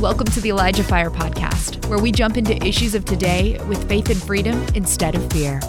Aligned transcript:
Welcome 0.00 0.28
to 0.28 0.40
the 0.40 0.48
Elijah 0.48 0.82
Fire 0.82 1.10
Podcast, 1.10 1.84
where 1.90 1.98
we 1.98 2.10
jump 2.10 2.38
into 2.38 2.56
issues 2.66 2.94
of 2.94 3.04
today 3.04 3.62
with 3.68 3.86
faith 3.86 4.08
and 4.08 4.16
freedom 4.16 4.64
instead 4.74 5.14
of 5.14 5.30
fear. 5.30 5.60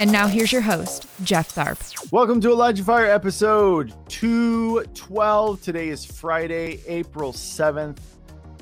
And 0.00 0.10
now 0.10 0.26
here's 0.26 0.50
your 0.50 0.62
host, 0.62 1.06
Jeff 1.22 1.54
Tharp. 1.54 2.10
Welcome 2.10 2.40
to 2.40 2.50
Elijah 2.50 2.82
Fire 2.82 3.04
episode 3.04 3.92
212. 4.08 5.60
Today 5.60 5.90
is 5.90 6.02
Friday, 6.02 6.80
April 6.86 7.34
7th, 7.34 7.98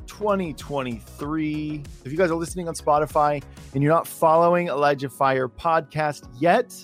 2023. 0.08 1.82
If 2.04 2.10
you 2.10 2.18
guys 2.18 2.32
are 2.32 2.34
listening 2.34 2.66
on 2.66 2.74
Spotify 2.74 3.40
and 3.74 3.80
you're 3.80 3.92
not 3.92 4.08
following 4.08 4.66
Elijah 4.66 5.08
Fire 5.08 5.48
podcast 5.48 6.26
yet, 6.40 6.74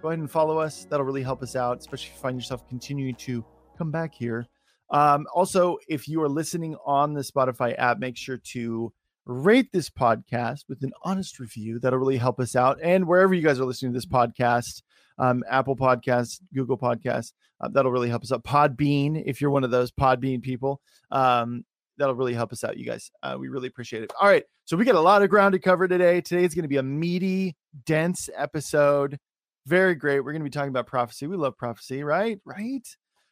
go 0.00 0.10
ahead 0.10 0.20
and 0.20 0.30
follow 0.30 0.58
us. 0.58 0.86
That'll 0.88 1.04
really 1.04 1.24
help 1.24 1.42
us 1.42 1.56
out, 1.56 1.80
especially 1.80 2.10
if 2.10 2.14
you 2.14 2.20
find 2.20 2.36
yourself 2.36 2.68
continuing 2.68 3.16
to 3.16 3.44
come 3.76 3.90
back 3.90 4.14
here. 4.14 4.46
Um, 4.94 5.26
also, 5.34 5.76
if 5.88 6.06
you 6.06 6.22
are 6.22 6.28
listening 6.28 6.76
on 6.86 7.14
the 7.14 7.22
Spotify 7.22 7.74
app, 7.76 7.98
make 7.98 8.16
sure 8.16 8.38
to 8.52 8.92
rate 9.26 9.72
this 9.72 9.90
podcast 9.90 10.60
with 10.68 10.84
an 10.84 10.92
honest 11.02 11.40
review. 11.40 11.80
That'll 11.80 11.98
really 11.98 12.16
help 12.16 12.38
us 12.38 12.54
out. 12.54 12.78
And 12.80 13.08
wherever 13.08 13.34
you 13.34 13.42
guys 13.42 13.58
are 13.58 13.64
listening 13.64 13.92
to 13.92 13.96
this 13.96 14.06
podcast, 14.06 14.82
um, 15.18 15.42
Apple 15.50 15.74
Podcasts, 15.74 16.38
Google 16.54 16.78
Podcasts, 16.78 17.32
uh, 17.60 17.68
that'll 17.72 17.90
really 17.90 18.08
help 18.08 18.22
us 18.22 18.30
out. 18.30 18.44
Podbean, 18.44 19.20
if 19.26 19.40
you're 19.40 19.50
one 19.50 19.64
of 19.64 19.72
those 19.72 19.90
Podbean 19.90 20.40
people, 20.40 20.80
um, 21.10 21.64
that'll 21.98 22.14
really 22.14 22.34
help 22.34 22.52
us 22.52 22.62
out, 22.62 22.76
you 22.76 22.86
guys. 22.86 23.10
Uh, 23.20 23.36
we 23.36 23.48
really 23.48 23.66
appreciate 23.66 24.04
it. 24.04 24.12
All 24.20 24.28
right. 24.28 24.44
So 24.64 24.76
we 24.76 24.84
got 24.84 24.94
a 24.94 25.00
lot 25.00 25.22
of 25.22 25.28
ground 25.28 25.54
to 25.54 25.58
cover 25.58 25.88
today. 25.88 26.20
Today 26.20 26.44
is 26.44 26.54
going 26.54 26.62
to 26.62 26.68
be 26.68 26.76
a 26.76 26.84
meaty, 26.84 27.56
dense 27.84 28.30
episode. 28.36 29.18
Very 29.66 29.96
great. 29.96 30.20
We're 30.20 30.30
going 30.30 30.42
to 30.42 30.48
be 30.48 30.50
talking 30.50 30.70
about 30.70 30.86
prophecy. 30.86 31.26
We 31.26 31.36
love 31.36 31.58
prophecy, 31.58 32.04
right? 32.04 32.38
Right. 32.44 32.86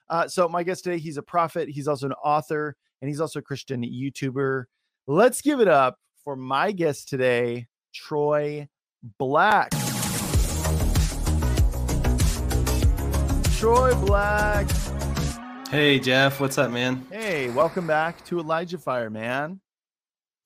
Uh, 0.08 0.28
so 0.28 0.48
my 0.48 0.62
guest 0.62 0.84
today, 0.84 0.98
he's 0.98 1.16
a 1.16 1.22
prophet. 1.22 1.68
He's 1.68 1.88
also 1.88 2.06
an 2.06 2.12
author, 2.24 2.76
and 3.00 3.08
he's 3.08 3.20
also 3.20 3.38
a 3.38 3.42
Christian 3.42 3.82
YouTuber. 3.82 4.64
Let's 5.06 5.40
give 5.40 5.60
it 5.60 5.68
up 5.68 5.96
for 6.24 6.36
my 6.36 6.72
guest 6.72 7.08
today, 7.08 7.66
Troy 7.94 8.68
Black. 9.18 9.70
Troy 13.58 13.94
Black. 14.06 14.68
Hey 15.68 15.98
Jeff, 15.98 16.40
what's 16.40 16.58
up, 16.58 16.70
man? 16.70 17.06
Hey, 17.10 17.48
welcome 17.50 17.86
back 17.86 18.22
to 18.26 18.38
Elijah 18.38 18.78
Fire, 18.78 19.08
man. 19.08 19.60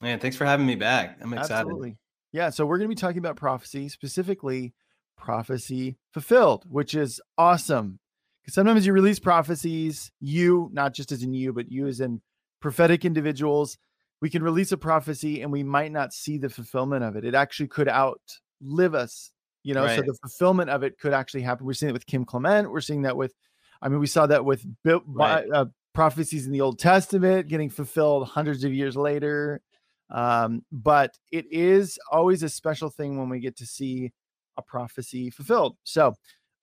Man, 0.00 0.20
thanks 0.20 0.36
for 0.36 0.44
having 0.44 0.66
me 0.66 0.76
back. 0.76 1.18
I'm 1.20 1.32
excited. 1.32 1.54
Absolutely. 1.54 1.96
Yeah, 2.32 2.50
so 2.50 2.66
we're 2.66 2.78
going 2.78 2.88
to 2.90 2.94
be 2.94 3.00
talking 3.00 3.18
about 3.18 3.36
prophecy, 3.36 3.88
specifically 3.88 4.74
prophecy 5.16 5.96
fulfilled, 6.12 6.64
which 6.68 6.94
is 6.94 7.20
awesome 7.38 7.98
because 8.46 8.54
sometimes 8.54 8.86
you 8.86 8.92
release 8.92 9.18
prophecies, 9.18 10.12
you, 10.20 10.70
not 10.72 10.94
just 10.94 11.10
as 11.10 11.24
in 11.24 11.34
you, 11.34 11.52
but 11.52 11.68
you 11.68 11.88
as 11.88 12.00
in 12.00 12.22
prophetic 12.60 13.04
individuals. 13.04 13.76
We 14.22 14.30
can 14.30 14.40
release 14.40 14.70
a 14.70 14.76
prophecy 14.76 15.42
and 15.42 15.50
we 15.50 15.64
might 15.64 15.90
not 15.90 16.12
see 16.12 16.38
the 16.38 16.48
fulfillment 16.48 17.02
of 17.02 17.16
it. 17.16 17.24
It 17.24 17.34
actually 17.34 17.66
could 17.66 17.88
outlive 17.88 18.94
us, 18.94 19.32
you 19.64 19.74
know, 19.74 19.82
right. 19.82 19.96
so 19.96 20.02
the 20.02 20.14
fulfillment 20.14 20.70
of 20.70 20.84
it 20.84 20.96
could 20.96 21.12
actually 21.12 21.42
happen. 21.42 21.66
We're 21.66 21.72
seeing 21.72 21.90
it 21.90 21.92
with 21.92 22.06
Kim 22.06 22.24
Clement. 22.24 22.70
We're 22.70 22.80
seeing 22.80 23.02
that 23.02 23.16
with, 23.16 23.34
I 23.82 23.88
mean, 23.88 23.98
we 23.98 24.06
saw 24.06 24.26
that 24.26 24.44
with 24.44 24.64
right. 24.84 25.44
uh, 25.52 25.66
prophecies 25.92 26.46
in 26.46 26.52
the 26.52 26.60
Old 26.60 26.78
Testament 26.78 27.48
getting 27.48 27.68
fulfilled 27.68 28.28
hundreds 28.28 28.62
of 28.62 28.72
years 28.72 28.96
later. 28.96 29.60
Um, 30.08 30.64
but 30.70 31.18
it 31.32 31.46
is 31.50 31.98
always 32.12 32.44
a 32.44 32.48
special 32.48 32.90
thing 32.90 33.18
when 33.18 33.28
we 33.28 33.40
get 33.40 33.56
to 33.56 33.66
see 33.66 34.12
a 34.56 34.62
prophecy 34.62 35.30
fulfilled. 35.30 35.76
So, 35.82 36.14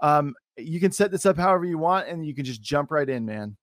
um, 0.04 0.36
you 0.58 0.80
can 0.80 0.92
set 0.92 1.10
this 1.10 1.26
up 1.26 1.38
however 1.38 1.66
you 1.66 1.80
want 1.80 2.08
and 2.08 2.26
you 2.26 2.36
can 2.36 2.46
just 2.46 2.62
jump 2.62 2.92
right 2.92 3.10
in, 3.10 3.26
man. 3.26 3.58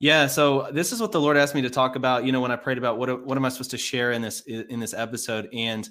Yeah, 0.00 0.26
so 0.26 0.68
this 0.72 0.92
is 0.92 1.00
what 1.00 1.12
the 1.12 1.20
Lord 1.20 1.36
asked 1.36 1.54
me 1.54 1.62
to 1.62 1.70
talk 1.70 1.96
about, 1.96 2.24
you 2.24 2.32
know, 2.32 2.40
when 2.40 2.50
I 2.50 2.56
prayed 2.56 2.78
about 2.78 2.98
what 2.98 3.24
what 3.26 3.36
am 3.36 3.44
I 3.44 3.48
supposed 3.48 3.70
to 3.72 3.78
share 3.78 4.12
in 4.12 4.22
this 4.22 4.40
in 4.40 4.80
this 4.80 4.94
episode 4.94 5.48
and 5.52 5.88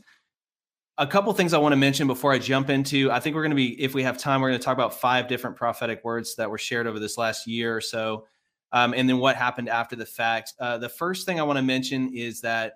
a 0.98 1.08
couple 1.08 1.34
things 1.34 1.54
I 1.54 1.58
want 1.58 1.74
to 1.74 1.78
mention 1.78 2.06
before 2.06 2.32
I 2.32 2.38
jump 2.38 2.70
into. 2.70 3.12
I 3.12 3.20
think 3.20 3.36
we're 3.36 3.42
going 3.42 3.52
to 3.52 3.56
be, 3.56 3.82
if 3.82 3.96
we 3.96 4.04
have 4.04 4.20
time, 4.20 4.42
we're 4.42 4.50
going 4.50 4.60
to 4.60 4.64
talk 4.64 4.76
about 4.76 4.94
five 4.94 5.28
different 5.28 5.56
prophetic 5.56 6.04
words 6.04 6.36
that 6.36 6.52
were 6.52 6.60
shared 6.60 6.86
over 6.86 7.00
this 7.00 7.18
last 7.18 7.48
year 7.48 7.76
or 7.76 7.82
so, 7.82 8.28
um, 8.72 8.94
and 8.94 9.10
then 9.10 9.18
what 9.18 9.36
happened 9.36 9.70
after 9.70 9.96
the 9.96 10.06
fact. 10.06 10.54
Uh, 10.60 10.78
the 10.78 10.90
first 10.90 11.26
thing 11.26 11.40
I 11.40 11.44
want 11.44 11.58
to 11.58 11.64
mention 11.64 12.16
is 12.16 12.42
that 12.42 12.74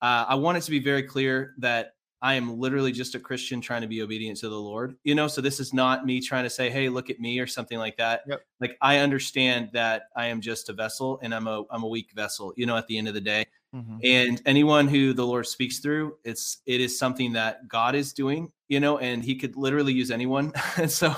uh, 0.00 0.24
I 0.28 0.36
want 0.36 0.56
it 0.58 0.62
to 0.62 0.70
be 0.70 0.78
very 0.78 1.02
clear 1.02 1.54
that 1.58 1.92
I 2.22 2.34
am 2.34 2.58
literally 2.58 2.92
just 2.92 3.16
a 3.16 3.20
Christian 3.20 3.60
trying 3.60 3.82
to 3.82 3.88
be 3.88 4.00
obedient 4.00 4.38
to 4.38 4.48
the 4.48 4.58
Lord. 4.58 4.96
You 5.02 5.16
know, 5.16 5.26
so 5.26 5.40
this 5.40 5.58
is 5.58 5.74
not 5.74 6.06
me 6.06 6.20
trying 6.20 6.44
to 6.44 6.50
say, 6.50 6.70
"Hey, 6.70 6.88
look 6.88 7.10
at 7.10 7.18
me" 7.18 7.40
or 7.40 7.48
something 7.48 7.78
like 7.78 7.96
that. 7.96 8.22
Yep. 8.28 8.42
Like 8.60 8.78
I 8.80 8.98
understand 8.98 9.70
that 9.72 10.04
I 10.16 10.26
am 10.26 10.40
just 10.40 10.68
a 10.68 10.72
vessel 10.72 11.18
and 11.22 11.34
I'm 11.34 11.48
a 11.48 11.64
I'm 11.70 11.82
a 11.82 11.88
weak 11.88 12.12
vessel, 12.14 12.54
you 12.56 12.64
know, 12.64 12.76
at 12.76 12.86
the 12.86 12.96
end 12.96 13.08
of 13.08 13.14
the 13.14 13.20
day. 13.20 13.46
Mm-hmm. 13.74 13.96
And 14.04 14.42
anyone 14.46 14.86
who 14.86 15.12
the 15.12 15.26
Lord 15.26 15.46
speaks 15.48 15.80
through, 15.80 16.16
it's 16.24 16.58
it 16.64 16.80
is 16.80 16.96
something 16.96 17.32
that 17.32 17.66
God 17.66 17.96
is 17.96 18.12
doing, 18.12 18.52
you 18.68 18.78
know, 18.78 18.98
and 18.98 19.24
he 19.24 19.34
could 19.34 19.56
literally 19.56 19.92
use 19.92 20.12
anyone. 20.12 20.52
and 20.76 20.90
so 20.90 21.12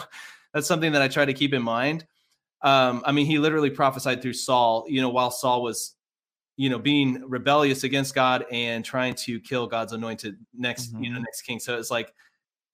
that's 0.54 0.66
something 0.66 0.92
that 0.92 1.02
I 1.02 1.08
try 1.08 1.26
to 1.26 1.34
keep 1.34 1.52
in 1.52 1.62
mind. 1.62 2.06
Um, 2.62 3.02
I 3.04 3.12
mean, 3.12 3.26
he 3.26 3.38
literally 3.38 3.68
prophesied 3.68 4.22
through 4.22 4.32
Saul, 4.32 4.86
you 4.88 5.02
know, 5.02 5.10
while 5.10 5.30
Saul 5.30 5.62
was 5.62 5.96
you 6.56 6.70
know 6.70 6.78
being 6.78 7.22
rebellious 7.26 7.84
against 7.84 8.14
god 8.14 8.44
and 8.50 8.84
trying 8.84 9.14
to 9.14 9.40
kill 9.40 9.66
god's 9.66 9.92
anointed 9.92 10.36
next 10.56 10.92
mm-hmm. 10.92 11.04
you 11.04 11.10
know 11.10 11.16
mm-hmm. 11.16 11.24
next 11.24 11.42
king 11.42 11.58
so 11.58 11.76
it's 11.76 11.90
like 11.90 12.12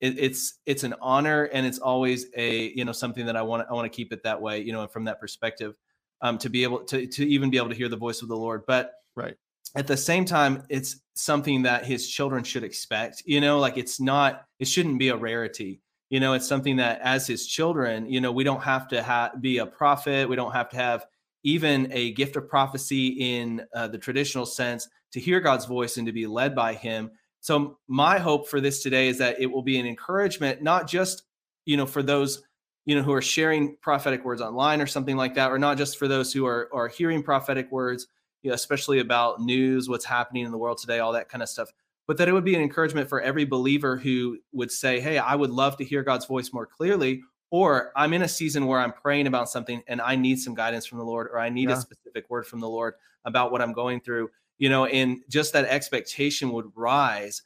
it, 0.00 0.18
it's 0.18 0.58
it's 0.66 0.84
an 0.84 0.94
honor 1.00 1.44
and 1.44 1.66
it's 1.66 1.78
always 1.78 2.26
a 2.36 2.68
you 2.74 2.84
know 2.84 2.92
something 2.92 3.26
that 3.26 3.36
i 3.36 3.42
want 3.42 3.66
i 3.70 3.72
want 3.72 3.90
to 3.90 3.94
keep 3.94 4.12
it 4.12 4.22
that 4.22 4.40
way 4.40 4.60
you 4.60 4.72
know 4.72 4.82
and 4.82 4.90
from 4.90 5.04
that 5.04 5.20
perspective 5.20 5.74
um 6.22 6.38
to 6.38 6.48
be 6.48 6.62
able 6.62 6.80
to 6.80 7.06
to 7.06 7.26
even 7.26 7.50
be 7.50 7.56
able 7.56 7.68
to 7.68 7.74
hear 7.74 7.88
the 7.88 7.96
voice 7.96 8.22
of 8.22 8.28
the 8.28 8.36
lord 8.36 8.64
but 8.66 8.92
right 9.16 9.36
at 9.76 9.86
the 9.86 9.96
same 9.96 10.24
time 10.24 10.64
it's 10.68 11.00
something 11.14 11.62
that 11.62 11.84
his 11.84 12.08
children 12.08 12.42
should 12.44 12.64
expect 12.64 13.22
you 13.26 13.40
know 13.40 13.58
like 13.58 13.76
it's 13.76 14.00
not 14.00 14.44
it 14.58 14.66
shouldn't 14.66 14.98
be 14.98 15.08
a 15.08 15.16
rarity 15.16 15.80
you 16.08 16.20
know 16.20 16.32
it's 16.34 16.48
something 16.48 16.76
that 16.76 17.00
as 17.02 17.26
his 17.26 17.46
children 17.46 18.10
you 18.10 18.20
know 18.20 18.32
we 18.32 18.44
don't 18.44 18.62
have 18.62 18.88
to 18.88 19.02
ha- 19.02 19.32
be 19.40 19.58
a 19.58 19.66
prophet 19.66 20.28
we 20.28 20.36
don't 20.36 20.52
have 20.52 20.68
to 20.68 20.76
have 20.76 21.06
even 21.42 21.90
a 21.92 22.12
gift 22.12 22.36
of 22.36 22.48
prophecy 22.48 23.08
in 23.08 23.62
uh, 23.74 23.88
the 23.88 23.98
traditional 23.98 24.46
sense 24.46 24.88
to 25.12 25.20
hear 25.20 25.40
God's 25.40 25.66
voice 25.66 25.96
and 25.96 26.06
to 26.06 26.12
be 26.12 26.26
led 26.26 26.54
by 26.54 26.74
Him. 26.74 27.10
So 27.40 27.78
my 27.88 28.18
hope 28.18 28.48
for 28.48 28.60
this 28.60 28.82
today 28.82 29.08
is 29.08 29.18
that 29.18 29.40
it 29.40 29.46
will 29.46 29.62
be 29.62 29.78
an 29.78 29.86
encouragement, 29.86 30.62
not 30.62 30.86
just 30.86 31.22
you 31.64 31.76
know 31.76 31.86
for 31.86 32.02
those 32.02 32.42
you 32.86 32.96
know 32.96 33.02
who 33.02 33.12
are 33.12 33.22
sharing 33.22 33.76
prophetic 33.80 34.24
words 34.24 34.40
online 34.40 34.80
or 34.80 34.86
something 34.86 35.16
like 35.16 35.34
that, 35.34 35.50
or 35.50 35.58
not 35.58 35.78
just 35.78 35.98
for 35.98 36.08
those 36.08 36.32
who 36.32 36.46
are 36.46 36.68
are 36.72 36.88
hearing 36.88 37.22
prophetic 37.22 37.70
words, 37.72 38.06
you 38.42 38.50
know, 38.50 38.54
especially 38.54 38.98
about 39.00 39.40
news, 39.40 39.88
what's 39.88 40.04
happening 40.04 40.44
in 40.44 40.50
the 40.50 40.58
world 40.58 40.78
today, 40.78 40.98
all 40.98 41.12
that 41.12 41.28
kind 41.28 41.42
of 41.42 41.48
stuff. 41.48 41.70
But 42.06 42.16
that 42.18 42.28
it 42.28 42.32
would 42.32 42.44
be 42.44 42.56
an 42.56 42.62
encouragement 42.62 43.08
for 43.08 43.20
every 43.20 43.44
believer 43.44 43.96
who 43.96 44.38
would 44.52 44.70
say, 44.70 45.00
"Hey, 45.00 45.18
I 45.18 45.34
would 45.34 45.50
love 45.50 45.76
to 45.78 45.84
hear 45.84 46.02
God's 46.02 46.26
voice 46.26 46.52
more 46.52 46.66
clearly," 46.66 47.22
or 47.50 47.92
I'm 47.96 48.12
in 48.12 48.22
a 48.22 48.28
season 48.28 48.66
where 48.66 48.78
I'm 48.78 48.92
praying 48.92 49.26
about 49.26 49.50
something 49.50 49.82
and 49.88 50.00
I 50.00 50.14
need 50.16 50.38
some 50.38 50.54
guidance 50.54 50.86
from 50.86 50.98
the 50.98 51.04
Lord, 51.04 51.28
or 51.32 51.38
I 51.38 51.48
need 51.48 51.68
yeah. 51.68 51.76
a 51.76 51.80
specific 51.80 52.30
word 52.30 52.46
from 52.46 52.60
the 52.60 52.68
Lord 52.68 52.94
about 53.24 53.50
what 53.50 53.60
I'm 53.60 53.72
going 53.72 54.00
through, 54.00 54.30
you 54.58 54.68
know, 54.68 54.86
and 54.86 55.20
just 55.28 55.52
that 55.52 55.64
expectation 55.64 56.52
would 56.52 56.70
rise. 56.74 57.42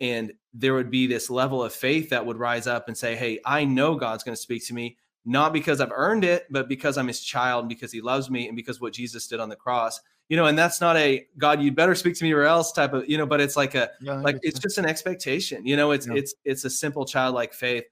And 0.00 0.32
there 0.52 0.74
would 0.74 0.90
be 0.90 1.06
this 1.06 1.30
level 1.30 1.62
of 1.62 1.72
faith 1.72 2.10
that 2.10 2.26
would 2.26 2.36
rise 2.36 2.66
up 2.66 2.88
and 2.88 2.98
say, 2.98 3.14
Hey, 3.14 3.38
I 3.46 3.64
know 3.64 3.94
God's 3.94 4.24
going 4.24 4.34
to 4.34 4.40
speak 4.40 4.66
to 4.66 4.74
me, 4.74 4.96
not 5.24 5.52
because 5.52 5.80
I've 5.80 5.92
earned 5.94 6.24
it, 6.24 6.46
but 6.50 6.68
because 6.68 6.98
I'm 6.98 7.06
his 7.06 7.20
child 7.20 7.62
and 7.62 7.68
because 7.68 7.92
he 7.92 8.00
loves 8.00 8.28
me 8.28 8.48
and 8.48 8.56
because 8.56 8.80
what 8.80 8.92
Jesus 8.92 9.28
did 9.28 9.38
on 9.38 9.48
the 9.48 9.56
cross. 9.56 10.00
You 10.28 10.38
know, 10.38 10.46
and 10.46 10.58
that's 10.58 10.80
not 10.80 10.96
a 10.96 11.26
God, 11.36 11.62
you'd 11.62 11.76
better 11.76 11.94
speak 11.94 12.16
to 12.16 12.24
me 12.24 12.32
or 12.32 12.44
else 12.44 12.72
type 12.72 12.94
of, 12.94 13.08
you 13.08 13.18
know, 13.18 13.26
but 13.26 13.42
it's 13.42 13.56
like 13.56 13.74
a 13.74 13.90
yeah, 14.00 14.14
like 14.20 14.38
it's 14.42 14.58
just 14.58 14.78
an 14.78 14.86
expectation. 14.86 15.66
You 15.66 15.76
know, 15.76 15.92
it's 15.92 16.06
yeah. 16.06 16.14
it's 16.14 16.34
it's 16.44 16.64
a 16.64 16.70
simple 16.70 17.04
childlike 17.04 17.52
faith 17.52 17.84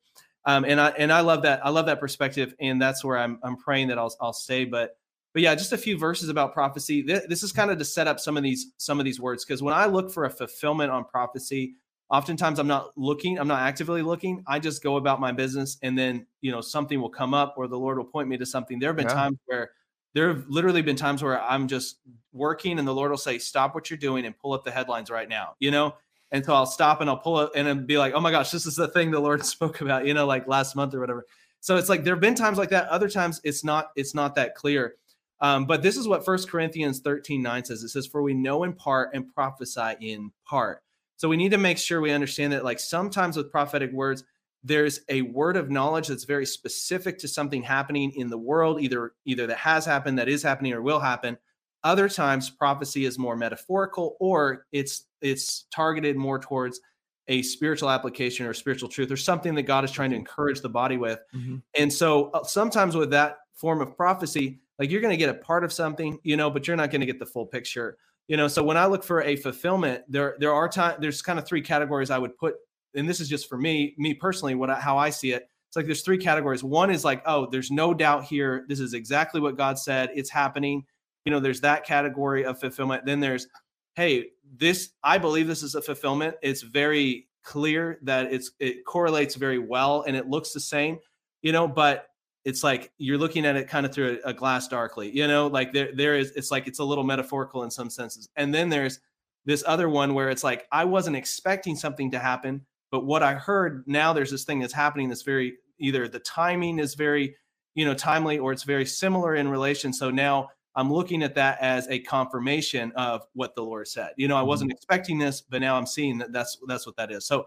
um, 0.44 0.64
and 0.64 0.80
I 0.80 0.88
and 0.90 1.12
I 1.12 1.20
love 1.20 1.42
that 1.42 1.64
I 1.64 1.70
love 1.70 1.86
that 1.86 2.00
perspective, 2.00 2.54
and 2.60 2.80
that's 2.80 3.04
where 3.04 3.18
I'm 3.18 3.38
I'm 3.42 3.56
praying 3.56 3.88
that 3.88 3.98
I'll 3.98 4.14
I'll 4.20 4.32
stay. 4.32 4.64
But 4.64 4.96
but 5.32 5.42
yeah, 5.42 5.54
just 5.54 5.72
a 5.72 5.78
few 5.78 5.96
verses 5.96 6.28
about 6.28 6.52
prophecy. 6.52 7.02
This, 7.02 7.26
this 7.28 7.42
is 7.42 7.52
kind 7.52 7.70
of 7.70 7.78
to 7.78 7.84
set 7.84 8.06
up 8.06 8.20
some 8.20 8.36
of 8.36 8.42
these 8.42 8.72
some 8.76 8.98
of 8.98 9.04
these 9.04 9.20
words 9.20 9.44
because 9.44 9.62
when 9.62 9.74
I 9.74 9.86
look 9.86 10.10
for 10.10 10.24
a 10.24 10.30
fulfillment 10.30 10.90
on 10.90 11.04
prophecy, 11.04 11.76
oftentimes 12.10 12.58
I'm 12.58 12.66
not 12.66 12.90
looking, 12.96 13.38
I'm 13.38 13.48
not 13.48 13.60
actively 13.60 14.02
looking. 14.02 14.42
I 14.46 14.58
just 14.58 14.82
go 14.82 14.96
about 14.96 15.20
my 15.20 15.32
business, 15.32 15.78
and 15.82 15.96
then 15.96 16.26
you 16.40 16.50
know 16.50 16.60
something 16.60 17.00
will 17.00 17.10
come 17.10 17.34
up, 17.34 17.54
or 17.56 17.68
the 17.68 17.78
Lord 17.78 17.98
will 17.98 18.04
point 18.04 18.28
me 18.28 18.36
to 18.38 18.46
something. 18.46 18.78
There 18.78 18.90
have 18.90 18.96
been 18.96 19.06
yeah. 19.06 19.14
times 19.14 19.38
where 19.46 19.70
there 20.14 20.28
have 20.28 20.44
literally 20.48 20.82
been 20.82 20.96
times 20.96 21.22
where 21.22 21.40
I'm 21.40 21.68
just 21.68 22.00
working, 22.32 22.78
and 22.78 22.86
the 22.86 22.94
Lord 22.94 23.10
will 23.10 23.18
say, 23.18 23.38
"Stop 23.38 23.74
what 23.74 23.90
you're 23.90 23.96
doing 23.96 24.26
and 24.26 24.36
pull 24.36 24.52
up 24.52 24.64
the 24.64 24.70
headlines 24.70 25.08
right 25.08 25.28
now." 25.28 25.54
You 25.60 25.70
know, 25.70 25.94
and 26.32 26.44
so 26.44 26.54
I'll 26.54 26.66
stop 26.66 27.02
and 27.02 27.10
I'll 27.10 27.18
pull 27.18 27.40
it 27.40 27.50
and 27.54 27.86
be 27.86 27.98
like, 27.98 28.14
oh 28.14 28.20
my 28.20 28.30
gosh, 28.30 28.50
this 28.50 28.64
is 28.64 28.74
the 28.74 28.88
thing 28.88 29.10
the 29.10 29.20
Lord 29.20 29.44
spoke 29.46 29.82
about, 29.82 30.06
you 30.06 30.14
know, 30.14 30.26
like 30.26 30.48
last 30.48 30.74
month 30.74 30.94
or 30.94 31.00
whatever. 31.00 31.26
So 31.60 31.76
it's 31.76 31.88
like 31.88 32.02
there 32.02 32.14
have 32.14 32.20
been 32.20 32.34
times 32.34 32.58
like 32.58 32.70
that. 32.70 32.88
Other 32.88 33.08
times 33.08 33.40
it's 33.44 33.62
not, 33.62 33.90
it's 33.94 34.14
not 34.14 34.34
that 34.34 34.54
clear. 34.54 34.96
Um, 35.40 35.66
but 35.66 35.82
this 35.82 35.96
is 35.96 36.08
what 36.08 36.24
First 36.24 36.48
Corinthians 36.48 37.00
13, 37.00 37.42
9 37.42 37.64
says. 37.66 37.82
It 37.82 37.90
says, 37.90 38.06
For 38.06 38.22
we 38.22 38.32
know 38.32 38.62
in 38.64 38.72
part 38.72 39.10
and 39.12 39.32
prophesy 39.32 39.94
in 40.00 40.32
part. 40.46 40.82
So 41.16 41.28
we 41.28 41.36
need 41.36 41.50
to 41.50 41.58
make 41.58 41.78
sure 41.78 42.00
we 42.00 42.12
understand 42.12 42.52
that, 42.52 42.64
like 42.64 42.80
sometimes 42.80 43.36
with 43.36 43.52
prophetic 43.52 43.92
words, 43.92 44.24
there's 44.64 45.00
a 45.08 45.22
word 45.22 45.56
of 45.56 45.70
knowledge 45.70 46.08
that's 46.08 46.24
very 46.24 46.46
specific 46.46 47.18
to 47.18 47.28
something 47.28 47.62
happening 47.62 48.12
in 48.12 48.28
the 48.28 48.38
world, 48.38 48.80
either 48.80 49.12
either 49.24 49.46
that 49.48 49.58
has 49.58 49.84
happened, 49.84 50.18
that 50.18 50.28
is 50.28 50.42
happening, 50.42 50.72
or 50.72 50.80
will 50.80 51.00
happen. 51.00 51.36
other 51.84 52.08
times 52.08 52.48
prophecy 52.48 53.04
is 53.04 53.18
more 53.18 53.36
metaphorical 53.36 54.16
or 54.20 54.66
it's 54.70 55.06
it's 55.22 55.64
targeted 55.70 56.16
more 56.16 56.38
towards 56.38 56.80
a 57.28 57.42
spiritual 57.42 57.88
application 57.88 58.46
or 58.46 58.54
spiritual 58.54 58.88
truth 58.88 59.10
or 59.10 59.16
something 59.16 59.54
that 59.54 59.62
God 59.62 59.84
is 59.84 59.90
trying 59.90 60.10
to 60.10 60.16
encourage 60.16 60.60
the 60.60 60.68
body 60.68 60.96
with. 60.96 61.20
Mm-hmm. 61.34 61.56
And 61.76 61.92
so 61.92 62.30
uh, 62.30 62.42
sometimes 62.42 62.96
with 62.96 63.10
that 63.10 63.38
form 63.54 63.80
of 63.80 63.96
prophecy, 63.96 64.60
like 64.78 64.90
you're 64.90 65.00
going 65.00 65.12
to 65.12 65.16
get 65.16 65.28
a 65.28 65.34
part 65.34 65.62
of 65.64 65.72
something, 65.72 66.18
you 66.24 66.36
know, 66.36 66.50
but 66.50 66.66
you're 66.66 66.76
not 66.76 66.90
going 66.90 67.00
to 67.00 67.06
get 67.06 67.18
the 67.18 67.26
full 67.26 67.46
picture. 67.46 67.96
You 68.28 68.36
know, 68.36 68.48
so 68.48 68.62
when 68.62 68.76
I 68.76 68.86
look 68.86 69.04
for 69.04 69.22
a 69.22 69.36
fulfillment, 69.36 70.04
there 70.08 70.36
there 70.38 70.52
are 70.52 70.68
time 70.68 70.96
there's 71.00 71.22
kind 71.22 71.38
of 71.38 71.46
three 71.46 71.60
categories 71.60 72.10
I 72.10 72.18
would 72.18 72.36
put 72.36 72.54
and 72.94 73.08
this 73.08 73.20
is 73.20 73.28
just 73.28 73.48
for 73.48 73.56
me, 73.56 73.94
me 73.98 74.14
personally, 74.14 74.54
what 74.54 74.70
I, 74.70 74.78
how 74.78 74.98
I 74.98 75.10
see 75.10 75.32
it. 75.32 75.48
It's 75.68 75.76
like 75.76 75.86
there's 75.86 76.02
three 76.02 76.18
categories. 76.18 76.62
One 76.62 76.90
is 76.90 77.04
like, 77.04 77.22
oh, 77.24 77.46
there's 77.50 77.70
no 77.70 77.94
doubt 77.94 78.24
here. 78.24 78.66
This 78.68 78.80
is 78.80 78.92
exactly 78.92 79.40
what 79.40 79.56
God 79.56 79.78
said. 79.78 80.10
It's 80.14 80.28
happening. 80.28 80.84
You 81.24 81.32
know, 81.32 81.40
there's 81.40 81.62
that 81.62 81.86
category 81.86 82.44
of 82.44 82.60
fulfillment. 82.60 83.06
Then 83.06 83.20
there's, 83.20 83.46
hey, 83.94 84.28
this 84.56 84.90
I 85.02 85.18
believe 85.18 85.46
this 85.46 85.62
is 85.62 85.74
a 85.74 85.82
fulfillment. 85.82 86.36
It's 86.42 86.62
very 86.62 87.28
clear 87.44 87.98
that 88.02 88.32
it's 88.32 88.52
it 88.60 88.84
correlates 88.84 89.34
very 89.34 89.58
well 89.58 90.02
and 90.02 90.16
it 90.16 90.28
looks 90.28 90.52
the 90.52 90.60
same. 90.60 90.98
You 91.42 91.52
know, 91.52 91.66
but 91.66 92.06
it's 92.44 92.64
like 92.64 92.92
you're 92.98 93.18
looking 93.18 93.46
at 93.46 93.56
it 93.56 93.68
kind 93.68 93.86
of 93.86 93.92
through 93.92 94.20
a, 94.24 94.30
a 94.30 94.34
glass 94.34 94.68
darkly. 94.68 95.14
You 95.16 95.26
know, 95.26 95.46
like 95.46 95.72
there 95.72 95.90
there 95.94 96.16
is. 96.16 96.32
It's 96.32 96.50
like 96.50 96.66
it's 96.66 96.78
a 96.78 96.84
little 96.84 97.04
metaphorical 97.04 97.62
in 97.64 97.70
some 97.70 97.90
senses. 97.90 98.28
And 98.36 98.54
then 98.54 98.68
there's 98.68 99.00
this 99.44 99.64
other 99.66 99.88
one 99.88 100.14
where 100.14 100.30
it's 100.30 100.44
like 100.44 100.66
I 100.70 100.84
wasn't 100.84 101.16
expecting 101.16 101.76
something 101.76 102.12
to 102.12 102.18
happen 102.18 102.64
but 102.92 103.06
what 103.06 103.22
I 103.22 103.34
heard 103.34 103.84
now, 103.86 104.12
there's 104.12 104.30
this 104.30 104.44
thing 104.44 104.60
that's 104.60 104.74
happening 104.74 105.08
that's 105.08 105.22
very 105.22 105.54
either 105.80 106.06
the 106.06 106.20
timing 106.20 106.78
is 106.78 106.94
very, 106.94 107.34
you 107.74 107.86
know, 107.86 107.94
timely 107.94 108.38
or 108.38 108.52
it's 108.52 108.64
very 108.64 108.84
similar 108.84 109.34
in 109.34 109.48
relation. 109.48 109.94
So 109.94 110.10
now 110.10 110.50
I'm 110.74 110.92
looking 110.92 111.22
at 111.22 111.34
that 111.34 111.58
as 111.60 111.86
a 111.88 111.98
confirmation 111.98 112.92
of 112.96 113.26
what 113.34 113.54
the 113.54 113.62
Lord 113.62 113.88
said. 113.88 114.12
You 114.16 114.28
know, 114.28 114.36
I 114.36 114.42
wasn't 114.42 114.70
mm-hmm. 114.70 114.76
expecting 114.76 115.18
this, 115.18 115.40
but 115.40 115.60
now 115.60 115.76
I'm 115.76 115.86
seeing 115.86 116.18
that 116.18 116.32
that's 116.32 116.58
that's 116.66 116.86
what 116.86 116.96
that 116.96 117.12
is. 117.12 117.26
So 117.26 117.46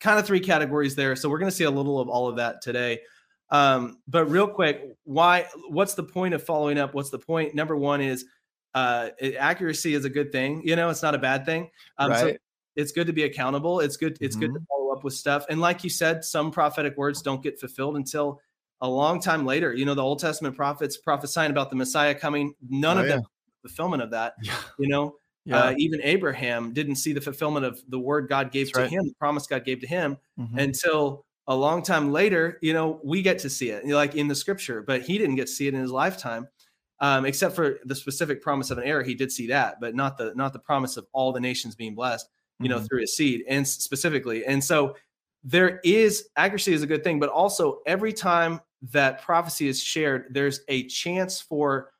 kind 0.00 0.18
of 0.18 0.26
three 0.26 0.40
categories 0.40 0.94
there. 0.94 1.14
So 1.14 1.28
we're 1.28 1.38
going 1.38 1.50
to 1.50 1.56
see 1.56 1.64
a 1.64 1.70
little 1.70 2.00
of 2.00 2.08
all 2.08 2.28
of 2.28 2.36
that 2.36 2.60
today. 2.60 3.00
Um, 3.50 3.98
but 4.08 4.24
real 4.26 4.48
quick, 4.48 4.96
why? 5.04 5.46
What's 5.68 5.94
the 5.94 6.02
point 6.02 6.34
of 6.34 6.42
following 6.42 6.78
up? 6.78 6.94
What's 6.94 7.10
the 7.10 7.18
point? 7.18 7.54
Number 7.54 7.76
one 7.76 8.00
is 8.00 8.24
uh, 8.74 9.10
accuracy 9.38 9.94
is 9.94 10.04
a 10.04 10.10
good 10.10 10.32
thing. 10.32 10.62
You 10.64 10.74
know, 10.74 10.88
it's 10.88 11.02
not 11.02 11.14
a 11.14 11.18
bad 11.18 11.44
thing. 11.44 11.70
Um, 11.98 12.10
right. 12.10 12.20
So 12.20 12.36
it's 12.74 12.92
good 12.92 13.06
to 13.06 13.12
be 13.12 13.24
accountable. 13.24 13.80
It's 13.80 13.96
good. 13.96 14.16
It's 14.20 14.34
mm-hmm. 14.34 14.40
good 14.40 14.54
to 14.54 14.60
mm-hmm. 14.60 14.64
follow 14.68 14.92
up 14.92 15.04
with 15.04 15.14
stuff. 15.14 15.44
And 15.48 15.60
like 15.60 15.84
you 15.84 15.90
said, 15.90 16.24
some 16.24 16.50
prophetic 16.50 16.96
words 16.96 17.22
don't 17.22 17.42
get 17.42 17.60
fulfilled 17.60 17.96
until 17.96 18.40
a 18.82 18.88
long 18.88 19.20
time 19.20 19.46
later. 19.46 19.72
You 19.72 19.86
know, 19.86 19.94
the 19.94 20.02
Old 20.02 20.18
Testament 20.18 20.54
prophets 20.54 20.98
prophesying 20.98 21.50
about 21.50 21.70
the 21.70 21.76
Messiah 21.76 22.14
coming. 22.14 22.54
None 22.68 22.98
oh, 22.98 23.00
of 23.00 23.06
yeah. 23.06 23.16
them 23.16 23.22
fulfillment 23.62 24.02
of 24.02 24.10
that. 24.10 24.34
Yeah. 24.42 24.56
You 24.78 24.88
know, 24.88 25.16
yeah. 25.44 25.56
uh, 25.56 25.74
even 25.78 26.00
Abraham 26.02 26.72
didn't 26.72 26.96
see 26.96 27.12
the 27.12 27.20
fulfillment 27.20 27.64
of 27.64 27.80
the 27.88 27.98
word 27.98 28.28
God 28.28 28.52
gave 28.52 28.66
That's 28.66 28.76
to 28.76 28.82
right. 28.82 28.90
him, 28.90 29.06
the 29.06 29.14
promise 29.14 29.46
God 29.46 29.64
gave 29.64 29.80
to 29.80 29.86
him, 29.86 30.18
mm-hmm. 30.38 30.58
until 30.58 31.24
a 31.46 31.54
long 31.54 31.82
time 31.82 32.12
later. 32.12 32.58
You 32.60 32.74
know, 32.74 33.00
we 33.02 33.22
get 33.22 33.38
to 33.40 33.50
see 33.50 33.70
it, 33.70 33.86
like 33.86 34.14
in 34.14 34.28
the 34.28 34.34
Scripture, 34.34 34.82
but 34.82 35.02
he 35.02 35.16
didn't 35.16 35.36
get 35.36 35.46
to 35.46 35.52
see 35.52 35.68
it 35.68 35.74
in 35.74 35.80
his 35.80 35.90
lifetime. 35.90 36.48
Um, 37.00 37.24
except 37.24 37.56
for 37.56 37.80
the 37.84 37.96
specific 37.96 38.40
promise 38.40 38.70
of 38.70 38.78
an 38.78 38.84
heir, 38.84 39.02
he 39.02 39.16
did 39.16 39.32
see 39.32 39.48
that, 39.48 39.80
but 39.80 39.96
not 39.96 40.16
the 40.18 40.34
not 40.36 40.52
the 40.52 40.60
promise 40.60 40.96
of 40.96 41.06
all 41.12 41.32
the 41.32 41.40
nations 41.40 41.74
being 41.74 41.96
blessed 41.96 42.28
you 42.62 42.68
know, 42.68 42.76
mm-hmm. 42.76 42.86
through 42.86 43.02
a 43.02 43.06
seed 43.06 43.44
and 43.48 43.66
specifically. 43.66 44.44
And 44.46 44.62
so 44.62 44.96
there 45.44 45.80
is 45.84 46.28
accuracy 46.36 46.72
is 46.72 46.82
a 46.82 46.86
good 46.86 47.02
thing, 47.02 47.18
but 47.18 47.28
also 47.28 47.80
every 47.86 48.12
time 48.12 48.60
that 48.90 49.22
prophecy 49.22 49.68
is 49.68 49.82
shared, 49.82 50.26
there's 50.30 50.60
a 50.68 50.86
chance 50.88 51.40
for 51.40 51.92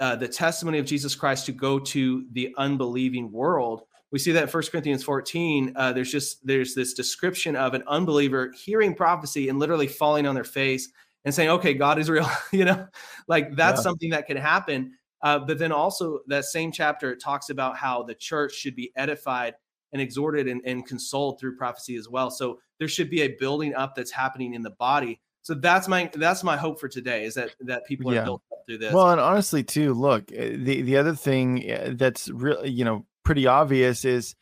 uh, 0.00 0.16
the 0.16 0.28
testimony 0.28 0.78
of 0.78 0.86
Jesus 0.86 1.14
Christ 1.14 1.46
to 1.46 1.52
go 1.52 1.78
to 1.78 2.26
the 2.32 2.54
unbelieving 2.58 3.30
world. 3.30 3.82
We 4.10 4.18
see 4.18 4.32
that 4.32 4.42
in 4.44 4.48
1 4.48 4.62
Corinthians 4.70 5.04
14. 5.04 5.72
Uh, 5.74 5.92
there's 5.92 6.10
just 6.10 6.44
there's 6.46 6.74
this 6.74 6.94
description 6.94 7.56
of 7.56 7.74
an 7.74 7.82
unbeliever 7.86 8.52
hearing 8.56 8.94
prophecy 8.94 9.48
and 9.48 9.58
literally 9.58 9.88
falling 9.88 10.26
on 10.26 10.34
their 10.34 10.44
face 10.44 10.88
and 11.24 11.34
saying, 11.34 11.50
"Okay, 11.50 11.74
God 11.74 11.98
is 11.98 12.10
real." 12.10 12.28
you 12.52 12.64
know, 12.64 12.86
like 13.28 13.56
that's 13.56 13.78
yeah. 13.78 13.82
something 13.82 14.10
that 14.10 14.26
can 14.26 14.36
happen. 14.36 14.92
Uh, 15.22 15.38
but 15.38 15.58
then 15.58 15.72
also 15.72 16.20
that 16.26 16.44
same 16.44 16.70
chapter 16.70 17.16
talks 17.16 17.48
about 17.48 17.76
how 17.76 18.02
the 18.02 18.14
church 18.14 18.52
should 18.52 18.76
be 18.76 18.92
edified 18.94 19.54
and 19.92 20.02
exhorted 20.02 20.48
and, 20.48 20.60
and 20.66 20.86
consoled 20.86 21.40
through 21.40 21.56
prophecy 21.56 21.96
as 21.96 22.08
well. 22.08 22.30
So 22.30 22.58
there 22.78 22.88
should 22.88 23.08
be 23.08 23.22
a 23.22 23.34
building 23.38 23.74
up 23.74 23.94
that's 23.94 24.10
happening 24.10 24.52
in 24.52 24.62
the 24.62 24.70
body. 24.70 25.20
So 25.44 25.52
that's 25.52 25.88
my 25.88 26.10
that's 26.14 26.42
my 26.42 26.56
hope 26.56 26.80
for 26.80 26.88
today 26.88 27.24
is 27.24 27.34
that 27.34 27.54
that 27.60 27.84
people 27.84 28.10
are 28.10 28.14
yeah. 28.14 28.24
built 28.24 28.42
up 28.50 28.60
through 28.66 28.78
this. 28.78 28.94
Well, 28.94 29.10
and 29.10 29.20
honestly, 29.20 29.62
too, 29.62 29.92
look, 29.92 30.32
eh, 30.32 30.56
the 30.56 30.80
the 30.80 30.96
other 30.96 31.14
thing 31.14 31.70
eh, 31.70 31.90
that's 31.92 32.30
really 32.30 32.70
you 32.70 32.82
know 32.82 33.04
pretty 33.24 33.46
obvious 33.46 34.06
is 34.06 34.34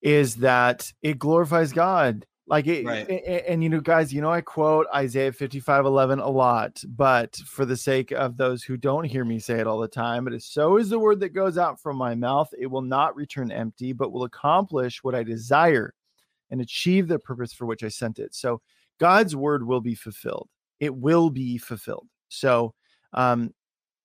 is 0.00 0.36
that 0.36 0.92
it 1.02 1.18
glorifies 1.18 1.72
God. 1.72 2.24
Like 2.46 2.68
it, 2.68 2.84
right. 2.84 3.08
and, 3.08 3.20
and, 3.20 3.62
you 3.62 3.68
know, 3.68 3.80
guys, 3.80 4.12
you 4.12 4.20
know, 4.20 4.30
I 4.30 4.40
quote 4.40 4.86
Isaiah 4.94 5.32
55 5.32 5.86
11 5.86 6.18
a 6.18 6.28
lot, 6.28 6.82
but 6.86 7.36
for 7.46 7.64
the 7.64 7.76
sake 7.76 8.10
of 8.10 8.36
those 8.36 8.64
who 8.64 8.76
don't 8.76 9.04
hear 9.04 9.24
me 9.24 9.38
say 9.38 9.60
it 9.60 9.66
all 9.66 9.78
the 9.78 9.88
time, 9.88 10.26
it 10.26 10.34
is 10.34 10.44
so 10.44 10.76
is 10.76 10.90
the 10.90 10.98
word 10.98 11.20
that 11.20 11.30
goes 11.30 11.56
out 11.56 11.80
from 11.80 11.96
my 11.96 12.14
mouth. 12.14 12.52
It 12.56 12.66
will 12.66 12.82
not 12.82 13.16
return 13.16 13.50
empty, 13.50 13.92
but 13.92 14.12
will 14.12 14.24
accomplish 14.24 15.02
what 15.02 15.14
I 15.14 15.22
desire 15.22 15.94
and 16.50 16.60
achieve 16.60 17.08
the 17.08 17.18
purpose 17.18 17.52
for 17.52 17.66
which 17.66 17.82
I 17.82 17.88
sent 17.88 18.18
it. 18.18 18.34
So 18.34 18.60
God's 19.02 19.34
word 19.34 19.66
will 19.66 19.80
be 19.80 19.96
fulfilled. 19.96 20.48
It 20.78 20.94
will 20.94 21.28
be 21.28 21.58
fulfilled. 21.58 22.06
So, 22.28 22.72
um, 23.12 23.52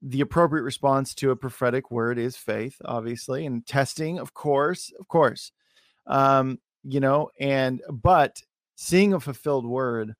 the 0.01 0.21
appropriate 0.21 0.63
response 0.63 1.13
to 1.15 1.29
a 1.29 1.35
prophetic 1.35 1.91
word 1.91 2.17
is 2.17 2.35
faith, 2.35 2.75
obviously, 2.83 3.45
and 3.45 3.63
testing, 3.63 4.17
of 4.17 4.33
course, 4.33 4.91
of 4.99 5.07
course. 5.07 5.51
Um, 6.07 6.57
you 6.83 6.99
know, 6.99 7.29
and 7.39 7.79
but 7.91 8.41
seeing 8.75 9.13
a 9.13 9.19
fulfilled 9.19 9.67
word, 9.67 10.15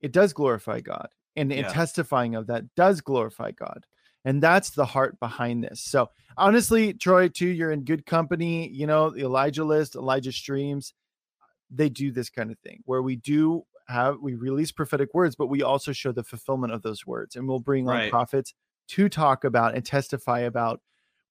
it 0.00 0.12
does 0.12 0.32
glorify 0.32 0.80
God. 0.80 1.08
And, 1.36 1.52
yeah. 1.52 1.58
and 1.58 1.68
testifying 1.68 2.34
of 2.34 2.46
that 2.46 2.74
does 2.76 3.02
glorify 3.02 3.50
God. 3.50 3.84
And 4.24 4.42
that's 4.42 4.70
the 4.70 4.86
heart 4.86 5.20
behind 5.20 5.64
this. 5.64 5.82
So 5.82 6.08
honestly, 6.38 6.94
Troy, 6.94 7.28
too, 7.28 7.48
you're 7.48 7.72
in 7.72 7.84
good 7.84 8.06
company. 8.06 8.68
You 8.68 8.86
know, 8.86 9.10
the 9.10 9.24
Elijah 9.24 9.64
list, 9.64 9.96
Elijah 9.96 10.32
streams, 10.32 10.94
they 11.70 11.90
do 11.90 12.10
this 12.10 12.30
kind 12.30 12.50
of 12.50 12.58
thing 12.60 12.80
where 12.86 13.02
we 13.02 13.16
do 13.16 13.64
have 13.88 14.16
we 14.20 14.34
release 14.34 14.72
prophetic 14.72 15.14
words, 15.14 15.34
but 15.34 15.46
we 15.46 15.62
also 15.62 15.92
show 15.92 16.12
the 16.12 16.24
fulfillment 16.24 16.72
of 16.72 16.82
those 16.82 17.06
words. 17.06 17.36
And 17.36 17.48
we'll 17.48 17.58
bring 17.58 17.86
right. 17.86 18.04
on 18.04 18.10
prophets 18.10 18.54
to 18.88 19.08
talk 19.08 19.44
about 19.44 19.74
and 19.74 19.84
testify 19.84 20.40
about 20.40 20.80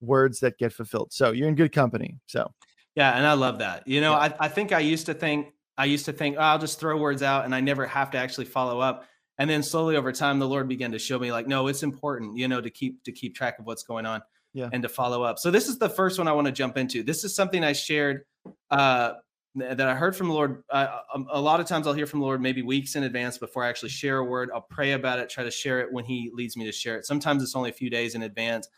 words 0.00 0.40
that 0.40 0.58
get 0.58 0.72
fulfilled. 0.72 1.12
So 1.12 1.32
you're 1.32 1.48
in 1.48 1.54
good 1.54 1.72
company. 1.72 2.18
So 2.26 2.52
yeah, 2.94 3.16
and 3.16 3.26
I 3.26 3.34
love 3.34 3.58
that. 3.58 3.86
You 3.86 4.00
know, 4.00 4.12
yeah. 4.12 4.34
I, 4.40 4.46
I 4.46 4.48
think 4.48 4.72
I 4.72 4.80
used 4.80 5.06
to 5.06 5.14
think 5.14 5.52
I 5.76 5.84
used 5.84 6.04
to 6.06 6.12
think 6.12 6.36
oh, 6.38 6.42
I'll 6.42 6.58
just 6.58 6.80
throw 6.80 6.96
words 6.96 7.22
out 7.22 7.44
and 7.44 7.54
I 7.54 7.60
never 7.60 7.86
have 7.86 8.10
to 8.12 8.18
actually 8.18 8.46
follow 8.46 8.80
up. 8.80 9.06
And 9.40 9.48
then 9.48 9.62
slowly 9.62 9.96
over 9.96 10.10
time, 10.10 10.40
the 10.40 10.48
Lord 10.48 10.68
began 10.68 10.90
to 10.90 10.98
show 10.98 11.16
me 11.18 11.30
like, 11.30 11.46
no, 11.46 11.68
it's 11.68 11.84
important, 11.84 12.36
you 12.36 12.48
know, 12.48 12.60
to 12.60 12.70
keep 12.70 13.02
to 13.04 13.12
keep 13.12 13.36
track 13.36 13.58
of 13.60 13.66
what's 13.66 13.84
going 13.84 14.04
on 14.04 14.20
yeah. 14.52 14.68
and 14.72 14.82
to 14.82 14.88
follow 14.88 15.22
up. 15.22 15.38
So 15.38 15.50
this 15.50 15.68
is 15.68 15.78
the 15.78 15.88
first 15.88 16.18
one 16.18 16.26
I 16.26 16.32
want 16.32 16.46
to 16.46 16.52
jump 16.52 16.76
into. 16.76 17.02
This 17.02 17.22
is 17.22 17.34
something 17.34 17.62
I 17.62 17.72
shared 17.72 18.24
uh, 18.70 19.12
that 19.54 19.80
I 19.80 19.94
heard 19.94 20.16
from 20.16 20.28
the 20.28 20.34
Lord. 20.34 20.62
Uh, 20.70 20.98
a 21.30 21.40
lot 21.40 21.60
of 21.60 21.66
times 21.66 21.86
I'll 21.86 21.94
hear 21.94 22.06
from 22.06 22.20
the 22.20 22.26
Lord 22.26 22.40
maybe 22.40 22.62
weeks 22.62 22.96
in 22.96 23.02
advance 23.02 23.38
before 23.38 23.64
I 23.64 23.68
actually 23.68 23.88
share 23.90 24.18
a 24.18 24.24
word. 24.24 24.50
I'll 24.54 24.66
pray 24.70 24.92
about 24.92 25.18
it, 25.18 25.28
try 25.28 25.44
to 25.44 25.50
share 25.50 25.80
it 25.80 25.92
when 25.92 26.04
He 26.04 26.30
leads 26.34 26.56
me 26.56 26.64
to 26.64 26.72
share 26.72 26.96
it. 26.96 27.06
Sometimes 27.06 27.42
it's 27.42 27.56
only 27.56 27.70
a 27.70 27.72
few 27.74 27.90
days 27.90 28.14
in 28.14 28.22
advance. 28.22 28.68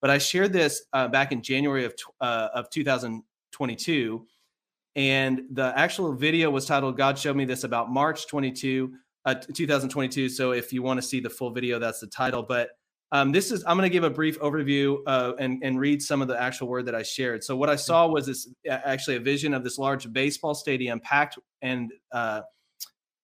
But 0.00 0.10
I 0.10 0.18
shared 0.18 0.52
this 0.52 0.82
uh, 0.92 1.08
back 1.08 1.30
in 1.30 1.42
January 1.42 1.84
of 1.84 1.94
uh, 2.20 2.48
of 2.54 2.70
2000, 2.70 3.22
22. 3.52 4.26
And 4.96 5.42
the 5.52 5.72
actual 5.76 6.12
video 6.14 6.50
was 6.50 6.66
titled 6.66 6.96
God 6.96 7.18
Showed 7.18 7.36
Me 7.36 7.44
This 7.44 7.64
About 7.64 7.90
March 7.90 8.26
22, 8.26 8.92
uh, 9.24 9.34
2022. 9.34 10.28
So 10.28 10.52
if 10.52 10.72
you 10.72 10.82
want 10.82 11.00
to 11.00 11.06
see 11.06 11.20
the 11.20 11.30
full 11.30 11.50
video, 11.50 11.78
that's 11.78 12.00
the 12.00 12.06
title. 12.06 12.42
But 12.42 12.70
um, 13.12 13.32
this 13.32 13.50
is, 13.50 13.64
I'm 13.66 13.76
going 13.76 13.88
to 13.88 13.92
give 13.92 14.04
a 14.04 14.10
brief 14.10 14.38
overview 14.40 14.98
uh, 15.06 15.32
and, 15.38 15.62
and 15.62 15.80
read 15.80 16.00
some 16.02 16.22
of 16.22 16.28
the 16.28 16.40
actual 16.40 16.68
word 16.68 16.86
that 16.86 16.94
I 16.94 17.02
shared. 17.02 17.42
So 17.42 17.56
what 17.56 17.68
I 17.68 17.76
saw 17.76 18.06
was 18.06 18.26
this 18.26 18.48
actually 18.68 19.16
a 19.16 19.20
vision 19.20 19.52
of 19.54 19.64
this 19.64 19.78
large 19.78 20.12
baseball 20.12 20.54
stadium 20.54 21.00
packed 21.00 21.38
and 21.62 21.92
uh, 22.12 22.42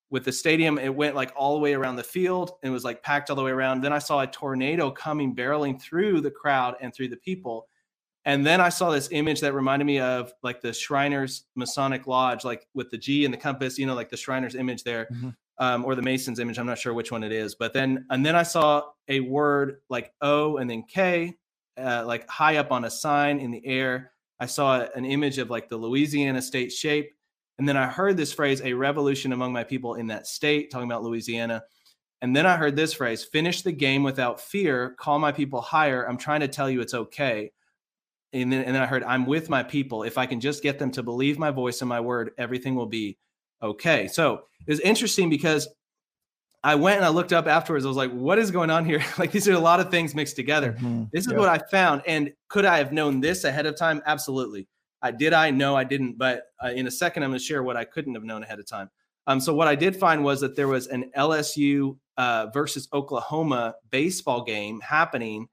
with 0.08 0.24
the 0.24 0.32
stadium, 0.32 0.78
it 0.78 0.94
went 0.94 1.16
like 1.16 1.32
all 1.34 1.54
the 1.54 1.60
way 1.60 1.74
around 1.74 1.96
the 1.96 2.04
field 2.04 2.52
and 2.62 2.72
was 2.72 2.84
like 2.84 3.02
packed 3.02 3.28
all 3.28 3.36
the 3.36 3.42
way 3.42 3.50
around. 3.50 3.80
Then 3.80 3.92
I 3.92 3.98
saw 3.98 4.20
a 4.20 4.26
tornado 4.26 4.90
coming 4.90 5.34
barreling 5.34 5.80
through 5.80 6.20
the 6.20 6.30
crowd 6.30 6.76
and 6.80 6.94
through 6.94 7.08
the 7.08 7.16
people 7.16 7.68
and 8.26 8.44
then 8.44 8.60
I 8.60 8.70
saw 8.70 8.90
this 8.90 9.08
image 9.12 9.40
that 9.40 9.54
reminded 9.54 9.84
me 9.84 10.00
of 10.00 10.34
like 10.42 10.60
the 10.60 10.72
Shriners 10.72 11.44
Masonic 11.54 12.08
Lodge, 12.08 12.44
like 12.44 12.66
with 12.74 12.90
the 12.90 12.98
G 12.98 13.24
and 13.24 13.32
the 13.32 13.38
compass, 13.38 13.78
you 13.78 13.86
know, 13.86 13.94
like 13.94 14.10
the 14.10 14.16
Shriners 14.16 14.56
image 14.56 14.82
there, 14.82 15.06
mm-hmm. 15.12 15.30
Um, 15.58 15.84
or 15.84 15.94
the 15.94 16.02
Masons 16.02 16.38
image. 16.38 16.58
I'm 16.58 16.66
not 16.66 16.78
sure 16.78 16.94
which 16.94 17.12
one 17.12 17.22
it 17.22 17.32
is. 17.32 17.54
But 17.54 17.72
then, 17.72 18.06
and 18.10 18.24
then 18.24 18.36
I 18.36 18.42
saw 18.42 18.84
a 19.08 19.20
word 19.20 19.78
like 19.88 20.12
O 20.20 20.58
and 20.58 20.68
then 20.68 20.82
K, 20.82 21.34
uh, 21.78 22.04
like 22.06 22.28
high 22.28 22.56
up 22.56 22.72
on 22.72 22.84
a 22.84 22.90
sign 22.90 23.38
in 23.38 23.50
the 23.50 23.64
air. 23.66 24.12
I 24.38 24.46
saw 24.46 24.86
an 24.94 25.04
image 25.04 25.38
of 25.38 25.50
like 25.50 25.68
the 25.68 25.76
Louisiana 25.76 26.42
state 26.42 26.72
shape. 26.72 27.12
And 27.58 27.66
then 27.66 27.76
I 27.76 27.86
heard 27.86 28.18
this 28.18 28.34
phrase, 28.34 28.60
a 28.60 28.74
revolution 28.74 29.32
among 29.32 29.52
my 29.52 29.64
people 29.64 29.94
in 29.94 30.08
that 30.08 30.26
state, 30.26 30.70
talking 30.70 30.88
about 30.88 31.02
Louisiana. 31.02 31.62
And 32.20 32.36
then 32.36 32.46
I 32.46 32.56
heard 32.56 32.76
this 32.76 32.92
phrase 32.92 33.24
finish 33.24 33.62
the 33.62 33.72
game 33.72 34.02
without 34.02 34.40
fear, 34.40 34.94
call 34.98 35.18
my 35.18 35.32
people 35.32 35.62
higher. 35.62 36.06
I'm 36.06 36.18
trying 36.18 36.40
to 36.40 36.48
tell 36.48 36.68
you 36.68 36.82
it's 36.82 36.94
okay. 36.94 37.52
And 38.32 38.52
then, 38.52 38.64
and 38.64 38.74
then 38.74 38.82
I 38.82 38.86
heard, 38.86 39.04
I'm 39.04 39.24
with 39.24 39.48
my 39.48 39.62
people. 39.62 40.02
If 40.02 40.18
I 40.18 40.26
can 40.26 40.40
just 40.40 40.62
get 40.62 40.78
them 40.78 40.90
to 40.92 41.02
believe 41.02 41.38
my 41.38 41.50
voice 41.50 41.80
and 41.80 41.88
my 41.88 42.00
word, 42.00 42.32
everything 42.36 42.74
will 42.74 42.86
be 42.86 43.16
okay. 43.62 44.08
So 44.08 44.42
it's 44.66 44.80
interesting 44.80 45.30
because 45.30 45.68
I 46.62 46.74
went 46.74 46.96
and 46.96 47.04
I 47.04 47.10
looked 47.10 47.32
up 47.32 47.46
afterwards. 47.46 47.84
I 47.84 47.88
was 47.88 47.96
like, 47.96 48.10
what 48.10 48.38
is 48.38 48.50
going 48.50 48.70
on 48.70 48.84
here? 48.84 49.04
like, 49.18 49.30
these 49.30 49.48
are 49.48 49.52
a 49.52 49.58
lot 49.58 49.80
of 49.80 49.90
things 49.90 50.14
mixed 50.14 50.36
together. 50.36 50.72
Mm-hmm. 50.72 51.04
This 51.12 51.26
is 51.26 51.32
what 51.32 51.48
I 51.48 51.58
found. 51.70 52.02
And 52.06 52.32
could 52.48 52.64
I 52.64 52.78
have 52.78 52.92
known 52.92 53.20
this 53.20 53.44
ahead 53.44 53.66
of 53.66 53.76
time? 53.76 54.02
Absolutely. 54.06 54.66
I 55.02 55.10
did. 55.10 55.32
I 55.32 55.50
know 55.50 55.76
I 55.76 55.84
didn't. 55.84 56.18
But 56.18 56.44
uh, 56.62 56.68
in 56.68 56.86
a 56.86 56.90
second, 56.90 57.22
I'm 57.22 57.30
going 57.30 57.38
to 57.38 57.44
share 57.44 57.62
what 57.62 57.76
I 57.76 57.84
couldn't 57.84 58.14
have 58.14 58.24
known 58.24 58.42
ahead 58.42 58.58
of 58.58 58.66
time. 58.66 58.90
Um, 59.28 59.40
so 59.40 59.54
what 59.54 59.68
I 59.68 59.74
did 59.74 59.96
find 59.96 60.24
was 60.24 60.40
that 60.40 60.56
there 60.56 60.68
was 60.68 60.86
an 60.86 61.10
LSU 61.16 61.98
uh, 62.16 62.46
versus 62.52 62.88
Oklahoma 62.92 63.74
baseball 63.90 64.42
game 64.44 64.80
happening 64.80 65.48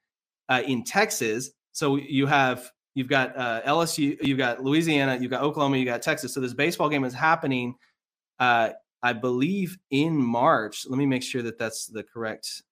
uh, 0.49 0.61
in 0.65 0.83
Texas. 0.83 1.51
So 1.71 1.95
you 1.95 2.25
have 2.27 2.71
you've 2.93 3.07
got 3.07 3.35
uh, 3.35 3.61
LSU, 3.65 4.17
you've 4.21 4.37
got 4.37 4.63
Louisiana, 4.63 5.17
you've 5.19 5.31
got 5.31 5.41
Oklahoma, 5.41 5.77
you 5.77 5.85
got 5.85 6.01
Texas. 6.01 6.33
So 6.33 6.39
this 6.39 6.53
baseball 6.53 6.89
game 6.89 7.03
is 7.03 7.13
happening, 7.13 7.75
uh, 8.39 8.69
I 9.01 9.13
believe, 9.13 9.77
in 9.91 10.15
March. 10.15 10.85
Let 10.87 10.97
me 10.97 11.05
make 11.05 11.23
sure 11.23 11.41
that 11.41 11.59
that's 11.59 11.87
the 11.87 12.03
correct. 12.03 12.63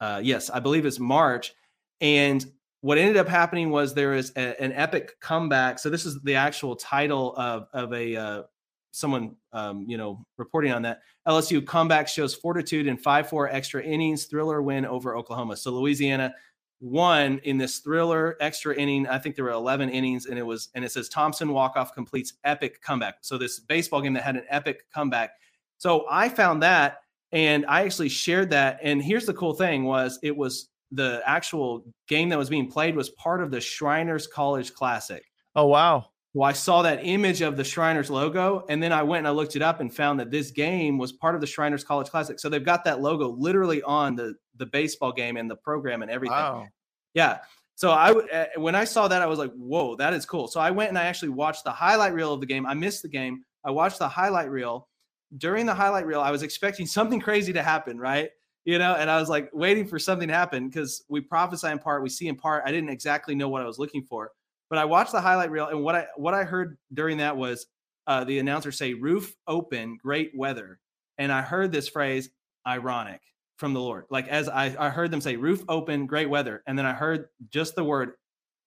Uh, 0.00 0.20
yes, 0.22 0.50
I 0.50 0.60
believe 0.60 0.86
it's 0.86 0.98
March. 0.98 1.52
And 2.00 2.44
what 2.80 2.98
ended 2.98 3.16
up 3.16 3.28
happening 3.28 3.70
was 3.70 3.94
there 3.94 4.14
is 4.14 4.32
a, 4.36 4.60
an 4.60 4.72
epic 4.72 5.20
comeback. 5.20 5.78
So 5.78 5.88
this 5.88 6.04
is 6.04 6.20
the 6.22 6.34
actual 6.34 6.74
title 6.74 7.34
of 7.36 7.68
of 7.72 7.92
a 7.92 8.16
uh, 8.16 8.42
someone 8.90 9.36
um, 9.52 9.84
you 9.88 9.96
know 9.96 10.24
reporting 10.36 10.72
on 10.72 10.82
that. 10.82 11.00
LSU 11.26 11.64
comeback 11.64 12.08
shows 12.08 12.34
fortitude 12.34 12.86
in 12.86 12.96
five 12.96 13.28
four 13.28 13.48
extra 13.48 13.82
innings 13.82 14.24
thriller 14.24 14.62
win 14.62 14.84
over 14.84 15.16
Oklahoma. 15.16 15.56
So 15.56 15.70
Louisiana 15.70 16.34
won 16.82 17.40
in 17.44 17.56
this 17.56 17.78
thriller 17.78 18.36
extra 18.40 18.74
inning. 18.74 19.06
I 19.06 19.18
think 19.18 19.36
there 19.36 19.44
were 19.44 19.52
11 19.52 19.88
innings, 19.88 20.26
and 20.26 20.38
it 20.38 20.42
was 20.42 20.68
and 20.74 20.84
it 20.84 20.90
says 20.90 21.08
Thompson 21.08 21.52
walk 21.52 21.76
off 21.76 21.94
completes 21.94 22.34
epic 22.44 22.82
comeback. 22.82 23.18
So 23.22 23.38
this 23.38 23.60
baseball 23.60 24.02
game 24.02 24.12
that 24.14 24.24
had 24.24 24.36
an 24.36 24.44
epic 24.50 24.90
comeback. 24.92 25.30
So 25.78 26.04
I 26.10 26.28
found 26.28 26.62
that, 26.62 26.98
and 27.30 27.64
I 27.66 27.82
actually 27.82 28.08
shared 28.08 28.50
that. 28.50 28.80
And 28.82 29.00
here's 29.00 29.26
the 29.26 29.34
cool 29.34 29.54
thing: 29.54 29.84
was 29.84 30.18
it 30.22 30.36
was 30.36 30.68
the 30.90 31.22
actual 31.24 31.84
game 32.08 32.28
that 32.28 32.38
was 32.38 32.50
being 32.50 32.70
played 32.70 32.96
was 32.96 33.10
part 33.10 33.42
of 33.42 33.50
the 33.50 33.60
Shriners 33.60 34.26
College 34.26 34.74
Classic. 34.74 35.24
Oh 35.54 35.66
wow! 35.66 36.06
Well, 36.34 36.48
I 36.48 36.52
saw 36.54 36.80
that 36.82 37.00
image 37.02 37.42
of 37.42 37.58
the 37.58 37.64
Shriners 37.64 38.08
logo, 38.08 38.64
and 38.70 38.82
then 38.82 38.90
I 38.90 39.02
went 39.02 39.18
and 39.18 39.28
I 39.28 39.32
looked 39.32 39.54
it 39.54 39.60
up 39.60 39.80
and 39.80 39.94
found 39.94 40.18
that 40.20 40.30
this 40.30 40.50
game 40.50 40.96
was 40.96 41.12
part 41.12 41.34
of 41.34 41.42
the 41.42 41.46
Shriners 41.46 41.84
College 41.84 42.08
Classic. 42.08 42.40
So 42.40 42.48
they've 42.48 42.64
got 42.64 42.84
that 42.84 43.02
logo 43.02 43.28
literally 43.28 43.82
on 43.82 44.16
the 44.16 44.34
the 44.56 44.64
baseball 44.64 45.12
game 45.12 45.36
and 45.36 45.50
the 45.50 45.56
program 45.56 46.00
and 46.00 46.10
everything. 46.10 46.36
Wow. 46.36 46.68
Yeah. 47.12 47.38
So 47.74 47.90
I 47.90 48.12
uh, 48.12 48.46
when 48.56 48.74
I 48.74 48.84
saw 48.84 49.08
that, 49.08 49.20
I 49.20 49.26
was 49.26 49.38
like, 49.38 49.52
"Whoa, 49.52 49.94
that 49.96 50.14
is 50.14 50.24
cool." 50.24 50.48
So 50.48 50.58
I 50.58 50.70
went 50.70 50.88
and 50.88 50.98
I 50.98 51.04
actually 51.04 51.30
watched 51.30 51.64
the 51.64 51.70
highlight 51.70 52.14
reel 52.14 52.32
of 52.32 52.40
the 52.40 52.46
game. 52.46 52.64
I 52.64 52.74
missed 52.74 53.02
the 53.02 53.08
game. 53.08 53.44
I 53.64 53.70
watched 53.70 53.98
the 53.98 54.08
highlight 54.08 54.50
reel. 54.50 54.88
During 55.36 55.66
the 55.66 55.74
highlight 55.74 56.06
reel, 56.06 56.20
I 56.20 56.30
was 56.30 56.42
expecting 56.42 56.86
something 56.98 57.20
crazy 57.20 57.52
to 57.52 57.62
happen, 57.62 57.98
right? 57.98 58.30
You 58.64 58.78
know, 58.78 58.94
and 58.94 59.10
I 59.10 59.18
was 59.18 59.28
like 59.28 59.50
waiting 59.52 59.86
for 59.86 59.98
something 59.98 60.28
to 60.28 60.34
happen 60.34 60.68
because 60.68 61.04
we 61.08 61.20
prophesy 61.20 61.66
in 61.66 61.78
part, 61.78 62.02
we 62.02 62.08
see 62.08 62.28
in 62.28 62.36
part. 62.36 62.62
I 62.64 62.70
didn't 62.70 62.90
exactly 62.90 63.34
know 63.34 63.48
what 63.50 63.60
I 63.60 63.66
was 63.66 63.78
looking 63.78 64.02
for. 64.02 64.30
But 64.72 64.78
I 64.78 64.86
watched 64.86 65.12
the 65.12 65.20
highlight 65.20 65.50
reel, 65.50 65.66
and 65.66 65.84
what 65.84 65.94
I 65.94 66.06
what 66.16 66.32
I 66.32 66.44
heard 66.44 66.78
during 66.94 67.18
that 67.18 67.36
was 67.36 67.66
uh, 68.06 68.24
the 68.24 68.38
announcer 68.38 68.72
say 68.72 68.94
"roof 68.94 69.34
open, 69.46 69.98
great 70.02 70.32
weather," 70.34 70.80
and 71.18 71.30
I 71.30 71.42
heard 71.42 71.70
this 71.70 71.88
phrase 71.88 72.30
"ironic" 72.66 73.20
from 73.58 73.74
the 73.74 73.80
Lord. 73.80 74.06
Like 74.08 74.28
as 74.28 74.48
I, 74.48 74.74
I 74.78 74.88
heard 74.88 75.10
them 75.10 75.20
say 75.20 75.36
"roof 75.36 75.62
open, 75.68 76.06
great 76.06 76.30
weather," 76.30 76.62
and 76.66 76.78
then 76.78 76.86
I 76.86 76.94
heard 76.94 77.26
just 77.50 77.74
the 77.74 77.84
word 77.84 78.12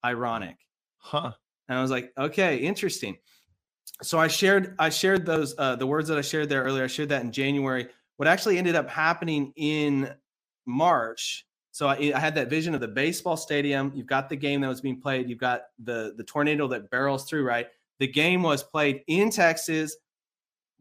"ironic." 0.06 0.58
Huh. 0.98 1.32
And 1.70 1.80
I 1.80 1.82
was 1.82 1.90
like, 1.90 2.12
okay, 2.16 2.58
interesting. 2.58 3.18
So 4.04 4.20
I 4.20 4.28
shared 4.28 4.76
I 4.78 4.90
shared 4.90 5.26
those 5.26 5.56
uh, 5.58 5.76
the 5.76 5.88
words 5.88 6.08
that 6.10 6.20
I 6.20 6.22
shared 6.22 6.50
there 6.50 6.62
earlier. 6.62 6.84
I 6.84 6.88
shared 6.88 7.10
that 7.10 7.24
in 7.24 7.32
January. 7.32 7.88
What 8.18 8.28
actually 8.28 8.60
ended 8.60 8.76
up 8.76 8.88
happening 8.88 9.54
in 9.56 10.14
March 10.68 11.48
so 11.76 11.90
I, 11.90 12.14
I, 12.16 12.20
had 12.20 12.36
that 12.36 12.50
vision 12.50 12.74
of 12.74 12.80
the 12.80 12.88
baseball 12.88 13.36
stadium. 13.36 13.92
You've 13.94 14.08
got 14.08 14.30
the 14.30 14.38
game 14.38 14.62
that 14.62 14.70
was 14.70 14.80
being 14.80 15.02
played. 15.02 15.30
You've 15.30 15.40
got 15.40 15.64
the 15.84 16.14
the 16.16 16.24
tornado 16.24 16.70
that 16.70 16.90
barrels 16.90 17.26
through. 17.26 17.46
Right. 17.46 17.68
The 18.00 18.08
game 18.08 18.44
was 18.44 18.64
played 18.64 19.02
in 19.08 19.30
Texas 19.30 19.98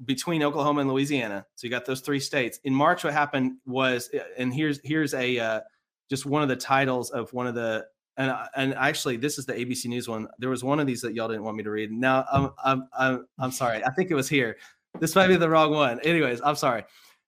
between 0.05 0.45
Oklahoma 0.45 0.83
and 0.83 0.89
Louisiana. 0.93 1.47
So 1.57 1.67
you 1.67 1.71
got 1.73 1.85
those 1.85 2.01
three 2.01 2.21
states. 2.21 2.61
In 2.63 2.73
March, 2.73 3.03
what 3.03 3.13
happened 3.13 3.55
was, 3.67 4.09
uh, 4.15 4.21
and 4.39 4.55
here's 4.55 4.79
here's 4.85 5.15
a 5.15 5.37
uh, 5.37 5.61
just 6.09 6.27
one 6.27 6.45
of 6.45 6.49
the 6.49 6.55
titles 6.55 7.11
of 7.11 7.33
one 7.33 7.49
of 7.49 7.57
the 7.57 7.85
and 8.17 8.33
and 8.55 8.73
actually 8.75 9.17
this 9.17 9.37
is 9.37 9.47
the 9.47 9.55
ABC 9.55 9.87
News 9.87 10.09
one. 10.09 10.29
There 10.39 10.51
was 10.51 10.63
one 10.63 10.79
of 10.79 10.87
these 10.87 11.01
that 11.01 11.13
y'all 11.13 11.27
didn't 11.27 11.43
want 11.43 11.57
me 11.57 11.65
to 11.65 11.73
read. 11.73 11.91
Now 11.91 12.25
I'm 12.31 12.53
I'm 12.65 12.89
I'm, 12.97 13.27
I'm 13.41 13.51
sorry. 13.51 13.85
I 13.85 13.91
think 13.91 14.13
it 14.13 14.15
was 14.15 14.29
here. 14.29 14.59
This 15.01 15.17
might 15.17 15.27
be 15.27 15.35
the 15.35 15.51
wrong 15.51 15.73
one. 15.73 15.99
Anyways, 16.05 16.41
I'm 16.45 16.55
sorry. 16.55 16.85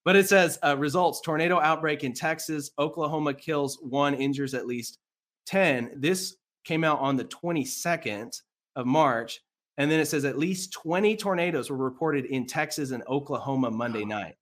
But 0.06 0.14
it 0.14 0.28
says 0.28 0.56
uh, 0.64 0.76
results 0.78 1.20
tornado 1.20 1.58
outbreak 1.58 2.04
in 2.04 2.12
Texas. 2.12 2.70
Oklahoma 2.78 3.34
kills 3.34 3.76
one, 3.82 4.14
injures 4.14 4.54
at 4.54 4.64
least 4.64 5.00
10. 5.46 5.94
This 5.96 6.36
came 6.62 6.84
out 6.84 7.00
on 7.00 7.16
the 7.16 7.24
22nd 7.24 8.40
of 8.76 8.86
March. 8.86 9.40
And 9.78 9.90
then 9.90 9.98
it 9.98 10.06
says 10.06 10.24
at 10.24 10.38
least 10.38 10.72
20 10.74 11.16
tornadoes 11.16 11.70
were 11.70 11.76
reported 11.76 12.26
in 12.26 12.46
Texas 12.46 12.92
and 12.92 13.02
Oklahoma 13.08 13.72
Monday 13.72 14.04
night. 14.04 14.36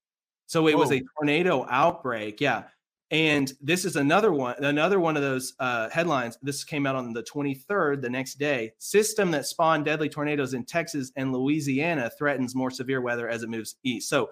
So 0.47 0.69
it 0.69 0.75
Whoa. 0.75 0.81
was 0.81 0.93
a 0.93 1.03
tornado 1.17 1.67
outbreak. 1.71 2.43
Yeah. 2.43 2.65
And 3.11 3.51
this 3.63 3.87
is 3.87 3.97
another 3.97 4.33
one, 4.33 4.57
another 4.59 5.01
one 5.01 5.17
of 5.17 5.23
those 5.23 5.55
uh, 5.61 5.89
headlines. 5.89 6.37
This 6.43 6.63
came 6.63 6.87
out 6.87 6.97
on 6.97 7.13
the 7.15 7.23
23rd, 7.23 8.03
the 8.03 8.11
next 8.11 8.35
day. 8.35 8.73
System 8.79 9.31
that 9.31 9.47
spawned 9.47 9.87
deadly 9.87 10.11
tornadoes 10.11 10.53
in 10.53 10.65
Texas 10.65 11.11
and 11.17 11.33
Louisiana 11.33 12.11
threatens 12.19 12.55
more 12.55 12.71
severe 12.71 13.01
weather 13.01 13.29
as 13.29 13.43
it 13.43 13.49
moves 13.49 13.77
east. 13.83 14.11
So 14.11 14.31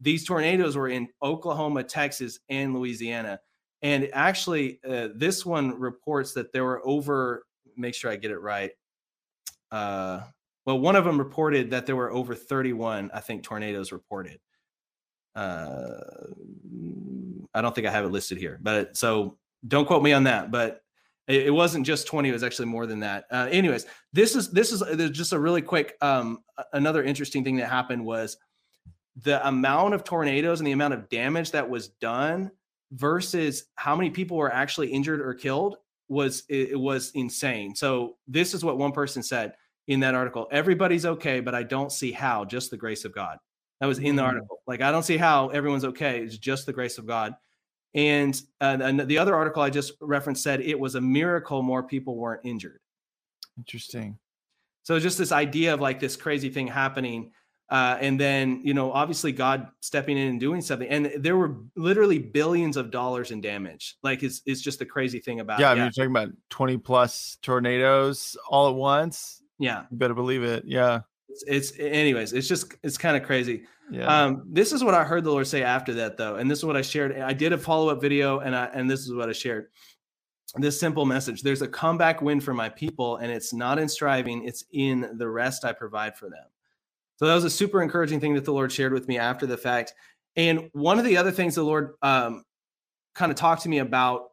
these 0.00 0.24
tornadoes 0.24 0.76
were 0.76 0.88
in 0.88 1.08
Oklahoma, 1.22 1.84
Texas, 1.84 2.38
and 2.48 2.74
Louisiana. 2.74 3.40
And 3.82 4.08
actually, 4.12 4.80
uh, 4.88 5.08
this 5.14 5.44
one 5.44 5.78
reports 5.78 6.32
that 6.34 6.52
there 6.52 6.64
were 6.64 6.80
over, 6.86 7.44
make 7.76 7.94
sure 7.94 8.10
I 8.10 8.16
get 8.16 8.30
it 8.30 8.38
right. 8.38 8.70
Uh, 9.70 10.20
well, 10.64 10.78
one 10.78 10.96
of 10.96 11.04
them 11.04 11.18
reported 11.18 11.70
that 11.70 11.84
there 11.84 11.96
were 11.96 12.10
over 12.10 12.34
31, 12.34 13.10
I 13.12 13.20
think, 13.20 13.42
tornadoes 13.42 13.92
reported. 13.92 14.40
Uh, 15.34 16.00
I 17.52 17.60
don't 17.60 17.74
think 17.74 17.86
I 17.86 17.90
have 17.90 18.04
it 18.04 18.10
listed 18.12 18.38
here, 18.38 18.58
but 18.62 18.96
so 18.96 19.36
don't 19.66 19.86
quote 19.86 20.02
me 20.02 20.12
on 20.12 20.24
that. 20.24 20.50
But 20.50 20.82
it, 21.26 21.46
it 21.46 21.50
wasn't 21.50 21.86
just 21.86 22.06
20; 22.06 22.28
it 22.28 22.32
was 22.32 22.42
actually 22.42 22.66
more 22.66 22.86
than 22.86 23.00
that. 23.00 23.24
Uh, 23.30 23.48
anyways, 23.50 23.86
this 24.12 24.34
is 24.36 24.50
this 24.50 24.72
is 24.72 25.10
just 25.10 25.32
a 25.32 25.38
really 25.38 25.62
quick. 25.62 25.96
Um, 26.00 26.38
another 26.72 27.02
interesting 27.02 27.44
thing 27.44 27.56
that 27.56 27.68
happened 27.68 28.04
was 28.04 28.36
the 29.22 29.46
amount 29.46 29.94
of 29.94 30.04
tornadoes 30.04 30.60
and 30.60 30.66
the 30.66 30.72
amount 30.72 30.94
of 30.94 31.08
damage 31.08 31.52
that 31.52 31.68
was 31.68 31.88
done 31.88 32.50
versus 32.92 33.64
how 33.76 33.94
many 33.94 34.10
people 34.10 34.36
were 34.36 34.52
actually 34.52 34.88
injured 34.88 35.20
or 35.20 35.34
killed 35.34 35.76
was 36.08 36.42
it, 36.48 36.78
was 36.78 37.10
insane. 37.14 37.74
So 37.74 38.16
this 38.26 38.54
is 38.54 38.64
what 38.64 38.78
one 38.78 38.92
person 38.92 39.22
said 39.22 39.54
in 39.86 40.00
that 40.00 40.14
article. 40.14 40.48
Everybody's 40.50 41.06
okay, 41.06 41.40
but 41.40 41.54
I 41.54 41.62
don't 41.62 41.92
see 41.92 42.12
how, 42.12 42.44
just 42.44 42.70
the 42.70 42.76
grace 42.76 43.04
of 43.04 43.14
God. 43.14 43.38
That 43.80 43.86
was 43.86 43.98
in 43.98 44.16
the 44.16 44.22
mm. 44.22 44.26
article. 44.26 44.60
Like 44.66 44.80
I 44.80 44.90
don't 44.90 45.02
see 45.02 45.16
how 45.16 45.48
everyone's 45.48 45.84
okay. 45.84 46.20
It's 46.20 46.38
just 46.38 46.66
the 46.66 46.72
grace 46.72 46.98
of 46.98 47.06
God. 47.06 47.34
And, 47.94 48.40
uh, 48.60 48.78
and 48.80 49.00
the 49.00 49.18
other 49.18 49.36
article 49.36 49.62
I 49.62 49.70
just 49.70 49.92
referenced 50.00 50.42
said 50.42 50.60
it 50.60 50.78
was 50.78 50.96
a 50.96 51.00
miracle 51.00 51.62
more 51.62 51.82
people 51.82 52.16
weren't 52.16 52.40
injured. 52.44 52.80
Interesting. 53.56 54.18
So 54.82 54.98
just 54.98 55.16
this 55.16 55.32
idea 55.32 55.74
of 55.74 55.80
like 55.80 56.00
this 56.00 56.16
crazy 56.16 56.50
thing 56.50 56.66
happening 56.66 57.30
uh, 57.70 57.96
and 58.00 58.20
then, 58.20 58.60
you 58.62 58.74
know, 58.74 58.92
obviously 58.92 59.32
God 59.32 59.68
stepping 59.80 60.18
in 60.18 60.28
and 60.28 60.40
doing 60.40 60.60
something. 60.60 60.88
And 60.88 61.12
there 61.18 61.36
were 61.36 61.56
literally 61.76 62.18
billions 62.18 62.76
of 62.76 62.90
dollars 62.90 63.30
in 63.30 63.40
damage. 63.40 63.96
Like 64.02 64.22
it's, 64.22 64.42
it's 64.44 64.60
just 64.60 64.78
the 64.78 64.86
crazy 64.86 65.18
thing 65.18 65.40
about 65.40 65.60
yeah, 65.60 65.72
it. 65.72 65.76
Yeah. 65.76 65.82
you're 65.84 65.92
talking 65.92 66.10
about 66.10 66.28
20 66.50 66.78
plus 66.78 67.38
tornadoes 67.42 68.36
all 68.48 68.68
at 68.68 68.74
once. 68.74 69.42
Yeah. 69.58 69.84
You 69.90 69.96
better 69.96 70.14
believe 70.14 70.42
it. 70.42 70.64
Yeah. 70.66 71.00
It's, 71.28 71.44
it's 71.46 71.78
anyways, 71.78 72.32
it's 72.32 72.46
just, 72.46 72.74
it's 72.82 72.98
kind 72.98 73.16
of 73.16 73.22
crazy. 73.22 73.64
Yeah. 73.90 74.24
Um, 74.24 74.44
this 74.46 74.72
is 74.72 74.84
what 74.84 74.94
I 74.94 75.04
heard 75.04 75.24
the 75.24 75.30
Lord 75.30 75.46
say 75.46 75.62
after 75.62 75.94
that 75.94 76.16
though. 76.16 76.36
And 76.36 76.50
this 76.50 76.58
is 76.58 76.64
what 76.64 76.76
I 76.76 76.82
shared. 76.82 77.18
I 77.18 77.32
did 77.32 77.52
a 77.52 77.58
follow-up 77.58 78.00
video 78.00 78.40
and 78.40 78.54
I, 78.54 78.66
and 78.66 78.90
this 78.90 79.00
is 79.00 79.12
what 79.12 79.28
I 79.28 79.32
shared 79.32 79.68
this 80.56 80.78
simple 80.78 81.04
message 81.04 81.42
there's 81.42 81.62
a 81.62 81.66
comeback 81.66 82.22
win 82.22 82.40
for 82.40 82.54
my 82.54 82.68
people 82.68 83.16
and 83.16 83.32
it's 83.32 83.52
not 83.52 83.76
in 83.76 83.88
striving 83.88 84.44
it's 84.44 84.64
in 84.72 85.10
the 85.16 85.28
rest 85.28 85.64
i 85.64 85.72
provide 85.72 86.16
for 86.16 86.30
them 86.30 86.44
so 87.16 87.26
that 87.26 87.34
was 87.34 87.44
a 87.44 87.50
super 87.50 87.82
encouraging 87.82 88.20
thing 88.20 88.34
that 88.34 88.44
the 88.44 88.52
Lord 88.52 88.72
shared 88.72 88.92
with 88.92 89.08
me 89.08 89.18
after 89.18 89.46
the 89.46 89.56
fact. 89.56 89.94
And 90.36 90.68
one 90.72 90.98
of 90.98 91.04
the 91.04 91.16
other 91.16 91.30
things 91.30 91.54
the 91.54 91.62
Lord 91.62 91.94
um, 92.02 92.42
kind 93.14 93.30
of 93.30 93.36
talked 93.36 93.62
to 93.62 93.68
me 93.68 93.78
about 93.78 94.30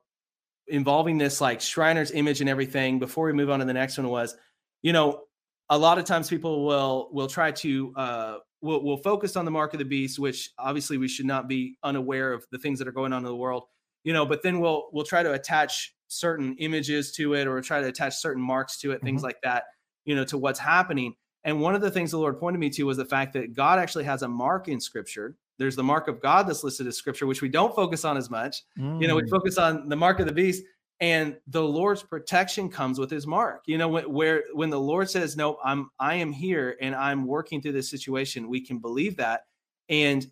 involving 0.67 1.17
this 1.17 1.41
like 1.41 1.59
Shriner's 1.59 2.11
image 2.11 2.41
and 2.41 2.49
everything 2.49 2.97
before 2.99 3.25
we 3.25 3.33
move 3.33 3.49
on 3.49 3.59
to 3.59 3.65
the 3.65 3.73
next 3.73 3.97
one 3.97 4.07
was, 4.07 4.35
you 4.81 4.93
know, 4.93 5.23
a 5.69 5.77
lot 5.77 5.97
of 5.97 6.05
times 6.05 6.29
people 6.29 6.65
will 6.65 7.09
will 7.11 7.27
try 7.27 7.51
to 7.51 7.93
uh, 7.95 8.37
will 8.61 8.83
will 8.83 8.97
focus 8.97 9.35
on 9.35 9.45
the 9.45 9.51
mark 9.51 9.73
of 9.73 9.79
the 9.79 9.85
beast, 9.85 10.19
which 10.19 10.49
obviously 10.57 10.97
we 10.97 11.07
should 11.07 11.25
not 11.25 11.47
be 11.47 11.77
unaware 11.83 12.33
of 12.33 12.45
the 12.51 12.57
things 12.57 12.79
that 12.79 12.87
are 12.87 12.93
going 12.93 13.13
on 13.13 13.19
in 13.19 13.25
the 13.25 13.35
world, 13.35 13.63
you 14.03 14.11
know. 14.11 14.25
But 14.25 14.43
then 14.43 14.59
we'll 14.59 14.89
we'll 14.91 15.05
try 15.05 15.23
to 15.23 15.33
attach 15.33 15.93
certain 16.07 16.55
images 16.59 17.13
to 17.13 17.35
it, 17.35 17.47
or 17.47 17.61
try 17.61 17.79
to 17.79 17.87
attach 17.87 18.15
certain 18.15 18.41
marks 18.41 18.79
to 18.79 18.91
it, 18.91 18.95
mm-hmm. 18.95 19.05
things 19.05 19.23
like 19.23 19.37
that, 19.43 19.63
you 20.03 20.15
know, 20.15 20.25
to 20.25 20.37
what's 20.37 20.59
happening. 20.59 21.15
And 21.43 21.59
one 21.59 21.75
of 21.75 21.81
the 21.81 21.91
things 21.91 22.11
the 22.11 22.17
Lord 22.17 22.39
pointed 22.39 22.59
me 22.59 22.69
to 22.71 22.83
was 22.83 22.97
the 22.97 23.05
fact 23.05 23.33
that 23.33 23.53
God 23.53 23.79
actually 23.79 24.03
has 24.03 24.21
a 24.21 24.27
mark 24.27 24.67
in 24.67 24.79
Scripture. 24.79 25.35
There's 25.57 25.75
the 25.75 25.83
mark 25.83 26.07
of 26.07 26.21
God 26.21 26.47
that's 26.47 26.63
listed 26.63 26.87
as 26.87 26.97
Scripture, 26.97 27.25
which 27.25 27.41
we 27.41 27.49
don't 27.49 27.75
focus 27.75 28.05
on 28.05 28.17
as 28.17 28.29
much. 28.29 28.63
Mm. 28.77 29.01
You 29.01 29.07
know, 29.07 29.15
we 29.15 29.23
mm. 29.23 29.29
focus 29.29 29.57
on 29.57 29.89
the 29.89 29.95
mark 29.95 30.19
of 30.19 30.27
the 30.27 30.33
beast, 30.33 30.63
and 31.01 31.35
the 31.47 31.61
lord's 31.61 32.03
protection 32.03 32.69
comes 32.69 32.99
with 32.99 33.09
his 33.09 33.27
mark 33.27 33.63
you 33.65 33.77
know 33.77 33.89
when, 33.89 34.03
where 34.05 34.43
when 34.53 34.69
the 34.69 34.79
lord 34.79 35.09
says 35.09 35.35
no 35.35 35.57
i'm 35.65 35.89
i 35.99 36.15
am 36.15 36.31
here 36.31 36.77
and 36.79 36.95
i'm 36.95 37.25
working 37.25 37.61
through 37.61 37.71
this 37.71 37.89
situation 37.89 38.47
we 38.47 38.61
can 38.61 38.77
believe 38.77 39.17
that 39.17 39.41
and 39.89 40.27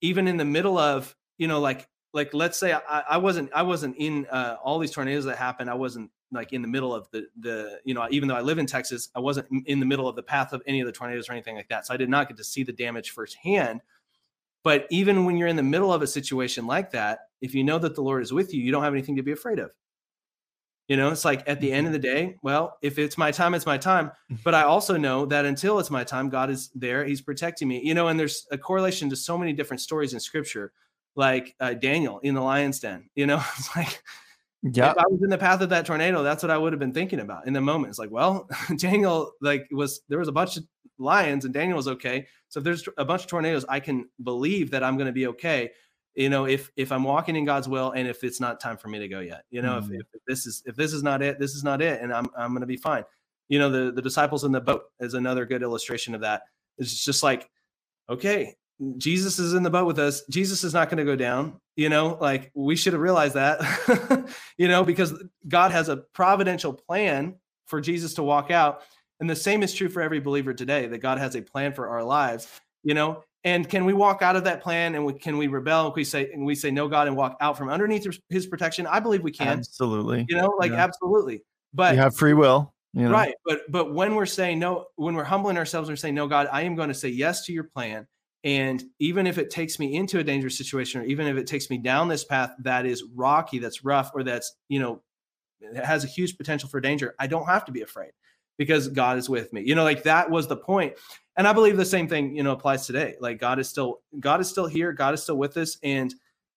even 0.00 0.26
in 0.26 0.36
the 0.36 0.44
middle 0.44 0.78
of 0.78 1.14
you 1.38 1.46
know 1.46 1.60
like 1.60 1.86
like 2.12 2.32
let's 2.34 2.58
say 2.58 2.72
i, 2.72 3.02
I 3.10 3.16
wasn't 3.18 3.52
i 3.54 3.62
wasn't 3.62 3.96
in 3.98 4.26
uh, 4.26 4.56
all 4.64 4.78
these 4.78 4.90
tornadoes 4.90 5.26
that 5.26 5.36
happened 5.36 5.70
i 5.70 5.74
wasn't 5.74 6.10
like 6.32 6.52
in 6.52 6.62
the 6.62 6.68
middle 6.68 6.94
of 6.94 7.08
the 7.10 7.26
the 7.40 7.80
you 7.84 7.94
know 7.94 8.06
even 8.10 8.28
though 8.28 8.34
i 8.34 8.40
live 8.40 8.58
in 8.58 8.66
texas 8.66 9.08
i 9.14 9.20
wasn't 9.20 9.46
in 9.66 9.80
the 9.80 9.86
middle 9.86 10.08
of 10.08 10.16
the 10.16 10.22
path 10.22 10.52
of 10.52 10.62
any 10.66 10.80
of 10.80 10.86
the 10.86 10.92
tornadoes 10.92 11.28
or 11.28 11.32
anything 11.32 11.56
like 11.56 11.68
that 11.68 11.86
so 11.86 11.94
i 11.94 11.96
did 11.96 12.08
not 12.08 12.28
get 12.28 12.36
to 12.36 12.44
see 12.44 12.62
the 12.62 12.72
damage 12.72 13.10
firsthand 13.10 13.80
but 14.62 14.86
even 14.90 15.24
when 15.24 15.36
you're 15.36 15.48
in 15.48 15.56
the 15.56 15.62
middle 15.62 15.92
of 15.92 16.02
a 16.02 16.06
situation 16.06 16.66
like 16.66 16.90
that 16.90 17.20
if 17.40 17.54
you 17.54 17.62
know 17.62 17.78
that 17.78 17.94
the 17.94 18.02
lord 18.02 18.22
is 18.22 18.32
with 18.32 18.52
you 18.52 18.62
you 18.62 18.72
don't 18.72 18.82
have 18.82 18.94
anything 18.94 19.16
to 19.16 19.22
be 19.22 19.32
afraid 19.32 19.58
of 19.58 19.70
you 20.88 20.98
know, 20.98 21.10
it's 21.10 21.24
like 21.24 21.48
at 21.48 21.60
the 21.60 21.72
end 21.72 21.86
of 21.86 21.92
mm-hmm. 21.94 22.02
the 22.02 22.08
day, 22.08 22.36
well, 22.42 22.76
if 22.82 22.98
it's 22.98 23.16
my 23.16 23.30
time, 23.30 23.54
it's 23.54 23.66
my 23.66 23.78
time. 23.78 24.12
But 24.44 24.54
I 24.54 24.64
also 24.64 24.96
know 24.96 25.24
that 25.26 25.46
until 25.46 25.78
it's 25.78 25.90
my 25.90 26.04
time, 26.04 26.28
God 26.28 26.50
is 26.50 26.70
there. 26.74 27.04
He's 27.04 27.22
protecting 27.22 27.68
me. 27.68 27.80
You 27.82 27.94
know, 27.94 28.08
and 28.08 28.20
there's 28.20 28.46
a 28.50 28.58
correlation 28.58 29.08
to 29.10 29.16
so 29.16 29.38
many 29.38 29.52
different 29.52 29.80
stories 29.80 30.12
in 30.12 30.20
scripture, 30.20 30.72
like 31.16 31.54
uh, 31.60 31.74
Daniel 31.74 32.18
in 32.18 32.34
the 32.34 32.42
lion's 32.42 32.80
den. 32.80 33.08
You 33.14 33.26
know, 33.26 33.42
it's 33.58 33.74
like, 33.74 34.02
yeah, 34.72 34.90
if 34.90 34.98
I 34.98 35.04
was 35.08 35.22
in 35.22 35.28
the 35.30 35.38
path 35.38 35.60
of 35.60 35.68
that 35.70 35.86
tornado, 35.86 36.22
that's 36.22 36.42
what 36.42 36.50
I 36.50 36.58
would 36.58 36.72
have 36.72 36.80
been 36.80 36.92
thinking 36.92 37.20
about 37.20 37.46
in 37.46 37.52
the 37.52 37.60
moment. 37.60 37.90
It's 37.90 37.98
like, 37.98 38.10
well, 38.10 38.48
Daniel, 38.78 39.32
like, 39.40 39.66
was 39.70 40.00
there 40.08 40.18
was 40.18 40.28
a 40.28 40.32
bunch 40.32 40.56
of 40.56 40.64
lions 40.98 41.44
and 41.44 41.52
Daniel 41.52 41.76
was 41.76 41.88
okay. 41.88 42.26
So 42.48 42.58
if 42.58 42.64
there's 42.64 42.88
a 42.98 43.04
bunch 43.04 43.22
of 43.22 43.28
tornadoes, 43.28 43.64
I 43.68 43.80
can 43.80 44.08
believe 44.22 44.70
that 44.70 44.82
I'm 44.82 44.96
going 44.96 45.06
to 45.06 45.12
be 45.12 45.26
okay 45.28 45.70
you 46.14 46.28
know 46.28 46.46
if 46.46 46.70
if 46.76 46.92
i'm 46.92 47.02
walking 47.02 47.36
in 47.36 47.44
god's 47.44 47.68
will 47.68 47.90
and 47.92 48.06
if 48.08 48.24
it's 48.24 48.40
not 48.40 48.60
time 48.60 48.76
for 48.76 48.88
me 48.88 48.98
to 48.98 49.08
go 49.08 49.20
yet 49.20 49.44
you 49.50 49.62
know 49.62 49.80
mm-hmm. 49.80 49.94
if, 49.94 50.06
if, 50.12 50.22
this 50.26 50.46
is 50.46 50.62
if 50.66 50.76
this 50.76 50.92
is 50.92 51.02
not 51.02 51.22
it 51.22 51.38
this 51.38 51.54
is 51.54 51.64
not 51.64 51.82
it 51.82 52.00
and 52.00 52.12
i'm 52.12 52.28
i'm 52.36 52.50
going 52.50 52.60
to 52.60 52.66
be 52.66 52.76
fine 52.76 53.04
you 53.48 53.58
know 53.58 53.68
the 53.68 53.92
the 53.92 54.02
disciples 54.02 54.44
in 54.44 54.52
the 54.52 54.60
boat 54.60 54.84
is 55.00 55.14
another 55.14 55.44
good 55.44 55.62
illustration 55.62 56.14
of 56.14 56.20
that 56.20 56.42
it's 56.78 57.04
just 57.04 57.22
like 57.22 57.48
okay 58.08 58.54
jesus 58.98 59.38
is 59.38 59.54
in 59.54 59.62
the 59.62 59.70
boat 59.70 59.86
with 59.86 59.98
us 59.98 60.22
jesus 60.28 60.64
is 60.64 60.74
not 60.74 60.88
going 60.88 60.98
to 60.98 61.04
go 61.04 61.16
down 61.16 61.60
you 61.76 61.88
know 61.88 62.18
like 62.20 62.50
we 62.54 62.74
should 62.74 62.92
have 62.92 63.02
realized 63.02 63.34
that 63.34 64.28
you 64.58 64.68
know 64.68 64.84
because 64.84 65.14
god 65.46 65.70
has 65.70 65.88
a 65.88 65.98
providential 66.12 66.72
plan 66.72 67.34
for 67.66 67.80
jesus 67.80 68.14
to 68.14 68.22
walk 68.22 68.50
out 68.50 68.82
and 69.20 69.30
the 69.30 69.36
same 69.36 69.62
is 69.62 69.72
true 69.72 69.88
for 69.88 70.02
every 70.02 70.20
believer 70.20 70.52
today 70.52 70.86
that 70.86 70.98
god 70.98 71.18
has 71.18 71.36
a 71.36 71.42
plan 71.42 71.72
for 71.72 71.88
our 71.88 72.02
lives 72.02 72.48
you 72.82 72.94
know 72.94 73.22
and 73.44 73.68
can 73.68 73.84
we 73.84 73.92
walk 73.92 74.22
out 74.22 74.36
of 74.36 74.44
that 74.44 74.62
plan 74.62 74.94
and 74.94 75.04
we, 75.04 75.12
can 75.12 75.36
we 75.36 75.48
rebel? 75.48 75.90
Can 75.90 76.00
we 76.00 76.04
say 76.04 76.30
and 76.32 76.46
we 76.46 76.54
say 76.54 76.70
no 76.70 76.88
God 76.88 77.08
and 77.08 77.16
walk 77.16 77.36
out 77.40 77.58
from 77.58 77.68
underneath 77.68 78.06
His 78.30 78.46
protection? 78.46 78.86
I 78.86 79.00
believe 79.00 79.22
we 79.22 79.32
can. 79.32 79.48
Absolutely. 79.48 80.24
You 80.28 80.38
know, 80.38 80.54
like 80.58 80.72
yeah. 80.72 80.82
absolutely. 80.82 81.44
But 81.74 81.94
you 81.94 82.00
have 82.00 82.16
free 82.16 82.32
will. 82.32 82.72
You 82.94 83.02
know? 83.02 83.10
Right. 83.10 83.34
But 83.44 83.70
but 83.70 83.92
when 83.92 84.14
we're 84.14 84.24
saying 84.24 84.60
no, 84.60 84.86
when 84.96 85.14
we're 85.14 85.24
humbling 85.24 85.58
ourselves, 85.58 85.90
we're 85.90 85.96
saying 85.96 86.14
no, 86.14 86.26
God, 86.26 86.48
I 86.50 86.62
am 86.62 86.74
going 86.74 86.88
to 86.88 86.94
say 86.94 87.08
yes 87.08 87.44
to 87.46 87.52
your 87.52 87.64
plan. 87.64 88.06
And 88.44 88.84
even 88.98 89.26
if 89.26 89.38
it 89.38 89.50
takes 89.50 89.78
me 89.78 89.94
into 89.94 90.18
a 90.18 90.24
dangerous 90.24 90.56
situation, 90.56 91.00
or 91.00 91.04
even 91.04 91.26
if 91.26 91.36
it 91.36 91.46
takes 91.46 91.70
me 91.70 91.78
down 91.78 92.08
this 92.08 92.24
path 92.24 92.52
that 92.60 92.84
is 92.84 93.02
rocky, 93.14 93.58
that's 93.58 93.84
rough, 93.84 94.10
or 94.14 94.22
that's 94.22 94.54
you 94.68 94.78
know 94.78 95.02
has 95.82 96.04
a 96.04 96.08
huge 96.08 96.36
potential 96.36 96.68
for 96.68 96.80
danger, 96.80 97.14
I 97.18 97.26
don't 97.26 97.46
have 97.46 97.64
to 97.64 97.72
be 97.72 97.80
afraid 97.80 98.12
because 98.58 98.88
God 98.88 99.18
is 99.18 99.28
with 99.28 99.52
me. 99.52 99.62
You 99.62 99.74
know, 99.74 99.82
like 99.82 100.02
that 100.04 100.30
was 100.30 100.46
the 100.46 100.56
point. 100.56 100.94
And 101.36 101.48
I 101.48 101.52
believe 101.52 101.76
the 101.76 101.84
same 101.84 102.06
thing, 102.06 102.36
you 102.36 102.42
know, 102.42 102.52
applies 102.52 102.86
today. 102.86 103.16
Like 103.18 103.40
God 103.40 103.58
is 103.58 103.68
still 103.68 104.00
God 104.20 104.40
is 104.40 104.48
still 104.48 104.66
here, 104.66 104.92
God 104.92 105.14
is 105.14 105.22
still 105.22 105.38
with 105.38 105.56
us 105.56 105.78
and 105.82 106.14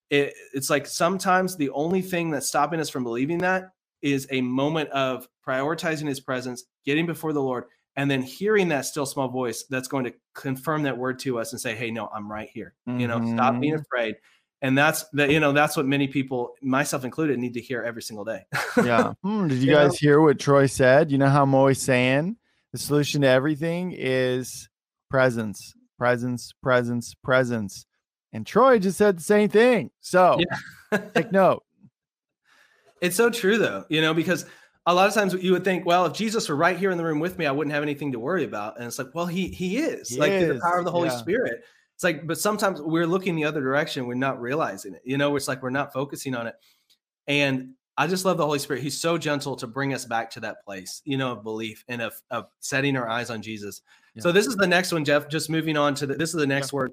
it, 0.10 0.34
it's 0.54 0.70
like 0.70 0.86
sometimes 0.86 1.56
the 1.56 1.70
only 1.72 2.02
thing 2.02 2.32
that's 2.32 2.48
stopping 2.48 2.80
us 2.80 2.90
from 2.90 3.04
believing 3.04 3.40
that 3.40 3.72
is 4.02 4.28
a 4.32 4.42
moment 4.42 4.90
of 4.92 5.28
prioritizing 5.46 6.08
his 6.08 6.20
presence, 6.20 6.66
getting 6.86 7.06
before 7.06 7.34
the 7.34 7.42
Lord, 7.42 7.66
and 7.98 8.10
then 8.10 8.22
hearing 8.22 8.70
that 8.70 8.86
still 8.86 9.06
small 9.06 9.28
voice 9.28 9.66
that's 9.70 9.90
going 9.90 10.06
to 10.06 10.14
confirm 10.34 10.84
that 10.84 10.98
word 10.98 11.20
to 11.20 11.40
us 11.40 11.52
and 11.52 11.60
say, 11.60 11.76
Hey, 11.76 11.92
no, 11.92 12.08
I'm 12.14 12.32
right 12.32 12.50
here. 12.54 12.76
Mm-hmm. 12.88 13.00
You 13.02 13.08
know, 13.08 13.34
stop 13.34 13.60
being 13.60 13.74
mm-hmm. 13.74 13.82
afraid 13.82 14.16
and 14.62 14.78
that's 14.78 15.06
that 15.14 15.30
you 15.30 15.40
know 15.40 15.52
that's 15.52 15.78
what 15.78 15.86
many 15.86 16.08
people 16.08 16.56
myself 16.62 17.04
included 17.04 17.38
need 17.40 17.54
to 17.54 17.62
hear 17.62 17.84
every 17.84 18.02
single 18.02 18.26
day 18.26 18.46
yeah 18.84 19.14
hmm, 19.24 19.48
did 19.48 19.60
you, 19.60 19.70
you 19.70 19.76
guys 19.76 19.92
know? 19.92 19.98
hear 20.00 20.22
what 20.22 20.40
troy 20.40 20.66
said 20.66 21.12
you 21.12 21.18
know 21.18 21.30
how 21.30 21.44
i'm 21.44 21.54
always 21.54 21.82
saying 21.82 22.36
the 22.72 22.78
solution 22.78 23.22
to 23.22 23.28
everything 23.28 23.94
is 23.96 24.70
presence 25.10 25.74
presence 25.98 26.54
presence 26.62 27.14
presence 27.24 27.86
and 28.34 28.46
troy 28.46 28.80
just 28.80 28.98
said 28.98 29.18
the 29.18 29.24
same 29.24 29.50
thing 29.50 29.92
so 30.00 30.38
yeah. 30.40 30.98
take 31.14 31.32
note 31.32 31.64
it's 33.02 33.16
so 33.16 33.30
true 33.30 33.58
though 33.58 33.86
you 33.90 34.02
know 34.02 34.14
because 34.14 34.46
a 34.88 34.94
lot 34.94 35.08
of 35.08 35.14
times 35.14 35.34
you 35.34 35.52
would 35.52 35.64
think 35.64 35.86
well 35.86 36.06
if 36.06 36.14
jesus 36.14 36.50
were 36.50 36.56
right 36.56 36.78
here 36.78 36.90
in 36.90 36.98
the 36.98 37.04
room 37.04 37.20
with 37.20 37.38
me 37.38 37.46
i 37.46 37.52
wouldn't 37.52 37.74
have 37.74 37.84
anything 37.84 38.12
to 38.12 38.20
worry 38.20 38.44
about 38.44 38.78
and 38.78 38.88
it's 38.88 38.98
like 38.98 39.14
well 39.14 39.28
he 39.28 39.48
he 39.50 39.78
is 39.78 40.10
he 40.10 40.20
like 40.20 40.32
is. 40.32 40.48
the 40.48 40.60
power 40.60 40.80
of 40.80 40.86
the 40.86 40.92
holy 40.92 41.10
yeah. 41.10 41.18
spirit 41.18 41.64
it's 41.98 42.04
like, 42.04 42.28
but 42.28 42.38
sometimes 42.38 42.80
we're 42.80 43.08
looking 43.08 43.36
the 43.36 43.46
other 43.46 43.60
direction. 43.60 44.06
We're 44.06 44.14
not 44.14 44.40
realizing 44.40 44.94
it. 44.94 45.02
You 45.04 45.18
know, 45.18 45.36
it's 45.36 45.48
like 45.48 45.64
we're 45.64 45.72
not 45.72 45.92
focusing 45.92 46.36
on 46.36 46.46
it. 46.46 46.54
And 47.26 47.72
I 47.98 48.06
just 48.06 48.24
love 48.24 48.38
the 48.38 48.46
Holy 48.46 48.60
Spirit. 48.60 48.84
He's 48.84 49.02
so 49.02 49.18
gentle 49.18 49.56
to 49.56 49.66
bring 49.66 49.96
us 49.96 50.06
back 50.06 50.30
to 50.32 50.40
that 50.42 50.64
place, 50.64 51.02
you 51.06 51.18
know, 51.18 51.32
of 51.32 51.42
belief 51.42 51.84
and 51.88 52.04
of, 52.04 52.14
of 52.30 52.50
setting 52.60 52.96
our 52.96 53.10
eyes 53.10 53.32
on 53.32 53.42
Jesus. 53.42 53.82
Yeah. 54.14 54.22
So 54.22 54.32
this 54.32 54.46
is 54.46 54.56
the 54.58 54.68
next 54.68 54.92
one, 54.92 55.06
Jeff. 55.06 55.28
Just 55.28 55.50
moving 55.50 55.76
on 55.76 55.96
to 55.96 56.06
the, 56.06 56.14
this 56.14 56.30
is 56.30 56.36
the 56.36 56.46
next 56.46 56.72
yeah. 56.72 56.78
word. 56.78 56.92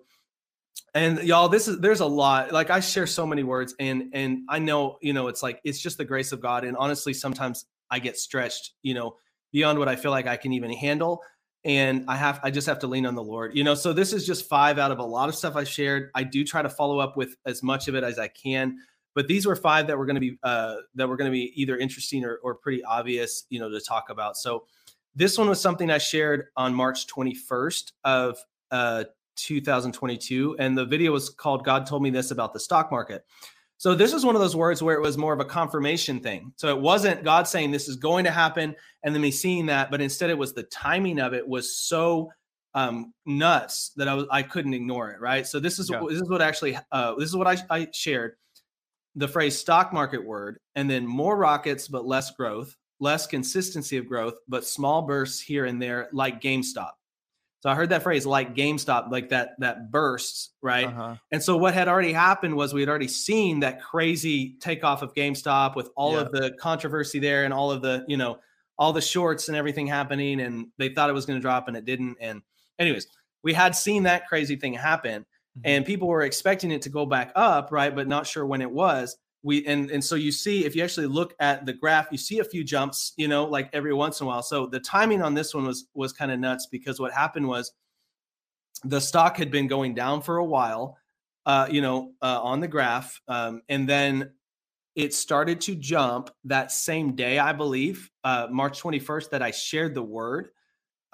And 0.95 1.23
y'all, 1.23 1.51
this 1.51 1.69
is 1.69 1.81
there's 1.81 2.01
a 2.01 2.07
lot. 2.07 2.51
Like 2.53 2.71
I 2.71 2.81
share 2.81 3.07
so 3.07 3.27
many 3.27 3.43
words, 3.43 3.75
and 3.79 4.09
and 4.15 4.45
I 4.49 4.59
know, 4.59 4.97
you 5.03 5.13
know, 5.13 5.29
it's 5.29 5.43
like 5.43 5.61
it's 5.65 5.81
just 5.81 5.99
the 5.99 6.05
grace 6.07 6.33
of 6.33 6.41
God. 6.41 6.65
And 6.65 6.79
honestly, 6.79 7.13
sometimes 7.13 7.67
I 7.91 7.99
get 7.99 8.17
stretched, 8.17 8.73
you 8.83 8.95
know, 8.95 9.17
beyond 9.53 9.79
what 9.79 9.89
I 9.89 9.97
feel 9.97 10.11
like 10.11 10.27
I 10.27 10.37
can 10.37 10.53
even 10.53 10.73
handle 10.73 11.23
and 11.65 12.05
I 12.09 12.17
have 12.17 12.41
I 12.43 12.51
just 12.51 12.67
have 12.67 12.79
to 12.81 12.87
lean 12.87 13.07
on 13.07 13.15
the 13.15 13.23
Lord. 13.23 13.57
You 13.57 13.65
know, 13.65 13.75
so 13.75 13.93
this 13.93 14.13
is 14.13 14.27
just 14.27 14.49
five 14.49 14.79
out 14.79 14.91
of 14.91 14.99
a 14.99 15.05
lot 15.05 15.29
of 15.29 15.35
stuff 15.35 15.57
I 15.57 15.65
shared. 15.65 16.11
I 16.15 16.23
do 16.23 16.45
try 16.45 16.63
to 16.63 16.69
follow 16.69 16.99
up 16.99 17.17
with 17.17 17.37
as 17.47 17.63
much 17.63 17.89
of 17.89 17.95
it 17.95 18.05
as 18.05 18.19
I 18.19 18.29
can, 18.29 18.77
but 19.15 19.29
these 19.29 19.47
were 19.47 19.57
five 19.57 19.87
that 19.87 19.97
were 19.97 20.07
going 20.07 20.17
to 20.17 20.21
be 20.21 20.39
uh, 20.43 20.77
that 20.95 21.09
were 21.09 21.17
going 21.17 21.31
to 21.31 21.33
be 21.33 21.53
either 21.61 21.79
interesting 21.79 22.25
or, 22.25 22.37
or 22.43 22.55
pretty 22.55 22.85
obvious, 22.85 23.45
you 23.49 23.59
know, 23.59 23.71
to 23.71 23.81
talk 23.81 24.11
about. 24.11 24.37
So 24.37 24.65
this 25.15 25.39
one 25.39 25.49
was 25.49 25.61
something 25.61 25.91
I 25.91 25.99
shared 25.99 26.47
on 26.57 26.75
March 26.75 27.07
21st 27.07 27.93
of 28.05 28.37
uh, 28.71 29.05
2022, 29.37 30.57
and 30.59 30.77
the 30.77 30.85
video 30.85 31.13
was 31.13 31.31
called 31.31 31.65
"God 31.65 31.87
Told 31.87 32.03
Me 32.03 32.11
This 32.11 32.31
About 32.31 32.53
the 32.53 32.61
Stock 32.61 32.91
Market." 32.91 33.25
So 33.85 33.95
this 33.95 34.15
was 34.15 34.25
one 34.25 34.35
of 34.35 34.41
those 34.41 34.57
words 34.57 34.83
where 34.83 34.97
it 34.97 35.03
was 35.03 35.19
more 35.19 35.35
of 35.35 35.41
a 35.41 35.45
confirmation 35.45 36.19
thing. 36.19 36.55
So 36.57 36.69
it 36.69 36.81
wasn't 36.81 37.23
God 37.23 37.47
saying 37.47 37.71
this 37.71 37.87
is 37.87 37.97
going 37.97 38.25
to 38.25 38.31
happen 38.31 38.75
and 39.03 39.15
then 39.15 39.21
me 39.21 39.31
seeing 39.31 39.67
that, 39.67 39.91
but 39.91 40.01
instead 40.01 40.31
it 40.31 40.39
was 40.39 40.55
the 40.55 40.63
timing 40.63 41.21
of 41.21 41.35
it 41.35 41.47
was 41.47 41.77
so 41.77 42.33
um, 42.73 43.13
nuts 43.27 43.93
that 43.97 44.09
I 44.09 44.15
was 44.15 44.25
I 44.31 44.41
couldn't 44.41 44.73
ignore 44.73 45.11
it. 45.11 45.21
Right. 45.21 45.47
So 45.47 45.61
this 45.61 45.79
is 45.79 45.91
yeah. 45.91 46.01
this 46.09 46.19
is 46.19 46.31
what 46.31 46.41
actually 46.41 46.79
uh, 46.93 47.15
this 47.17 47.29
is 47.29 47.37
what 47.37 47.47
I, 47.47 47.59
I 47.69 47.89
shared 47.93 48.37
the 49.17 49.29
phrase 49.29 49.59
stock 49.59 49.93
market 49.93 50.25
word 50.25 50.61
and 50.77 50.89
then 50.89 51.07
more 51.07 51.37
rockets 51.37 51.87
but 51.87 52.07
less 52.07 52.31
growth, 52.31 52.75
less 53.01 53.27
consistency 53.27 53.99
of 53.99 54.09
growth, 54.09 54.37
but 54.49 54.65
small 54.65 55.03
bursts 55.03 55.43
here 55.43 55.67
and 55.67 55.83
there 55.83 56.09
like 56.11 56.41
GameStop. 56.41 56.93
So 57.65 57.71
I 57.71 57.75
heard 57.75 57.89
that 57.89 58.03
phrase 58.03 58.27
like 58.27 58.55
GameStop, 58.55 59.11
like 59.11 59.31
that 59.31 59.59
that 59.61 59.91
bursts, 59.91 60.51
right? 60.61 60.87
Uh-huh. 60.87 61.15
And 61.33 61.43
so 61.43 61.57
what 61.57 61.73
had 61.73 61.89
already 61.89 62.13
happened 62.13 62.57
was 62.57 62.75
we 62.75 62.83
had 62.83 62.91
already 62.91 63.09
seen 63.09 63.61
that 63.61 63.81
crazy 63.81 64.57
takeoff 64.61 65.01
of 65.01 65.15
GameStop 65.15 65.75
with 65.75 65.89
all 65.97 66.13
yeah. 66.13 66.21
of 66.21 66.31
the 66.31 66.55
controversy 66.61 67.21
there 67.21 67.47
and 67.47 67.55
all 67.55 67.71
of 67.71 67.81
the, 67.81 68.05
you 68.07 68.19
know, 68.19 68.39
all 68.79 68.93
the 68.93 69.01
shorts 69.01 69.49
and 69.49 69.57
everything 69.57 69.87
happening 69.87 70.41
and 70.41 70.67
they 70.77 70.91
thought 70.91 71.09
it 71.09 71.15
was 71.15 71.25
going 71.25 71.39
to 71.39 71.41
drop 71.41 71.67
and 71.67 71.75
it 71.75 71.87
didn't 71.87 72.19
and 72.21 72.43
anyways, 72.79 73.07
we 73.43 73.55
had 73.55 73.75
seen 73.75 74.03
that 74.03 74.29
crazy 74.29 74.57
thing 74.57 74.75
happen 74.75 75.23
mm-hmm. 75.23 75.61
and 75.65 75.87
people 75.87 76.07
were 76.07 76.21
expecting 76.21 76.71
it 76.71 76.83
to 76.83 76.91
go 76.91 77.07
back 77.07 77.33
up, 77.35 77.73
right, 77.73 77.97
but 77.97 78.07
not 78.07 78.27
sure 78.27 78.45
when 78.45 78.61
it 78.61 78.71
was 78.71 79.17
we 79.45 79.65
and 79.67 79.91
and 79.91 80.03
so 80.03 80.17
you 80.17 80.33
see 80.33 80.65
if 80.65 80.75
you 80.75 80.83
actually 80.83 81.07
look 81.07 81.35
at 81.39 81.67
the 81.67 81.73
graph 81.73 82.09
you 82.11 82.19
see 82.19 82.41
a 82.41 82.45
few 82.45 82.65
jumps 82.65 83.13
you 83.17 83.29
know 83.29 83.45
like 83.45 83.69
every 83.73 83.95
once 83.95 84.21
in 84.21 84.25
a 84.25 84.29
while. 84.29 84.43
So 84.43 84.67
the 84.67 84.81
timing 84.81 85.23
on 85.23 85.35
this 85.35 85.55
one 85.55 85.67
was 85.67 85.87
was 85.95 86.13
kind 86.13 86.33
of 86.33 86.41
nuts 86.41 86.67
because 86.67 86.99
what 86.99 87.13
happened 87.13 87.47
was 87.47 87.73
the 88.85 89.01
stock 89.01 89.37
had 89.37 89.51
been 89.51 89.67
going 89.67 89.95
down 89.95 90.23
for 90.23 90.39
a 90.39 90.45
while 90.45 90.97
uh 91.47 91.67
you 91.71 91.81
know 91.81 92.13
uh, 92.23 92.41
on 92.43 92.61
the 92.61 92.69
graph 92.69 93.21
um 93.29 93.63
and 93.69 93.89
then 93.89 94.31
it 94.95 95.13
started 95.13 95.61
to 95.61 95.75
jump 95.75 96.31
that 96.45 96.71
same 96.73 97.15
day 97.15 97.39
i 97.39 97.53
believe 97.53 98.11
uh 98.25 98.47
march 98.51 98.81
21st 98.83 99.31
that 99.31 99.43
i 99.43 99.51
shared 99.51 99.95
the 99.95 100.03
word 100.03 100.49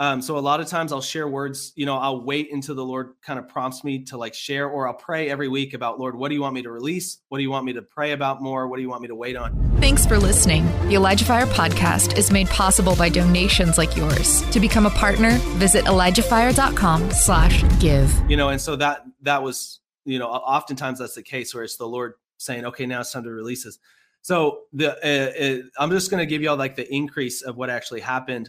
Um, 0.00 0.22
so 0.22 0.38
a 0.38 0.40
lot 0.40 0.60
of 0.60 0.66
times 0.66 0.92
I'll 0.92 1.02
share 1.02 1.28
words, 1.28 1.74
you 1.76 1.84
know, 1.84 1.98
I'll 1.98 2.24
wait 2.24 2.50
until 2.54 2.74
the 2.74 2.84
Lord 2.84 3.12
kind 3.20 3.38
of 3.38 3.46
prompts 3.46 3.84
me 3.84 4.02
to 4.04 4.16
like 4.16 4.32
share, 4.32 4.66
or 4.66 4.88
I'll 4.88 4.94
pray 4.94 5.28
every 5.28 5.46
week 5.46 5.74
about, 5.74 6.00
Lord, 6.00 6.16
what 6.16 6.30
do 6.30 6.34
you 6.34 6.40
want 6.40 6.54
me 6.54 6.62
to 6.62 6.70
release? 6.70 7.18
What 7.28 7.36
do 7.36 7.42
you 7.42 7.50
want 7.50 7.66
me 7.66 7.74
to 7.74 7.82
pray 7.82 8.12
about 8.12 8.40
more? 8.40 8.66
What 8.66 8.76
do 8.76 8.82
you 8.82 8.88
want 8.88 9.02
me 9.02 9.08
to 9.08 9.14
wait 9.14 9.36
on? 9.36 9.76
Thanks 9.78 10.06
for 10.06 10.18
listening. 10.18 10.64
The 10.88 10.94
Elijah 10.94 11.26
Fire 11.26 11.44
podcast 11.44 12.16
is 12.16 12.32
made 12.32 12.48
possible 12.48 12.96
by 12.96 13.10
donations 13.10 13.76
like 13.76 13.94
yours. 13.94 14.40
To 14.52 14.58
become 14.58 14.86
a 14.86 14.90
partner, 14.90 15.32
visit 15.58 15.84
ElijahFire.com 15.84 17.10
slash 17.10 17.62
give. 17.78 18.10
You 18.26 18.38
know, 18.38 18.48
and 18.48 18.58
so 18.60 18.76
that, 18.76 19.04
that 19.20 19.42
was, 19.42 19.80
you 20.06 20.18
know, 20.18 20.28
oftentimes 20.28 21.00
that's 21.00 21.14
the 21.14 21.22
case 21.22 21.54
where 21.54 21.62
it's 21.62 21.76
the 21.76 21.86
Lord 21.86 22.14
saying, 22.38 22.64
okay, 22.64 22.86
now 22.86 23.00
it's 23.00 23.12
time 23.12 23.24
to 23.24 23.30
release 23.30 23.64
this. 23.64 23.78
So 24.22 24.60
the, 24.72 24.92
uh, 24.96 25.62
uh, 25.62 25.68
I'm 25.78 25.90
just 25.90 26.10
going 26.10 26.22
to 26.22 26.26
give 26.26 26.40
you 26.40 26.48
all 26.48 26.56
like 26.56 26.76
the 26.76 26.90
increase 26.90 27.42
of 27.42 27.58
what 27.58 27.68
actually 27.68 28.00
happened 28.00 28.48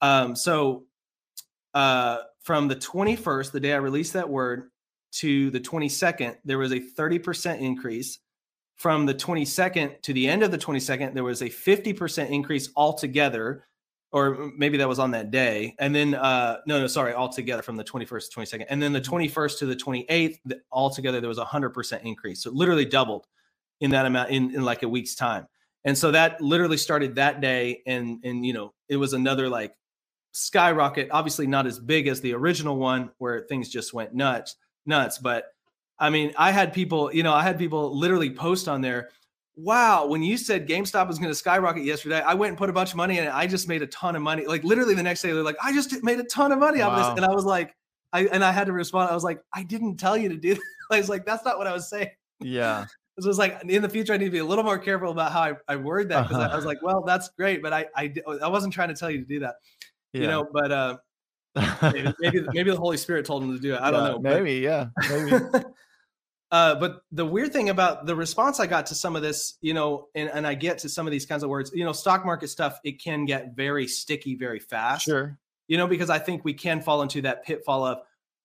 um, 0.00 0.36
so 0.36 0.84
uh, 1.74 2.18
from 2.42 2.68
the 2.68 2.76
21st, 2.76 3.52
the 3.52 3.60
day 3.60 3.72
I 3.72 3.78
released 3.78 4.12
that 4.14 4.28
word, 4.28 4.70
to 5.12 5.50
the 5.50 5.60
22nd, 5.60 6.36
there 6.44 6.58
was 6.58 6.72
a 6.72 6.80
30% 6.80 7.60
increase. 7.60 8.18
From 8.76 9.06
the 9.06 9.14
22nd 9.14 10.02
to 10.02 10.12
the 10.12 10.28
end 10.28 10.42
of 10.42 10.50
the 10.50 10.58
22nd, 10.58 11.14
there 11.14 11.24
was 11.24 11.40
a 11.40 11.46
50% 11.46 12.28
increase 12.28 12.68
altogether, 12.76 13.64
or 14.12 14.52
maybe 14.56 14.76
that 14.76 14.88
was 14.88 14.98
on 14.98 15.12
that 15.12 15.30
day. 15.30 15.74
And 15.78 15.94
then, 15.94 16.14
uh, 16.14 16.58
no, 16.66 16.80
no, 16.80 16.86
sorry, 16.86 17.14
altogether 17.14 17.62
from 17.62 17.76
the 17.76 17.84
21st 17.84 18.30
to 18.30 18.40
22nd. 18.40 18.66
And 18.68 18.82
then 18.82 18.92
the 18.92 19.00
21st 19.00 19.30
mm-hmm. 19.32 19.58
to 19.58 19.66
the 19.66 19.76
28th, 19.76 20.38
the, 20.44 20.60
altogether, 20.70 21.20
there 21.20 21.28
was 21.28 21.38
a 21.38 21.44
100% 21.44 22.02
increase. 22.04 22.42
So 22.42 22.50
literally 22.50 22.84
doubled 22.84 23.26
in 23.80 23.90
that 23.92 24.04
amount 24.04 24.30
in, 24.30 24.54
in 24.54 24.62
like 24.62 24.82
a 24.82 24.88
week's 24.88 25.14
time. 25.14 25.46
And 25.86 25.96
so 25.96 26.10
that 26.10 26.42
literally 26.42 26.76
started 26.76 27.14
that 27.14 27.40
day. 27.40 27.82
And, 27.86 28.20
and, 28.24 28.44
you 28.44 28.52
know, 28.52 28.74
it 28.90 28.96
was 28.96 29.14
another 29.14 29.48
like 29.48 29.74
skyrocket. 30.36 31.08
Obviously, 31.10 31.46
not 31.46 31.66
as 31.66 31.78
big 31.78 32.06
as 32.08 32.20
the 32.20 32.34
original 32.34 32.76
one 32.76 33.10
where 33.18 33.46
things 33.48 33.68
just 33.68 33.94
went 33.94 34.14
nuts, 34.14 34.56
nuts. 34.84 35.18
But 35.18 35.46
I 35.98 36.10
mean, 36.10 36.32
I 36.36 36.50
had 36.50 36.72
people, 36.72 37.12
you 37.12 37.22
know, 37.22 37.32
I 37.32 37.42
had 37.42 37.58
people 37.58 37.98
literally 37.98 38.30
post 38.30 38.68
on 38.68 38.82
there. 38.82 39.10
Wow, 39.56 40.06
when 40.06 40.22
you 40.22 40.36
said 40.36 40.68
GameStop 40.68 41.08
was 41.08 41.18
going 41.18 41.30
to 41.30 41.34
skyrocket 41.34 41.82
yesterday, 41.82 42.20
I 42.20 42.34
went 42.34 42.50
and 42.50 42.58
put 42.58 42.68
a 42.68 42.74
bunch 42.74 42.90
of 42.90 42.96
money 42.96 43.16
in 43.16 43.24
it. 43.24 43.30
I 43.32 43.46
just 43.46 43.68
made 43.68 43.80
a 43.80 43.86
ton 43.86 44.14
of 44.14 44.20
money. 44.20 44.44
Like 44.46 44.62
literally 44.64 44.94
the 44.94 45.02
next 45.02 45.22
day, 45.22 45.32
they're 45.32 45.42
like, 45.42 45.56
I 45.62 45.72
just 45.72 46.04
made 46.04 46.20
a 46.20 46.24
ton 46.24 46.52
of 46.52 46.58
money 46.58 46.80
wow. 46.80 46.90
of 46.90 46.98
this. 46.98 47.16
And 47.16 47.24
I 47.24 47.34
was 47.34 47.46
like, 47.46 47.74
I 48.12 48.26
and 48.26 48.44
I 48.44 48.52
had 48.52 48.66
to 48.66 48.74
respond. 48.74 49.10
I 49.10 49.14
was 49.14 49.24
like, 49.24 49.40
I 49.54 49.62
didn't 49.62 49.96
tell 49.96 50.16
you 50.16 50.28
to 50.28 50.36
do 50.36 50.54
that. 50.54 50.62
I 50.90 50.98
was 50.98 51.08
like, 51.08 51.24
that's 51.24 51.44
not 51.44 51.56
what 51.56 51.66
I 51.66 51.72
was 51.72 51.88
saying. 51.88 52.10
Yeah. 52.40 52.86
So 53.18 53.30
it's 53.30 53.38
like 53.38 53.62
in 53.66 53.80
the 53.80 53.88
future, 53.88 54.12
I 54.12 54.18
need 54.18 54.26
to 54.26 54.30
be 54.30 54.40
a 54.40 54.44
little 54.44 54.62
more 54.62 54.78
careful 54.78 55.10
about 55.10 55.32
how 55.32 55.40
I, 55.40 55.54
I 55.68 55.76
word 55.76 56.10
that 56.10 56.24
because 56.24 56.36
uh-huh. 56.36 56.50
I, 56.50 56.52
I 56.52 56.56
was 56.56 56.64
like, 56.66 56.82
well, 56.82 57.02
that's 57.02 57.30
great, 57.30 57.62
but 57.62 57.72
I, 57.72 57.86
I 57.96 58.12
I 58.42 58.48
wasn't 58.48 58.74
trying 58.74 58.88
to 58.88 58.94
tell 58.94 59.10
you 59.10 59.20
to 59.20 59.24
do 59.24 59.40
that 59.40 59.54
yeah. 60.16 60.22
you 60.22 60.28
know, 60.28 60.48
but 60.52 60.72
uh, 60.72 60.96
maybe, 61.82 62.12
maybe, 62.20 62.46
maybe 62.52 62.70
the 62.70 62.76
Holy 62.76 62.96
Spirit 62.96 63.26
told 63.26 63.42
him 63.42 63.52
to 63.52 63.60
do 63.60 63.74
it. 63.74 63.80
I 63.80 63.90
don't 63.90 64.02
yeah, 64.02 64.08
know. 64.10 64.18
Maybe, 64.18 64.66
but, 64.66 64.68
yeah, 64.68 64.86
maybe. 65.10 65.44
uh, 66.50 66.74
but 66.76 67.02
the 67.12 67.24
weird 67.24 67.52
thing 67.52 67.68
about 67.68 68.06
the 68.06 68.16
response 68.16 68.60
I 68.60 68.66
got 68.66 68.86
to 68.86 68.94
some 68.94 69.16
of 69.16 69.22
this, 69.22 69.58
you 69.60 69.74
know, 69.74 70.08
and, 70.14 70.30
and 70.30 70.46
I 70.46 70.54
get 70.54 70.78
to 70.78 70.88
some 70.88 71.06
of 71.06 71.10
these 71.10 71.26
kinds 71.26 71.42
of 71.42 71.50
words, 71.50 71.70
you 71.74 71.84
know, 71.84 71.92
stock 71.92 72.24
market 72.24 72.48
stuff, 72.48 72.78
it 72.84 73.02
can 73.02 73.24
get 73.24 73.54
very 73.54 73.86
sticky 73.86 74.34
very 74.34 74.60
fast. 74.60 75.04
Sure. 75.04 75.38
You 75.68 75.76
know, 75.76 75.86
because 75.86 76.10
I 76.10 76.18
think 76.18 76.44
we 76.44 76.54
can 76.54 76.80
fall 76.80 77.02
into 77.02 77.22
that 77.22 77.44
pitfall 77.44 77.84
of, 77.84 77.98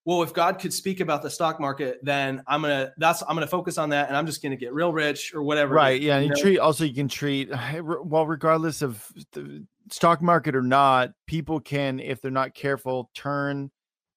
well, 0.04 0.24
if 0.24 0.34
God 0.34 0.58
could 0.60 0.74
speak 0.74 1.00
about 1.00 1.22
the 1.22 1.30
stock 1.30 1.60
market, 1.60 2.00
then 2.02 2.42
I'm 2.48 2.62
gonna 2.62 2.92
that's 2.98 3.22
I'm 3.22 3.36
gonna 3.36 3.48
focus 3.48 3.78
on 3.78 3.90
that, 3.90 4.08
and 4.08 4.18
I'm 4.18 4.26
just 4.26 4.42
gonna 4.42 4.56
get 4.56 4.74
real 4.74 4.92
rich 4.92 5.34
or 5.34 5.44
whatever. 5.44 5.76
Right. 5.76 6.02
Yeah. 6.02 6.18
And 6.18 6.26
you, 6.26 6.34
you 6.36 6.42
treat 6.42 6.60
also 6.60 6.86
you 6.86 6.94
can 6.94 7.08
treat 7.08 7.50
well, 7.82 8.26
regardless 8.26 8.82
of 8.82 9.06
the, 9.34 9.66
stock 9.90 10.22
market 10.22 10.56
or 10.56 10.62
not, 10.62 11.12
people 11.28 11.60
can, 11.60 12.00
if 12.00 12.22
they're 12.22 12.32
not 12.32 12.54
careful, 12.54 13.10
turn 13.14 13.70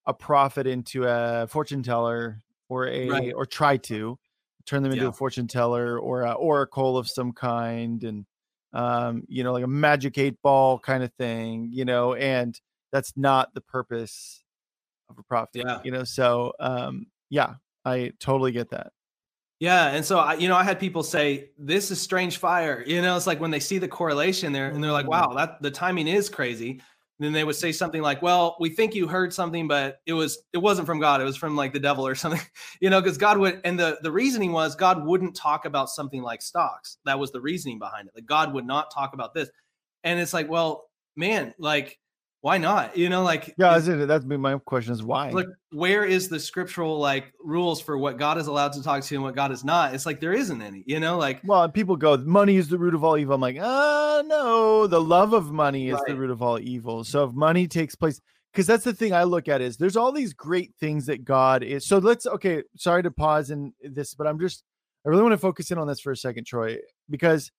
a 0.06 0.14
prophet 0.14 0.66
into 0.66 1.04
a 1.04 1.46
fortune 1.48 1.82
teller 1.82 2.40
or 2.68 2.86
a 2.88 3.08
right. 3.08 3.32
or 3.34 3.46
try 3.46 3.76
to 3.76 4.18
turn 4.66 4.82
them 4.82 4.92
into 4.92 5.04
yeah. 5.04 5.10
a 5.10 5.12
fortune 5.12 5.46
teller 5.46 5.98
or 5.98 6.22
a 6.22 6.32
oracle 6.32 6.96
of 6.96 7.08
some 7.08 7.32
kind 7.32 8.04
and 8.04 8.26
um 8.72 9.22
you 9.28 9.44
know 9.44 9.52
like 9.52 9.64
a 9.64 9.68
magic 9.68 10.18
eight 10.18 10.40
ball 10.42 10.78
kind 10.78 11.02
of 11.02 11.12
thing 11.14 11.68
you 11.72 11.84
know 11.84 12.14
and 12.14 12.60
that's 12.92 13.14
not 13.16 13.52
the 13.54 13.60
purpose 13.60 14.43
of 15.10 15.18
a 15.18 15.22
prophet 15.22 15.62
yeah 15.66 15.80
you 15.84 15.90
know 15.90 16.04
so 16.04 16.52
um 16.60 17.06
yeah 17.30 17.54
i 17.84 18.12
totally 18.20 18.52
get 18.52 18.70
that 18.70 18.92
yeah, 19.60 19.88
and 19.88 20.04
so 20.04 20.18
I, 20.18 20.34
you 20.34 20.48
know, 20.48 20.56
I 20.56 20.64
had 20.64 20.80
people 20.80 21.02
say 21.02 21.50
this 21.58 21.90
is 21.90 22.00
strange 22.00 22.38
fire. 22.38 22.82
You 22.86 23.00
know, 23.00 23.16
it's 23.16 23.26
like 23.26 23.40
when 23.40 23.50
they 23.50 23.60
see 23.60 23.78
the 23.78 23.88
correlation 23.88 24.52
there, 24.52 24.68
and 24.68 24.82
they're 24.82 24.92
like, 24.92 25.08
"Wow, 25.08 25.28
mm. 25.28 25.36
that 25.36 25.62
the 25.62 25.70
timing 25.70 26.08
is 26.08 26.28
crazy." 26.28 26.82
And 27.18 27.26
then 27.26 27.32
they 27.32 27.44
would 27.44 27.54
say 27.54 27.70
something 27.70 28.02
like, 28.02 28.20
"Well, 28.20 28.56
we 28.58 28.68
think 28.68 28.94
you 28.94 29.06
heard 29.06 29.32
something, 29.32 29.68
but 29.68 30.00
it 30.06 30.12
was 30.12 30.42
it 30.52 30.58
wasn't 30.58 30.86
from 30.86 30.98
God. 30.98 31.20
It 31.20 31.24
was 31.24 31.36
from 31.36 31.54
like 31.56 31.72
the 31.72 31.80
devil 31.80 32.06
or 32.06 32.14
something." 32.14 32.40
You 32.80 32.90
know, 32.90 33.00
because 33.00 33.16
God 33.16 33.38
would, 33.38 33.60
and 33.64 33.78
the 33.78 33.98
the 34.02 34.10
reasoning 34.12 34.52
was 34.52 34.74
God 34.74 35.06
wouldn't 35.06 35.36
talk 35.36 35.64
about 35.64 35.88
something 35.88 36.20
like 36.20 36.42
stocks. 36.42 36.98
That 37.06 37.18
was 37.18 37.30
the 37.30 37.40
reasoning 37.40 37.78
behind 37.78 38.08
it. 38.08 38.14
Like 38.14 38.26
God 38.26 38.52
would 38.52 38.66
not 38.66 38.92
talk 38.92 39.14
about 39.14 39.32
this, 39.32 39.48
and 40.02 40.20
it's 40.20 40.34
like, 40.34 40.50
well, 40.50 40.90
man, 41.16 41.54
like 41.58 41.98
why 42.44 42.58
not? 42.58 42.94
You 42.94 43.08
know, 43.08 43.22
like 43.22 43.54
yeah, 43.56 43.74
is, 43.74 43.86
that's 43.86 44.06
that's 44.06 44.24
my 44.26 44.58
question 44.66 44.92
is 44.92 45.02
why. 45.02 45.30
Like, 45.30 45.46
where 45.70 46.04
is 46.04 46.28
the 46.28 46.38
scriptural 46.38 46.98
like 46.98 47.32
rules 47.42 47.80
for 47.80 47.96
what 47.96 48.18
God 48.18 48.36
is 48.36 48.48
allowed 48.48 48.74
to 48.74 48.82
talk 48.82 49.02
to 49.02 49.14
and 49.14 49.24
what 49.24 49.34
God 49.34 49.50
is 49.50 49.64
not? 49.64 49.94
It's 49.94 50.04
like 50.04 50.20
there 50.20 50.34
isn't 50.34 50.60
any. 50.60 50.84
You 50.86 51.00
know, 51.00 51.16
like 51.16 51.40
well, 51.42 51.66
people 51.70 51.96
go, 51.96 52.18
money 52.18 52.56
is 52.56 52.68
the 52.68 52.76
root 52.76 52.94
of 52.94 53.02
all 53.02 53.16
evil. 53.16 53.34
I'm 53.34 53.40
like, 53.40 53.56
ah, 53.58 54.22
no, 54.26 54.86
the 54.86 55.00
love 55.00 55.32
of 55.32 55.52
money 55.52 55.88
is 55.88 55.94
right. 55.94 56.02
the 56.06 56.16
root 56.16 56.28
of 56.28 56.42
all 56.42 56.60
evil. 56.60 57.02
So 57.02 57.24
if 57.24 57.32
money 57.32 57.66
takes 57.66 57.94
place, 57.94 58.20
because 58.52 58.66
that's 58.66 58.84
the 58.84 58.92
thing 58.92 59.14
I 59.14 59.22
look 59.22 59.48
at 59.48 59.62
is 59.62 59.78
there's 59.78 59.96
all 59.96 60.12
these 60.12 60.34
great 60.34 60.74
things 60.78 61.06
that 61.06 61.24
God 61.24 61.62
is. 61.62 61.86
So 61.86 61.96
let's 61.96 62.26
okay, 62.26 62.62
sorry 62.76 63.04
to 63.04 63.10
pause 63.10 63.50
in 63.50 63.72
this, 63.80 64.12
but 64.12 64.26
I'm 64.26 64.38
just 64.38 64.64
I 65.06 65.08
really 65.08 65.22
want 65.22 65.32
to 65.32 65.38
focus 65.38 65.70
in 65.70 65.78
on 65.78 65.86
this 65.86 66.00
for 66.00 66.12
a 66.12 66.16
second, 66.16 66.46
Troy, 66.46 66.76
because 67.08 67.50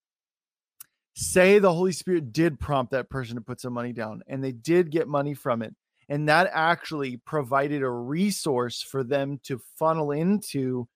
say 1.16 1.60
the 1.60 1.74
Holy 1.74 1.94
Spirit 1.94 2.34
did 2.34 2.60
prompt 2.60 2.92
that 2.92 3.10
person 3.10 3.36
to 3.36 3.42
put 3.42 3.62
some 3.62 3.74
money 3.74 3.94
down 3.94 4.22
and 4.28 4.44
they 4.44 4.52
did 4.52 4.92
get 4.92 5.08
money 5.08 5.34
from 5.34 5.62
it. 5.62 5.74
And 6.10 6.30
that 6.30 6.52
actually 6.54 7.18
provided 7.18 7.82
a 7.82 7.90
resource 7.90 8.82
for 8.82 9.04
them 9.04 9.40
to 9.46 9.60
funnel 9.80 10.12
into 10.12 10.88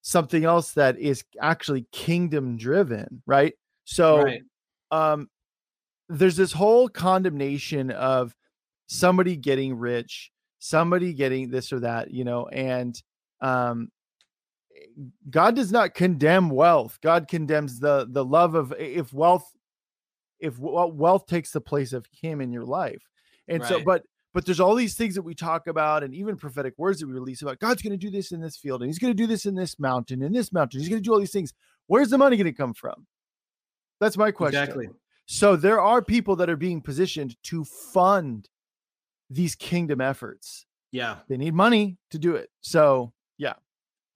something 0.00 0.44
else 0.44 0.72
that 0.72 0.98
is 0.98 1.22
actually 1.40 1.86
kingdom 1.92 2.56
driven, 2.56 3.22
right? 3.26 3.54
So, 3.84 4.22
right. 4.22 4.42
um, 4.90 5.28
there's 6.08 6.36
this 6.36 6.52
whole 6.52 6.88
condemnation 6.88 7.90
of 7.90 8.34
somebody 8.88 9.36
getting 9.36 9.74
rich, 9.76 10.32
somebody 10.58 11.12
getting 11.12 11.50
this 11.50 11.72
or 11.72 11.80
that, 11.80 12.10
you 12.10 12.24
know, 12.24 12.48
and 12.48 13.00
um, 13.40 13.90
God 15.30 15.56
does 15.56 15.72
not 15.72 15.94
condemn 15.94 16.50
wealth. 16.50 16.98
God 17.02 17.28
condemns 17.28 17.80
the 17.80 18.06
the 18.08 18.24
love 18.24 18.54
of 18.54 18.74
if 18.78 19.12
wealth 19.12 19.50
if 20.40 20.58
wealth 20.58 21.26
takes 21.26 21.52
the 21.52 21.60
place 21.60 21.92
of 21.92 22.06
him 22.10 22.40
in 22.40 22.52
your 22.52 22.64
life. 22.64 23.02
And 23.48 23.60
right. 23.62 23.68
so 23.68 23.82
but 23.84 24.04
but 24.34 24.46
there's 24.46 24.60
all 24.60 24.74
these 24.74 24.94
things 24.94 25.14
that 25.14 25.22
we 25.22 25.34
talk 25.34 25.66
about 25.66 26.02
and 26.02 26.14
even 26.14 26.36
prophetic 26.36 26.74
words 26.78 27.00
that 27.00 27.06
we 27.06 27.12
release 27.12 27.42
about 27.42 27.58
God's 27.58 27.82
going 27.82 27.92
to 27.92 27.96
do 27.96 28.10
this 28.10 28.32
in 28.32 28.40
this 28.40 28.56
field 28.56 28.82
and 28.82 28.88
he's 28.88 28.98
going 28.98 29.12
to 29.12 29.16
do 29.16 29.26
this 29.26 29.46
in 29.46 29.54
this 29.54 29.78
mountain 29.78 30.22
in 30.22 30.32
this 30.32 30.52
mountain. 30.52 30.80
He's 30.80 30.88
going 30.88 31.02
to 31.02 31.06
do 31.06 31.12
all 31.12 31.20
these 31.20 31.32
things. 31.32 31.52
Where's 31.86 32.10
the 32.10 32.18
money 32.18 32.36
going 32.36 32.44
to 32.46 32.52
come 32.52 32.74
from? 32.74 33.06
That's 34.00 34.16
my 34.16 34.30
question. 34.30 34.62
Exactly. 34.62 34.88
So 35.26 35.56
there 35.56 35.80
are 35.80 36.02
people 36.02 36.36
that 36.36 36.50
are 36.50 36.56
being 36.56 36.80
positioned 36.80 37.36
to 37.44 37.64
fund 37.64 38.48
these 39.30 39.54
kingdom 39.54 40.00
efforts. 40.00 40.66
Yeah. 40.90 41.18
They 41.28 41.36
need 41.36 41.54
money 41.54 41.98
to 42.10 42.18
do 42.18 42.36
it. 42.36 42.50
So. 42.60 43.12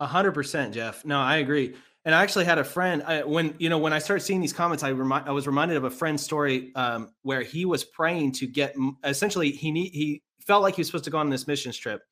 A 0.01 0.07
hundred 0.07 0.33
percent, 0.33 0.75
Jeff. 0.75 1.05
No, 1.05 1.19
I 1.19 1.37
agree. 1.37 1.75
And 2.05 2.15
I 2.15 2.23
actually 2.23 2.45
had 2.45 2.59
a 2.59 2.65
friend 2.65 3.03
I, 3.03 3.25
when 3.25 3.55
you 3.59 3.69
know 3.69 3.79
when 3.79 3.93
I 3.93 3.99
started 3.99 4.25
seeing 4.25 4.41
these 4.41 4.53
comments, 4.53 4.85
I 4.85 4.91
remind 4.91 5.29
I 5.29 5.33
was 5.33 5.47
reminded 5.47 5.77
of 5.77 5.85
a 5.85 5.91
friend's 5.91 6.23
story 6.23 6.73
um, 6.77 7.11
where 7.23 7.43
he 7.43 7.65
was 7.65 7.83
praying 7.83 8.33
to 8.33 8.47
get 8.47 8.77
essentially 9.05 9.51
he 9.51 9.73
need 9.73 9.91
he 9.93 10.23
felt 10.41 10.63
like 10.63 10.77
he 10.77 10.81
was 10.81 10.87
supposed 10.87 11.05
to 11.05 11.11
go 11.11 11.19
on 11.19 11.31
this 11.31 11.47
missions 11.47 11.77
trip. 11.77 12.03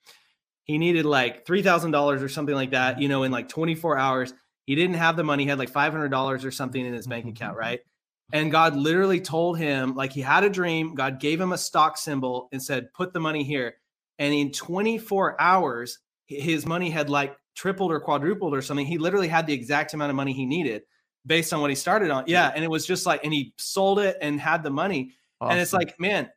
He 0.65 0.79
needed 0.79 1.05
like 1.05 1.47
three 1.47 1.63
thousand 1.63 1.93
dollars 1.93 2.23
or 2.23 2.29
something 2.29 2.55
like 2.55 2.73
that, 2.73 3.01
you 3.01 3.09
know, 3.09 3.23
in 3.23 3.31
like 3.31 3.49
twenty 3.49 3.75
four 3.75 3.97
hours. 3.99 4.33
He 4.67 4.75
didn't 4.75 4.97
have 4.97 5.17
the 5.17 5.25
money; 5.25 5.45
he 5.45 5.51
had 5.51 5.59
like 5.59 5.69
five 5.69 5.93
hundred 5.93 6.09
dollars 6.09 6.45
or 6.45 6.51
something 6.51 6.85
in 6.85 6.93
his 6.93 7.07
bank 7.07 7.27
account, 7.27 7.57
right? 7.57 7.81
And 8.33 8.51
God 8.51 8.75
literally 8.75 9.21
told 9.21 9.59
him, 9.59 9.95
like 9.95 10.13
he 10.13 10.23
had 10.23 10.43
a 10.43 10.51
dream. 10.51 10.95
God 10.95 11.21
gave 11.21 11.41
him 11.41 11.53
a 11.53 11.59
stock 11.59 11.99
symbol 11.99 12.49
and 12.51 12.61
said, 12.61 12.93
"Put 12.95 13.13
the 13.13 13.21
money 13.21 13.45
here." 13.45 13.75
And 14.19 14.33
in 14.33 14.51
24 14.51 15.41
hours, 15.41 15.99
his 16.27 16.67
money 16.67 16.91
had 16.91 17.11
like 17.11 17.37
tripled 17.55 17.93
or 17.93 18.01
quadrupled 18.01 18.55
or 18.55 18.63
something. 18.63 18.87
He 18.87 18.99
literally 18.99 19.29
had 19.29 19.47
the 19.47 19.53
exact 19.53 19.95
amount 19.95 20.11
of 20.11 20.17
money 20.17 20.33
he 20.33 20.47
needed 20.47 20.83
based 21.27 21.53
on 21.53 21.61
what 21.61 21.71
he 21.71 21.77
started 21.77 22.11
on. 22.11 22.25
Yeah. 22.27 22.53
And 22.55 22.65
it 22.65 22.71
was 22.71 22.87
just 22.87 23.07
like, 23.07 23.25
and 23.25 23.33
he 23.33 23.55
sold 23.59 23.99
it 23.99 24.17
and 24.21 24.41
had 24.41 24.63
the 24.63 24.71
money. 24.71 25.13
Awesome. 25.41 25.53
And 25.53 25.61
it's 25.61 25.73
like, 25.73 25.99
man, 25.99 26.31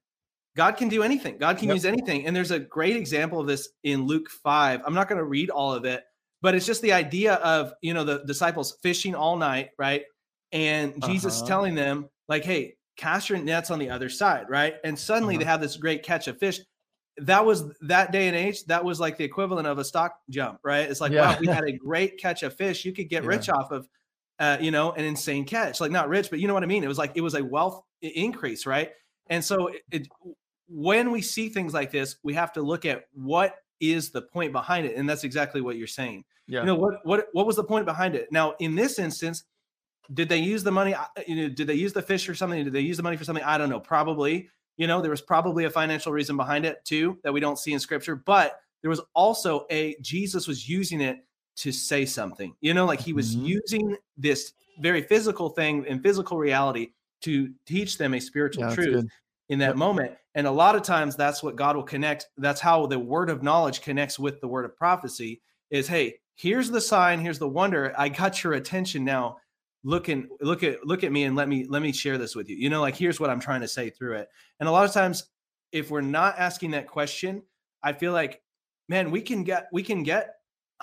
God 0.56 0.78
can 0.78 0.90
do 0.90 1.04
anything. 1.04 1.38
God 1.38 1.58
can 1.58 1.68
yep. 1.68 1.76
use 1.76 1.86
anything. 1.86 2.26
And 2.26 2.36
there's 2.36 2.52
a 2.52 2.60
great 2.60 2.96
example 2.96 3.40
of 3.40 3.48
this 3.48 3.70
in 3.84 4.06
Luke 4.06 4.30
5. 4.30 4.82
I'm 4.86 4.94
not 4.94 5.08
going 5.08 5.20
to 5.20 5.26
read 5.26 5.50
all 5.50 5.74
of 5.74 5.86
it, 5.86 6.04
but 6.42 6.56
it's 6.56 6.66
just 6.66 6.82
the 6.82 6.94
idea 6.94 7.36
of, 7.36 7.74
you 7.82 7.94
know, 7.94 8.04
the 8.04 8.24
disciples 8.26 8.78
fishing 8.82 9.14
all 9.14 9.36
night, 9.38 9.70
right? 9.78 10.04
And 10.52 11.04
Jesus 11.06 11.40
uh-huh. 11.40 11.48
telling 11.48 11.76
them, 11.76 12.10
like, 12.28 12.44
hey, 12.44 12.76
cast 12.96 13.30
your 13.30 13.38
nets 13.38 13.70
on 13.70 13.80
the 13.80 13.90
other 13.90 14.10
side, 14.10 14.46
right? 14.50 14.76
And 14.84 14.98
suddenly 14.98 15.36
Uh-huh. 15.36 15.40
they 15.40 15.46
have 15.46 15.62
this 15.62 15.78
great 15.78 16.04
catch 16.04 16.28
of 16.28 16.40
fish. 16.40 16.60
That 17.20 17.46
was 17.46 17.72
that 17.82 18.12
day 18.12 18.28
and 18.28 18.36
age. 18.36 18.66
That 18.66 18.84
was 18.84 19.00
like 19.00 19.18
the 19.18 19.24
equivalent 19.24 19.68
of 19.68 19.80
a 19.80 19.84
stock 19.84 20.20
jump, 20.30 20.60
right? 20.64 20.90
It's 20.90 21.02
like, 21.02 21.12
Yeah. 21.12 21.32
wow, 21.34 21.38
we 21.40 21.48
had 21.48 21.64
a 21.64 21.72
great 21.72 22.20
catch 22.20 22.44
of 22.44 22.56
fish. 22.56 22.86
You 22.86 22.94
could 22.94 23.10
get 23.10 23.24
Yeah. 23.24 23.30
rich 23.30 23.50
off 23.50 23.72
of, 23.72 23.88
uh, 24.40 24.58
you 24.62 24.72
know, 24.72 24.92
an 24.92 25.04
insane 25.04 25.46
catch. 25.46 25.82
Like 25.82 25.92
not 25.92 26.10
rich, 26.10 26.30
but 26.30 26.40
you 26.40 26.48
know 26.48 26.54
what 26.54 26.64
I 26.64 26.68
mean. 26.68 26.84
It 26.84 26.88
was 26.88 26.98
like 26.98 27.14
it 27.16 27.22
was 27.22 27.34
a 27.34 27.44
wealth 27.44 27.84
increase, 28.02 28.66
right? 28.66 28.92
And 29.30 29.44
so, 29.44 29.68
it, 29.68 29.82
it, 29.92 30.08
when 30.70 31.12
we 31.12 31.22
see 31.22 31.50
things 31.50 31.74
like 31.74 31.92
this, 31.92 32.18
we 32.24 32.34
have 32.34 32.54
to 32.54 32.62
look 32.62 32.86
at 32.86 33.06
what 33.14 33.56
is 33.80 34.12
the 34.12 34.22
point 34.22 34.52
behind 34.52 34.86
it, 34.86 34.96
and 34.96 35.10
that's 35.10 35.24
exactly 35.24 35.62
what 35.62 35.78
you're 35.78 35.88
saying. 35.88 36.24
Yeah. 36.48 36.62
You 36.62 36.68
know 36.68 36.76
what 36.76 37.06
what 37.06 37.28
what 37.34 37.46
was 37.46 37.56
the 37.56 37.64
point 37.64 37.86
behind 37.86 38.16
it? 38.16 38.32
Now, 38.32 38.54
in 38.60 38.76
this 38.76 39.00
instance, 39.00 39.44
did 40.14 40.30
they 40.30 40.38
use 40.38 40.64
the 40.64 40.72
money? 40.72 40.96
You 41.28 41.36
know, 41.36 41.50
did 41.50 41.68
they 41.68 41.74
use 41.76 41.94
the 41.94 42.02
fish 42.02 42.26
for 42.26 42.34
something? 42.36 42.64
Did 42.64 42.74
they 42.74 42.82
use 42.82 42.98
the 42.98 43.04
money 43.04 43.18
for 43.18 43.24
something? 43.24 43.44
I 43.44 43.58
don't 43.58 43.70
know. 43.70 43.80
Probably. 43.80 44.50
You 44.78 44.88
know, 44.88 45.02
there 45.02 45.12
was 45.12 45.22
probably 45.22 45.66
a 45.66 45.70
financial 45.70 46.12
reason 46.12 46.38
behind 46.38 46.66
it 46.66 46.84
too 46.86 47.18
that 47.24 47.34
we 47.34 47.40
don't 47.40 47.60
see 47.60 47.74
in 47.74 47.80
scripture, 47.80 48.16
but 48.16 48.60
there 48.82 48.90
was 48.90 49.02
also 49.14 49.66
a 49.70 49.96
Jesus 50.02 50.48
was 50.48 50.70
using 50.70 51.02
it 51.02 51.26
to 51.58 51.72
say 51.72 52.06
something. 52.06 52.56
You 52.62 52.74
know, 52.74 52.86
like 52.86 53.00
he 53.02 53.14
was 53.14 53.36
Mhm. 53.36 53.46
using 53.46 53.98
this 54.16 54.54
very 54.80 55.02
physical 55.02 55.50
thing 55.50 55.86
and 55.88 56.02
physical 56.04 56.38
reality 56.38 56.92
to 57.22 57.52
teach 57.66 57.98
them 57.98 58.14
a 58.14 58.20
spiritual 58.20 58.66
yeah, 58.66 58.76
truth 58.76 59.06
in 59.50 59.58
that 59.60 59.70
Yep. 59.70 59.76
moment. 59.78 60.18
And 60.36 60.46
a 60.46 60.52
lot 60.52 60.76
of 60.76 60.84
times 60.84 61.16
that's 61.16 61.42
what 61.42 61.56
God 61.56 61.76
will 61.76 61.84
connect. 61.84 62.28
That's 62.38 62.62
how 62.62 62.86
the 62.86 63.00
word 63.00 63.32
of 63.32 63.42
knowledge 63.42 63.82
connects 63.82 64.20
with 64.20 64.40
the 64.40 64.48
word 64.48 64.66
of 64.66 64.78
prophecy 64.78 65.42
is 65.72 65.88
hey, 65.88 66.20
here's 66.36 66.70
the 66.70 66.80
sign, 66.80 67.20
here's 67.20 67.40
the 67.40 67.50
wonder. 67.50 67.92
I 67.98 68.10
got 68.10 68.44
your 68.44 68.54
attention 68.54 69.04
now. 69.04 69.38
Look 69.88 70.10
and 70.10 70.28
look 70.42 70.64
at 70.64 70.86
look 70.86 71.06
at 71.06 71.14
me 71.14 71.24
and 71.24 71.36
let 71.38 71.48
me 71.48 71.66
let 71.70 71.82
me 71.82 71.94
share 71.94 72.18
this 72.18 72.36
with 72.36 72.50
you. 72.50 72.58
You 72.58 72.70
know, 72.70 72.82
like 72.82 72.98
here's 72.98 73.22
what 73.22 73.30
I'm 73.30 73.40
trying 73.40 73.62
to 73.62 73.70
say 73.70 73.90
through 73.90 74.16
it. 74.18 74.28
And 74.60 74.68
a 74.68 74.72
lot 74.72 74.84
of 74.84 74.92
times 74.92 75.30
if 75.72 75.90
we're 75.90 76.02
not 76.02 76.38
asking 76.38 76.72
that 76.72 76.88
question, 76.88 77.42
I 77.82 77.94
feel 77.94 78.12
like 78.12 78.42
man, 78.90 79.12
we 79.12 79.22
can 79.22 79.44
get 79.46 79.68
we 79.72 79.82
can 79.82 80.04
get 80.04 80.34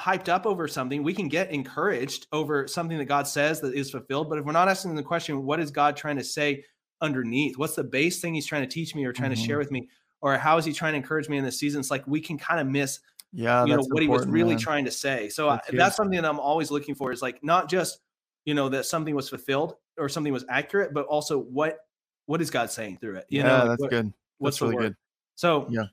hyped 0.00 0.30
up 0.30 0.46
over 0.46 0.66
something. 0.66 1.02
We 1.02 1.12
can 1.12 1.28
get 1.28 1.50
encouraged 1.50 2.28
over 2.32 2.66
something 2.66 2.96
that 2.96 3.04
God 3.04 3.28
says 3.28 3.60
that 3.60 3.74
is 3.74 3.90
fulfilled. 3.90 4.30
But 4.30 4.38
if 4.38 4.46
we're 4.46 4.52
not 4.52 4.68
asking 4.70 4.94
the 4.94 5.02
question, 5.02 5.44
what 5.44 5.60
is 5.60 5.70
God 5.70 5.96
trying 5.98 6.16
to 6.16 6.24
say 6.24 6.64
underneath? 7.02 7.58
What's 7.58 7.74
the 7.74 7.84
base 7.84 8.22
thing 8.22 8.32
he's 8.34 8.46
trying 8.46 8.62
to 8.62 8.68
teach 8.68 8.94
me 8.94 9.04
or 9.04 9.12
trying 9.12 9.30
to 9.32 9.36
Mm-hmm. 9.36 9.44
share 9.44 9.58
with 9.58 9.70
me? 9.70 9.88
Or 10.22 10.38
how 10.38 10.56
is 10.56 10.64
he 10.64 10.72
trying 10.72 10.94
to 10.94 10.96
encourage 10.96 11.28
me 11.28 11.36
in 11.36 11.44
this 11.44 11.58
season? 11.58 11.80
It's 11.80 11.90
like 11.90 12.06
we 12.06 12.22
can 12.22 12.38
kind 12.38 12.58
of 12.58 12.66
miss, 12.66 13.00
Yeah, 13.34 13.66
you 13.66 13.76
know, 13.76 13.82
what 13.90 14.02
he 14.02 14.08
was 14.08 14.26
really 14.26 14.54
man. 14.54 14.58
trying 14.58 14.86
to 14.86 14.90
say. 14.90 15.28
So 15.28 15.50
That's 15.50 15.68
huge. 15.68 15.78
that's 15.78 15.96
something 15.96 16.20
that 16.22 16.26
I'm 16.28 16.40
always 16.40 16.70
looking 16.70 16.94
for 16.94 17.12
is 17.12 17.20
like 17.20 17.44
not 17.44 17.68
just, 17.68 17.98
you 18.44 18.54
know, 18.54 18.68
that 18.68 18.86
something 18.86 19.14
was 19.14 19.28
fulfilled 19.28 19.74
or 19.98 20.08
something 20.08 20.32
was 20.32 20.44
accurate, 20.48 20.92
but 20.94 21.06
also 21.06 21.38
what 21.38 21.78
what 22.26 22.40
is 22.40 22.50
God 22.50 22.70
saying 22.70 22.98
through 22.98 23.16
it? 23.16 23.26
You 23.28 23.40
yeah, 23.40 23.48
know, 23.48 23.58
like 23.58 23.68
that's 23.68 23.80
what- 23.82 23.90
good. 23.90 24.12
what's 24.38 24.56
That's 24.58 24.70
the 24.70 24.76
really 24.76 24.88
good. 24.88 24.96
So 25.36 25.66
Yeah. 25.70 25.86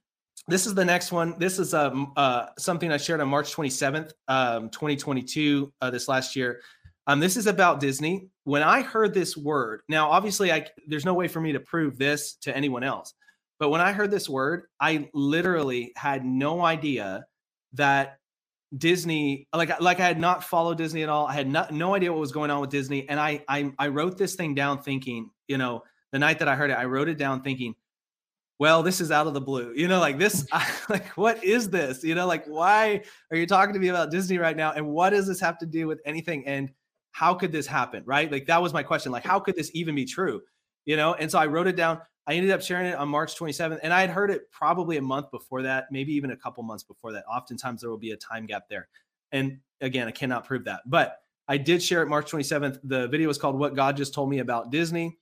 this 0.48 0.66
is 0.66 0.74
the 0.74 0.86
next 0.86 1.12
one. 1.12 1.38
This 1.40 1.60
is 1.60 1.74
um 1.74 2.14
uh 2.16 2.48
something 2.58 2.92
I 2.92 2.98
shared 2.98 3.22
on 3.22 3.28
March 3.28 3.54
27th, 3.56 4.12
um 4.28 4.70
2022 4.70 5.72
uh, 5.82 5.90
this 5.90 6.08
last 6.08 6.36
year. 6.36 6.62
Um 7.08 7.20
this 7.20 7.36
is 7.38 7.48
about 7.48 7.80
Disney. 7.80 8.30
When 8.46 8.64
I 8.64 8.82
heard 8.82 9.14
this 9.14 9.36
word, 9.36 9.82
now 9.90 10.10
obviously 10.10 10.52
I 10.52 10.68
there's 10.88 11.06
no 11.06 11.14
way 11.14 11.28
for 11.28 11.42
me 11.42 11.52
to 11.54 11.60
prove 11.60 11.98
this 11.98 12.36
to 12.42 12.56
anyone 12.56 12.84
else. 12.84 13.14
But 13.60 13.70
when 13.70 13.82
I 13.82 13.92
heard 13.92 14.10
this 14.10 14.28
word, 14.30 14.64
I 14.80 15.10
literally 15.14 15.92
had 15.96 16.26
no 16.26 16.62
idea 16.66 17.26
that 17.74 18.18
Disney 18.78 19.48
like 19.54 19.82
like 19.82 20.00
I 20.00 20.08
had 20.08 20.20
not 20.20 20.44
followed 20.44 20.78
Disney 20.78 21.04
at 21.04 21.10
all. 21.10 21.28
I 21.28 21.34
had 21.34 21.48
not, 21.48 21.74
no 21.74 21.94
idea 21.96 22.12
what 22.12 22.20
was 22.20 22.32
going 22.32 22.52
on 22.52 22.62
with 22.62 22.70
Disney 22.70 23.08
and 23.10 23.20
I 23.20 23.44
I 23.48 23.72
I 23.78 23.88
wrote 23.88 24.18
this 24.18 24.36
thing 24.36 24.56
down 24.56 24.82
thinking, 24.82 25.30
you 25.48 25.58
know, 25.58 25.84
the 26.12 26.20
night 26.20 26.40
that 26.40 26.48
I 26.48 26.56
heard 26.56 26.72
it, 26.72 26.76
I 26.76 26.86
wrote 26.86 27.10
it 27.10 27.18
down 27.18 27.42
thinking 27.42 27.76
well, 28.62 28.84
this 28.84 29.02
is 29.02 29.10
out 29.10 29.26
of 29.26 29.34
the 29.34 29.42
blue. 29.42 29.74
You 29.76 29.88
know, 29.88 30.00
like 30.00 30.20
this, 30.20 30.46
like, 30.90 31.08
what 31.18 31.44
is 31.44 31.72
this? 31.72 32.04
You 32.04 32.14
know, 32.14 32.28
like, 32.28 32.46
why 32.46 33.02
are 33.32 33.38
you 33.38 33.48
talking 33.48 33.74
to 33.74 33.80
me 33.80 33.88
about 33.88 34.12
Disney 34.12 34.38
right 34.38 34.56
now? 34.56 34.72
And 34.72 34.86
what 34.86 35.10
does 35.10 35.26
this 35.26 35.40
have 35.40 35.58
to 35.58 35.66
do 35.66 35.88
with 35.88 36.00
anything? 36.06 36.46
And 36.46 36.72
how 37.12 37.34
could 37.34 37.52
this 37.52 37.66
happen? 37.66 38.04
Right. 38.06 38.32
Like, 38.32 38.46
that 38.46 38.62
was 38.62 38.72
my 38.72 38.84
question. 38.84 39.12
Like, 39.12 39.26
how 39.26 39.40
could 39.40 39.56
this 39.56 39.72
even 39.74 39.96
be 39.96 40.06
true? 40.06 40.42
You 40.86 40.96
know, 40.96 41.16
and 41.16 41.32
so 41.32 41.40
I 41.40 41.48
wrote 41.48 41.66
it 41.66 41.76
down. 41.76 42.02
I 42.28 42.36
ended 42.36 42.52
up 42.52 42.62
sharing 42.62 42.88
it 42.88 42.96
on 42.96 43.10
March 43.10 43.38
27th, 43.38 43.80
and 43.82 43.92
I 43.92 44.02
had 44.02 44.10
heard 44.10 44.30
it 44.30 44.52
probably 44.52 44.98
a 44.98 45.02
month 45.02 45.32
before 45.32 45.64
that, 45.64 45.86
maybe 45.92 46.14
even 46.14 46.32
a 46.32 46.38
couple 46.38 46.64
months 46.64 46.84
before 46.84 47.12
that. 47.14 47.26
Oftentimes 47.26 47.82
there 47.82 47.90
will 47.90 47.98
be 47.98 48.12
a 48.12 48.18
time 48.18 48.46
gap 48.46 48.70
there. 48.70 48.88
And 49.32 49.60
again, 49.82 50.08
I 50.08 50.12
cannot 50.12 50.46
prove 50.46 50.66
that, 50.66 50.82
but 50.86 51.18
I 51.48 51.58
did 51.58 51.82
share 51.82 52.04
it 52.04 52.08
March 52.08 52.32
27th. 52.32 52.80
The 52.84 53.08
video 53.08 53.28
was 53.28 53.38
called 53.38 53.58
What 53.58 53.76
God 53.76 53.98
Just 53.98 54.14
Told 54.14 54.30
Me 54.30 54.40
About 54.40 54.72
Disney. 54.72 55.18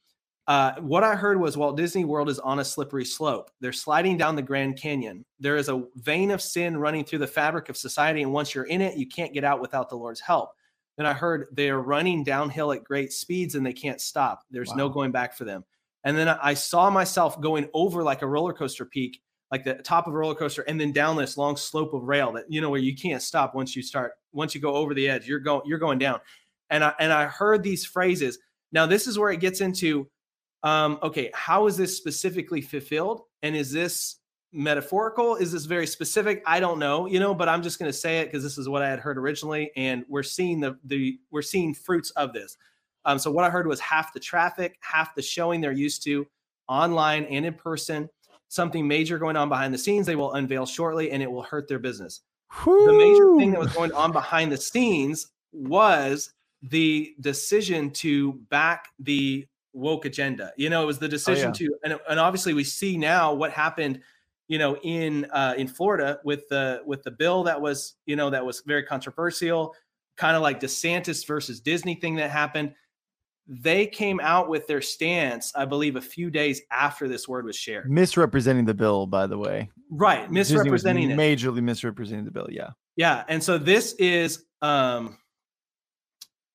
Uh, 0.49 0.73
what 0.81 1.03
I 1.03 1.15
heard 1.15 1.39
was 1.39 1.57
Walt 1.57 1.77
Disney 1.77 2.05
World 2.05 2.27
is 2.27 2.39
on 2.39 2.59
a 2.59 2.65
slippery 2.65 3.05
slope. 3.05 3.51
They're 3.61 3.71
sliding 3.71 4.17
down 4.17 4.35
the 4.35 4.41
Grand 4.41 4.77
Canyon. 4.77 5.23
There 5.39 5.57
is 5.57 5.69
a 5.69 5.83
vein 5.95 6.31
of 6.31 6.41
sin 6.41 6.75
running 6.75 7.05
through 7.05 7.19
the 7.19 7.27
fabric 7.27 7.69
of 7.69 7.77
society. 7.77 8.23
And 8.23 8.33
once 8.33 8.55
you're 8.55 8.63
in 8.65 8.81
it, 8.81 8.97
you 8.97 9.07
can't 9.07 9.31
get 9.31 9.43
out 9.43 9.61
without 9.61 9.89
the 9.89 9.95
Lord's 9.95 10.19
help. 10.19 10.49
Then 10.97 11.05
I 11.05 11.13
heard 11.13 11.47
they 11.51 11.69
are 11.69 11.79
running 11.79 12.23
downhill 12.23 12.71
at 12.71 12.83
great 12.83 13.13
speeds 13.13 13.55
and 13.55 13.63
they 13.63 13.73
can't 13.73 14.01
stop. 14.01 14.43
There's 14.49 14.73
no 14.73 14.89
going 14.89 15.11
back 15.11 15.37
for 15.37 15.45
them. 15.45 15.63
And 16.03 16.17
then 16.17 16.29
I 16.29 16.53
saw 16.53 16.89
myself 16.89 17.39
going 17.41 17.69
over 17.73 18.03
like 18.03 18.21
a 18.21 18.27
roller 18.27 18.53
coaster 18.53 18.85
peak, 18.85 19.21
like 19.51 19.63
the 19.63 19.75
top 19.75 20.07
of 20.07 20.13
a 20.13 20.17
roller 20.17 20.35
coaster, 20.35 20.61
and 20.61 20.79
then 20.79 20.91
down 20.91 21.17
this 21.17 21.37
long 21.37 21.57
slope 21.57 21.93
of 21.93 22.03
rail 22.03 22.31
that 22.33 22.45
you 22.49 22.61
know 22.61 22.69
where 22.69 22.79
you 22.79 22.95
can't 22.95 23.21
stop 23.21 23.55
once 23.55 23.75
you 23.75 23.83
start. 23.83 24.13
Once 24.31 24.55
you 24.55 24.61
go 24.61 24.75
over 24.75 24.93
the 24.93 25.09
edge, 25.09 25.27
you're 25.27 25.39
going 25.39 25.61
you're 25.65 25.79
going 25.79 25.99
down. 25.99 26.19
And 26.69 26.83
I 26.83 26.93
and 26.99 27.11
I 27.11 27.25
heard 27.25 27.63
these 27.63 27.85
phrases. 27.85 28.39
Now 28.71 28.85
this 28.85 29.07
is 29.07 29.19
where 29.19 29.31
it 29.31 29.39
gets 29.39 29.61
into 29.61 30.09
um, 30.63 30.99
okay, 31.01 31.31
how 31.33 31.67
is 31.67 31.77
this 31.77 31.95
specifically 31.95 32.61
fulfilled? 32.61 33.21
And 33.41 33.55
is 33.55 33.71
this 33.71 34.17
metaphorical? 34.51 35.35
Is 35.35 35.51
this 35.51 35.65
very 35.65 35.87
specific? 35.87 36.43
I 36.45 36.59
don't 36.59 36.79
know, 36.79 37.05
you 37.05 37.19
know, 37.19 37.33
but 37.33 37.47
I'm 37.47 37.63
just 37.63 37.79
going 37.79 37.89
to 37.89 37.97
say 37.97 38.19
it 38.19 38.25
because 38.25 38.43
this 38.43 38.57
is 38.57 38.67
what 38.67 38.81
I 38.81 38.89
had 38.89 38.99
heard 38.99 39.17
originally, 39.17 39.71
and 39.75 40.03
we're 40.09 40.23
seeing 40.23 40.59
the 40.59 40.77
the 40.83 41.19
we're 41.31 41.41
seeing 41.41 41.73
fruits 41.73 42.11
of 42.11 42.33
this. 42.33 42.57
Um, 43.09 43.19
so 43.19 43.31
what 43.31 43.45
I 43.45 43.49
heard 43.49 43.67
was 43.67 43.79
half 43.79 44.13
the 44.13 44.19
traffic, 44.19 44.77
half 44.81 45.15
the 45.15 45.21
showing 45.21 45.61
they're 45.61 45.71
used 45.71 46.03
to, 46.03 46.27
online 46.67 47.25
and 47.25 47.45
in 47.45 47.53
person. 47.53 48.09
Something 48.47 48.87
major 48.87 49.19
going 49.19 49.35
on 49.35 49.47
behind 49.47 49.73
the 49.73 49.77
scenes. 49.77 50.07
They 50.07 50.15
will 50.15 50.33
unveil 50.33 50.65
shortly, 50.65 51.11
and 51.11 51.21
it 51.21 51.31
will 51.31 51.43
hurt 51.43 51.67
their 51.67 51.79
business 51.79 52.21
the 52.65 52.95
major 52.97 53.37
thing 53.37 53.51
that 53.51 53.59
was 53.59 53.71
going 53.73 53.91
on 53.91 54.11
behind 54.11 54.51
the 54.51 54.57
scenes 54.57 55.27
was 55.51 56.33
the 56.63 57.13
decision 57.21 57.91
to 57.91 58.33
back 58.49 58.89
the 58.99 59.45
woke 59.73 60.05
agenda. 60.05 60.51
You 60.57 60.69
know, 60.69 60.83
it 60.83 60.85
was 60.85 60.99
the 60.99 61.07
decision 61.07 61.53
to, 61.53 61.75
and, 61.83 61.99
and 62.09 62.19
obviously 62.19 62.53
we 62.53 62.63
see 62.63 62.97
now 62.97 63.33
what 63.33 63.51
happened, 63.51 64.01
you 64.47 64.57
know, 64.57 64.77
in 64.77 65.25
uh, 65.25 65.53
in 65.57 65.67
Florida 65.67 66.19
with 66.23 66.49
the 66.49 66.81
with 66.85 67.03
the 67.03 67.11
bill 67.11 67.43
that 67.43 67.61
was, 67.61 67.95
you 68.05 68.15
know, 68.15 68.31
that 68.31 68.45
was 68.45 68.61
very 68.65 68.83
controversial, 68.83 69.75
kind 70.17 70.35
of 70.35 70.41
like 70.41 70.59
DeSantis 70.59 71.25
versus 71.25 71.59
Disney 71.59 71.95
thing 71.95 72.15
that 72.15 72.31
happened. 72.31 72.73
They 73.51 73.87
came 73.87 74.19
out 74.19 74.47
with 74.47 74.67
their 74.67 74.79
stance, 74.79 75.51
I 75.55 75.65
believe, 75.65 75.95
a 75.95 76.01
few 76.01 76.29
days 76.29 76.61
after 76.71 77.07
this 77.07 77.27
word 77.27 77.45
was 77.45 77.55
shared. 77.55 77.89
misrepresenting 77.89 78.65
the 78.65 78.75
bill, 78.75 79.07
by 79.07 79.25
the 79.25 79.39
way. 79.39 79.71
Right, 79.89 80.29
misrepresenting 80.29 81.09
it. 81.09 81.17
Majorly 81.17 81.63
misrepresenting 81.63 82.25
the 82.25 82.31
bill. 82.31 82.47
Yeah. 82.51 82.69
Yeah, 82.95 83.23
and 83.27 83.43
so 83.43 83.57
this 83.57 83.93
is 83.93 84.45
um 84.61 85.17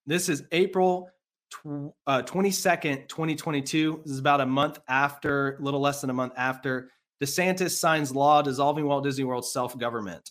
this 0.07 0.29
is 0.29 0.45
April 0.53 1.11
tw- 1.51 1.93
uh 2.07 2.23
22nd, 2.23 3.09
2022. 3.09 4.03
This 4.05 4.13
is 4.13 4.21
about 4.21 4.41
a 4.41 4.47
month 4.47 4.79
after, 4.87 5.57
a 5.57 5.63
little 5.63 5.81
less 5.81 6.01
than 6.01 6.11
a 6.11 6.15
month 6.15 6.35
after 6.37 6.91
DeSantis 7.21 7.71
signs 7.73 8.15
law 8.15 8.41
dissolving 8.41 8.87
Walt 8.87 9.03
Disney 9.03 9.25
World's 9.25 9.53
self-government. 9.53 10.31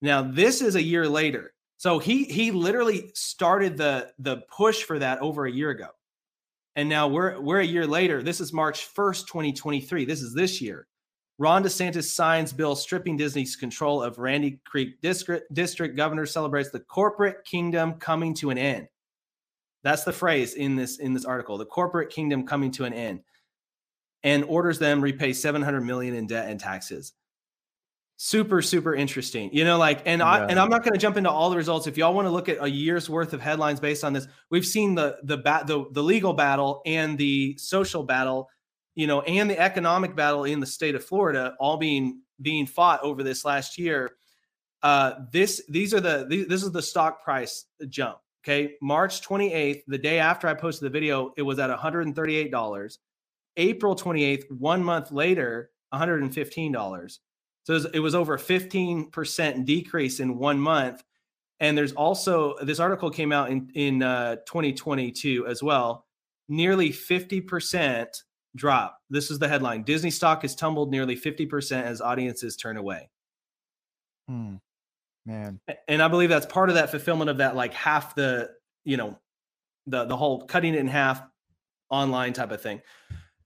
Now, 0.00 0.22
this 0.22 0.62
is 0.62 0.76
a 0.76 0.82
year 0.82 1.08
later. 1.08 1.54
So 1.80 1.98
he 1.98 2.24
he 2.24 2.50
literally 2.50 3.10
started 3.14 3.78
the 3.78 4.12
the 4.18 4.42
push 4.54 4.82
for 4.82 4.98
that 4.98 5.18
over 5.20 5.46
a 5.46 5.50
year 5.50 5.70
ago. 5.70 5.88
And 6.76 6.90
now 6.90 7.08
we're 7.08 7.40
we're 7.40 7.60
a 7.60 7.64
year 7.64 7.86
later. 7.86 8.22
This 8.22 8.38
is 8.38 8.52
March 8.52 8.94
1st, 8.94 9.26
2023. 9.26 10.04
This 10.04 10.20
is 10.20 10.34
this 10.34 10.60
year. 10.60 10.86
Ron 11.38 11.64
DeSantis 11.64 12.10
signs 12.10 12.52
bill 12.52 12.76
stripping 12.76 13.16
Disney's 13.16 13.56
control 13.56 14.02
of 14.02 14.18
Reedy 14.18 14.60
Creek 14.66 15.00
District. 15.00 15.50
District 15.54 15.96
governor 15.96 16.26
celebrates 16.26 16.68
the 16.68 16.80
corporate 16.80 17.46
kingdom 17.46 17.94
coming 17.94 18.34
to 18.34 18.50
an 18.50 18.58
end. 18.58 18.86
That's 19.82 20.04
the 20.04 20.12
phrase 20.12 20.52
in 20.52 20.76
this 20.76 20.98
in 20.98 21.14
this 21.14 21.24
article. 21.24 21.56
The 21.56 21.64
corporate 21.64 22.10
kingdom 22.10 22.46
coming 22.46 22.72
to 22.72 22.84
an 22.84 22.92
end, 22.92 23.20
and 24.22 24.44
orders 24.44 24.78
them 24.78 25.00
repay 25.00 25.32
700 25.32 25.80
million 25.80 26.14
in 26.14 26.26
debt 26.26 26.50
and 26.50 26.60
taxes. 26.60 27.14
Super 28.22 28.60
super 28.60 28.94
interesting. 28.94 29.48
You 29.50 29.64
know, 29.64 29.78
like, 29.78 30.02
and 30.04 30.22
I 30.22 30.44
and 30.44 30.58
I'm 30.58 30.68
not 30.68 30.82
going 30.82 30.92
to 30.92 30.98
jump 30.98 31.16
into 31.16 31.30
all 31.30 31.48
the 31.48 31.56
results. 31.56 31.86
If 31.86 31.96
y'all 31.96 32.12
want 32.12 32.26
to 32.26 32.30
look 32.30 32.50
at 32.50 32.58
a 32.60 32.68
year's 32.68 33.08
worth 33.08 33.32
of 33.32 33.40
headlines 33.40 33.80
based 33.80 34.04
on 34.04 34.12
this, 34.12 34.28
we've 34.50 34.66
seen 34.66 34.94
the 34.94 35.16
the 35.22 35.38
bat 35.38 35.66
the 35.66 35.86
the 35.92 36.02
legal 36.02 36.34
battle 36.34 36.82
and 36.84 37.16
the 37.16 37.56
social 37.56 38.02
battle 38.02 38.50
you 38.94 39.06
know, 39.06 39.22
and 39.22 39.48
the 39.48 39.58
economic 39.58 40.14
battle 40.14 40.44
in 40.44 40.60
the 40.60 40.66
state 40.66 40.94
of 40.94 41.04
Florida 41.04 41.54
all 41.58 41.76
being 41.76 42.20
being 42.42 42.66
fought 42.66 43.02
over 43.02 43.22
this 43.22 43.44
last 43.44 43.78
year. 43.78 44.10
Uh, 44.82 45.12
this 45.32 45.62
these 45.68 45.94
are 45.94 46.00
the 46.00 46.26
these, 46.28 46.46
this 46.48 46.62
is 46.62 46.72
the 46.72 46.82
stock 46.82 47.22
price 47.22 47.66
jump. 47.88 48.18
Okay. 48.44 48.74
March 48.80 49.26
28th, 49.26 49.82
the 49.86 49.98
day 49.98 50.18
after 50.18 50.48
I 50.48 50.54
posted 50.54 50.86
the 50.86 50.90
video, 50.90 51.32
it 51.36 51.42
was 51.42 51.58
at 51.58 51.70
$138. 51.70 52.98
April 53.56 53.96
28th, 53.96 54.50
one 54.50 54.82
month 54.82 55.12
later, 55.12 55.70
$115. 55.92 57.18
So 57.64 57.74
it 57.74 57.76
was, 57.76 57.84
it 57.94 57.98
was 58.00 58.14
over 58.14 58.38
15% 58.38 59.64
decrease 59.64 60.20
in 60.20 60.38
one 60.38 60.58
month. 60.58 61.02
And 61.60 61.76
there's 61.76 61.92
also 61.92 62.56
this 62.62 62.80
article 62.80 63.10
came 63.10 63.32
out 63.32 63.50
in, 63.50 63.70
in 63.74 64.02
uh, 64.02 64.36
2022 64.46 65.46
as 65.46 65.62
well. 65.62 66.06
Nearly 66.48 66.90
50% 66.90 68.06
drop. 68.56 68.98
This 69.10 69.30
is 69.30 69.38
the 69.38 69.48
headline 69.48 69.82
Disney 69.82 70.10
stock 70.10 70.42
has 70.42 70.54
tumbled 70.54 70.90
nearly 70.90 71.16
50% 71.16 71.82
as 71.82 72.00
audiences 72.00 72.56
turn 72.56 72.76
away. 72.76 73.10
Hmm. 74.28 74.56
Man. 75.26 75.60
And 75.86 76.02
I 76.02 76.08
believe 76.08 76.30
that's 76.30 76.46
part 76.46 76.70
of 76.70 76.76
that 76.76 76.90
fulfillment 76.90 77.30
of 77.30 77.38
that, 77.38 77.54
like 77.54 77.74
half 77.74 78.14
the, 78.14 78.50
you 78.84 78.96
know, 78.96 79.18
the 79.86 80.04
the 80.04 80.16
whole 80.16 80.46
cutting 80.46 80.74
it 80.74 80.80
in 80.80 80.88
half 80.88 81.22
online 81.90 82.32
type 82.32 82.50
of 82.50 82.60
thing. 82.62 82.80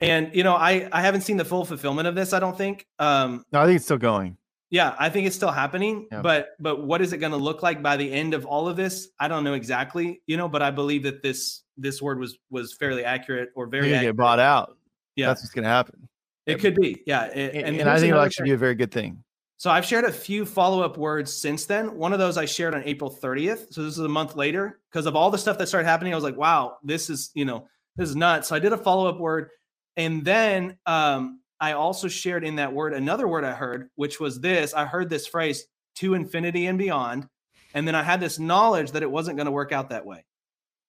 And 0.04 0.34
you 0.34 0.44
know, 0.44 0.54
I 0.54 0.88
I 0.92 1.02
haven't 1.02 1.22
seen 1.22 1.36
the 1.36 1.44
full 1.44 1.64
fulfillment 1.64 2.08
of 2.08 2.14
this. 2.14 2.32
I 2.32 2.40
don't 2.40 2.56
think. 2.56 2.86
Um, 2.98 3.44
no, 3.52 3.60
I 3.60 3.66
think 3.66 3.76
it's 3.76 3.84
still 3.84 3.98
going. 3.98 4.36
Yeah, 4.70 4.94
I 4.98 5.08
think 5.08 5.26
it's 5.26 5.36
still 5.36 5.52
happening. 5.52 6.08
Yeah. 6.10 6.22
But 6.22 6.50
but 6.58 6.84
what 6.84 7.00
is 7.00 7.12
it 7.12 7.18
going 7.18 7.32
to 7.32 7.38
look 7.38 7.62
like 7.62 7.82
by 7.82 7.96
the 7.96 8.10
end 8.10 8.34
of 8.34 8.44
all 8.44 8.68
of 8.68 8.76
this? 8.76 9.08
I 9.18 9.28
don't 9.28 9.44
know 9.44 9.54
exactly. 9.54 10.22
You 10.26 10.36
know, 10.36 10.48
but 10.48 10.62
I 10.62 10.70
believe 10.70 11.04
that 11.04 11.22
this 11.22 11.62
this 11.76 12.02
word 12.02 12.18
was 12.18 12.36
was 12.50 12.74
fairly 12.74 13.04
accurate 13.04 13.50
or 13.54 13.66
very 13.66 13.90
get 13.90 14.16
bought 14.16 14.40
out. 14.40 14.76
Yeah, 15.16 15.28
that's 15.28 15.42
what's 15.42 15.54
going 15.54 15.64
to 15.64 15.70
happen. 15.70 16.08
It 16.46 16.60
could 16.60 16.74
be. 16.74 17.02
Yeah, 17.06 17.26
it, 17.26 17.54
and, 17.54 17.66
and, 17.66 17.80
and 17.80 17.90
I 17.90 17.98
think 17.98 18.10
it'll 18.10 18.22
actually 18.22 18.44
be 18.44 18.52
a 18.52 18.58
very 18.58 18.74
good 18.74 18.90
thing. 18.90 19.24
So 19.56 19.70
I've 19.70 19.86
shared 19.86 20.04
a 20.04 20.12
few 20.12 20.44
follow 20.44 20.82
up 20.82 20.98
words 20.98 21.32
since 21.32 21.64
then. 21.64 21.96
One 21.96 22.12
of 22.12 22.18
those 22.18 22.36
I 22.36 22.44
shared 22.44 22.74
on 22.74 22.82
April 22.84 23.10
30th. 23.10 23.72
So 23.72 23.82
this 23.82 23.92
is 23.92 24.04
a 24.04 24.08
month 24.08 24.36
later 24.36 24.80
because 24.90 25.06
of 25.06 25.16
all 25.16 25.30
the 25.30 25.38
stuff 25.38 25.56
that 25.58 25.68
started 25.68 25.86
happening. 25.86 26.12
I 26.12 26.16
was 26.16 26.24
like, 26.24 26.36
wow, 26.36 26.76
this 26.82 27.08
is, 27.08 27.30
you 27.34 27.44
know, 27.44 27.66
this 27.96 28.10
is 28.10 28.16
nuts. 28.16 28.48
So 28.48 28.56
I 28.56 28.58
did 28.58 28.72
a 28.72 28.76
follow 28.76 29.08
up 29.08 29.18
word. 29.18 29.50
And 29.96 30.24
then 30.24 30.76
um, 30.86 31.40
I 31.60 31.72
also 31.72 32.08
shared 32.08 32.44
in 32.44 32.56
that 32.56 32.72
word 32.72 32.94
another 32.94 33.28
word 33.28 33.44
I 33.44 33.52
heard, 33.52 33.88
which 33.94 34.20
was 34.20 34.40
this 34.40 34.74
I 34.74 34.84
heard 34.84 35.08
this 35.08 35.26
phrase 35.26 35.66
to 35.96 36.14
infinity 36.14 36.66
and 36.66 36.78
beyond. 36.78 37.28
And 37.74 37.86
then 37.86 37.94
I 37.94 38.02
had 38.02 38.20
this 38.20 38.38
knowledge 38.38 38.92
that 38.92 39.02
it 39.02 39.10
wasn't 39.10 39.36
going 39.36 39.46
to 39.46 39.52
work 39.52 39.72
out 39.72 39.90
that 39.90 40.06
way. 40.06 40.24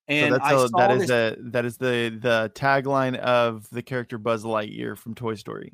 And 0.07 0.35
so 0.35 0.39
that's 0.39 0.63
a, 0.63 0.69
that 0.77 0.91
is 0.91 1.07
the 1.07 1.37
that 1.51 1.65
is 1.65 1.77
the 1.77 2.19
the 2.21 2.51
tagline 2.53 3.15
of 3.17 3.67
the 3.71 3.81
character 3.81 4.19
Buzz 4.19 4.43
Lightyear 4.43 4.95
from 4.95 5.15
Toy 5.15 5.33
Story. 5.33 5.73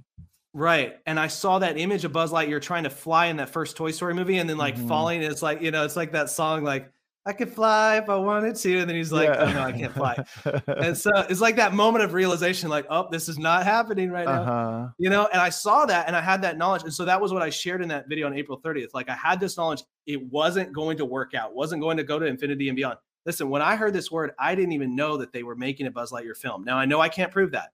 Right. 0.54 0.98
And 1.06 1.20
I 1.20 1.28
saw 1.28 1.60
that 1.60 1.78
image 1.78 2.04
of 2.06 2.12
Buzz 2.12 2.32
Lightyear 2.32 2.62
trying 2.62 2.84
to 2.84 2.90
fly 2.90 3.28
in 3.28 3.38
that 3.38 3.50
first 3.50 3.78
Toy 3.78 3.92
Story 3.92 4.14
movie 4.14 4.38
and 4.38 4.50
then 4.50 4.58
like 4.58 4.76
mm-hmm. 4.76 4.88
falling. 4.88 5.22
It's 5.22 5.42
like, 5.42 5.62
you 5.62 5.72
know, 5.72 5.86
it's 5.86 5.96
like 5.96 6.12
that 6.12 6.30
song, 6.30 6.64
like, 6.64 6.92
I 7.26 7.34
could 7.34 7.54
fly 7.54 7.98
if 7.98 8.10
I 8.10 8.16
wanted 8.16 8.56
to. 8.56 8.80
And 8.80 8.90
then 8.90 8.96
he's 8.96 9.12
like, 9.12 9.28
yeah. 9.28 9.46
oh, 9.48 9.52
no, 9.54 9.62
I 9.62 9.72
can't 9.72 9.94
fly. 9.94 10.24
and 10.68 10.98
so 10.98 11.12
it's 11.30 11.42
like 11.42 11.56
that 11.58 11.74
moment 11.74 12.04
of 12.04 12.14
realization, 12.14 12.70
like, 12.70 12.88
oh, 12.90 13.08
this 13.12 13.30
is 13.30 13.38
not 13.38 13.64
happening 13.64 14.10
right 14.10 14.26
now. 14.26 14.42
Uh-huh. 14.42 14.88
You 14.98 15.10
know, 15.12 15.30
and 15.32 15.40
I 15.40 15.50
saw 15.50 15.86
that 15.86 16.08
and 16.08 16.16
I 16.16 16.22
had 16.22 16.42
that 16.42 16.58
knowledge. 16.58 16.84
And 16.84 16.94
so 16.94 17.06
that 17.06 17.22
was 17.22 17.32
what 17.32 17.44
I 17.44 17.52
shared 17.52 17.82
in 17.84 17.90
that 17.90 18.10
video 18.10 18.26
on 18.26 18.34
April 18.34 18.60
30th. 18.60 18.90
Like 18.94 19.10
I 19.10 19.16
had 19.16 19.40
this 19.40 19.56
knowledge, 19.56 19.84
it 20.08 20.22
wasn't 20.32 20.74
going 20.74 20.98
to 20.98 21.06
work 21.06 21.36
out, 21.36 21.54
wasn't 21.54 21.82
going 21.82 21.98
to 21.98 22.04
go 22.04 22.18
to 22.18 22.26
infinity 22.26 22.70
and 22.70 22.76
beyond. 22.76 22.98
Listen, 23.26 23.50
when 23.50 23.62
I 23.62 23.76
heard 23.76 23.94
this 23.94 24.12
word, 24.12 24.32
I 24.40 24.56
didn't 24.56 24.72
even 24.72 24.96
know 24.96 25.18
that 25.18 25.32
they 25.32 25.44
were 25.44 25.56
making 25.56 25.86
a 25.86 25.92
Buzz 25.92 26.12
Lightyear 26.12 26.36
film. 26.36 26.64
Now 26.64 26.78
I 26.78 26.86
know 26.86 27.00
I 27.00 27.10
can't 27.10 27.32
prove 27.32 27.52
that 27.52 27.70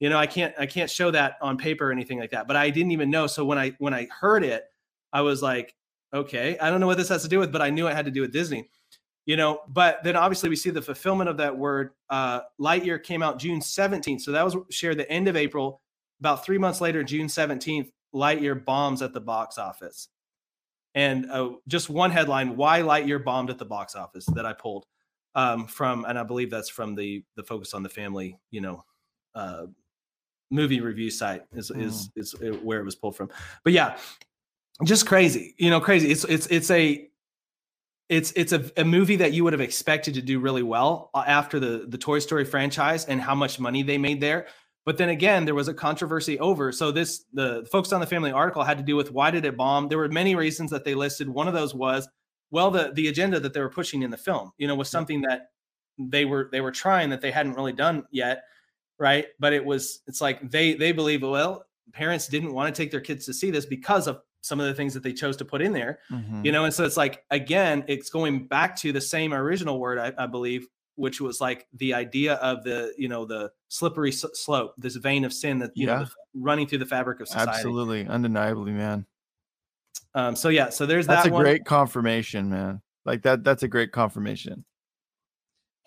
you 0.00 0.08
know 0.08 0.18
i 0.18 0.26
can't 0.26 0.54
i 0.58 0.66
can't 0.66 0.90
show 0.90 1.10
that 1.10 1.36
on 1.40 1.56
paper 1.56 1.88
or 1.88 1.92
anything 1.92 2.18
like 2.18 2.30
that 2.30 2.46
but 2.46 2.56
i 2.56 2.70
didn't 2.70 2.92
even 2.92 3.10
know 3.10 3.26
so 3.26 3.44
when 3.44 3.58
i 3.58 3.74
when 3.78 3.92
i 3.92 4.06
heard 4.20 4.44
it 4.44 4.64
i 5.12 5.20
was 5.20 5.42
like 5.42 5.74
okay 6.14 6.56
i 6.58 6.70
don't 6.70 6.80
know 6.80 6.86
what 6.86 6.96
this 6.96 7.08
has 7.08 7.22
to 7.22 7.28
do 7.28 7.38
with 7.38 7.52
but 7.52 7.62
i 7.62 7.70
knew 7.70 7.86
it 7.86 7.94
had 7.94 8.04
to 8.04 8.10
do 8.10 8.20
with 8.20 8.32
disney 8.32 8.68
you 9.28 9.36
know 9.36 9.60
but 9.68 10.02
then 10.02 10.16
obviously 10.16 10.48
we 10.48 10.56
see 10.56 10.70
the 10.70 10.82
fulfillment 10.82 11.28
of 11.28 11.36
that 11.36 11.56
word 11.56 11.90
uh 12.10 12.40
lightyear 12.60 13.00
came 13.00 13.22
out 13.22 13.38
june 13.38 13.60
17th 13.60 14.22
so 14.22 14.32
that 14.32 14.44
was 14.44 14.56
shared 14.70 14.96
the 14.96 15.08
end 15.10 15.28
of 15.28 15.36
april 15.36 15.80
about 16.18 16.44
three 16.44 16.58
months 16.58 16.80
later 16.80 17.04
june 17.04 17.26
17th 17.26 17.90
lightyear 18.14 18.64
bombs 18.64 19.02
at 19.02 19.12
the 19.12 19.20
box 19.20 19.58
office 19.58 20.08
and 20.94 21.30
uh, 21.30 21.50
just 21.68 21.90
one 21.90 22.10
headline 22.10 22.56
why 22.56 22.80
lightyear 22.80 23.22
bombed 23.22 23.50
at 23.50 23.58
the 23.58 23.64
box 23.64 23.94
office 23.94 24.26
that 24.34 24.46
i 24.46 24.52
pulled 24.52 24.86
um, 25.34 25.66
from 25.66 26.06
and 26.06 26.18
i 26.18 26.22
believe 26.22 26.50
that's 26.50 26.70
from 26.70 26.94
the 26.94 27.22
the 27.36 27.44
focus 27.44 27.74
on 27.74 27.82
the 27.82 27.88
family 27.88 28.38
you 28.50 28.62
know 28.62 28.82
uh, 29.34 29.66
movie 30.50 30.80
review 30.80 31.10
site 31.10 31.42
is 31.52 31.70
mm. 31.70 31.82
is 31.82 32.10
is 32.16 32.34
where 32.62 32.80
it 32.80 32.84
was 32.84 32.94
pulled 32.94 33.16
from. 33.16 33.30
But 33.64 33.72
yeah, 33.72 33.96
just 34.84 35.06
crazy. 35.06 35.54
You 35.58 35.70
know, 35.70 35.80
crazy. 35.80 36.10
It's 36.10 36.24
it's 36.24 36.46
it's 36.46 36.70
a 36.70 37.08
it's 38.08 38.32
it's 38.32 38.52
a, 38.52 38.70
a 38.76 38.84
movie 38.84 39.16
that 39.16 39.32
you 39.32 39.44
would 39.44 39.52
have 39.52 39.60
expected 39.60 40.14
to 40.14 40.22
do 40.22 40.40
really 40.40 40.62
well 40.62 41.10
uh, 41.14 41.24
after 41.26 41.60
the 41.60 41.86
the 41.88 41.98
Toy 41.98 42.18
Story 42.18 42.44
franchise 42.44 43.04
and 43.04 43.20
how 43.20 43.34
much 43.34 43.60
money 43.60 43.82
they 43.82 43.98
made 43.98 44.20
there. 44.20 44.46
But 44.84 44.96
then 44.96 45.10
again, 45.10 45.44
there 45.44 45.54
was 45.54 45.68
a 45.68 45.74
controversy 45.74 46.38
over. 46.38 46.72
So 46.72 46.90
this 46.90 47.24
the 47.32 47.66
Focus 47.70 47.92
on 47.92 48.00
the 48.00 48.06
Family 48.06 48.32
article 48.32 48.62
had 48.62 48.78
to 48.78 48.84
do 48.84 48.96
with 48.96 49.12
why 49.12 49.30
did 49.30 49.44
it 49.44 49.56
bomb? 49.56 49.88
There 49.88 49.98
were 49.98 50.08
many 50.08 50.34
reasons 50.34 50.70
that 50.70 50.84
they 50.84 50.94
listed. 50.94 51.28
One 51.28 51.48
of 51.48 51.54
those 51.54 51.74
was 51.74 52.08
well 52.50 52.70
the 52.70 52.92
the 52.94 53.08
agenda 53.08 53.40
that 53.40 53.52
they 53.52 53.60
were 53.60 53.68
pushing 53.68 54.02
in 54.02 54.10
the 54.10 54.16
film, 54.16 54.52
you 54.56 54.66
know, 54.66 54.74
was 54.74 54.88
something 54.88 55.22
that 55.22 55.50
they 55.98 56.24
were 56.24 56.48
they 56.52 56.60
were 56.60 56.70
trying 56.70 57.10
that 57.10 57.20
they 57.20 57.30
hadn't 57.30 57.54
really 57.54 57.72
done 57.72 58.04
yet 58.10 58.42
right 58.98 59.26
but 59.38 59.52
it 59.52 59.64
was 59.64 60.00
it's 60.06 60.20
like 60.20 60.50
they 60.50 60.74
they 60.74 60.92
believe 60.92 61.22
well 61.22 61.64
parents 61.92 62.28
didn't 62.28 62.52
want 62.52 62.72
to 62.72 62.82
take 62.82 62.90
their 62.90 63.00
kids 63.00 63.26
to 63.26 63.34
see 63.34 63.50
this 63.50 63.66
because 63.66 64.06
of 64.06 64.20
some 64.48 64.60
of 64.60 64.66
the 64.66 64.74
things 64.74 64.94
that 64.94 65.02
they 65.02 65.12
chose 65.12 65.36
to 65.36 65.44
put 65.44 65.60
in 65.60 65.72
there 65.72 65.98
mm-hmm. 66.10 66.44
you 66.44 66.50
know 66.50 66.64
and 66.64 66.72
so 66.72 66.84
it's 66.84 66.96
like 66.96 67.24
again 67.30 67.84
it's 67.86 68.08
going 68.08 68.46
back 68.46 68.74
to 68.74 68.92
the 68.92 69.00
same 69.00 69.34
original 69.34 69.78
word 69.78 69.98
I, 69.98 70.12
I, 70.24 70.26
believe 70.26 70.66
which 70.96 71.20
was 71.20 71.40
like 71.40 71.66
the 71.74 71.92
idea 71.94 72.34
of 72.34 72.64
the 72.64 72.92
you 72.96 73.08
know 73.08 73.26
the 73.26 73.52
slippery 73.68 74.10
s- 74.10 74.24
slope 74.32 74.74
this 74.78 74.96
vein 74.96 75.24
of 75.24 75.32
sin 75.32 75.58
that 75.58 75.72
you 75.74 75.86
yeah. 75.86 75.98
know 75.98 76.06
running 76.34 76.66
through 76.66 76.78
the 76.78 76.86
fabric 76.86 77.20
of 77.20 77.28
society 77.28 77.50
absolutely 77.50 78.06
undeniably 78.06 78.72
man 78.72 79.04
um 80.14 80.34
so 80.34 80.48
yeah 80.48 80.70
so 80.70 80.86
there's 80.86 81.06
that's 81.06 81.24
that 81.24 81.30
a 81.30 81.32
one. 81.32 81.42
great 81.42 81.64
confirmation 81.64 82.48
man 82.48 82.80
like 83.04 83.22
that 83.22 83.44
that's 83.44 83.62
a 83.62 83.68
great 83.68 83.92
confirmation 83.92 84.64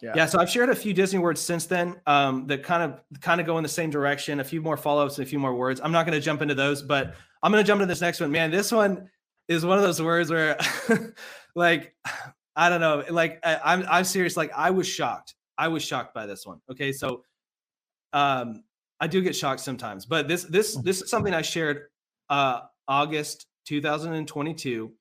yeah. 0.02 0.14
yeah. 0.16 0.26
So 0.26 0.40
I've 0.40 0.50
shared 0.50 0.70
a 0.70 0.76
few 0.76 0.94
Disney 0.94 1.20
words 1.20 1.40
since 1.40 1.66
then 1.66 2.00
um, 2.08 2.48
that 2.48 2.64
kind 2.64 2.84
of 2.84 3.20
kind 3.22 3.40
of 3.40 3.48
go 3.48 3.58
in 3.58 3.64
the 3.64 3.70
same 3.70 3.90
direction. 3.90 4.40
A 4.40 4.44
few 4.44 4.62
more 4.62 4.78
follow 4.78 5.06
ups 5.06 5.18
and 5.18 5.26
a 5.26 5.30
few 5.30 5.40
more 5.40 5.54
words. 5.54 5.80
I'm 5.84 5.92
not 5.92 6.06
going 6.06 6.18
to 6.18 6.24
jump 6.24 6.42
into 6.42 6.56
those, 6.56 6.82
but 6.82 7.14
I'm 7.44 7.52
going 7.52 7.64
to 7.64 7.68
jump 7.68 7.82
into 7.82 7.92
this 7.92 8.02
next 8.02 8.20
one. 8.20 8.32
Man, 8.32 8.52
this 8.52 8.72
one 8.72 9.10
is 9.48 9.66
one 9.66 9.78
of 9.78 9.84
those 9.84 10.02
words 10.02 10.30
where, 10.30 10.58
like, 11.56 11.94
I 12.56 12.70
don't 12.70 12.82
know. 12.82 13.04
Like, 13.10 13.40
I, 13.44 13.60
I'm 13.64 13.86
I'm 13.90 14.04
serious. 14.04 14.36
Like, 14.36 14.52
I 14.56 14.72
was 14.72 14.88
shocked. 14.88 15.36
I 15.58 15.68
was 15.68 15.84
shocked 15.84 16.14
by 16.14 16.26
this 16.26 16.46
one. 16.46 16.60
Okay, 16.72 16.92
so 16.92 17.24
um, 18.14 18.64
I 19.00 19.08
do 19.08 19.22
get 19.22 19.36
shocked 19.36 19.62
sometimes, 19.62 20.06
but 20.06 20.28
this 20.28 20.44
this 20.46 20.78
mm. 20.78 20.84
this 20.84 21.02
is 21.02 21.10
something 21.10 21.34
I 21.34 21.42
shared 21.42 21.88
uh, 22.30 22.62
August 22.88 23.46
2022 23.66 24.92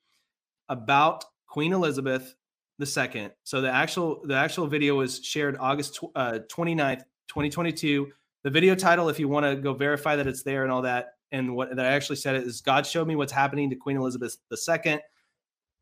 about 0.68 1.24
Queen 1.46 1.72
Elizabeth 1.72 2.34
the 2.80 2.86
second. 2.86 3.30
So 3.44 3.60
the 3.60 3.70
actual 3.70 4.22
the 4.24 4.34
actual 4.34 4.66
video 4.66 4.96
was 4.96 5.22
shared 5.22 5.56
August 5.60 6.00
uh, 6.16 6.40
29th, 6.48 7.02
2022. 7.28 8.08
The 8.42 8.50
video 8.50 8.74
title, 8.74 9.10
if 9.10 9.20
you 9.20 9.28
want 9.28 9.44
to 9.44 9.54
go 9.54 9.74
verify 9.74 10.16
that 10.16 10.26
it's 10.26 10.42
there 10.42 10.62
and 10.62 10.72
all 10.72 10.82
that, 10.82 11.10
and 11.30 11.54
what 11.54 11.76
that 11.76 11.84
I 11.84 11.90
actually 11.90 12.16
said 12.16 12.36
it 12.36 12.44
is 12.44 12.62
God 12.62 12.86
showed 12.86 13.06
me 13.06 13.16
what's 13.16 13.32
happening 13.32 13.68
to 13.70 13.76
Queen 13.76 13.98
Elizabeth 13.98 14.38
II. 14.50 14.98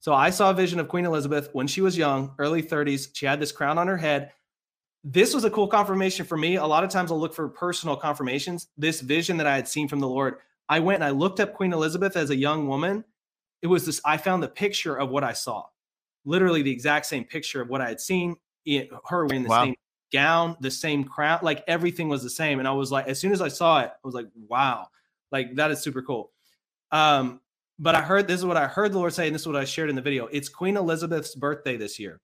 So 0.00 0.12
I 0.12 0.30
saw 0.30 0.50
a 0.50 0.54
vision 0.54 0.80
of 0.80 0.88
Queen 0.88 1.04
Elizabeth 1.04 1.48
when 1.52 1.68
she 1.68 1.80
was 1.80 1.96
young, 1.96 2.34
early 2.38 2.62
30s. 2.62 3.08
She 3.14 3.26
had 3.26 3.40
this 3.40 3.52
crown 3.52 3.78
on 3.78 3.86
her 3.86 3.96
head. 3.96 4.32
This 5.04 5.32
was 5.34 5.44
a 5.44 5.50
cool 5.50 5.68
confirmation 5.68 6.26
for 6.26 6.36
me. 6.36 6.56
A 6.56 6.66
lot 6.66 6.84
of 6.84 6.90
times 6.90 7.10
I'll 7.10 7.20
look 7.20 7.34
for 7.34 7.48
personal 7.48 7.96
confirmations. 7.96 8.68
This 8.76 9.00
vision 9.00 9.36
that 9.36 9.46
I 9.46 9.54
had 9.54 9.68
seen 9.68 9.88
from 9.88 10.00
the 10.00 10.08
Lord, 10.08 10.36
I 10.68 10.80
went 10.80 10.96
and 10.96 11.04
I 11.04 11.10
looked 11.10 11.38
up 11.40 11.54
Queen 11.54 11.72
Elizabeth 11.72 12.16
as 12.16 12.30
a 12.30 12.36
young 12.36 12.66
woman. 12.66 13.04
It 13.62 13.68
was 13.68 13.86
this, 13.86 14.00
I 14.04 14.16
found 14.16 14.42
the 14.42 14.48
picture 14.48 14.96
of 14.96 15.10
what 15.10 15.24
I 15.24 15.32
saw 15.32 15.64
literally 16.24 16.62
the 16.62 16.70
exact 16.70 17.06
same 17.06 17.24
picture 17.24 17.60
of 17.60 17.68
what 17.68 17.80
I 17.80 17.88
had 17.88 18.00
seen. 18.00 18.36
It, 18.64 18.90
her 19.08 19.26
wearing 19.26 19.44
the 19.44 19.48
wow. 19.48 19.64
same 19.64 19.74
gown, 20.12 20.56
the 20.60 20.70
same 20.70 21.04
crown, 21.04 21.40
like 21.42 21.64
everything 21.66 22.08
was 22.08 22.22
the 22.22 22.30
same. 22.30 22.58
And 22.58 22.68
I 22.68 22.72
was 22.72 22.90
like, 22.90 23.08
as 23.08 23.18
soon 23.18 23.32
as 23.32 23.40
I 23.40 23.48
saw 23.48 23.80
it, 23.80 23.90
I 23.92 24.06
was 24.06 24.14
like, 24.14 24.26
wow, 24.48 24.88
like 25.32 25.54
that 25.56 25.70
is 25.70 25.80
super 25.80 26.02
cool. 26.02 26.30
Um, 26.90 27.40
but 27.78 27.94
I 27.94 28.02
heard 28.02 28.26
this 28.26 28.40
is 28.40 28.46
what 28.46 28.56
I 28.56 28.66
heard 28.66 28.92
the 28.92 28.98
Lord 28.98 29.12
say, 29.12 29.26
and 29.26 29.34
this 29.34 29.42
is 29.42 29.46
what 29.46 29.56
I 29.56 29.64
shared 29.64 29.90
in 29.90 29.96
the 29.96 30.02
video. 30.02 30.26
It's 30.26 30.48
Queen 30.48 30.76
Elizabeth's 30.76 31.34
birthday 31.34 31.76
this 31.76 31.98
year, 31.98 32.20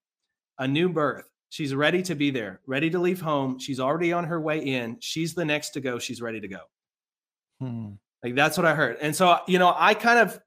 a 0.59 0.67
new 0.67 0.89
birth. 0.89 1.29
She's 1.51 1.75
ready 1.75 2.03
to 2.03 2.17
be 2.17 2.31
there, 2.31 2.61
ready 2.67 2.91
to 2.91 2.99
leave 2.99 3.21
home. 3.21 3.59
She's 3.61 3.79
already 3.79 4.13
on 4.13 4.25
her 4.25 4.41
way 4.41 4.59
in. 4.59 4.97
She's 5.01 5.35
the 5.35 5.45
next 5.45 5.71
to 5.71 5.81
go. 5.81 6.01
She's 6.01 6.21
ready 6.21 6.41
to 6.41 6.49
go. 6.49 6.59
Hmm. 7.61 7.91
Like 8.25 8.35
that's 8.35 8.57
what 8.57 8.67
I 8.67 8.75
heard. 8.75 8.97
And 9.01 9.15
so, 9.15 9.39
you 9.47 9.61
know, 9.61 9.73
I 9.77 9.95
kind 9.95 10.19
of 10.19 10.41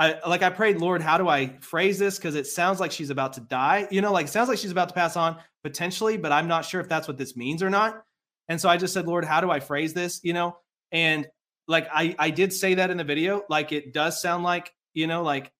I 0.00 0.18
like 0.26 0.42
I 0.42 0.48
prayed, 0.48 0.78
Lord, 0.78 1.02
how 1.02 1.18
do 1.18 1.28
I 1.28 1.58
phrase 1.60 1.98
this? 1.98 2.16
Because 2.16 2.34
it 2.34 2.46
sounds 2.46 2.80
like 2.80 2.90
she's 2.90 3.10
about 3.10 3.34
to 3.34 3.42
die. 3.42 3.86
You 3.90 4.00
know, 4.00 4.12
like 4.12 4.26
it 4.26 4.30
sounds 4.30 4.48
like 4.48 4.56
she's 4.56 4.70
about 4.70 4.88
to 4.88 4.94
pass 4.94 5.14
on 5.14 5.36
potentially, 5.62 6.16
but 6.16 6.32
I'm 6.32 6.48
not 6.48 6.64
sure 6.64 6.80
if 6.80 6.88
that's 6.88 7.06
what 7.06 7.18
this 7.18 7.36
means 7.36 7.62
or 7.62 7.68
not. 7.68 8.02
And 8.48 8.58
so 8.58 8.70
I 8.70 8.78
just 8.78 8.94
said, 8.94 9.06
Lord, 9.06 9.26
how 9.26 9.42
do 9.42 9.50
I 9.50 9.60
phrase 9.60 9.92
this? 9.92 10.20
You 10.22 10.32
know, 10.32 10.56
and 10.90 11.26
like 11.68 11.86
I 11.92 12.16
I 12.18 12.30
did 12.30 12.54
say 12.54 12.74
that 12.74 12.90
in 12.90 12.96
the 12.96 13.04
video. 13.04 13.42
Like 13.50 13.72
it 13.72 13.92
does 13.92 14.22
sound 14.22 14.42
like, 14.42 14.72
you 14.94 15.06
know, 15.06 15.22
like 15.22 15.52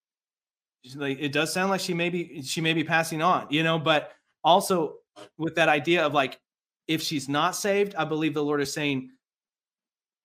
like 0.97 1.19
it 1.21 1.33
does 1.33 1.53
sound 1.53 1.69
like 1.69 1.83
she 1.83 1.93
may 1.93 2.09
be 2.09 2.41
she 2.41 2.63
may 2.63 2.73
be 2.73 2.83
passing 2.83 3.21
on, 3.21 3.47
you 3.51 3.63
know, 3.63 3.79
but 3.79 4.11
also 4.43 4.95
with 5.37 5.57
that 5.57 5.69
idea 5.69 6.07
of 6.07 6.15
like 6.15 6.41
if 6.89 7.03
she's 7.03 7.29
not 7.29 7.55
saved, 7.55 7.95
I 7.95 8.07
believe 8.07 8.33
the 8.33 8.43
Lord 8.43 8.63
is 8.63 8.73
saying 8.73 9.11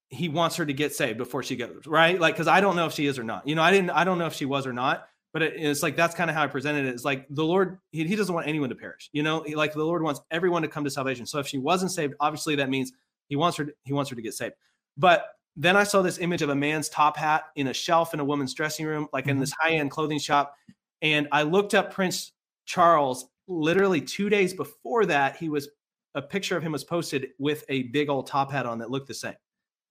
he 0.09 0.29
wants 0.29 0.55
her 0.57 0.65
to 0.65 0.73
get 0.73 0.93
saved 0.93 1.17
before 1.17 1.43
she 1.43 1.55
goes, 1.55 1.83
right? 1.87 2.19
Like, 2.19 2.35
cause 2.35 2.47
I 2.47 2.61
don't 2.61 2.75
know 2.75 2.85
if 2.85 2.93
she 2.93 3.07
is 3.07 3.17
or 3.17 3.23
not. 3.23 3.47
You 3.47 3.55
know, 3.55 3.63
I 3.63 3.71
didn't, 3.71 3.89
I 3.89 4.03
don't 4.03 4.17
know 4.17 4.27
if 4.27 4.33
she 4.33 4.45
was 4.45 4.67
or 4.67 4.73
not, 4.73 5.07
but 5.33 5.41
it, 5.41 5.53
it's 5.57 5.83
like 5.83 5.95
that's 5.95 6.15
kind 6.15 6.29
of 6.29 6.35
how 6.35 6.43
I 6.43 6.47
presented 6.47 6.85
it. 6.85 6.89
It's 6.89 7.05
like 7.05 7.25
the 7.29 7.43
Lord, 7.43 7.79
he, 7.91 8.05
he 8.05 8.15
doesn't 8.15 8.33
want 8.33 8.47
anyone 8.47 8.69
to 8.69 8.75
perish. 8.75 9.09
You 9.13 9.23
know, 9.23 9.43
he, 9.43 9.55
like 9.55 9.73
the 9.73 9.83
Lord 9.83 10.03
wants 10.03 10.21
everyone 10.31 10.61
to 10.61 10.67
come 10.67 10.83
to 10.83 10.89
salvation. 10.89 11.25
So 11.25 11.39
if 11.39 11.47
she 11.47 11.57
wasn't 11.57 11.91
saved, 11.91 12.13
obviously 12.19 12.55
that 12.55 12.69
means 12.69 12.93
he 13.27 13.35
wants 13.35 13.57
her, 13.57 13.65
to, 13.65 13.73
he 13.83 13.93
wants 13.93 14.09
her 14.11 14.15
to 14.15 14.21
get 14.21 14.33
saved. 14.33 14.53
But 14.97 15.25
then 15.55 15.75
I 15.75 15.83
saw 15.83 16.01
this 16.01 16.19
image 16.19 16.41
of 16.41 16.49
a 16.49 16.55
man's 16.55 16.89
top 16.89 17.17
hat 17.17 17.45
in 17.55 17.67
a 17.67 17.73
shelf 17.73 18.13
in 18.13 18.19
a 18.19 18.25
woman's 18.25 18.53
dressing 18.53 18.85
room, 18.85 19.07
like 19.13 19.23
mm-hmm. 19.23 19.31
in 19.31 19.39
this 19.39 19.53
high 19.59 19.71
end 19.71 19.91
clothing 19.91 20.19
shop. 20.19 20.55
And 21.01 21.27
I 21.31 21.43
looked 21.43 21.73
up 21.73 21.93
Prince 21.93 22.33
Charles 22.65 23.27
literally 23.47 24.01
two 24.01 24.29
days 24.29 24.53
before 24.53 25.05
that. 25.05 25.37
He 25.37 25.49
was 25.49 25.69
a 26.15 26.21
picture 26.21 26.57
of 26.57 26.63
him 26.63 26.71
was 26.71 26.83
posted 26.83 27.29
with 27.39 27.63
a 27.69 27.83
big 27.83 28.09
old 28.09 28.27
top 28.27 28.51
hat 28.51 28.65
on 28.65 28.79
that 28.79 28.89
looked 28.89 29.07
the 29.07 29.13
same, 29.13 29.35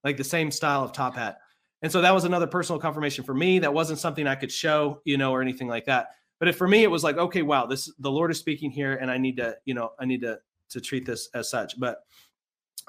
like 0.04 0.16
the 0.16 0.24
same 0.24 0.50
style 0.50 0.84
of 0.84 0.92
top 0.92 1.16
hat. 1.16 1.38
And 1.82 1.90
so 1.90 2.00
that 2.00 2.14
was 2.14 2.24
another 2.24 2.46
personal 2.46 2.80
confirmation 2.80 3.24
for 3.24 3.34
me. 3.34 3.58
That 3.58 3.74
wasn't 3.74 3.98
something 3.98 4.26
I 4.26 4.36
could 4.36 4.52
show, 4.52 5.00
you 5.04 5.18
know, 5.18 5.32
or 5.32 5.42
anything 5.42 5.68
like 5.68 5.86
that. 5.86 6.08
But 6.38 6.48
it, 6.48 6.52
for 6.54 6.68
me, 6.68 6.82
it 6.82 6.90
was 6.90 7.04
like, 7.04 7.16
okay, 7.16 7.42
wow, 7.42 7.66
this 7.66 7.92
the 7.98 8.10
Lord 8.10 8.30
is 8.30 8.38
speaking 8.38 8.70
here, 8.70 8.94
and 8.94 9.10
I 9.10 9.18
need 9.18 9.36
to, 9.36 9.56
you 9.64 9.74
know, 9.74 9.92
I 9.98 10.04
need 10.04 10.20
to 10.22 10.38
to 10.70 10.80
treat 10.80 11.06
this 11.06 11.28
as 11.34 11.50
such. 11.50 11.78
But 11.78 11.98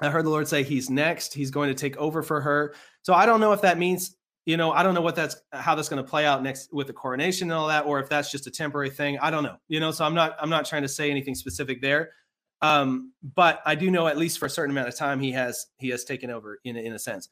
I 0.00 0.08
heard 0.08 0.24
the 0.24 0.30
Lord 0.30 0.48
say 0.48 0.62
He's 0.62 0.90
next. 0.90 1.32
He's 1.32 1.50
going 1.50 1.68
to 1.68 1.74
take 1.74 1.96
over 1.96 2.22
for 2.22 2.40
her. 2.40 2.74
So 3.02 3.14
I 3.14 3.26
don't 3.26 3.40
know 3.40 3.52
if 3.52 3.62
that 3.62 3.78
means, 3.78 4.16
you 4.44 4.56
know, 4.56 4.72
I 4.72 4.82
don't 4.82 4.94
know 4.94 5.00
what 5.00 5.14
that's 5.14 5.36
how 5.52 5.74
that's 5.74 5.88
going 5.88 6.02
to 6.02 6.08
play 6.08 6.26
out 6.26 6.42
next 6.42 6.72
with 6.72 6.86
the 6.86 6.92
coronation 6.92 7.50
and 7.50 7.58
all 7.58 7.68
that, 7.68 7.86
or 7.86 8.00
if 8.00 8.08
that's 8.08 8.30
just 8.30 8.46
a 8.46 8.50
temporary 8.50 8.90
thing. 8.90 9.18
I 9.18 9.30
don't 9.30 9.42
know, 9.42 9.56
you 9.68 9.80
know. 9.80 9.90
So 9.90 10.04
I'm 10.04 10.14
not 10.14 10.36
I'm 10.40 10.50
not 10.50 10.66
trying 10.66 10.82
to 10.82 10.88
say 10.88 11.10
anything 11.10 11.34
specific 11.34 11.80
there. 11.80 12.10
Um, 12.62 13.12
but 13.34 13.60
I 13.66 13.74
do 13.74 13.90
know 13.90 14.06
at 14.06 14.16
least 14.16 14.38
for 14.38 14.46
a 14.46 14.50
certain 14.50 14.70
amount 14.70 14.88
of 14.88 14.96
time 14.96 15.20
he 15.20 15.32
has 15.32 15.66
he 15.78 15.88
has 15.90 16.04
taken 16.04 16.30
over 16.30 16.58
in 16.64 16.76
in 16.76 16.92
a 16.92 16.98
sense. 16.98 17.28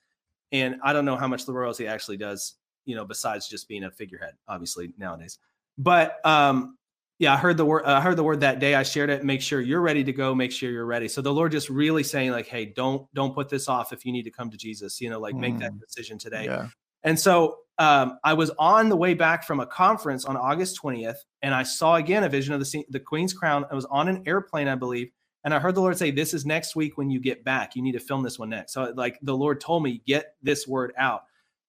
And 0.52 0.76
I 0.82 0.92
don't 0.92 1.04
know 1.04 1.16
how 1.16 1.26
much 1.26 1.46
the 1.46 1.52
royalty 1.52 1.86
actually 1.86 2.16
does, 2.16 2.54
you 2.84 2.94
know, 2.94 3.04
besides 3.04 3.48
just 3.48 3.68
being 3.68 3.84
a 3.84 3.90
figurehead, 3.90 4.34
obviously 4.46 4.92
nowadays. 4.98 5.38
But 5.78 6.24
um, 6.24 6.76
yeah, 7.18 7.34
I 7.34 7.36
heard 7.36 7.56
the 7.56 7.64
word. 7.64 7.84
I 7.84 8.00
heard 8.00 8.16
the 8.16 8.24
word 8.24 8.40
that 8.40 8.58
day. 8.58 8.74
I 8.74 8.82
shared 8.82 9.10
it. 9.10 9.24
Make 9.24 9.40
sure 9.40 9.60
you're 9.60 9.80
ready 9.80 10.04
to 10.04 10.12
go. 10.12 10.34
Make 10.34 10.52
sure 10.52 10.70
you're 10.70 10.84
ready. 10.84 11.08
So 11.08 11.22
the 11.22 11.32
Lord 11.32 11.52
just 11.52 11.70
really 11.70 12.02
saying 12.02 12.32
like, 12.32 12.46
hey, 12.46 12.66
don't 12.66 13.12
don't 13.14 13.34
put 13.34 13.48
this 13.48 13.68
off. 13.68 13.92
If 13.92 14.04
you 14.04 14.12
need 14.12 14.24
to 14.24 14.30
come 14.30 14.50
to 14.50 14.56
Jesus, 14.56 15.00
you 15.00 15.10
know, 15.10 15.20
like 15.20 15.34
mm. 15.34 15.40
make 15.40 15.58
that 15.58 15.72
mm. 15.72 15.80
decision 15.80 16.18
today. 16.18 16.44
Yeah. 16.44 16.68
And 17.04 17.18
so 17.18 17.58
um, 17.78 18.18
I 18.22 18.34
was 18.34 18.50
on 18.58 18.88
the 18.88 18.96
way 18.96 19.14
back 19.14 19.44
from 19.44 19.60
a 19.60 19.66
conference 19.66 20.24
on 20.24 20.36
August 20.36 20.80
20th, 20.82 21.16
and 21.42 21.54
I 21.54 21.62
saw 21.62 21.96
again 21.96 22.24
a 22.24 22.28
vision 22.28 22.54
of 22.54 22.60
the 22.60 22.84
the 22.90 23.00
Queen's 23.00 23.32
crown. 23.32 23.64
I 23.70 23.74
was 23.74 23.84
on 23.86 24.08
an 24.08 24.22
airplane, 24.26 24.68
I 24.68 24.76
believe, 24.76 25.10
and 25.44 25.52
I 25.52 25.58
heard 25.58 25.74
the 25.74 25.80
Lord 25.80 25.98
say, 25.98 26.10
"This 26.10 26.34
is 26.34 26.46
next 26.46 26.76
week 26.76 26.96
when 26.96 27.10
you 27.10 27.20
get 27.20 27.44
back. 27.44 27.74
You 27.76 27.82
need 27.82 27.92
to 27.92 28.00
film 28.00 28.22
this 28.22 28.38
one 28.38 28.50
next." 28.50 28.72
So 28.72 28.92
like 28.96 29.18
the 29.22 29.36
Lord 29.36 29.60
told 29.60 29.82
me, 29.82 30.02
get 30.06 30.34
this 30.42 30.68
word 30.68 30.92
out 30.96 31.24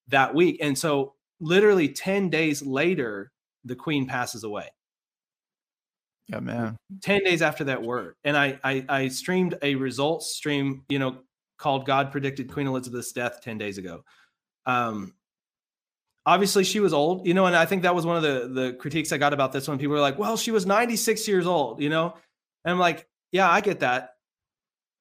that 0.07 0.33
week. 0.33 0.57
And 0.61 0.77
so 0.77 1.13
literally 1.39 1.89
10 1.89 2.29
days 2.29 2.61
later, 2.61 3.31
the 3.63 3.75
Queen 3.75 4.07
passes 4.07 4.43
away. 4.43 4.69
Yeah, 6.27 6.39
man. 6.39 6.77
10 7.01 7.23
days 7.23 7.41
after 7.41 7.65
that 7.65 7.83
word. 7.83 8.15
And 8.23 8.35
I, 8.35 8.59
I, 8.63 8.85
I 8.89 9.07
streamed 9.09 9.57
a 9.61 9.75
results 9.75 10.33
stream, 10.35 10.83
you 10.89 10.99
know, 10.99 11.19
called 11.57 11.85
God 11.85 12.11
predicted 12.11 12.51
Queen 12.51 12.67
Elizabeth's 12.67 13.11
death 13.11 13.41
10 13.41 13.57
days 13.57 13.77
ago. 13.77 14.03
Um, 14.65 15.13
obviously 16.25 16.63
she 16.63 16.79
was 16.79 16.93
old, 16.93 17.27
you 17.27 17.33
know, 17.33 17.45
and 17.45 17.55
I 17.55 17.65
think 17.65 17.83
that 17.83 17.93
was 17.93 18.05
one 18.05 18.17
of 18.17 18.23
the, 18.23 18.61
the 18.61 18.73
critiques 18.73 19.11
I 19.11 19.17
got 19.17 19.33
about 19.33 19.51
this 19.51 19.67
one. 19.67 19.77
People 19.77 19.95
were 19.95 20.01
like, 20.01 20.17
well, 20.17 20.37
she 20.37 20.51
was 20.51 20.65
96 20.65 21.27
years 21.27 21.45
old, 21.45 21.81
you 21.81 21.89
know? 21.89 22.15
And 22.63 22.71
I'm 22.71 22.79
like, 22.79 23.07
yeah, 23.31 23.49
I 23.49 23.61
get 23.61 23.81
that. 23.81 24.15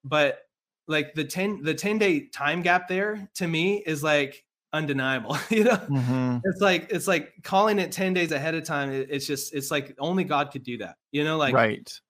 But 0.05 0.41
like 0.87 1.15
the 1.15 1.25
10, 1.25 1.63
the 1.63 1.75
10 1.75 1.99
day 1.99 2.27
time 2.29 2.63
gap 2.63 2.89
there 2.89 3.29
to 3.35 3.47
me 3.47 3.83
is 3.85 4.03
like, 4.03 4.45
undeniable 4.75 5.39
you 5.51 5.63
know 5.63 5.77
mm-hmm. 5.77 6.39
it's 6.43 6.61
like 6.61 6.89
it's 6.91 7.07
like 7.07 7.33
calling 7.45 7.79
it 7.79 7.93
10 7.93 8.13
days 8.13 8.33
ahead 8.33 8.57
of 8.57 8.65
time 8.65 8.91
it, 8.91 9.07
it's 9.09 9.25
just 9.25 9.55
it's 9.55 9.71
like 9.71 9.95
only 10.01 10.25
god 10.25 10.51
could 10.51 10.65
do 10.65 10.77
that 10.77 10.97
you 11.13 11.23
know 11.23 11.37
like 11.37 11.55
right 11.55 12.01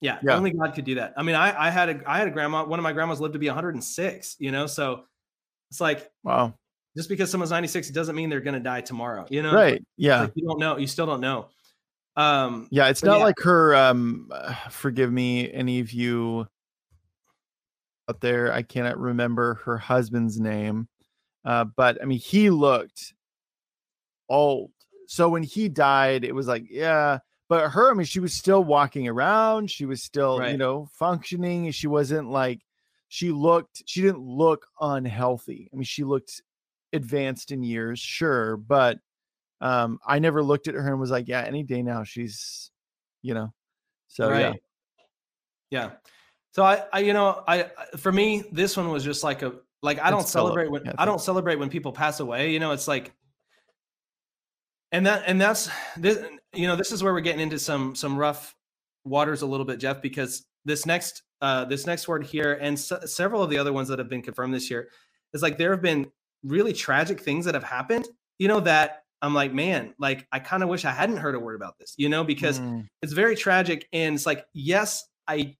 yeah, 0.00 0.20
yeah, 0.22 0.36
only 0.36 0.52
god 0.52 0.72
could 0.72 0.84
do 0.84 0.94
that 0.94 1.14
i 1.16 1.22
mean 1.24 1.34
i 1.34 1.66
i 1.66 1.70
had 1.70 1.88
a 1.88 2.00
i 2.08 2.16
had 2.16 2.28
a 2.28 2.30
grandma 2.30 2.64
one 2.64 2.78
of 2.78 2.84
my 2.84 2.92
grandmas 2.92 3.20
lived 3.20 3.32
to 3.32 3.40
be 3.40 3.48
106 3.48 4.36
you 4.38 4.52
know 4.52 4.68
so 4.68 5.02
it's 5.68 5.80
like 5.80 6.08
wow 6.22 6.54
just 6.96 7.08
because 7.08 7.30
someone's 7.30 7.50
96 7.50 7.90
doesn't 7.90 8.16
mean 8.16 8.30
they're 8.30 8.40
gonna 8.40 8.60
die 8.60 8.80
tomorrow 8.80 9.26
you 9.28 9.42
know 9.42 9.52
right 9.52 9.84
yeah 9.96 10.22
like 10.22 10.32
you 10.34 10.46
don't 10.46 10.58
know 10.58 10.76
you 10.76 10.86
still 10.86 11.06
don't 11.06 11.20
know 11.20 11.48
um 12.16 12.68
yeah 12.70 12.88
it's 12.88 13.02
not 13.02 13.18
yeah. 13.18 13.24
like 13.24 13.38
her 13.40 13.74
um 13.74 14.30
forgive 14.70 15.12
me 15.12 15.52
any 15.52 15.80
of 15.80 15.92
you 15.92 16.46
out 18.08 18.20
there 18.20 18.52
i 18.52 18.62
cannot 18.62 18.98
remember 18.98 19.54
her 19.64 19.76
husband's 19.76 20.38
name 20.38 20.88
uh, 21.44 21.64
but 21.64 22.00
I 22.02 22.06
mean, 22.06 22.18
he 22.18 22.50
looked 22.50 23.14
old. 24.28 24.70
So 25.06 25.28
when 25.28 25.42
he 25.42 25.68
died, 25.68 26.24
it 26.24 26.34
was 26.34 26.46
like, 26.46 26.64
yeah. 26.70 27.18
But 27.48 27.70
her, 27.70 27.90
I 27.90 27.94
mean, 27.94 28.06
she 28.06 28.20
was 28.20 28.32
still 28.32 28.64
walking 28.64 29.06
around. 29.06 29.70
She 29.70 29.84
was 29.84 30.02
still, 30.02 30.38
right. 30.38 30.52
you 30.52 30.56
know, 30.56 30.88
functioning. 30.92 31.70
She 31.72 31.86
wasn't 31.86 32.30
like, 32.30 32.60
she 33.08 33.30
looked, 33.30 33.82
she 33.86 34.00
didn't 34.00 34.22
look 34.22 34.66
unhealthy. 34.80 35.68
I 35.72 35.76
mean, 35.76 35.84
she 35.84 36.04
looked 36.04 36.40
advanced 36.94 37.50
in 37.50 37.62
years, 37.62 37.98
sure. 37.98 38.56
But 38.56 38.98
um, 39.60 39.98
I 40.06 40.18
never 40.18 40.42
looked 40.42 40.68
at 40.68 40.74
her 40.74 40.88
and 40.88 41.00
was 41.00 41.10
like, 41.10 41.28
yeah, 41.28 41.42
any 41.42 41.62
day 41.62 41.82
now 41.82 42.04
she's, 42.04 42.70
you 43.22 43.34
know, 43.34 43.52
so 44.08 44.30
right. 44.30 44.40
yeah. 44.40 44.52
Yeah. 45.70 45.90
So 46.52 46.62
I, 46.62 46.84
I, 46.92 47.00
you 47.00 47.12
know, 47.12 47.42
I, 47.48 47.70
for 47.96 48.12
me, 48.12 48.44
this 48.52 48.76
one 48.76 48.88
was 48.90 49.02
just 49.02 49.24
like 49.24 49.42
a, 49.42 49.54
like 49.82 50.00
I 50.00 50.10
don't 50.10 50.26
celebrate 50.26 50.70
when 50.70 50.84
yeah, 50.84 50.92
I 50.96 51.04
don't 51.04 51.20
celebrate 51.20 51.56
when 51.56 51.68
people 51.68 51.92
pass 51.92 52.20
away. 52.20 52.52
You 52.52 52.60
know, 52.60 52.72
it's 52.72 52.88
like, 52.88 53.12
and 54.92 55.04
that 55.06 55.24
and 55.26 55.40
that's 55.40 55.68
this. 55.96 56.24
You 56.54 56.68
know, 56.68 56.76
this 56.76 56.90
is 56.90 57.02
where 57.02 57.12
we're 57.12 57.20
getting 57.20 57.40
into 57.40 57.58
some 57.58 57.94
some 57.94 58.16
rough 58.16 58.54
waters 59.04 59.42
a 59.42 59.46
little 59.46 59.66
bit, 59.66 59.80
Jeff, 59.80 60.00
because 60.00 60.46
this 60.64 60.86
next 60.86 61.22
uh 61.42 61.66
this 61.66 61.86
next 61.86 62.08
word 62.08 62.24
here 62.24 62.54
and 62.54 62.78
several 62.78 63.42
of 63.42 63.50
the 63.50 63.58
other 63.58 63.72
ones 63.72 63.88
that 63.88 63.98
have 63.98 64.08
been 64.08 64.22
confirmed 64.22 64.54
this 64.54 64.70
year 64.70 64.88
is 65.34 65.42
like 65.42 65.58
there 65.58 65.72
have 65.72 65.82
been 65.82 66.06
really 66.44 66.72
tragic 66.72 67.20
things 67.20 67.44
that 67.46 67.54
have 67.54 67.64
happened. 67.64 68.06
You 68.38 68.48
know 68.48 68.60
that 68.60 69.02
I'm 69.22 69.34
like, 69.34 69.52
man, 69.52 69.94
like 69.98 70.26
I 70.30 70.38
kind 70.38 70.62
of 70.62 70.68
wish 70.68 70.84
I 70.84 70.90
hadn't 70.90 71.16
heard 71.16 71.34
a 71.34 71.40
word 71.40 71.56
about 71.56 71.78
this. 71.78 71.94
You 71.96 72.08
know, 72.08 72.24
because 72.24 72.60
mm. 72.60 72.86
it's 73.02 73.12
very 73.12 73.36
tragic, 73.36 73.88
and 73.92 74.14
it's 74.14 74.26
like, 74.26 74.44
yes, 74.52 75.04
I 75.26 75.56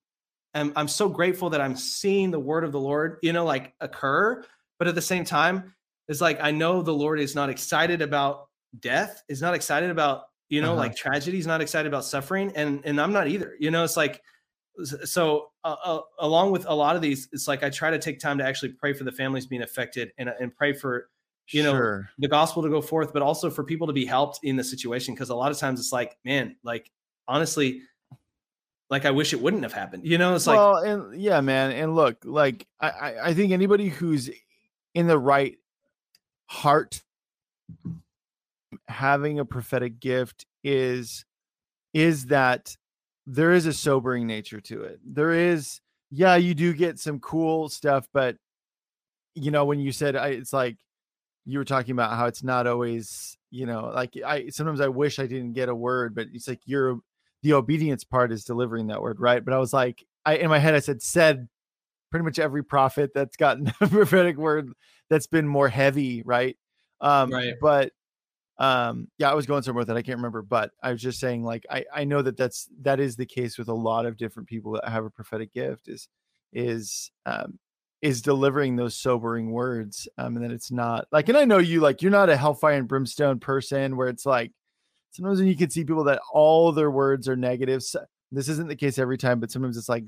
am 0.54 0.72
I'm 0.76 0.88
so 0.88 1.08
grateful 1.08 1.50
that 1.50 1.60
I'm 1.60 1.76
seeing 1.76 2.30
the 2.30 2.40
word 2.40 2.64
of 2.64 2.72
the 2.72 2.80
Lord, 2.80 3.18
you 3.22 3.32
know, 3.32 3.44
like 3.44 3.72
occur. 3.80 4.44
But 4.78 4.88
at 4.88 4.94
the 4.94 5.02
same 5.02 5.24
time, 5.24 5.74
it's 6.08 6.20
like 6.20 6.38
I 6.42 6.50
know 6.50 6.82
the 6.82 6.94
Lord 6.94 7.20
is 7.20 7.34
not 7.34 7.48
excited 7.48 8.02
about 8.02 8.48
death, 8.80 9.22
is 9.28 9.40
not 9.40 9.54
excited 9.54 9.90
about, 9.90 10.24
you 10.48 10.60
know, 10.60 10.72
uh-huh. 10.72 10.80
like 10.80 10.96
tragedy, 10.96 11.38
is 11.38 11.46
not 11.46 11.60
excited 11.60 11.88
about 11.88 12.04
suffering. 12.04 12.52
And 12.54 12.82
and 12.84 13.00
I'm 13.00 13.12
not 13.12 13.28
either. 13.28 13.54
You 13.58 13.70
know, 13.70 13.84
it's 13.84 13.96
like 13.96 14.20
so 14.82 15.50
uh, 15.62 15.76
uh, 15.84 16.00
along 16.18 16.50
with 16.50 16.66
a 16.66 16.74
lot 16.74 16.96
of 16.96 17.02
these, 17.02 17.28
it's 17.32 17.46
like 17.46 17.62
I 17.62 17.70
try 17.70 17.90
to 17.90 17.98
take 17.98 18.18
time 18.18 18.38
to 18.38 18.44
actually 18.44 18.70
pray 18.72 18.92
for 18.92 19.04
the 19.04 19.12
families 19.12 19.46
being 19.46 19.62
affected 19.62 20.12
and, 20.18 20.28
and 20.40 20.54
pray 20.54 20.72
for 20.72 21.08
you 21.48 21.62
know 21.62 21.72
sure. 21.72 22.08
the 22.18 22.28
gospel 22.28 22.62
to 22.62 22.70
go 22.70 22.80
forth 22.80 23.12
but 23.12 23.20
also 23.20 23.50
for 23.50 23.62
people 23.62 23.86
to 23.86 23.92
be 23.92 24.06
helped 24.06 24.40
in 24.44 24.56
the 24.56 24.64
situation 24.64 25.12
because 25.12 25.28
a 25.28 25.34
lot 25.34 25.52
of 25.52 25.58
times 25.58 25.78
it's 25.78 25.92
like 25.92 26.16
man 26.24 26.56
like 26.62 26.90
honestly 27.28 27.82
like 28.90 29.04
I 29.04 29.10
wish 29.10 29.32
it 29.32 29.40
wouldn't 29.40 29.62
have 29.62 29.72
happened. 29.72 30.06
You 30.06 30.18
know, 30.18 30.34
it's 30.34 30.46
like 30.46 30.86
and 30.86 31.20
yeah, 31.20 31.40
man. 31.40 31.72
And 31.72 31.94
look, 31.94 32.18
like 32.24 32.66
I, 32.80 33.14
I 33.22 33.34
think 33.34 33.52
anybody 33.52 33.88
who's 33.88 34.30
in 34.94 35.06
the 35.06 35.18
right 35.18 35.56
heart 36.46 37.02
having 38.88 39.38
a 39.38 39.44
prophetic 39.44 40.00
gift 40.00 40.46
is 40.62 41.24
is 41.92 42.26
that 42.26 42.76
there 43.26 43.52
is 43.52 43.66
a 43.66 43.72
sobering 43.72 44.26
nature 44.26 44.60
to 44.60 44.82
it. 44.82 45.00
There 45.04 45.32
is, 45.32 45.80
yeah, 46.10 46.36
you 46.36 46.54
do 46.54 46.72
get 46.74 46.98
some 46.98 47.20
cool 47.20 47.68
stuff, 47.68 48.08
but 48.12 48.36
you 49.34 49.50
know, 49.50 49.64
when 49.64 49.80
you 49.80 49.92
said 49.92 50.16
I, 50.16 50.28
it's 50.28 50.52
like 50.52 50.76
you 51.44 51.58
were 51.58 51.64
talking 51.64 51.92
about 51.92 52.16
how 52.16 52.26
it's 52.26 52.42
not 52.42 52.66
always, 52.66 53.36
you 53.50 53.66
know, 53.66 53.90
like 53.94 54.16
I 54.24 54.48
sometimes 54.48 54.80
I 54.80 54.88
wish 54.88 55.18
I 55.18 55.26
didn't 55.26 55.54
get 55.54 55.68
a 55.68 55.74
word, 55.74 56.14
but 56.14 56.28
it's 56.32 56.48
like 56.48 56.60
you're 56.66 57.00
the 57.44 57.52
obedience 57.52 58.04
part 58.04 58.32
is 58.32 58.42
delivering 58.42 58.88
that 58.88 59.02
word 59.02 59.20
right? 59.20 59.44
But 59.44 59.54
i 59.54 59.58
was 59.58 59.72
like 59.72 60.04
i 60.24 60.36
in 60.36 60.48
my 60.48 60.58
head 60.58 60.74
i 60.74 60.80
said 60.80 61.00
said 61.02 61.46
pretty 62.10 62.24
much 62.24 62.38
every 62.38 62.64
prophet 62.64 63.10
that's 63.14 63.36
gotten 63.36 63.72
a 63.80 63.86
prophetic 63.86 64.36
word 64.36 64.72
that's 65.10 65.28
been 65.28 65.46
more 65.46 65.68
heavy 65.68 66.22
right? 66.24 66.56
Um 67.00 67.30
right. 67.30 67.54
but 67.60 67.92
um 68.58 69.08
yeah 69.18 69.30
i 69.30 69.34
was 69.34 69.46
going 69.46 69.62
somewhere 69.62 69.84
that 69.84 69.96
i 69.96 70.02
can't 70.02 70.18
remember 70.18 70.40
but 70.40 70.70
i 70.82 70.92
was 70.92 71.02
just 71.02 71.18
saying 71.18 71.42
like 71.42 71.66
i 71.70 71.84
i 71.94 72.04
know 72.04 72.22
that 72.22 72.36
that's 72.36 72.68
that 72.82 73.00
is 73.00 73.16
the 73.16 73.26
case 73.26 73.58
with 73.58 73.68
a 73.68 73.74
lot 73.74 74.06
of 74.06 74.16
different 74.16 74.48
people 74.48 74.72
that 74.72 74.88
have 74.88 75.04
a 75.04 75.10
prophetic 75.10 75.52
gift 75.52 75.88
is 75.88 76.08
is 76.52 77.10
um 77.26 77.58
is 78.00 78.22
delivering 78.22 78.76
those 78.76 78.94
sobering 78.94 79.50
words 79.50 80.06
um 80.18 80.36
and 80.36 80.44
that 80.44 80.52
it's 80.52 80.70
not 80.70 81.06
like 81.10 81.28
and 81.28 81.36
i 81.36 81.44
know 81.44 81.58
you 81.58 81.80
like 81.80 82.00
you're 82.00 82.12
not 82.12 82.30
a 82.30 82.36
hellfire 82.36 82.74
and 82.74 82.86
brimstone 82.86 83.40
person 83.40 83.96
where 83.96 84.08
it's 84.08 84.24
like 84.24 84.52
sometimes 85.10 85.38
when 85.40 85.48
you 85.48 85.56
can 85.56 85.70
see 85.70 85.84
people 85.84 86.04
that 86.04 86.20
all 86.32 86.70
their 86.70 86.92
words 86.92 87.28
are 87.28 87.36
negatives 87.36 87.96
this 88.34 88.48
isn't 88.48 88.68
the 88.68 88.76
case 88.76 88.98
every 88.98 89.16
time, 89.16 89.40
but 89.40 89.50
sometimes 89.50 89.76
it's 89.76 89.88
like, 89.88 90.04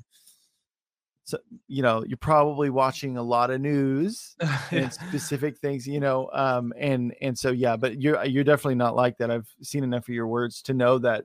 so 1.26 1.38
you 1.66 1.82
know, 1.82 2.04
you're 2.06 2.16
probably 2.16 2.70
watching 2.70 3.16
a 3.16 3.22
lot 3.22 3.50
of 3.50 3.60
news 3.60 4.36
and 4.70 4.92
specific 4.92 5.58
things, 5.58 5.86
you 5.86 6.00
know, 6.00 6.30
um, 6.32 6.72
and 6.78 7.14
and 7.20 7.36
so 7.36 7.50
yeah, 7.50 7.76
but 7.76 8.00
you're 8.00 8.24
you're 8.24 8.44
definitely 8.44 8.76
not 8.76 8.94
like 8.94 9.18
that. 9.18 9.30
I've 9.30 9.48
seen 9.60 9.82
enough 9.84 10.08
of 10.08 10.14
your 10.14 10.28
words 10.28 10.62
to 10.62 10.74
know 10.74 10.98
that 10.98 11.24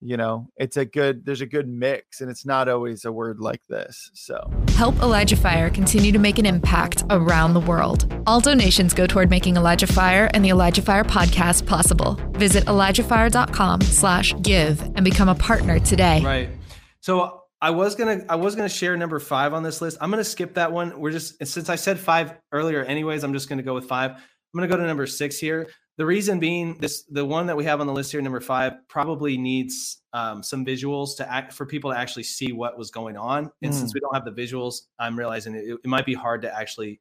you 0.00 0.16
know 0.16 0.48
it's 0.56 0.76
a 0.76 0.84
good 0.84 1.24
there's 1.26 1.40
a 1.40 1.46
good 1.46 1.68
mix 1.68 2.20
and 2.20 2.30
it's 2.30 2.46
not 2.46 2.68
always 2.68 3.04
a 3.04 3.10
word 3.10 3.40
like 3.40 3.60
this 3.68 4.10
so. 4.14 4.48
Help 4.76 4.94
elijah 5.02 5.34
fire 5.34 5.70
continue 5.70 6.12
to 6.12 6.20
make 6.20 6.38
an 6.38 6.46
impact 6.46 7.02
around 7.10 7.52
the 7.52 7.60
world. 7.60 8.12
All 8.24 8.38
donations 8.38 8.94
go 8.94 9.08
toward 9.08 9.28
making 9.28 9.56
elijah 9.56 9.88
fire 9.88 10.30
and 10.34 10.44
the 10.44 10.50
elijah 10.50 10.82
fire 10.82 11.02
podcast 11.02 11.66
possible. 11.66 12.14
Visit 12.34 12.64
elijahfire.com 12.66 13.80
slash 13.80 14.34
give 14.40 14.80
and 14.82 15.04
become 15.04 15.28
a 15.28 15.34
partner 15.34 15.80
today. 15.80 16.22
Right. 16.22 16.50
So 17.00 17.37
i 17.60 17.70
was 17.70 17.94
gonna 17.94 18.24
i 18.28 18.34
was 18.34 18.54
gonna 18.54 18.68
share 18.68 18.96
number 18.96 19.18
five 19.18 19.52
on 19.52 19.62
this 19.62 19.80
list 19.80 19.96
i'm 20.00 20.10
gonna 20.10 20.24
skip 20.24 20.54
that 20.54 20.70
one 20.70 20.98
we're 20.98 21.10
just 21.10 21.44
since 21.46 21.68
i 21.68 21.76
said 21.76 21.98
five 21.98 22.34
earlier 22.52 22.84
anyways 22.84 23.24
i'm 23.24 23.32
just 23.32 23.48
gonna 23.48 23.62
go 23.62 23.74
with 23.74 23.86
five 23.86 24.12
i'm 24.12 24.22
gonna 24.54 24.68
go 24.68 24.76
to 24.76 24.86
number 24.86 25.06
six 25.06 25.38
here 25.38 25.68
the 25.98 26.06
reason 26.06 26.38
being, 26.38 26.78
this 26.78 27.02
the 27.10 27.24
one 27.24 27.46
that 27.46 27.56
we 27.56 27.64
have 27.64 27.80
on 27.80 27.88
the 27.88 27.92
list 27.92 28.12
here, 28.12 28.22
number 28.22 28.40
five, 28.40 28.74
probably 28.86 29.36
needs 29.36 30.00
um, 30.12 30.44
some 30.44 30.64
visuals 30.64 31.16
to 31.16 31.30
act 31.30 31.52
for 31.52 31.66
people 31.66 31.90
to 31.90 31.98
actually 31.98 32.22
see 32.22 32.52
what 32.52 32.78
was 32.78 32.92
going 32.92 33.16
on. 33.16 33.50
And 33.62 33.72
mm. 33.72 33.74
since 33.74 33.92
we 33.92 33.98
don't 33.98 34.14
have 34.14 34.24
the 34.24 34.30
visuals, 34.30 34.82
I'm 35.00 35.18
realizing 35.18 35.56
it, 35.56 35.64
it 35.64 35.86
might 35.86 36.06
be 36.06 36.14
hard 36.14 36.42
to 36.42 36.56
actually 36.56 37.00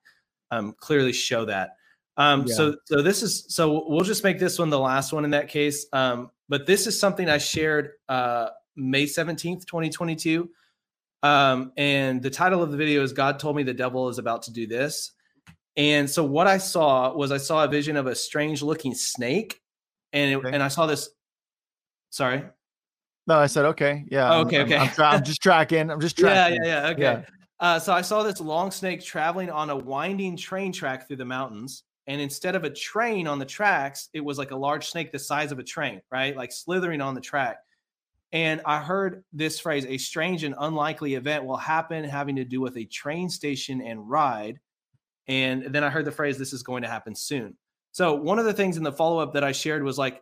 um, 0.49 0.73
clearly 0.79 1.13
show 1.13 1.45
that. 1.45 1.75
Um, 2.17 2.45
yeah. 2.47 2.55
So, 2.55 2.75
so 2.85 3.03
this 3.03 3.21
is 3.21 3.45
so 3.49 3.85
we'll 3.87 4.01
just 4.01 4.23
make 4.23 4.39
this 4.39 4.57
one 4.57 4.71
the 4.71 4.79
last 4.79 5.13
one 5.13 5.25
in 5.25 5.29
that 5.29 5.47
case. 5.47 5.85
Um, 5.93 6.31
but 6.49 6.65
this 6.65 6.87
is 6.87 6.99
something 6.99 7.29
I 7.29 7.37
shared 7.37 7.91
uh, 8.09 8.47
May 8.77 9.03
17th, 9.03 9.65
2022. 9.65 10.49
Um, 11.23 11.71
and 11.77 12.21
the 12.21 12.29
title 12.29 12.61
of 12.61 12.71
the 12.71 12.77
video 12.77 13.03
is 13.03 13.11
God 13.11 13.39
told 13.39 13.55
me 13.55 13.63
the 13.63 13.73
devil 13.73 14.07
is 14.09 14.19
about 14.19 14.43
to 14.43 14.51
do 14.51 14.67
this. 14.67 15.11
And 15.75 16.09
so 16.09 16.23
what 16.23 16.47
I 16.47 16.57
saw 16.57 17.13
was 17.13 17.31
I 17.31 17.37
saw 17.37 17.63
a 17.63 17.67
vision 17.67 17.97
of 17.97 18.07
a 18.07 18.15
strange 18.15 18.63
looking 18.63 18.95
snake, 18.95 19.61
and 20.13 20.31
it, 20.31 20.35
okay. 20.37 20.49
and 20.51 20.63
I 20.63 20.69
saw 20.69 20.85
this. 20.85 21.09
Sorry. 22.09 22.43
No, 23.27 23.35
I 23.35 23.47
said 23.47 23.65
okay. 23.65 24.05
Yeah. 24.09 24.33
Oh, 24.33 24.41
okay. 24.41 24.61
I'm, 24.61 24.65
okay. 24.65 24.77
I'm, 24.77 24.89
I'm, 24.97 25.15
I'm, 25.15 25.23
just 25.23 25.41
tracking. 25.41 25.91
I'm 25.91 25.99
just 25.99 26.17
tracking. 26.17 26.61
Yeah. 26.63 26.67
Yeah. 26.67 26.81
Yeah. 26.83 26.89
Okay. 26.89 27.01
Yeah. 27.01 27.21
Uh, 27.59 27.79
so 27.79 27.93
I 27.93 28.01
saw 28.01 28.23
this 28.23 28.39
long 28.39 28.71
snake 28.71 29.03
traveling 29.03 29.49
on 29.49 29.69
a 29.69 29.75
winding 29.75 30.37
train 30.37 30.71
track 30.71 31.07
through 31.07 31.17
the 31.17 31.25
mountains. 31.25 31.83
And 32.07 32.21
instead 32.21 32.55
of 32.55 32.63
a 32.63 32.69
train 32.69 33.27
on 33.27 33.37
the 33.37 33.45
tracks, 33.45 34.09
it 34.13 34.21
was 34.21 34.37
like 34.37 34.51
a 34.51 34.55
large 34.55 34.87
snake 34.87 35.11
the 35.11 35.19
size 35.19 35.51
of 35.51 35.59
a 35.59 35.63
train, 35.63 36.01
right? 36.09 36.35
Like 36.35 36.53
slithering 36.53 37.01
on 37.01 37.15
the 37.15 37.21
track. 37.21 37.57
And 38.31 38.61
I 38.65 38.79
heard 38.79 39.23
this 39.31 39.59
phrase 39.59 39.85
a 39.85 39.97
strange 39.97 40.43
and 40.43 40.55
unlikely 40.57 41.15
event 41.15 41.45
will 41.45 41.57
happen 41.57 42.03
having 42.03 42.35
to 42.35 42.43
do 42.43 42.59
with 42.59 42.75
a 42.77 42.85
train 42.85 43.29
station 43.29 43.81
and 43.81 44.09
ride. 44.09 44.59
And 45.27 45.63
then 45.63 45.83
I 45.83 45.89
heard 45.89 46.05
the 46.05 46.11
phrase, 46.11 46.37
this 46.37 46.53
is 46.53 46.63
going 46.63 46.83
to 46.83 46.89
happen 46.89 47.15
soon. 47.15 47.57
So 47.91 48.15
one 48.15 48.39
of 48.39 48.45
the 48.45 48.53
things 48.53 48.77
in 48.77 48.83
the 48.83 48.91
follow 48.91 49.19
up 49.19 49.33
that 49.33 49.43
I 49.43 49.53
shared 49.53 49.83
was 49.83 49.97
like, 49.97 50.21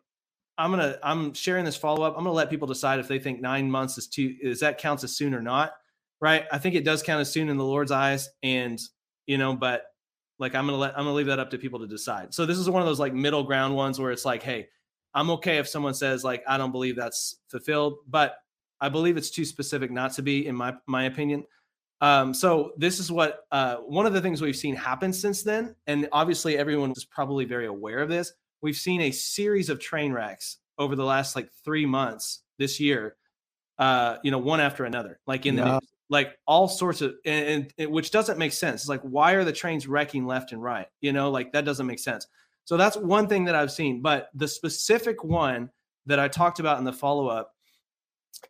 I'm 0.58 0.72
gonna 0.72 0.98
I'm 1.04 1.34
sharing 1.34 1.66
this 1.66 1.76
follow 1.76 2.04
up. 2.04 2.14
I'm 2.18 2.24
gonna 2.24 2.32
let 2.32 2.50
people 2.50 2.68
decide 2.68 3.00
if 3.00 3.08
they 3.08 3.20
think 3.20 3.42
nine 3.42 3.70
months 3.70 3.98
is 3.98 4.08
too 4.08 4.36
is 4.42 4.62
that 4.62 4.78
counts 4.78 5.04
as 5.04 5.16
soon 5.16 5.34
or 5.34 5.42
not. 5.42 5.74
Right. 6.22 6.46
I 6.52 6.60
think 6.60 6.76
it 6.76 6.86
does 6.86 7.04
count 7.04 7.20
as 7.20 7.32
soon 7.32 7.50
in 7.50 7.58
the 7.58 7.66
Lord's 7.66 7.92
eyes. 7.92 8.30
And 8.42 8.80
you 9.28 9.38
know, 9.38 9.56
but 9.56 9.84
like 10.40 10.56
I'm 10.56 10.66
gonna 10.66 10.78
let 10.78 10.92
I'm 10.98 11.04
gonna 11.04 11.14
leave 11.14 11.26
that 11.26 11.40
up 11.40 11.50
to 11.52 11.58
people 11.58 11.80
to 11.80 11.88
decide. 11.88 12.34
So 12.34 12.46
this 12.46 12.58
is 12.58 12.70
one 12.70 12.82
of 12.82 12.88
those 12.88 13.00
like 13.00 13.14
middle 13.14 13.44
ground 13.44 13.76
ones 13.76 14.00
where 14.00 14.12
it's 14.12 14.26
like, 14.26 14.44
hey, 14.44 14.68
I'm 15.16 15.30
okay 15.32 15.58
if 15.58 15.68
someone 15.68 15.94
says 15.94 16.24
like 16.24 16.44
I 16.48 16.58
don't 16.58 16.72
believe 16.72 16.98
that's 16.98 17.38
fulfilled, 17.48 18.00
but 18.08 18.36
I 18.82 18.90
believe 18.90 19.16
it's 19.18 19.32
too 19.32 19.46
specific 19.46 19.90
not 19.90 20.14
to 20.14 20.22
be, 20.22 20.46
in 20.46 20.56
my 20.56 20.76
my 20.86 21.06
opinion. 21.06 21.46
Um, 22.02 22.34
so 22.34 22.74
this 22.78 23.00
is 23.00 23.12
what 23.12 23.46
uh, 23.52 23.78
one 23.78 24.06
of 24.06 24.14
the 24.14 24.22
things 24.22 24.42
we've 24.42 24.56
seen 24.56 24.76
happen 24.76 25.14
since 25.14 25.42
then, 25.42 25.76
and 25.88 26.10
obviously 26.12 26.58
everyone 26.58 26.92
is 26.92 27.06
probably 27.06 27.46
very 27.46 27.66
aware 27.66 28.00
of 28.00 28.10
this. 28.10 28.34
We've 28.62 28.76
seen 28.76 29.02
a 29.02 29.12
series 29.12 29.70
of 29.70 29.80
train 29.80 30.12
wrecks 30.12 30.58
over 30.78 30.96
the 30.96 31.06
last 31.06 31.36
like 31.36 31.50
three 31.64 31.86
months 31.86 32.42
this 32.60 32.80
year. 32.80 33.16
Uh, 33.78 34.18
you 34.24 34.32
know, 34.32 34.38
one 34.38 34.60
after 34.60 34.86
another, 34.86 35.20
like 35.28 35.46
in 35.46 35.56
the 35.56 35.66
news, 35.66 35.82
like 36.10 36.38
all 36.46 36.68
sorts 36.68 37.02
of, 37.02 37.16
and, 37.26 37.48
and, 37.48 37.74
and 37.78 37.92
which 37.92 38.12
doesn't 38.12 38.38
make 38.38 38.54
sense. 38.54 38.82
It's 38.82 38.90
like 38.90 39.02
why 39.02 39.34
are 39.34 39.44
the 39.44 39.52
trains 39.52 39.88
wrecking 39.88 40.26
left 40.26 40.52
and 40.52 40.62
right? 40.62 40.88
You 41.02 41.14
know, 41.14 41.32
like 41.32 41.54
that 41.54 41.66
doesn't 41.66 41.86
make 41.86 42.00
sense. 42.00 42.28
So 42.66 42.78
that's 42.78 42.98
one 42.98 43.28
thing 43.28 43.46
that 43.46 43.56
I've 43.56 43.72
seen. 43.72 44.02
But 44.02 44.30
the 44.34 44.48
specific 44.48 45.24
one 45.24 45.70
that 46.08 46.20
I 46.20 46.28
talked 46.28 46.60
about 46.60 46.80
in 46.80 46.84
the 46.84 46.94
follow 46.94 47.28
up 47.28 47.52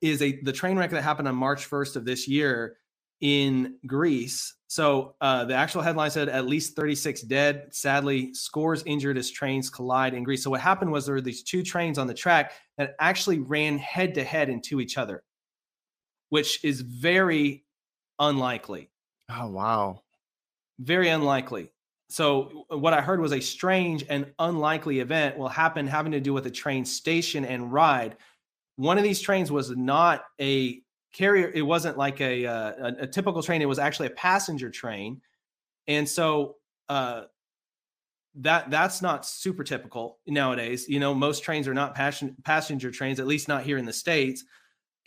is 0.01 0.21
a 0.21 0.41
the 0.41 0.51
train 0.51 0.77
wreck 0.77 0.89
that 0.91 1.03
happened 1.03 1.27
on 1.27 1.35
March 1.35 1.69
1st 1.69 1.95
of 1.95 2.05
this 2.05 2.27
year 2.27 2.77
in 3.21 3.75
Greece. 3.85 4.53
So 4.67 5.15
uh, 5.21 5.45
the 5.45 5.53
actual 5.53 5.81
headline 5.81 6.11
said 6.11 6.27
at 6.27 6.47
least 6.47 6.75
36 6.75 7.21
dead. 7.23 7.67
Sadly, 7.71 8.33
scores 8.33 8.83
injured 8.85 9.17
as 9.17 9.31
trains 9.31 9.69
collide 9.69 10.13
in 10.13 10.23
Greece. 10.23 10.43
So 10.43 10.49
what 10.49 10.61
happened 10.61 10.91
was 10.91 11.05
there 11.05 11.15
were 11.15 11.21
these 11.21 11.43
two 11.43 11.63
trains 11.63 11.97
on 11.97 12.07
the 12.07 12.13
track 12.13 12.53
that 12.77 12.95
actually 12.99 13.39
ran 13.39 13.77
head 13.77 14.15
to 14.15 14.23
head 14.23 14.49
into 14.49 14.81
each 14.81 14.97
other, 14.97 15.23
which 16.29 16.63
is 16.63 16.81
very 16.81 17.63
unlikely. 18.19 18.89
Oh 19.29 19.49
wow, 19.49 20.01
very 20.79 21.09
unlikely. 21.09 21.71
So 22.07 22.65
what 22.69 22.93
I 22.93 23.01
heard 23.01 23.19
was 23.19 23.33
a 23.33 23.39
strange 23.39 24.05
and 24.09 24.31
unlikely 24.39 24.99
event 24.99 25.37
will 25.37 25.49
happen 25.49 25.87
having 25.87 26.11
to 26.11 26.19
do 26.19 26.33
with 26.33 26.45
a 26.45 26.51
train 26.51 26.85
station 26.85 27.45
and 27.45 27.71
ride. 27.71 28.17
One 28.75 28.97
of 28.97 29.03
these 29.03 29.21
trains 29.21 29.51
was 29.51 29.71
not 29.71 30.23
a 30.39 30.81
carrier 31.13 31.49
it 31.53 31.61
wasn't 31.61 31.97
like 31.97 32.19
a, 32.21 32.45
uh, 32.45 32.71
a, 32.77 33.03
a 33.03 33.07
typical 33.07 33.41
train 33.41 33.61
it 33.61 33.67
was 33.67 33.79
actually 33.79 34.07
a 34.07 34.11
passenger 34.11 34.69
train. 34.69 35.21
And 35.87 36.07
so 36.07 36.57
uh, 36.89 37.23
that 38.35 38.69
that's 38.69 39.01
not 39.01 39.25
super 39.25 39.63
typical 39.63 40.19
nowadays. 40.27 40.87
You 40.87 40.99
know 40.99 41.13
most 41.15 41.43
trains 41.43 41.67
are 41.67 41.73
not 41.73 41.95
passion, 41.95 42.35
passenger 42.43 42.91
trains 42.91 43.19
at 43.19 43.27
least 43.27 43.47
not 43.47 43.63
here 43.63 43.77
in 43.77 43.85
the 43.85 43.93
states. 43.93 44.43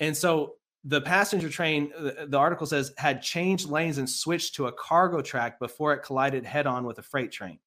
And 0.00 0.16
so 0.16 0.54
the 0.84 1.00
passenger 1.00 1.48
train 1.48 1.90
the, 1.98 2.26
the 2.28 2.38
article 2.38 2.66
says 2.66 2.92
had 2.96 3.22
changed 3.22 3.68
lanes 3.68 3.98
and 3.98 4.08
switched 4.08 4.54
to 4.54 4.66
a 4.66 4.72
cargo 4.72 5.20
track 5.20 5.58
before 5.58 5.92
it 5.92 6.02
collided 6.02 6.44
head 6.44 6.66
on 6.66 6.84
with 6.84 6.98
a 6.98 7.02
freight 7.02 7.32
train. 7.32 7.58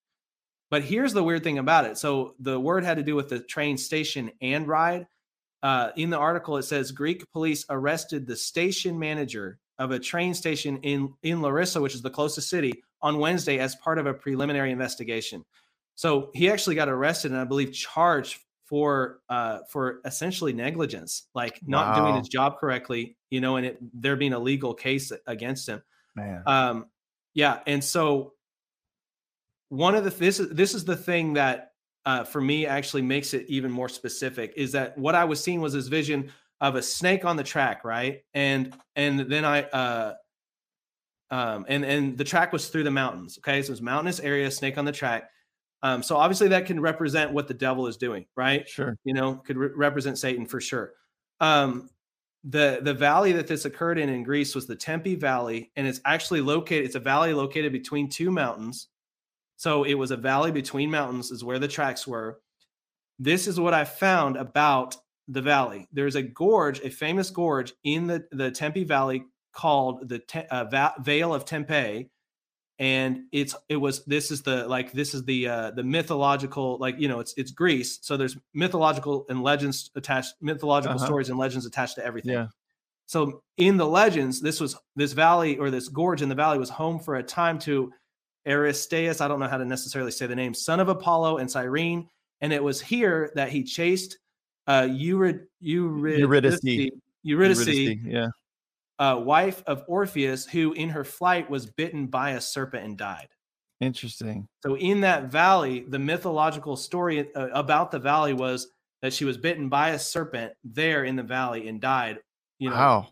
But 0.69 0.83
here's 0.83 1.11
the 1.11 1.23
weird 1.23 1.43
thing 1.43 1.57
about 1.57 1.85
it. 1.85 1.97
So 1.97 2.35
the 2.39 2.59
word 2.59 2.85
had 2.85 2.97
to 2.97 3.03
do 3.03 3.15
with 3.15 3.27
the 3.27 3.39
train 3.39 3.77
station 3.77 4.31
and 4.41 4.67
ride. 4.67 5.05
Uh, 5.61 5.89
in 5.97 6.09
the 6.09 6.17
article, 6.17 6.57
it 6.57 6.63
says 6.63 6.91
Greek 6.91 7.29
police 7.33 7.65
arrested 7.69 8.25
the 8.25 8.37
station 8.37 8.97
manager 8.97 9.59
of 9.77 9.91
a 9.91 9.99
train 9.99 10.33
station 10.33 10.77
in, 10.77 11.13
in 11.23 11.41
Larissa, 11.41 11.81
which 11.81 11.93
is 11.93 12.01
the 12.01 12.09
closest 12.09 12.49
city, 12.49 12.83
on 13.01 13.19
Wednesday 13.19 13.59
as 13.59 13.75
part 13.75 13.97
of 13.97 14.05
a 14.05 14.13
preliminary 14.13 14.71
investigation. 14.71 15.43
So 15.95 16.31
he 16.33 16.49
actually 16.49 16.75
got 16.75 16.87
arrested 16.87 17.31
and 17.31 17.39
I 17.39 17.43
believe 17.43 17.73
charged 17.73 18.39
for 18.71 19.19
uh, 19.27 19.59
for 19.69 19.99
essentially 20.05 20.53
negligence, 20.53 21.27
like 21.35 21.59
not 21.67 21.87
wow. 21.87 22.05
doing 22.05 22.15
his 22.19 22.29
job 22.29 22.57
correctly, 22.57 23.17
you 23.29 23.41
know, 23.41 23.57
and 23.57 23.65
it 23.65 23.77
there 23.93 24.15
being 24.15 24.31
a 24.31 24.39
legal 24.39 24.73
case 24.73 25.11
against 25.27 25.67
him. 25.67 25.83
Man. 26.15 26.41
Um, 26.47 26.85
yeah, 27.33 27.59
and 27.67 27.83
so 27.83 28.31
one 29.67 29.93
of 29.93 30.05
the 30.05 30.09
this 30.09 30.39
is 30.39 30.49
this 30.51 30.73
is 30.73 30.85
the 30.85 30.95
thing 30.95 31.33
that 31.33 31.73
uh, 32.05 32.23
for 32.23 32.39
me 32.39 32.65
actually 32.65 33.01
makes 33.01 33.33
it 33.33 33.45
even 33.49 33.69
more 33.69 33.89
specific 33.89 34.53
is 34.55 34.71
that 34.71 34.97
what 34.97 35.15
I 35.15 35.25
was 35.25 35.43
seeing 35.43 35.59
was 35.59 35.73
this 35.73 35.89
vision 35.89 36.31
of 36.61 36.75
a 36.75 36.81
snake 36.81 37.25
on 37.25 37.35
the 37.35 37.43
track, 37.43 37.83
right? 37.83 38.21
And 38.33 38.73
and 38.95 39.19
then 39.19 39.43
I 39.43 39.63
uh 39.63 40.13
um 41.29 41.65
and 41.67 41.83
and 41.83 42.17
the 42.17 42.23
track 42.23 42.53
was 42.53 42.69
through 42.69 42.85
the 42.85 42.91
mountains. 42.91 43.37
Okay, 43.39 43.61
so 43.61 43.67
it 43.67 43.71
was 43.71 43.81
mountainous 43.81 44.21
area, 44.21 44.49
snake 44.49 44.77
on 44.77 44.85
the 44.85 44.93
track. 44.93 45.29
Um, 45.83 46.03
so 46.03 46.17
obviously 46.17 46.49
that 46.49 46.65
can 46.65 46.79
represent 46.79 47.33
what 47.33 47.47
the 47.47 47.53
devil 47.53 47.87
is 47.87 47.97
doing, 47.97 48.25
right? 48.35 48.67
Sure. 48.67 48.97
You 49.03 49.13
know, 49.13 49.35
could 49.35 49.57
re- 49.57 49.71
represent 49.75 50.17
Satan 50.17 50.45
for 50.45 50.61
sure. 50.61 50.93
Um, 51.39 51.89
the 52.43 52.79
the 52.81 52.93
valley 52.93 53.31
that 53.33 53.47
this 53.47 53.65
occurred 53.65 53.99
in 53.99 54.09
in 54.09 54.23
Greece 54.23 54.55
was 54.55 54.65
the 54.65 54.75
Tempe 54.75 55.15
Valley, 55.15 55.71
and 55.75 55.87
it's 55.87 56.01
actually 56.05 56.41
located. 56.41 56.85
It's 56.85 56.95
a 56.95 56.99
valley 56.99 57.33
located 57.33 57.71
between 57.71 58.09
two 58.09 58.31
mountains. 58.31 58.87
So 59.57 59.83
it 59.83 59.93
was 59.93 60.09
a 60.09 60.17
valley 60.17 60.51
between 60.51 60.89
mountains, 60.89 61.29
is 61.29 61.43
where 61.43 61.59
the 61.59 61.67
tracks 61.67 62.07
were. 62.07 62.39
This 63.19 63.47
is 63.47 63.59
what 63.59 63.75
I 63.75 63.85
found 63.85 64.37
about 64.37 64.97
the 65.27 65.41
valley. 65.41 65.87
There's 65.93 66.15
a 66.15 66.23
gorge, 66.23 66.79
a 66.79 66.89
famous 66.89 67.29
gorge 67.29 67.73
in 67.83 68.07
the, 68.07 68.25
the 68.31 68.49
Tempe 68.49 68.83
Valley 68.83 69.23
called 69.53 70.09
the 70.09 70.17
Te- 70.17 70.47
uh, 70.49 70.65
Va- 70.65 70.95
Vale 70.99 71.33
of 71.33 71.45
Tempe. 71.45 72.09
And 72.81 73.25
it's 73.31 73.55
it 73.69 73.77
was 73.77 74.03
this 74.05 74.31
is 74.31 74.41
the 74.41 74.67
like 74.67 74.91
this 74.91 75.13
is 75.13 75.23
the 75.23 75.47
uh, 75.47 75.71
the 75.71 75.83
mythological 75.83 76.77
like 76.79 76.99
you 76.99 77.07
know 77.07 77.19
it's 77.19 77.33
it's 77.37 77.51
Greece 77.51 77.99
so 78.01 78.17
there's 78.17 78.35
mythological 78.55 79.25
and 79.29 79.43
legends 79.43 79.91
attached 79.95 80.33
mythological 80.41 80.95
uh-huh. 80.95 81.05
stories 81.05 81.29
and 81.29 81.37
legends 81.37 81.65
attached 81.67 81.95
to 81.95 82.05
everything. 82.05 82.33
Yeah. 82.33 82.47
So 83.05 83.43
in 83.57 83.77
the 83.77 83.85
legends, 83.85 84.41
this 84.41 84.59
was 84.59 84.75
this 84.95 85.13
valley 85.13 85.57
or 85.57 85.69
this 85.69 85.89
gorge 85.89 86.23
in 86.23 86.29
the 86.29 86.35
valley 86.35 86.57
was 86.57 86.69
home 86.69 86.97
for 86.97 87.15
a 87.15 87.23
time 87.23 87.59
to 87.59 87.93
Aristeus, 88.47 89.21
I 89.21 89.27
don't 89.27 89.39
know 89.39 89.47
how 89.47 89.57
to 89.57 89.65
necessarily 89.65 90.11
say 90.11 90.27
the 90.27 90.35
name, 90.35 90.53
son 90.53 90.79
of 90.79 90.89
Apollo 90.89 91.37
and 91.37 91.49
Cyrene. 91.49 92.09
And 92.41 92.51
it 92.51 92.63
was 92.63 92.81
here 92.81 93.31
that 93.35 93.49
he 93.49 93.63
chased 93.63 94.17
uh, 94.67 94.83
Eurid- 94.83 95.45
Eurydice, 95.59 96.19
Eurydice. 96.19 96.59
Eurydice, 97.23 97.67
Eurydice, 97.67 97.99
yeah. 98.03 98.27
Uh, 99.01 99.17
wife 99.17 99.63
of 99.65 99.83
Orpheus, 99.87 100.45
who 100.45 100.73
in 100.73 100.87
her 100.89 101.03
flight 101.03 101.49
was 101.49 101.65
bitten 101.65 102.05
by 102.05 102.31
a 102.31 102.41
serpent 102.41 102.85
and 102.85 102.95
died. 102.97 103.29
Interesting. 103.79 104.47
So 104.61 104.77
in 104.77 105.01
that 105.01 105.31
valley, 105.31 105.85
the 105.87 105.97
mythological 105.97 106.75
story 106.77 107.33
uh, 107.33 107.47
about 107.47 107.89
the 107.89 107.97
valley 107.97 108.33
was 108.33 108.67
that 109.01 109.11
she 109.11 109.25
was 109.25 109.37
bitten 109.37 109.69
by 109.69 109.89
a 109.89 109.97
serpent 109.99 110.53
there 110.63 111.05
in 111.05 111.15
the 111.15 111.23
valley 111.23 111.67
and 111.67 111.81
died. 111.81 112.19
You 112.59 112.69
know, 112.69 112.75
Wow. 112.75 113.07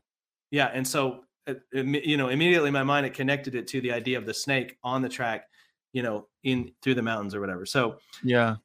yeah, 0.51 0.67
and 0.71 0.87
so 0.87 1.23
uh, 1.47 1.55
you 1.73 2.17
know 2.17 2.29
immediately 2.29 2.67
in 2.67 2.73
my 2.73 2.83
mind 2.83 3.07
it 3.07 3.15
connected 3.15 3.55
it 3.55 3.65
to 3.69 3.81
the 3.81 3.91
idea 3.91 4.19
of 4.19 4.27
the 4.27 4.33
snake 4.33 4.77
on 4.83 5.01
the 5.01 5.09
track, 5.09 5.45
you 5.91 6.03
know, 6.03 6.27
in 6.43 6.71
through 6.83 6.93
the 6.93 7.01
mountains 7.01 7.33
or 7.33 7.41
whatever. 7.41 7.65
So 7.65 7.97
Yeah. 8.23 8.57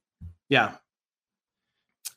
yeah, 0.51 0.75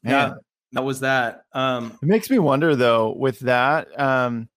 Man. 0.03 0.13
yeah, 0.13 0.33
that 0.73 0.83
was 0.83 0.99
that. 0.99 1.43
Um, 1.53 1.97
It 2.03 2.07
makes 2.09 2.29
me 2.29 2.39
wonder 2.39 2.75
though 2.75 3.13
with 3.13 3.39
that, 3.39 3.87
um, 3.97 4.49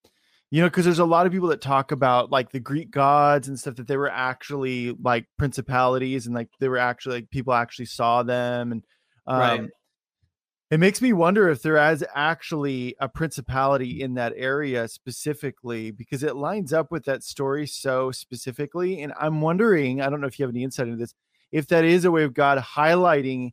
you 0.51 0.61
know, 0.61 0.69
because 0.69 0.85
there's 0.85 0.99
a 0.99 1.05
lot 1.05 1.27
of 1.27 1.33
people 1.33 1.49
that 1.49 1.61
talk 1.61 1.93
about 1.93 2.31
like 2.31 2.51
the 2.51 2.61
Greek 2.61 2.91
gods 2.91 3.49
and 3.49 3.59
stuff 3.59 3.77
that 3.77 3.87
they 3.87 3.97
were 3.97 4.11
actually 4.11 4.93
like 5.03 5.27
principalities 5.39 6.27
and 6.27 6.35
like 6.35 6.49
they 6.59 6.69
were 6.69 6.79
actually 6.79 7.17
like 7.17 7.31
people 7.31 7.53
actually 7.55 7.87
saw 7.87 8.23
them 8.23 8.73
and 8.73 8.85
um, 9.27 9.39
Right. 9.41 9.71
it 10.71 10.79
makes 10.79 11.03
me 11.03 11.13
wonder 11.13 11.49
if 11.49 11.63
there 11.63 11.77
is 11.93 12.05
actually 12.15 12.95
a 13.01 13.09
principality 13.09 14.01
in 14.03 14.15
that 14.15 14.33
area 14.37 14.87
specifically 14.89 15.91
because 15.91 16.23
it 16.23 16.37
lines 16.37 16.73
up 16.73 16.93
with 16.93 17.05
that 17.07 17.25
story 17.25 17.67
so 17.67 18.13
specifically. 18.13 19.03
And 19.03 19.13
I'm 19.21 19.41
wondering, 19.41 20.01
I 20.01 20.09
don't 20.09 20.21
know 20.21 20.29
if 20.29 20.39
you 20.39 20.45
have 20.45 20.55
any 20.55 20.63
insight 20.65 20.87
into 20.87 20.99
this, 20.99 21.15
if 21.51 21.67
that 21.69 21.85
is 21.85 22.05
a 22.05 22.11
way 22.13 22.23
of 22.23 22.35
God 22.35 22.59
highlighting 22.59 23.51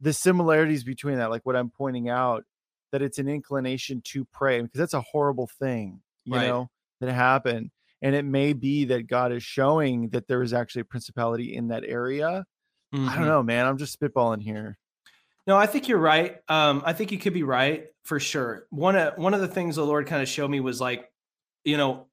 the 0.00 0.12
similarities 0.12 0.84
between 0.84 1.16
that, 1.18 1.30
like 1.30 1.44
what 1.46 1.56
I'm 1.56 1.70
pointing 1.70 2.08
out, 2.08 2.44
that 2.92 3.02
it's 3.02 3.18
an 3.18 3.28
inclination 3.28 4.00
to 4.06 4.24
pray 4.26 4.60
because 4.62 4.78
that's 4.78 4.94
a 4.94 5.00
horrible 5.02 5.46
thing, 5.58 6.00
you 6.26 6.34
Right. 6.36 6.46
know, 6.46 6.68
that 7.00 7.12
happened. 7.12 7.70
And 8.02 8.14
it 8.14 8.24
may 8.24 8.52
be 8.52 8.84
that 8.86 9.06
God 9.06 9.32
is 9.32 9.42
showing 9.42 10.10
that 10.10 10.28
there 10.28 10.42
is 10.42 10.52
actually 10.52 10.82
a 10.82 10.86
principality 10.86 11.54
in 11.56 11.68
that 11.68 11.84
area. 11.84 12.44
I 12.92 12.96
mhm. 12.96 13.14
don't 13.16 13.26
know, 13.26 13.42
man. 13.42 13.66
I'm 13.66 13.78
just 13.78 13.98
spitballing 13.98 14.42
here. 14.42 14.78
No, 15.46 15.56
I 15.56 15.66
think 15.66 15.88
you're 15.88 15.98
right. 15.98 16.38
Um, 16.48 16.82
I 16.84 16.92
think 16.92 17.12
you 17.12 17.18
could 17.18 17.34
be 17.34 17.42
right 17.44 17.86
for 18.04 18.18
sure. 18.18 18.66
One 18.70 18.96
of 18.96 19.16
one 19.16 19.32
of 19.34 19.40
the 19.40 19.48
things 19.48 19.76
the 19.76 19.86
Lord 19.86 20.06
kind 20.06 20.22
of 20.22 20.28
showed 20.28 20.50
me 20.50 20.60
was 20.60 20.80
like, 20.80 21.10
you 21.64 21.76
know, 21.76 22.08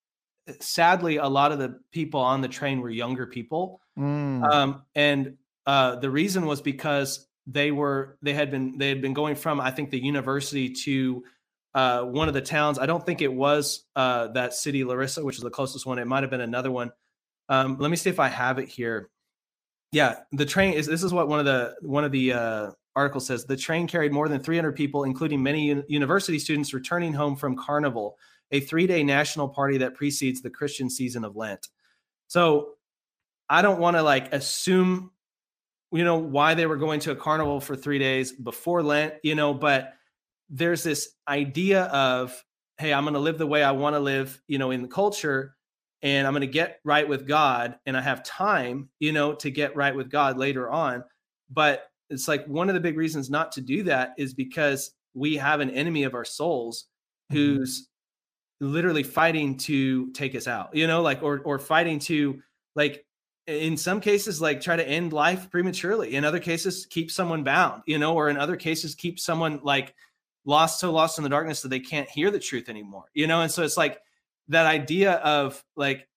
sadly, 0.59 1.17
a 1.17 1.27
lot 1.27 1.51
of 1.51 1.59
the 1.59 1.79
people 1.91 2.19
on 2.19 2.41
the 2.41 2.47
train 2.47 2.79
were 2.81 2.89
younger 2.89 3.27
people, 3.27 3.81
Mm, 3.97 4.43
um, 4.51 4.83
and 4.95 5.37
uh, 5.67 5.95
the 5.97 6.09
reason 6.09 6.45
was 6.47 6.61
because 6.61 7.27
they 7.45 7.71
were 7.71 8.17
they 8.23 8.33
had 8.33 8.49
been 8.51 8.77
they 8.77 8.89
had 8.89 9.01
been 9.01 9.13
going 9.13 9.35
from 9.35 9.59
I 9.61 9.71
think 9.71 9.91
the 9.91 10.03
university 10.03 10.69
to 10.85 11.23
uh, 11.73 12.03
one 12.03 12.27
of 12.27 12.33
the 12.33 12.41
towns. 12.41 12.77
I 12.77 12.85
don't 12.85 13.05
think 13.05 13.21
it 13.21 13.33
was 13.33 13.85
uh, 13.95 14.27
that 14.29 14.53
city, 14.53 14.83
Larissa, 14.83 15.23
which 15.23 15.37
is 15.37 15.41
the 15.41 15.49
closest 15.49 15.85
one. 15.85 15.99
It 15.99 16.07
might 16.07 16.23
have 16.23 16.29
been 16.29 16.41
another 16.41 16.71
one. 16.71 16.91
Um, 17.49 17.77
let 17.79 17.89
me 17.89 17.97
see 17.97 18.09
if 18.09 18.19
I 18.19 18.29
have 18.29 18.59
it 18.59 18.69
here. 18.69 19.09
Yeah, 19.91 20.17
the 20.31 20.45
train 20.45 20.73
is. 20.73 20.87
This 20.87 21.03
is 21.03 21.13
what 21.13 21.27
one 21.27 21.39
of 21.39 21.45
the 21.45 21.75
one 21.81 22.03
of 22.03 22.11
the 22.11 22.33
uh, 22.33 22.71
articles 22.95 23.27
says. 23.27 23.45
The 23.45 23.57
train 23.57 23.87
carried 23.87 24.11
more 24.11 24.27
than 24.27 24.41
300 24.41 24.73
people, 24.73 25.03
including 25.03 25.41
many 25.41 25.67
uni- 25.67 25.83
university 25.87 26.39
students 26.39 26.73
returning 26.73 27.13
home 27.13 27.35
from 27.35 27.55
Carnival, 27.55 28.17
a 28.51 28.59
three-day 28.59 29.03
national 29.03 29.49
party 29.49 29.77
that 29.79 29.93
precedes 29.93 30.41
the 30.41 30.49
Christian 30.49 30.89
season 30.89 31.23
of 31.23 31.35
Lent. 31.35 31.67
So, 32.27 32.73
I 33.49 33.61
don't 33.61 33.79
want 33.79 33.97
to 33.97 34.01
like 34.01 34.33
assume, 34.33 35.11
you 35.91 36.03
know, 36.03 36.17
why 36.17 36.55
they 36.55 36.65
were 36.65 36.77
going 36.77 36.99
to 37.01 37.11
a 37.11 37.15
carnival 37.15 37.59
for 37.59 37.75
three 37.75 37.99
days 37.99 38.31
before 38.31 38.81
Lent, 38.81 39.15
you 39.21 39.35
know, 39.35 39.53
but 39.53 39.93
there's 40.49 40.83
this 40.83 41.09
idea 41.27 41.83
of, 41.85 42.43
hey, 42.77 42.93
I'm 42.93 43.03
going 43.03 43.13
to 43.13 43.19
live 43.19 43.37
the 43.37 43.47
way 43.47 43.63
I 43.63 43.71
want 43.71 43.95
to 43.95 43.99
live, 43.99 44.41
you 44.47 44.57
know, 44.57 44.71
in 44.71 44.81
the 44.81 44.87
culture 44.87 45.55
and 46.01 46.27
I'm 46.27 46.33
going 46.33 46.41
to 46.41 46.47
get 46.47 46.79
right 46.83 47.07
with 47.07 47.27
God 47.27 47.77
and 47.85 47.95
I 47.95 48.01
have 48.01 48.23
time, 48.23 48.89
you 48.99 49.11
know, 49.11 49.33
to 49.35 49.49
get 49.49 49.75
right 49.75 49.95
with 49.95 50.09
God 50.09 50.37
later 50.37 50.69
on. 50.69 51.03
But 51.49 51.87
it's 52.09 52.27
like 52.27 52.45
one 52.47 52.69
of 52.69 52.75
the 52.75 52.81
big 52.81 52.97
reasons 52.97 53.29
not 53.29 53.51
to 53.53 53.61
do 53.61 53.83
that 53.83 54.13
is 54.17 54.33
because 54.33 54.91
we 55.13 55.37
have 55.37 55.59
an 55.59 55.69
enemy 55.69 56.03
of 56.03 56.13
our 56.13 56.25
souls 56.25 56.85
Mhm. 57.31 57.35
who's 57.35 57.89
literally 58.59 59.03
fighting 59.03 59.57
to 59.57 60.11
take 60.11 60.35
us 60.35 60.47
out, 60.47 60.75
you 60.75 60.87
know, 60.87 61.01
like 61.01 61.21
or 61.23 61.39
or 61.45 61.59
fighting 61.59 61.99
to 61.99 62.41
like 62.75 63.05
in 63.47 63.75
some 63.75 63.99
cases 63.99 64.41
like 64.41 64.61
try 64.61 64.75
to 64.75 64.87
end 64.87 65.11
life 65.13 65.49
prematurely. 65.51 66.15
In 66.15 66.23
other 66.25 66.39
cases 66.39 66.85
keep 66.85 67.11
someone 67.11 67.43
bound, 67.43 67.83
you 67.85 67.97
know, 67.97 68.13
or 68.15 68.29
in 68.29 68.37
other 68.37 68.55
cases 68.55 68.95
keep 68.95 69.19
someone 69.19 69.59
like 69.63 69.93
lost 70.45 70.79
so 70.79 70.91
lost 70.91 71.17
in 71.17 71.23
the 71.23 71.29
darkness 71.29 71.61
that 71.61 71.69
they 71.69 71.79
can't 71.79 72.09
hear 72.09 72.31
the 72.31 72.39
truth 72.39 72.69
anymore. 72.69 73.05
You 73.13 73.27
know, 73.27 73.41
and 73.41 73.51
so 73.51 73.63
it's 73.63 73.77
like 73.77 73.99
that 74.49 74.65
idea 74.65 75.13
of 75.13 75.63
like 75.75 76.07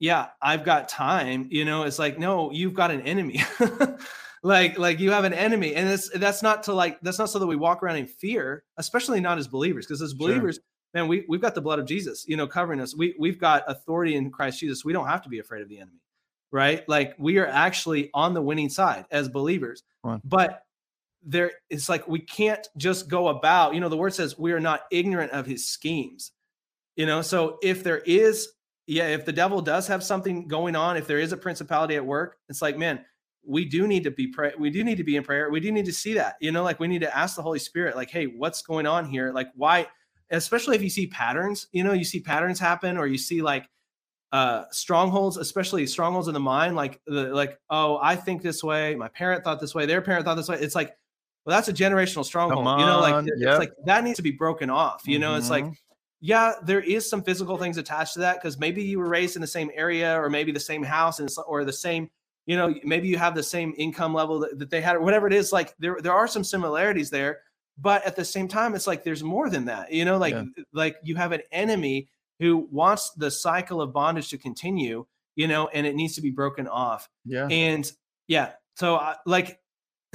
yeah 0.00 0.26
i've 0.42 0.64
got 0.64 0.88
time 0.88 1.46
you 1.50 1.64
know? 1.64 1.84
It's 1.84 2.00
like 2.00 2.18
no 2.18 2.50
you've 2.50 2.74
got 2.74 2.90
an 2.90 3.00
enemy. 3.02 3.42
Like 4.46 4.78
like 4.78 5.00
you 5.00 5.10
have 5.10 5.24
an 5.24 5.32
enemy 5.32 5.74
and 5.74 5.88
it's 5.88 6.10
that's 6.10 6.42
not 6.42 6.64
to 6.64 6.74
like 6.74 7.00
that's 7.00 7.18
not 7.18 7.30
so 7.30 7.38
that 7.38 7.46
we 7.46 7.56
walk 7.56 7.82
around 7.82 7.96
in 7.96 8.06
fear 8.06 8.62
especially 8.76 9.18
not 9.18 9.38
as 9.38 9.48
believers 9.48 9.86
because 9.86 10.02
as 10.02 10.10
Sure. 10.10 10.18
believers 10.18 10.60
man 10.92 11.08
we, 11.08 11.24
we've 11.30 11.40
got 11.40 11.54
the 11.54 11.62
blood 11.62 11.78
of 11.78 11.86
jesus 11.86 12.26
you 12.28 12.36
know 12.36 12.46
covering 12.46 12.78
us. 12.78 12.94
We, 12.94 13.14
we've 13.18 13.38
got 13.38 13.64
authority 13.68 14.16
in 14.16 14.30
christ 14.30 14.60
jesus. 14.60 14.84
We 14.84 14.92
don't 14.92 15.06
have 15.06 15.22
to 15.22 15.30
be 15.30 15.38
afraid 15.38 15.62
of 15.62 15.70
the 15.70 15.78
enemy 15.78 16.02
right? 16.54 16.88
Like 16.88 17.14
we 17.18 17.38
are 17.38 17.48
actually 17.48 18.10
on 18.14 18.32
the 18.32 18.40
winning 18.40 18.68
side 18.68 19.06
as 19.10 19.28
believers. 19.28 19.82
But 20.24 20.63
there 21.24 21.52
it's 21.70 21.88
like 21.88 22.06
we 22.06 22.18
can't 22.18 22.68
just 22.76 23.08
go 23.08 23.28
about 23.28 23.74
you 23.74 23.80
know 23.80 23.88
the 23.88 23.96
word 23.96 24.12
says 24.12 24.38
we 24.38 24.52
are 24.52 24.60
not 24.60 24.82
ignorant 24.90 25.32
of 25.32 25.46
his 25.46 25.66
schemes 25.66 26.32
you 26.96 27.06
know? 27.06 27.22
So 27.22 27.58
if 27.62 27.82
there 27.82 27.98
is 27.98 28.48
yeah 28.86 29.06
if 29.08 29.24
the 29.24 29.32
devil 29.32 29.62
does 29.62 29.86
have 29.86 30.04
something 30.04 30.46
going 30.46 30.76
on 30.76 30.96
if 30.96 31.06
there 31.06 31.18
is 31.18 31.32
a 31.32 31.36
principality 31.36 31.96
at 31.96 32.04
work 32.04 32.36
it's 32.50 32.60
like 32.60 32.76
man 32.76 33.02
we 33.46 33.64
do 33.64 33.86
need 33.86 34.04
to 34.04 34.10
be 34.10 34.26
pray 34.26 34.52
we 34.58 34.68
do 34.70 34.84
need 34.84 34.98
to 34.98 35.04
be 35.04 35.16
in 35.16 35.24
prayer. 35.24 35.50
We 35.50 35.60
do 35.60 35.72
need 35.72 35.86
to 35.86 35.92
see 35.92 36.14
that 36.14 36.36
you 36.40 36.52
know? 36.52 36.62
Like 36.62 36.80
we 36.80 36.88
need 36.88 37.00
to 37.00 37.16
ask 37.16 37.36
the 37.36 37.42
holy 37.42 37.58
spirit 37.58 37.96
like 37.96 38.10
hey 38.10 38.26
what's 38.26 38.60
going 38.62 38.86
on 38.86 39.06
here? 39.06 39.32
Like 39.32 39.48
why? 39.54 39.86
Especially 40.30 40.76
if 40.76 40.82
you 40.82 40.90
see 40.90 41.06
patterns 41.06 41.68
you 41.72 41.82
know 41.84 41.92
you 41.92 42.04
see 42.04 42.20
patterns 42.20 42.58
happen 42.58 42.98
or 42.98 43.06
you 43.06 43.18
see 43.18 43.40
like 43.40 43.68
uh 44.32 44.64
strongholds 44.72 45.36
especially 45.36 45.86
strongholds 45.86 46.26
in 46.26 46.34
the 46.34 46.40
mind 46.40 46.74
like 46.74 47.00
the 47.06 47.32
like 47.32 47.58
oh 47.70 47.98
i 48.02 48.16
think 48.16 48.42
this 48.42 48.62
way. 48.62 48.94
My 48.94 49.08
parent 49.08 49.44
thought 49.44 49.60
this 49.60 49.74
way. 49.74 49.86
Their 49.86 50.02
parent 50.02 50.26
thought 50.26 50.34
this 50.34 50.48
way. 50.48 50.58
It's 50.58 50.74
like 50.74 50.94
well 51.44 51.56
that's 51.56 51.68
a 51.68 51.72
generational 51.72 52.24
stronghold 52.24 52.64
you 52.80 52.86
know 52.86 53.00
like 53.00 53.14
on, 53.14 53.28
it's 53.28 53.58
like 53.58 53.72
that 53.84 54.02
needs 54.04 54.16
to 54.16 54.22
be 54.22 54.30
broken 54.30 54.70
off 54.70 55.02
you 55.06 55.18
know 55.18 55.34
it's 55.36 55.50
like 55.50 55.64
Mhm. 55.64 55.74
yeah, 56.20 56.52
there 56.64 56.80
is 56.80 57.08
some 57.08 57.22
physical 57.22 57.58
things 57.58 57.76
attached 57.76 58.14
to 58.14 58.20
that 58.20 58.36
because 58.36 58.58
maybe 58.58 58.82
you 58.82 58.98
were 58.98 59.08
raised 59.08 59.36
in 59.36 59.42
the 59.42 59.46
same 59.46 59.70
area 59.74 60.18
or 60.18 60.30
maybe 60.30 60.52
the 60.52 60.60
same 60.60 60.82
house 60.82 61.18
and 61.20 61.28
or 61.46 61.64
the 61.66 61.72
same, 61.72 62.08
you 62.46 62.56
know, 62.56 62.74
maybe 62.82 63.08
you 63.08 63.18
have 63.18 63.34
the 63.34 63.42
same 63.42 63.74
income 63.76 64.14
level 64.14 64.38
that, 64.40 64.58
that 64.58 64.70
they 64.70 64.80
had 64.80 64.96
or 64.96 65.00
whatever 65.00 65.26
it 65.26 65.34
is. 65.34 65.52
Like 65.52 65.74
there, 65.78 65.98
there 66.00 66.14
are 66.14 66.26
some 66.26 66.42
similarities 66.42 67.10
there, 67.10 67.40
but 67.76 68.02
at 68.06 68.16
the 68.16 68.24
same 68.24 68.48
time, 68.48 68.74
it's 68.74 68.86
like 68.86 69.04
there's 69.04 69.22
more 69.22 69.50
than 69.50 69.66
that. 69.66 69.92
You 69.92 70.06
know, 70.06 70.16
like 70.16 70.32
Yeah. 70.32 70.44
like 70.72 70.96
you 71.02 71.14
have 71.16 71.32
an 71.32 71.42
enemy 71.52 72.08
who 72.38 72.68
wants 72.70 73.10
the 73.10 73.30
cycle 73.30 73.82
of 73.82 73.92
bondage 73.92 74.30
to 74.30 74.38
continue. 74.38 75.04
You 75.36 75.46
know, 75.48 75.68
and 75.74 75.86
it 75.86 75.94
needs 75.94 76.14
to 76.14 76.22
be 76.22 76.30
broken 76.30 76.66
off. 76.68 77.06
yeah. 77.26 77.48
And 77.50 77.90
yeah, 78.28 78.52
so 78.76 78.96
I, 78.96 79.16
like, 79.26 79.60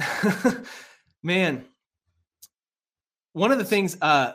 man, 1.22 1.64
one 3.32 3.52
of 3.52 3.58
the 3.58 3.64
things. 3.64 3.96
uh 4.00 4.34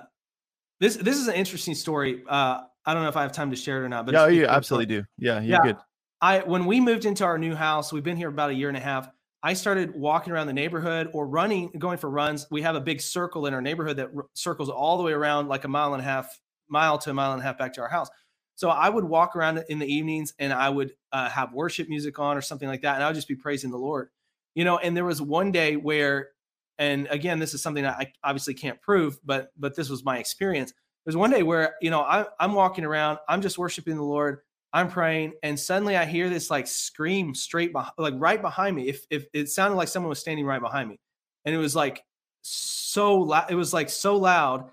this 0.79 0.95
this 0.97 1.17
is 1.17 1.27
an 1.27 1.35
interesting 1.35 1.73
story. 1.75 2.23
Uh, 2.27 2.63
I 2.85 2.93
don't 2.93 3.03
know 3.03 3.09
if 3.09 3.17
I 3.17 3.21
have 3.21 3.31
time 3.31 3.49
to 3.51 3.55
share 3.55 3.81
it 3.81 3.85
or 3.85 3.89
not, 3.89 4.05
but 4.05 4.13
yeah, 4.13 4.27
you 4.27 4.45
absolutely 4.45 4.87
do. 4.87 5.03
Yeah, 5.17 5.39
you're 5.39 5.57
Yeah. 5.57 5.61
good. 5.63 5.77
I 6.21 6.39
when 6.39 6.65
we 6.65 6.79
moved 6.81 7.05
into 7.05 7.23
our 7.23 7.37
new 7.37 7.55
house, 7.55 7.93
we've 7.93 8.03
been 8.03 8.17
here 8.17 8.29
about 8.29 8.49
a 8.49 8.53
year 8.53 8.67
and 8.67 8.77
a 8.77 8.81
half. 8.81 9.09
I 9.41 9.53
started 9.53 9.95
walking 9.95 10.33
around 10.33 10.47
the 10.47 10.53
neighborhood 10.53 11.09
or 11.13 11.27
running, 11.27 11.71
going 11.77 11.97
for 11.97 12.09
runs. 12.09 12.47
We 12.49 12.63
have 12.63 12.75
a 12.75 12.81
big 12.81 12.99
circle 12.99 13.45
in 13.45 13.53
our 13.53 13.61
neighborhood 13.61 13.97
that 13.97 14.09
r- 14.15 14.25
circles 14.33 14.69
all 14.69 14.97
the 14.97 15.03
way 15.03 15.13
around, 15.13 15.47
like 15.47 15.63
a 15.63 15.67
mile 15.67 15.93
and 15.93 16.01
a 16.01 16.03
half, 16.03 16.39
mile 16.67 16.97
to 16.97 17.11
a 17.11 17.13
mile 17.13 17.31
and 17.33 17.41
a 17.41 17.45
half 17.45 17.57
back 17.57 17.73
to 17.73 17.81
our 17.81 17.87
house. 17.87 18.09
So 18.55 18.69
I 18.69 18.89
would 18.89 19.03
walk 19.03 19.35
around 19.35 19.63
in 19.69 19.79
the 19.79 19.85
evenings 19.85 20.33
and 20.39 20.51
I 20.51 20.69
would 20.69 20.93
uh, 21.11 21.29
have 21.29 21.53
worship 21.53 21.89
music 21.89 22.17
on 22.19 22.37
or 22.37 22.41
something 22.41 22.67
like 22.67 22.81
that, 22.81 22.95
and 22.95 23.03
I 23.03 23.07
would 23.07 23.15
just 23.15 23.27
be 23.27 23.35
praising 23.35 23.69
the 23.69 23.77
Lord, 23.77 24.09
you 24.55 24.65
know. 24.65 24.77
And 24.77 24.97
there 24.97 25.05
was 25.05 25.21
one 25.21 25.51
day 25.51 25.75
where, 25.75 26.29
and 26.77 27.07
again, 27.09 27.39
this 27.39 27.53
is 27.53 27.61
something 27.61 27.83
that 27.83 27.97
I 27.97 28.11
obviously 28.23 28.53
can't 28.53 28.81
prove, 28.81 29.19
but 29.25 29.51
but 29.57 29.75
this 29.75 29.89
was 29.89 30.03
my 30.03 30.17
experience. 30.17 30.73
There's 31.05 31.17
one 31.17 31.31
day 31.31 31.43
where 31.43 31.75
you 31.81 31.89
know 31.89 32.01
I, 32.01 32.25
I'm 32.39 32.53
walking 32.53 32.83
around, 32.83 33.19
I'm 33.29 33.41
just 33.41 33.57
worshiping 33.57 33.95
the 33.95 34.03
Lord, 34.03 34.39
I'm 34.73 34.89
praying, 34.89 35.33
and 35.41 35.57
suddenly 35.57 35.95
I 35.95 36.03
hear 36.05 36.29
this 36.29 36.49
like 36.49 36.67
scream 36.67 37.33
straight 37.33 37.71
behind, 37.71 37.93
like 37.97 38.13
right 38.17 38.41
behind 38.41 38.75
me. 38.75 38.89
If 38.89 39.05
if 39.09 39.25
it 39.33 39.49
sounded 39.49 39.77
like 39.77 39.87
someone 39.87 40.09
was 40.09 40.19
standing 40.19 40.45
right 40.45 40.61
behind 40.61 40.89
me, 40.89 40.99
and 41.45 41.55
it 41.55 41.57
was 41.57 41.75
like 41.75 42.03
so 42.41 43.15
loud, 43.15 43.49
it 43.49 43.55
was 43.55 43.73
like 43.73 43.89
so 43.89 44.17
loud 44.17 44.69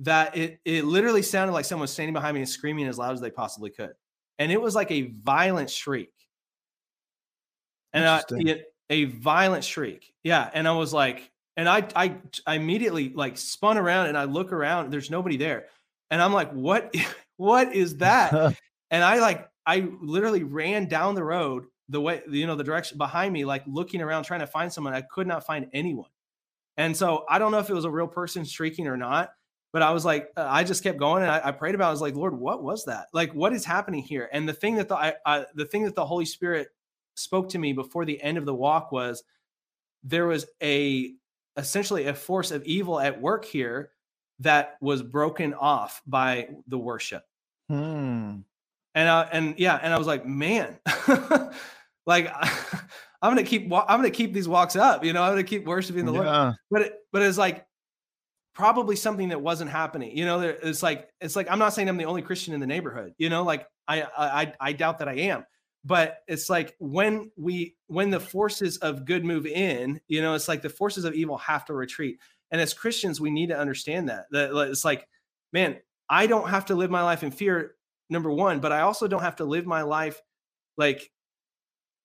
that 0.00 0.36
it 0.36 0.60
it 0.66 0.84
literally 0.84 1.22
sounded 1.22 1.54
like 1.54 1.64
someone 1.64 1.84
was 1.84 1.90
standing 1.90 2.12
behind 2.12 2.34
me 2.34 2.40
and 2.40 2.48
screaming 2.48 2.86
as 2.86 2.98
loud 2.98 3.14
as 3.14 3.20
they 3.20 3.30
possibly 3.30 3.70
could, 3.70 3.94
and 4.38 4.52
it 4.52 4.60
was 4.60 4.74
like 4.74 4.90
a 4.90 5.12
violent 5.24 5.70
shriek, 5.70 6.12
and 7.94 8.04
I, 8.04 8.22
it, 8.30 8.66
a 8.90 9.04
violent 9.04 9.64
shriek, 9.64 10.12
yeah, 10.22 10.50
and 10.52 10.68
I 10.68 10.72
was 10.72 10.92
like, 10.92 11.30
and 11.56 11.68
I 11.68 11.86
I 11.94 12.16
I 12.46 12.54
immediately 12.54 13.10
like 13.10 13.38
spun 13.38 13.78
around 13.78 14.06
and 14.06 14.18
I 14.18 14.24
look 14.24 14.52
around, 14.52 14.92
there's 14.92 15.10
nobody 15.10 15.36
there. 15.36 15.66
and 16.10 16.22
I'm 16.22 16.32
like, 16.32 16.52
what, 16.52 16.94
what 17.36 17.74
is 17.74 17.98
that? 17.98 18.32
and 18.90 19.04
I 19.04 19.18
like, 19.18 19.48
I 19.64 19.88
literally 20.00 20.44
ran 20.44 20.86
down 20.86 21.14
the 21.14 21.24
road 21.24 21.64
the 21.88 22.00
way, 22.00 22.22
you 22.28 22.46
know, 22.46 22.56
the 22.56 22.64
direction 22.64 22.98
behind 22.98 23.32
me, 23.32 23.44
like 23.44 23.62
looking 23.66 24.00
around 24.00 24.24
trying 24.24 24.40
to 24.40 24.46
find 24.46 24.72
someone. 24.72 24.94
I 24.94 25.02
could 25.02 25.26
not 25.26 25.46
find 25.46 25.68
anyone. 25.72 26.10
And 26.76 26.96
so 26.96 27.24
I 27.28 27.38
don't 27.38 27.52
know 27.52 27.58
if 27.58 27.70
it 27.70 27.74
was 27.74 27.84
a 27.84 27.90
real 27.90 28.08
person 28.08 28.44
streaking 28.44 28.86
or 28.86 28.96
not, 28.96 29.30
but 29.72 29.82
I 29.82 29.92
was 29.92 30.04
like, 30.04 30.30
uh, 30.36 30.46
I 30.48 30.64
just 30.64 30.82
kept 30.82 30.98
going 30.98 31.22
and 31.22 31.30
I, 31.30 31.40
I, 31.44 31.52
prayed 31.52 31.74
about. 31.74 31.86
It. 31.86 31.88
I 31.88 31.92
was 31.92 32.00
like, 32.00 32.14
Lord, 32.14 32.38
what 32.38 32.62
was 32.62 32.84
that? 32.84 33.06
Like, 33.12 33.34
what 33.34 33.52
is 33.52 33.64
happening 33.64 34.02
here? 34.02 34.28
And 34.32 34.48
the 34.48 34.52
thing 34.52 34.76
that 34.76 34.88
the 34.88 34.96
I, 34.96 35.14
I, 35.24 35.46
the 35.54 35.64
thing 35.64 35.84
that 35.84 35.94
the 35.94 36.06
Holy 36.06 36.26
Spirit 36.26 36.68
spoke 37.14 37.48
to 37.50 37.58
me 37.58 37.72
before 37.72 38.04
the 38.04 38.20
end 38.22 38.36
of 38.36 38.44
the 38.44 38.54
walk 38.54 38.92
was 38.92 39.22
there 40.02 40.26
was 40.26 40.46
a 40.62 41.14
essentially 41.56 42.06
a 42.06 42.14
force 42.14 42.50
of 42.50 42.64
evil 42.64 43.00
at 43.00 43.20
work 43.20 43.44
here 43.44 43.90
that 44.40 44.76
was 44.80 45.02
broken 45.02 45.54
off 45.54 46.02
by 46.06 46.48
the 46.66 46.78
worship. 46.78 47.24
Hmm. 47.68 48.38
And 48.94 49.08
uh, 49.08 49.28
and 49.32 49.54
yeah, 49.58 49.78
and 49.82 49.92
I 49.92 49.98
was 49.98 50.06
like, 50.06 50.24
man, 50.24 50.78
like 52.06 52.32
I'm 53.22 53.30
gonna 53.30 53.42
keep 53.42 53.64
I'm 53.72 53.98
gonna 53.98 54.10
keep 54.10 54.32
these 54.32 54.48
walks 54.48 54.76
up. 54.76 55.04
You 55.04 55.12
know, 55.12 55.22
I'm 55.22 55.32
gonna 55.32 55.44
keep 55.44 55.66
worshiping 55.66 56.06
the 56.06 56.12
yeah. 56.12 56.42
Lord. 56.42 56.54
But 56.70 56.82
it, 56.82 56.94
but 57.12 57.22
it's 57.22 57.38
like 57.38 57.66
probably 58.54 58.96
something 58.96 59.28
that 59.28 59.40
wasn't 59.40 59.70
happening. 59.70 60.16
You 60.16 60.24
know, 60.24 60.40
it's 60.40 60.82
like 60.82 61.10
it's 61.20 61.36
like 61.36 61.50
I'm 61.50 61.58
not 61.58 61.74
saying 61.74 61.88
I'm 61.88 61.98
the 61.98 62.06
only 62.06 62.22
Christian 62.22 62.54
in 62.54 62.60
the 62.60 62.66
neighborhood. 62.66 63.12
You 63.18 63.28
know, 63.28 63.42
like 63.42 63.66
I 63.86 64.02
I 64.16 64.52
I 64.60 64.72
doubt 64.72 64.98
that 64.98 65.08
I 65.08 65.14
am. 65.14 65.44
But 65.86 66.24
it's 66.26 66.50
like 66.50 66.74
when 66.80 67.30
we 67.36 67.76
when 67.86 68.10
the 68.10 68.18
forces 68.18 68.76
of 68.78 69.04
good 69.04 69.24
move 69.24 69.46
in, 69.46 70.00
you 70.08 70.20
know, 70.20 70.34
it's 70.34 70.48
like 70.48 70.60
the 70.60 70.68
forces 70.68 71.04
of 71.04 71.14
evil 71.14 71.38
have 71.38 71.64
to 71.66 71.74
retreat. 71.74 72.18
And 72.50 72.60
as 72.60 72.74
Christians, 72.74 73.20
we 73.20 73.30
need 73.30 73.50
to 73.50 73.58
understand 73.58 74.08
that. 74.08 74.24
That 74.32 74.50
it's 74.68 74.84
like, 74.84 75.06
man, 75.52 75.76
I 76.10 76.26
don't 76.26 76.48
have 76.48 76.66
to 76.66 76.74
live 76.74 76.90
my 76.90 77.04
life 77.04 77.22
in 77.22 77.30
fear 77.30 77.76
number 78.10 78.32
one, 78.32 78.58
but 78.58 78.72
I 78.72 78.80
also 78.80 79.06
don't 79.06 79.22
have 79.22 79.36
to 79.36 79.44
live 79.44 79.64
my 79.64 79.82
life 79.82 80.20
like 80.76 81.08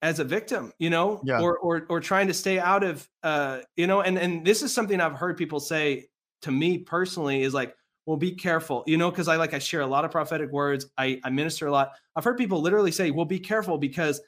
as 0.04 0.20
a 0.20 0.24
victim, 0.24 0.74
you 0.78 0.92
know, 0.92 1.20
yeah. 1.24 1.42
or 1.42 1.58
or 1.58 1.88
or 1.90 2.00
trying 2.00 2.28
to 2.28 2.36
stay 2.36 2.60
out 2.60 2.84
of 2.84 3.10
uh, 3.24 3.62
you 3.76 3.88
know, 3.88 4.02
and 4.02 4.20
and 4.20 4.46
this 4.46 4.62
is 4.62 4.72
something 4.72 5.02
I've 5.02 5.14
heard 5.14 5.38
people 5.38 5.60
say 5.60 6.06
to 6.44 6.52
me 6.52 6.78
personally 6.78 7.42
is 7.42 7.54
like, 7.54 7.76
well, 8.06 8.18
be 8.18 8.32
careful, 8.32 8.84
you 8.88 8.98
know, 8.98 9.12
because 9.12 9.28
I 9.28 9.36
like 9.36 9.54
I 9.54 9.60
share 9.60 9.82
a 9.82 9.88
lot 9.88 10.06
of 10.06 10.12
prophetic 10.12 10.52
words. 10.52 10.88
I, 10.98 11.20
I 11.24 11.30
minister 11.30 11.68
a 11.68 11.72
lot. 11.72 11.92
I've 12.16 12.24
heard 12.24 12.38
people 12.38 12.62
literally 12.62 12.92
say, 12.92 13.12
well, 13.12 13.26
be 13.26 13.40
careful 13.40 13.78
because 13.78 14.22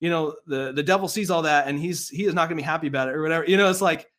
you 0.00 0.10
know 0.10 0.34
the 0.46 0.72
the 0.72 0.82
devil 0.82 1.08
sees 1.08 1.30
all 1.30 1.42
that 1.42 1.68
and 1.68 1.78
he's 1.78 2.08
he 2.08 2.24
is 2.24 2.34
not 2.34 2.48
gonna 2.48 2.56
be 2.56 2.62
happy 2.62 2.86
about 2.86 3.08
it 3.08 3.14
or 3.14 3.22
whatever. 3.22 3.44
You 3.44 3.56
know, 3.56 3.70
it's 3.70 3.80
like 3.80 4.10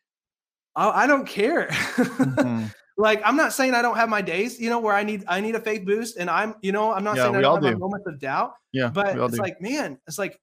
I, 0.76 1.04
I 1.04 1.08
don't 1.08 1.28
care. 1.28 1.68
Mm-hmm. 1.68 2.66
like 2.98 3.22
I'm 3.26 3.36
not 3.36 3.54
saying 3.54 3.74
I 3.74 3.82
don't 3.82 3.98
have 3.98 4.10
my 4.10 4.22
days, 4.22 4.60
you 4.60 4.70
know, 4.70 4.80
where 4.80 4.96
I 4.96 5.04
need 5.04 5.24
I 5.28 5.42
need 5.42 5.56
a 5.56 5.60
faith 5.60 5.86
boost, 5.86 6.18
and 6.18 6.30
I'm, 6.30 6.56
you 6.62 6.72
know, 6.72 6.92
I'm 6.92 7.04
not 7.04 7.18
yeah, 7.18 7.24
saying 7.24 7.36
I 7.36 7.42
don't 7.42 7.64
have 7.64 7.74
do. 7.74 7.80
moments 7.80 8.08
of 8.08 8.20
doubt. 8.20 8.54
Yeah, 8.72 8.90
but 8.90 9.18
it's 9.18 9.36
do. 9.36 9.42
like, 9.42 9.60
man, 9.62 9.98
it's 10.08 10.18
like 10.18 10.40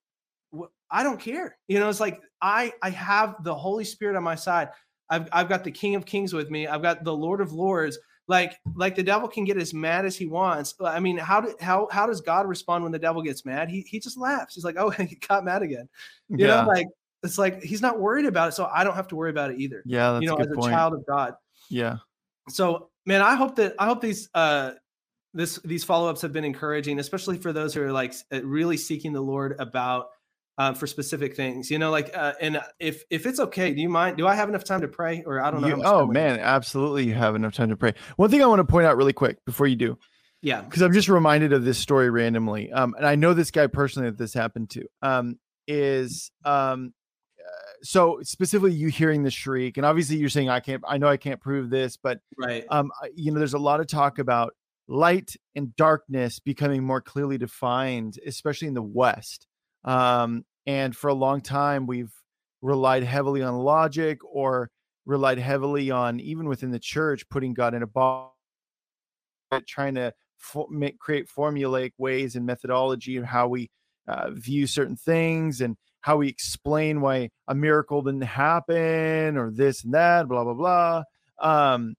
I 0.91 1.03
don't 1.03 1.21
care. 1.21 1.57
You 1.69 1.79
know, 1.79 1.89
it's 1.89 2.01
like 2.01 2.21
I 2.43 2.73
I 2.83 2.91
have 2.91 3.43
the 3.45 3.55
Holy 3.55 3.85
Spirit 3.85 4.17
on 4.17 4.23
my 4.23 4.35
side. 4.35 4.69
I've 5.11 5.29
I've 5.33 5.49
got 5.49 5.65
the 5.65 5.71
King 5.71 5.95
of 5.95 6.05
Kings 6.05 6.33
with 6.33 6.51
me. 6.51 6.67
I've 6.67 6.83
got 6.83 7.05
the 7.05 7.15
Lord 7.15 7.41
of 7.41 7.53
Lords. 7.53 7.99
Like 8.29 8.61
like 8.75 8.95
the 8.95 9.03
devil 9.03 9.27
can 9.27 9.45
get 9.45 9.57
as 9.57 9.73
mad 9.73 10.05
as 10.05 10.15
he 10.15 10.27
wants. 10.27 10.75
I 10.85 11.01
mean, 11.01 11.17
how 11.17 11.41
do 11.41 11.55
how 11.61 11.89
how 11.91 12.07
does 12.07 12.21
God 12.21 12.47
respond 12.47 12.85
when 12.85 12.93
the 12.93 12.99
devil 12.99 13.23
gets 13.23 13.47
mad? 13.47 13.71
He 13.71 13.81
he 13.81 13.99
just 13.99 14.19
laughs. 14.19 14.55
He's 14.55 14.65
like, 14.65 14.77
oh, 14.79 14.91
he 14.91 15.17
got 15.17 15.45
mad 15.45 15.63
again. 15.63 15.89
You 16.29 16.47
yeah. 16.47 16.63
know, 16.63 16.69
like 16.69 16.87
it's 17.23 17.39
like 17.39 17.63
he's 17.63 17.81
not 17.81 17.99
worried 17.99 18.27
about 18.27 18.49
it, 18.49 18.53
so 18.53 18.71
I 18.73 18.85
don't 18.85 18.95
have 18.95 19.09
to 19.09 19.17
worry 19.17 19.31
about 19.31 19.51
it 19.51 19.59
either. 19.59 19.83
Yeah, 19.87 20.21
you 20.21 20.27
know, 20.27 20.37
as 20.37 20.47
a 20.47 20.55
point. 20.55 20.73
child 20.73 20.93
of 20.93 21.07
God. 21.07 21.35
Yeah. 21.71 21.97
So, 22.51 22.91
man, 23.07 23.23
I 23.23 23.35
hope 23.35 23.57
that 23.57 23.75
I 23.79 23.87
hope 23.87 24.03
these 24.03 24.29
uh 24.35 24.73
this 25.33 25.57
these 25.65 25.83
follow 25.83 26.11
ups 26.11 26.21
have 26.21 26.33
been 26.33 26.45
encouraging, 26.45 26.99
especially 26.99 27.39
for 27.39 27.53
those 27.53 27.73
who 27.73 27.83
are 27.83 27.93
like 27.93 28.15
really 28.43 28.77
seeking 28.77 29.13
the 29.13 29.21
Lord 29.21 29.57
about 29.59 30.11
uh, 30.59 30.75
for 30.75 30.87
specific 30.87 31.37
things. 31.37 31.71
You 31.71 31.79
know, 31.79 31.91
like 31.91 32.11
uh, 32.15 32.35
and 32.41 32.61
if 32.79 33.05
if 33.11 33.25
it's 33.25 33.41
okay, 33.41 33.73
do 33.73 33.81
you 33.81 33.89
mind? 33.89 34.19
Do 34.19 34.27
I 34.27 34.35
have 34.35 34.49
enough 34.49 34.65
time 34.65 34.83
to 34.83 34.89
pray, 34.89 35.23
or 35.25 35.41
I 35.41 35.51
don't 35.51 35.63
know? 35.63 35.69
You, 35.69 35.83
oh 35.85 36.07
man, 36.07 36.39
absolutely, 36.41 37.05
you 37.05 37.15
have 37.15 37.35
enough 37.35 37.55
time 37.55 37.71
to 37.71 37.77
pray. 37.77 37.95
One 38.17 38.31
thing 38.31 38.43
I 38.43 38.47
want 38.47 38.61
to 38.61 38.65
point 38.65 38.87
out 38.87 38.97
really 38.97 39.13
quick 39.13 39.45
before 39.47 39.67
you 39.67 39.77
do. 39.77 39.99
Yeah, 40.43 40.61
because 40.61 40.83
I'm 40.83 40.93
just 40.93 41.09
reminded 41.09 41.53
of 41.53 41.65
this 41.65 41.79
story 41.79 42.11
randomly, 42.11 42.71
um, 42.73 42.95
and 42.97 43.07
I 43.07 43.15
know 43.15 43.33
this 43.33 43.51
guy 43.51 43.67
personally 43.69 44.11
that 44.11 44.19
this 44.19 44.35
happened 44.35 44.71
to. 44.71 44.85
Um, 45.01 45.39
is 45.67 46.31
um, 46.45 46.95
so 47.83 48.21
specifically 48.23 48.73
you 48.73 48.89
hearing 48.89 49.23
the 49.23 49.31
shriek 49.31 49.77
and 49.77 49.87
obviously 49.87 50.17
you're 50.17 50.29
saying 50.29 50.49
i 50.49 50.61
can't 50.61 50.83
i 50.87 50.99
know 50.99 51.07
i 51.07 51.17
can't 51.17 51.41
prove 51.41 51.71
this 51.71 51.97
but 51.97 52.19
right 52.37 52.65
um 52.71 52.91
you 53.15 53.31
know 53.31 53.39
there's 53.39 53.55
a 53.55 53.59
lot 53.59 53.81
of 53.81 53.87
talk 53.87 54.19
about 54.19 54.55
light 54.89 55.37
and 55.55 55.77
darkness 55.77 56.41
becoming 56.41 56.83
more 56.83 57.01
clearly 57.01 57.39
defined 57.39 58.19
especially 58.27 58.69
in 58.69 58.75
the 58.75 58.83
west 58.83 59.47
um 59.89 60.45
and 60.67 60.95
for 60.95 61.09
a 61.09 61.15
long 61.15 61.41
time 61.41 61.87
we've 61.87 62.13
relied 62.63 63.03
heavily 63.03 63.43
on 63.43 63.55
logic 63.55 64.19
or 64.25 64.71
relied 65.07 65.39
heavily 65.39 65.91
on 65.91 66.21
even 66.21 66.47
within 66.47 66.71
the 66.71 66.79
church 66.79 67.29
putting 67.29 67.55
god 67.55 67.75
in 67.75 67.83
a 67.83 67.87
box 67.87 68.35
trying 69.67 69.95
to 69.95 70.13
for, 70.39 70.67
make, 70.71 70.99
create 70.99 71.27
formulaic 71.29 71.93
ways 71.99 72.37
and 72.37 72.47
methodology 72.47 73.17
of 73.17 73.25
how 73.25 73.49
we 73.49 73.71
uh, 74.07 74.31
view 74.31 74.67
certain 74.67 74.97
things 74.97 75.61
and 75.61 75.77
how 76.01 76.17
we 76.17 76.29
explain 76.29 77.01
why 77.01 77.29
a 77.49 77.55
miracle 77.55 78.03
didn't 78.03 78.23
happen 78.23 79.37
or 79.37 79.51
this 79.51 79.85
and 79.85 79.95
that, 79.95 80.29
blah 80.29 80.45
blah 80.45 80.55
blah. 80.55 81.03
Um, 81.41 81.95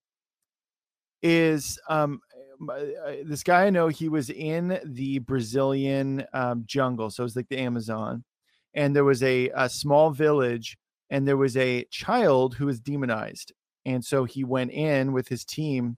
is 1.22 1.78
um, 1.90 2.22
this 3.24 3.44
guy 3.44 3.66
I 3.66 3.70
know? 3.70 3.88
He 3.88 4.10
was 4.10 4.30
in 4.30 4.80
the 4.84 5.20
Brazilian 5.20 6.26
um, 6.34 6.64
jungle, 6.66 7.10
so 7.10 7.24
it's 7.24 7.36
like 7.36 7.50
the 7.50 7.60
Amazon, 7.60 8.24
and 8.74 8.96
there 8.96 9.04
was 9.04 9.24
a, 9.24 9.50
a 9.56 9.70
small 9.70 10.12
village, 10.12 10.78
and 11.10 11.28
there 11.28 11.38
was 11.38 11.58
a 11.58 11.86
child 11.86 12.56
who 12.56 12.66
was 12.66 12.80
demonized, 12.80 13.54
and 13.86 14.04
so 14.04 14.26
he 14.26 14.44
went 14.44 14.72
in 14.72 15.14
with 15.14 15.28
his 15.28 15.46
team, 15.46 15.98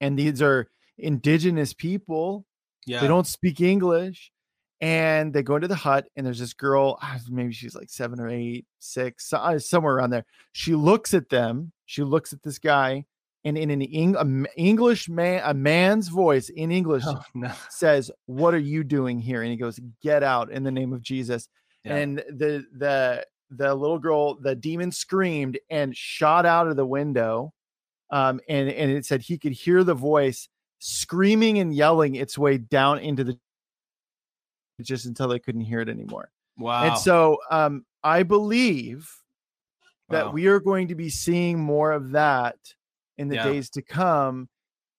and 0.00 0.18
these 0.18 0.42
are 0.42 0.68
indigenous 0.96 1.72
people. 1.72 2.44
Yeah. 2.86 3.00
They 3.00 3.08
don't 3.08 3.26
speak 3.26 3.60
English 3.60 4.32
and 4.80 5.32
they 5.32 5.42
go 5.42 5.56
into 5.56 5.68
the 5.68 5.74
hut 5.74 6.06
and 6.16 6.24
there's 6.24 6.38
this 6.38 6.52
girl 6.52 6.98
maybe 7.30 7.52
she's 7.52 7.74
like 7.74 7.90
seven 7.90 8.20
or 8.20 8.28
eight 8.28 8.66
six 8.78 9.32
uh, 9.32 9.58
somewhere 9.58 9.96
around 9.96 10.10
there 10.10 10.24
she 10.52 10.74
looks 10.74 11.14
at 11.14 11.28
them 11.28 11.72
she 11.86 12.02
looks 12.02 12.32
at 12.32 12.42
this 12.42 12.58
guy 12.58 13.04
and 13.44 13.56
in 13.56 13.70
an 13.70 13.82
Eng- 13.82 14.46
english 14.56 15.08
man 15.08 15.42
a 15.44 15.54
man's 15.54 16.08
voice 16.08 16.48
in 16.48 16.70
english 16.70 17.04
oh, 17.06 17.22
no. 17.34 17.52
says 17.70 18.10
what 18.26 18.54
are 18.54 18.58
you 18.58 18.84
doing 18.84 19.18
here 19.18 19.42
and 19.42 19.50
he 19.50 19.56
goes 19.56 19.78
get 20.02 20.22
out 20.22 20.50
in 20.50 20.62
the 20.64 20.72
name 20.72 20.92
of 20.92 21.02
jesus 21.02 21.48
yeah. 21.84 21.96
and 21.96 22.18
the 22.18 22.64
the 22.76 23.24
the 23.50 23.74
little 23.74 23.98
girl 23.98 24.34
the 24.40 24.54
demon 24.54 24.92
screamed 24.92 25.58
and 25.70 25.96
shot 25.96 26.44
out 26.44 26.66
of 26.66 26.76
the 26.76 26.86
window 26.86 27.52
um 28.10 28.40
and 28.48 28.68
and 28.68 28.90
it 28.90 29.06
said 29.06 29.22
he 29.22 29.38
could 29.38 29.52
hear 29.52 29.84
the 29.84 29.94
voice 29.94 30.48
screaming 30.80 31.58
and 31.58 31.74
yelling 31.74 32.14
its 32.14 32.38
way 32.38 32.58
down 32.58 32.98
into 32.98 33.24
the 33.24 33.38
just 34.82 35.06
until 35.06 35.28
they 35.28 35.38
couldn't 35.38 35.62
hear 35.62 35.80
it 35.80 35.88
anymore. 35.88 36.30
Wow. 36.56 36.84
And 36.84 36.98
so 36.98 37.38
um, 37.50 37.84
I 38.02 38.22
believe 38.22 39.10
that 40.08 40.26
wow. 40.26 40.32
we 40.32 40.46
are 40.46 40.60
going 40.60 40.88
to 40.88 40.94
be 40.94 41.10
seeing 41.10 41.58
more 41.58 41.92
of 41.92 42.12
that 42.12 42.56
in 43.18 43.28
the 43.28 43.36
yeah. 43.36 43.44
days 43.44 43.70
to 43.70 43.82
come 43.82 44.48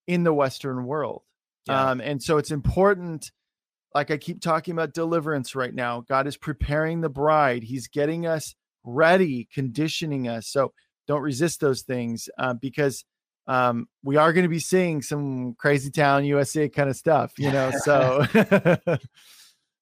in 0.07 0.23
the 0.23 0.33
Western 0.33 0.85
world. 0.85 1.23
Yeah. 1.67 1.91
Um, 1.91 2.01
and 2.01 2.21
so 2.21 2.37
it's 2.37 2.51
important. 2.51 3.31
Like 3.95 4.11
I 4.11 4.17
keep 4.17 4.41
talking 4.41 4.73
about 4.73 4.93
deliverance 4.93 5.55
right 5.55 5.73
now. 5.73 6.01
God 6.01 6.27
is 6.27 6.37
preparing 6.37 7.01
the 7.01 7.09
bride. 7.09 7.63
He's 7.63 7.87
getting 7.87 8.27
us 8.27 8.55
ready, 8.83 9.47
conditioning 9.53 10.27
us. 10.27 10.47
So 10.47 10.73
don't 11.07 11.21
resist 11.21 11.59
those 11.59 11.81
things 11.81 12.29
uh, 12.37 12.53
because 12.53 13.03
um, 13.47 13.87
we 14.03 14.15
are 14.15 14.31
going 14.31 14.43
to 14.43 14.49
be 14.49 14.59
seeing 14.59 15.01
some 15.01 15.55
crazy 15.55 15.89
town 15.89 16.25
USA 16.25 16.69
kind 16.69 16.89
of 16.89 16.95
stuff, 16.95 17.33
you 17.37 17.51
know. 17.51 17.71
So 17.83 18.25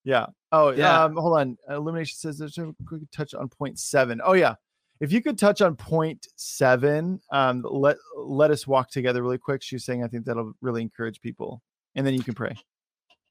Yeah. 0.08 0.28
Oh, 0.54 0.70
yeah. 0.70 1.04
Um, 1.04 1.18
hold 1.18 1.38
on. 1.38 1.58
Illumination 1.70 2.16
says 2.16 2.38
there's 2.38 2.58
a 2.58 2.74
quick 2.88 3.02
touch 3.12 3.34
on 3.34 3.50
point 3.50 3.78
seven. 3.78 4.22
Oh, 4.24 4.32
yeah. 4.32 4.56
If 5.00 5.12
you 5.12 5.22
could 5.22 5.38
touch 5.38 5.62
on 5.62 5.76
point 5.76 6.28
seven, 6.36 7.20
um, 7.32 7.66
let 7.70 7.98
let 8.18 8.52
us 8.52 8.66
walk 8.66 8.90
together 8.90 9.22
really 9.22 9.38
quick. 9.38 9.62
She's 9.62 9.86
saying 9.86 10.04
I 10.04 10.08
think 10.08 10.26
that'll 10.26 10.54
really 10.62 10.82
encourage 10.82 11.22
people, 11.22 11.62
and 11.96 12.06
then 12.06 12.14
you 12.14 12.24
can 12.24 12.34
pray. 12.34 12.56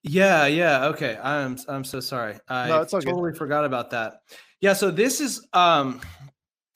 Yeah, 0.02 0.46
yeah. 0.46 0.86
Okay. 0.86 1.18
I'm 1.22 1.58
I'm 1.68 1.84
so 1.84 2.00
sorry. 2.00 2.36
I 2.48 2.68
no, 2.68 2.84
totally 2.84 3.32
good. 3.32 3.38
forgot 3.38 3.64
about 3.64 3.90
that. 3.90 4.20
Yeah. 4.60 4.72
So 4.72 4.90
this 4.90 5.20
is 5.20 5.46
um 5.52 6.00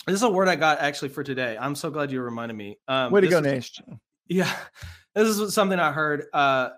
this 0.06 0.16
is 0.16 0.22
a 0.22 0.30
word 0.30 0.48
I 0.48 0.56
got 0.56 0.80
actually 0.80 1.10
for 1.10 1.22
today. 1.22 1.56
I'm 1.60 1.74
so 1.74 1.90
glad 1.90 2.10
you 2.10 2.20
reminded 2.22 2.56
me. 2.56 2.78
Um, 2.88 3.12
Way 3.12 3.20
to 3.20 3.28
go, 3.28 3.40
Nash. 3.40 3.80
Yeah, 4.26 4.52
this 5.14 5.28
is 5.28 5.54
something 5.54 5.78
I 5.78 5.92
heard. 5.92 6.24
Uh, 6.32 6.70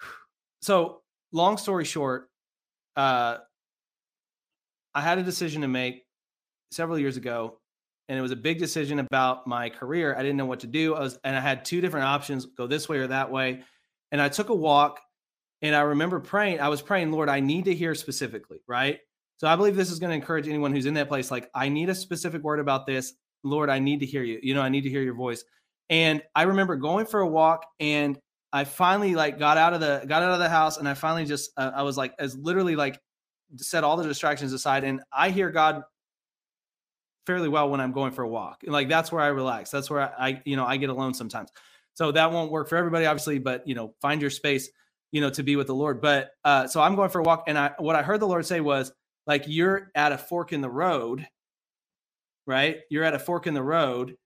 so 0.62 1.02
long 1.32 1.58
story 1.58 1.84
short, 1.84 2.30
uh, 2.96 3.38
I 4.94 5.00
had 5.00 5.18
a 5.18 5.22
decision 5.22 5.62
to 5.62 5.68
make 5.68 6.03
several 6.74 6.98
years 6.98 7.16
ago 7.16 7.58
and 8.08 8.18
it 8.18 8.22
was 8.22 8.32
a 8.32 8.36
big 8.36 8.58
decision 8.58 8.98
about 8.98 9.46
my 9.46 9.70
career. 9.70 10.14
I 10.14 10.22
didn't 10.22 10.36
know 10.36 10.46
what 10.46 10.60
to 10.60 10.66
do. 10.66 10.94
I 10.94 11.00
was, 11.00 11.18
and 11.24 11.34
I 11.34 11.40
had 11.40 11.64
two 11.64 11.80
different 11.80 12.06
options: 12.06 12.46
go 12.46 12.66
this 12.66 12.88
way 12.88 12.98
or 12.98 13.06
that 13.08 13.30
way. 13.30 13.62
And 14.12 14.20
I 14.20 14.28
took 14.28 14.50
a 14.50 14.54
walk, 14.54 15.00
and 15.62 15.74
I 15.74 15.80
remember 15.80 16.20
praying. 16.20 16.60
I 16.60 16.68
was 16.68 16.82
praying, 16.82 17.10
Lord, 17.12 17.28
I 17.28 17.40
need 17.40 17.64
to 17.64 17.74
hear 17.74 17.94
specifically, 17.94 18.58
right? 18.68 18.98
So 19.38 19.48
I 19.48 19.56
believe 19.56 19.74
this 19.74 19.90
is 19.90 19.98
going 19.98 20.10
to 20.10 20.16
encourage 20.16 20.46
anyone 20.46 20.72
who's 20.72 20.86
in 20.86 20.94
that 20.94 21.08
place. 21.08 21.30
Like, 21.30 21.50
I 21.54 21.68
need 21.68 21.88
a 21.88 21.94
specific 21.94 22.42
word 22.42 22.60
about 22.60 22.86
this, 22.86 23.14
Lord. 23.42 23.70
I 23.70 23.78
need 23.78 24.00
to 24.00 24.06
hear 24.06 24.22
you. 24.22 24.38
You 24.42 24.54
know, 24.54 24.62
I 24.62 24.68
need 24.68 24.82
to 24.82 24.90
hear 24.90 25.02
your 25.02 25.14
voice. 25.14 25.42
And 25.90 26.22
I 26.34 26.42
remember 26.42 26.76
going 26.76 27.06
for 27.06 27.20
a 27.20 27.26
walk, 27.26 27.66
and 27.80 28.18
I 28.52 28.64
finally 28.64 29.14
like 29.14 29.38
got 29.38 29.56
out 29.56 29.72
of 29.72 29.80
the 29.80 30.04
got 30.06 30.22
out 30.22 30.32
of 30.32 30.38
the 30.38 30.48
house, 30.50 30.76
and 30.76 30.88
I 30.88 30.94
finally 30.94 31.24
just 31.24 31.50
uh, 31.56 31.72
I 31.74 31.82
was 31.82 31.96
like, 31.96 32.12
as 32.18 32.36
literally 32.36 32.76
like 32.76 33.00
set 33.56 33.82
all 33.82 33.96
the 33.96 34.04
distractions 34.04 34.52
aside, 34.52 34.84
and 34.84 35.00
I 35.12 35.30
hear 35.30 35.50
God 35.50 35.82
fairly 37.26 37.48
well 37.48 37.68
when 37.70 37.80
I'm 37.80 37.92
going 37.92 38.12
for 38.12 38.22
a 38.22 38.28
walk. 38.28 38.62
Like 38.66 38.88
that's 38.88 39.10
where 39.10 39.22
I 39.22 39.28
relax. 39.28 39.70
That's 39.70 39.90
where 39.90 40.00
I, 40.00 40.28
I, 40.28 40.42
you 40.44 40.56
know, 40.56 40.64
I 40.64 40.76
get 40.76 40.90
alone 40.90 41.14
sometimes. 41.14 41.50
So 41.94 42.10
that 42.12 42.32
won't 42.32 42.50
work 42.50 42.68
for 42.68 42.76
everybody, 42.76 43.06
obviously, 43.06 43.38
but 43.38 43.66
you 43.66 43.74
know, 43.74 43.94
find 44.00 44.20
your 44.20 44.30
space, 44.30 44.68
you 45.12 45.20
know, 45.20 45.30
to 45.30 45.42
be 45.42 45.56
with 45.56 45.68
the 45.68 45.74
Lord. 45.74 46.00
But 46.00 46.30
uh, 46.44 46.66
so 46.66 46.80
I'm 46.80 46.96
going 46.96 47.10
for 47.10 47.20
a 47.20 47.22
walk, 47.22 47.44
and 47.46 47.56
I 47.56 47.72
what 47.78 47.96
I 47.96 48.02
heard 48.02 48.20
the 48.20 48.26
Lord 48.26 48.44
say 48.44 48.60
was 48.60 48.92
like 49.26 49.44
you're 49.46 49.90
at 49.94 50.12
a 50.12 50.18
fork 50.18 50.52
in 50.52 50.60
the 50.60 50.70
road, 50.70 51.26
right? 52.46 52.78
You're 52.90 53.04
at 53.04 53.14
a 53.14 53.18
fork 53.18 53.46
in 53.46 53.54
the 53.54 53.62
road, 53.62 54.16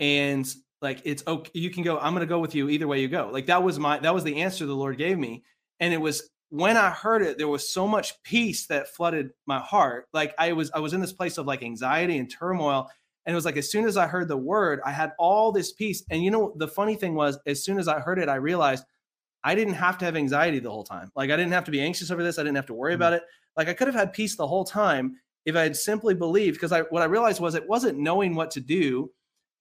and 0.00 0.46
like 0.82 1.02
it's 1.04 1.22
okay. 1.26 1.50
You 1.54 1.70
can 1.70 1.84
go. 1.84 1.98
I'm 1.98 2.16
to 2.16 2.26
go 2.26 2.40
with 2.40 2.54
you 2.54 2.68
either 2.68 2.88
way 2.88 3.00
you 3.00 3.08
go. 3.08 3.30
Like 3.32 3.46
that 3.46 3.62
was 3.62 3.78
my 3.78 3.98
that 4.00 4.12
was 4.12 4.24
the 4.24 4.42
answer 4.42 4.66
the 4.66 4.74
Lord 4.74 4.98
gave 4.98 5.16
me, 5.18 5.44
and 5.78 5.94
it 5.94 6.00
was 6.00 6.28
when 6.54 6.76
I 6.76 6.90
heard 6.90 7.22
it, 7.22 7.36
there 7.36 7.48
was 7.48 7.68
so 7.68 7.88
much 7.88 8.22
peace 8.22 8.66
that 8.66 8.86
flooded 8.94 9.30
my 9.44 9.58
heart. 9.58 10.06
Like 10.12 10.34
I 10.38 10.52
was, 10.52 10.70
I 10.72 10.78
was 10.78 10.92
in 10.92 11.00
this 11.00 11.12
place 11.12 11.36
of 11.36 11.46
like 11.46 11.64
anxiety 11.64 12.16
and 12.16 12.30
turmoil. 12.30 12.88
And 13.26 13.32
it 13.32 13.34
was 13.34 13.44
like 13.44 13.56
as 13.56 13.68
soon 13.68 13.86
as 13.86 13.96
I 13.96 14.06
heard 14.06 14.28
the 14.28 14.36
word, 14.36 14.80
I 14.84 14.92
had 14.92 15.14
all 15.18 15.50
this 15.50 15.72
peace. 15.72 16.04
And 16.10 16.22
you 16.22 16.30
know, 16.30 16.52
the 16.54 16.68
funny 16.68 16.94
thing 16.94 17.16
was, 17.16 17.40
as 17.44 17.64
soon 17.64 17.76
as 17.76 17.88
I 17.88 17.98
heard 17.98 18.20
it, 18.20 18.28
I 18.28 18.36
realized 18.36 18.84
I 19.42 19.56
didn't 19.56 19.74
have 19.74 19.98
to 19.98 20.04
have 20.04 20.14
anxiety 20.14 20.60
the 20.60 20.70
whole 20.70 20.84
time. 20.84 21.10
Like 21.16 21.30
I 21.30 21.36
didn't 21.36 21.54
have 21.54 21.64
to 21.64 21.72
be 21.72 21.80
anxious 21.80 22.12
over 22.12 22.22
this. 22.22 22.38
I 22.38 22.44
didn't 22.44 22.54
have 22.54 22.66
to 22.66 22.74
worry 22.74 22.92
mm-hmm. 22.92 23.02
about 23.02 23.14
it. 23.14 23.24
Like 23.56 23.66
I 23.66 23.74
could 23.74 23.88
have 23.88 23.96
had 23.96 24.12
peace 24.12 24.36
the 24.36 24.46
whole 24.46 24.64
time 24.64 25.16
if 25.44 25.56
I 25.56 25.62
had 25.62 25.74
simply 25.74 26.14
believed. 26.14 26.54
Because 26.54 26.70
I 26.70 26.82
what 26.82 27.02
I 27.02 27.06
realized 27.06 27.40
was 27.40 27.56
it 27.56 27.68
wasn't 27.68 27.98
knowing 27.98 28.36
what 28.36 28.52
to 28.52 28.60
do 28.60 29.10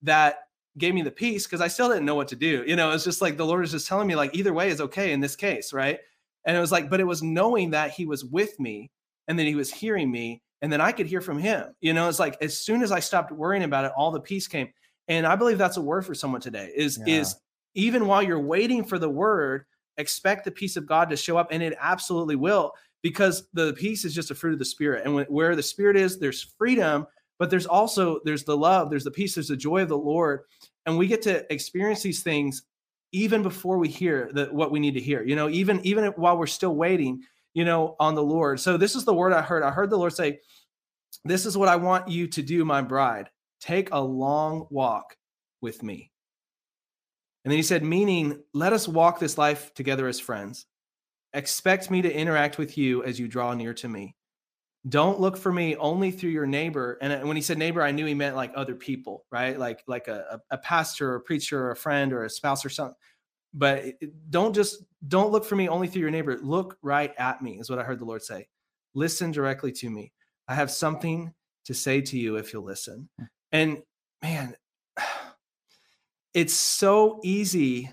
that 0.03 0.41
gave 0.77 0.93
me 0.93 1.01
the 1.01 1.09
peace 1.09 1.47
because 1.47 1.61
I 1.61 1.69
still 1.69 1.89
didn't 1.89 2.05
know 2.05 2.15
what 2.15 2.27
to 2.27 2.35
do. 2.35 2.63
You 2.67 2.75
know, 2.75 2.91
it's 2.91 3.03
just 3.03 3.21
like 3.21 3.37
the 3.37 3.47
Lord 3.47 3.63
is 3.63 3.71
just 3.71 3.87
telling 3.87 4.07
me 4.07 4.15
like 4.15 4.35
either 4.35 4.53
way 4.53 4.69
is 4.69 4.79
okay 4.79 5.11
in 5.11 5.21
this 5.21 5.35
case, 5.35 5.73
right? 5.73 5.97
And 6.45 6.57
it 6.57 6.59
was 6.59 6.71
like, 6.71 6.89
but 6.89 6.99
it 6.99 7.05
was 7.05 7.23
knowing 7.23 7.71
that 7.71 7.91
he 7.91 8.05
was 8.05 8.23
with 8.25 8.59
me 8.59 8.91
and 9.27 9.37
then 9.37 9.45
he 9.45 9.55
was 9.55 9.71
hearing 9.71 10.11
me 10.11 10.41
and 10.61 10.71
then 10.71 10.81
I 10.81 10.91
could 10.91 11.07
hear 11.07 11.21
from 11.21 11.39
him. 11.39 11.75
You 11.81 11.93
know, 11.93 12.07
it's 12.07 12.19
like 12.19 12.37
as 12.41 12.57
soon 12.57 12.83
as 12.83 12.91
I 12.91 12.99
stopped 12.99 13.31
worrying 13.31 13.63
about 13.63 13.85
it, 13.85 13.91
all 13.97 14.11
the 14.11 14.19
peace 14.19 14.47
came. 14.47 14.69
And 15.07 15.25
I 15.25 15.35
believe 15.35 15.57
that's 15.57 15.77
a 15.77 15.81
word 15.81 16.05
for 16.05 16.15
someone 16.15 16.41
today 16.41 16.71
is 16.75 16.99
yeah. 17.05 17.19
is 17.19 17.35
even 17.75 18.07
while 18.07 18.23
you're 18.23 18.39
waiting 18.39 18.83
for 18.83 18.97
the 18.97 19.09
word, 19.09 19.65
expect 19.97 20.45
the 20.45 20.51
peace 20.51 20.77
of 20.77 20.87
God 20.87 21.09
to 21.09 21.17
show 21.17 21.37
up 21.37 21.49
and 21.51 21.61
it 21.61 21.75
absolutely 21.79 22.35
will 22.35 22.71
because 23.01 23.47
the 23.53 23.73
peace 23.73 24.05
is 24.05 24.15
just 24.15 24.31
a 24.31 24.35
fruit 24.35 24.53
of 24.53 24.59
the 24.59 24.65
spirit. 24.65 25.03
And 25.05 25.13
when, 25.13 25.25
where 25.25 25.55
the 25.55 25.63
spirit 25.63 25.97
is, 25.97 26.17
there's 26.17 26.53
freedom, 26.57 27.05
but 27.39 27.49
there's 27.49 27.65
also 27.65 28.19
there's 28.23 28.45
the 28.45 28.55
love, 28.55 28.89
there's 28.89 29.03
the 29.03 29.11
peace, 29.11 29.35
there's 29.35 29.49
the 29.49 29.57
joy 29.57 29.81
of 29.81 29.89
the 29.89 29.97
Lord. 29.97 30.41
And 30.85 30.97
we 30.97 31.07
get 31.07 31.21
to 31.23 31.51
experience 31.53 32.01
these 32.01 32.23
things 32.23 32.63
even 33.13 33.41
before 33.43 33.77
we 33.77 33.87
hear 33.87 34.29
the, 34.33 34.45
what 34.47 34.71
we 34.71 34.79
need 34.79 34.95
to 34.95 34.99
hear 34.99 35.23
you 35.23 35.35
know 35.35 35.49
even 35.49 35.79
even 35.85 36.05
while 36.17 36.37
we're 36.37 36.47
still 36.47 36.75
waiting 36.75 37.21
you 37.53 37.63
know 37.63 37.95
on 37.99 38.15
the 38.15 38.23
lord. 38.23 38.59
So 38.59 38.75
this 38.75 38.95
is 38.95 39.05
the 39.05 39.13
word 39.13 39.31
i 39.31 39.41
heard. 39.41 39.63
I 39.63 39.71
heard 39.71 39.89
the 39.89 39.97
lord 39.97 40.13
say 40.13 40.39
this 41.23 41.45
is 41.45 41.57
what 41.57 41.69
i 41.69 41.75
want 41.75 42.09
you 42.09 42.27
to 42.27 42.41
do 42.41 42.65
my 42.65 42.81
bride. 42.81 43.29
Take 43.61 43.89
a 43.91 44.01
long 44.01 44.67
walk 44.69 45.15
with 45.61 45.81
me. 45.81 46.11
And 47.45 47.51
then 47.51 47.57
he 47.57 47.63
said 47.63 47.83
meaning 47.83 48.41
let 48.53 48.73
us 48.73 48.87
walk 48.87 49.19
this 49.19 49.37
life 49.37 49.73
together 49.73 50.07
as 50.07 50.19
friends. 50.19 50.65
Expect 51.33 51.89
me 51.89 52.01
to 52.01 52.13
interact 52.13 52.57
with 52.57 52.77
you 52.77 53.03
as 53.03 53.19
you 53.19 53.27
draw 53.27 53.53
near 53.53 53.73
to 53.75 53.87
me 53.87 54.15
don't 54.89 55.19
look 55.19 55.37
for 55.37 55.51
me 55.51 55.75
only 55.77 56.11
through 56.11 56.29
your 56.29 56.45
neighbor 56.45 56.97
and 57.01 57.13
uh, 57.13 57.25
when 57.25 57.37
he 57.37 57.41
said 57.41 57.57
neighbor 57.57 57.81
i 57.81 57.91
knew 57.91 58.05
he 58.05 58.13
meant 58.13 58.35
like 58.35 58.51
other 58.55 58.75
people 58.75 59.23
right? 59.33 59.57
Like 59.57 59.83
like 59.87 60.07
a, 60.07 60.39
a 60.51 60.57
pastor 60.59 61.11
or 61.11 61.15
a 61.15 61.21
preacher 61.21 61.59
or 61.59 61.71
a 61.71 61.75
friend 61.75 62.13
or 62.13 62.23
a 62.23 62.29
spouse 62.29 62.63
or 62.63 62.69
something. 62.69 62.95
But 63.53 63.79
eh, 63.79 63.91
eh, 64.01 64.07
don't 64.29 64.53
just 64.53 64.83
don't 65.07 65.31
look 65.31 65.43
for 65.43 65.55
me 65.55 65.67
only 65.67 65.87
through 65.87 66.01
your 66.01 66.11
neighbor. 66.11 66.37
Look 66.41 66.77
right 66.81 67.13
at 67.17 67.41
me 67.41 67.59
is 67.59 67.69
what 67.69 67.79
i 67.79 67.83
heard 67.83 67.99
the 67.99 68.05
lord 68.05 68.23
say. 68.23 68.47
Listen 68.93 69.31
directly 69.31 69.71
to 69.71 69.89
me. 69.89 70.13
I 70.47 70.55
have 70.55 70.69
something 70.69 71.33
to 71.65 71.73
say 71.73 72.01
to 72.01 72.17
you 72.17 72.35
if 72.35 72.53
you'll 72.53 72.63
listen. 72.63 73.09
Hmm. 73.17 73.25
and 73.51 73.83
man 74.21 74.55
it's 76.33 76.53
so 76.53 77.19
easy 77.23 77.91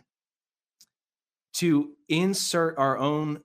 to 1.55 1.93
insert 2.09 2.79
our 2.79 2.99
own 2.99 3.43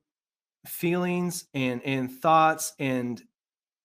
feelings 0.67 1.45
and 1.53 1.81
and 1.85 2.11
thoughts 2.11 2.73
and 2.77 3.23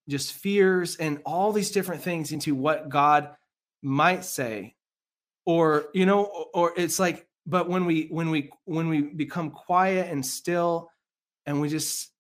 just 0.08 0.32
fears 0.32 0.96
and 0.96 1.20
all 1.24 1.52
these 1.52 1.70
different 1.70 2.02
things 2.02 2.32
into 2.32 2.54
what 2.54 2.88
God 2.88 3.30
might 3.82 4.24
say. 4.24 4.74
Or 5.46 5.86
you 5.94 6.06
know 6.06 6.24
or 6.54 6.72
it's 6.76 6.98
like 6.98 7.26
but 7.46 7.68
when 7.68 7.86
we 7.86 8.08
when 8.10 8.30
we 8.30 8.50
when 8.64 8.88
we 8.88 9.02
become 9.02 9.50
quiet 9.50 10.10
and 10.10 10.24
still 10.24 10.90
and 11.46 11.60
we 11.60 11.68
just 11.68 12.10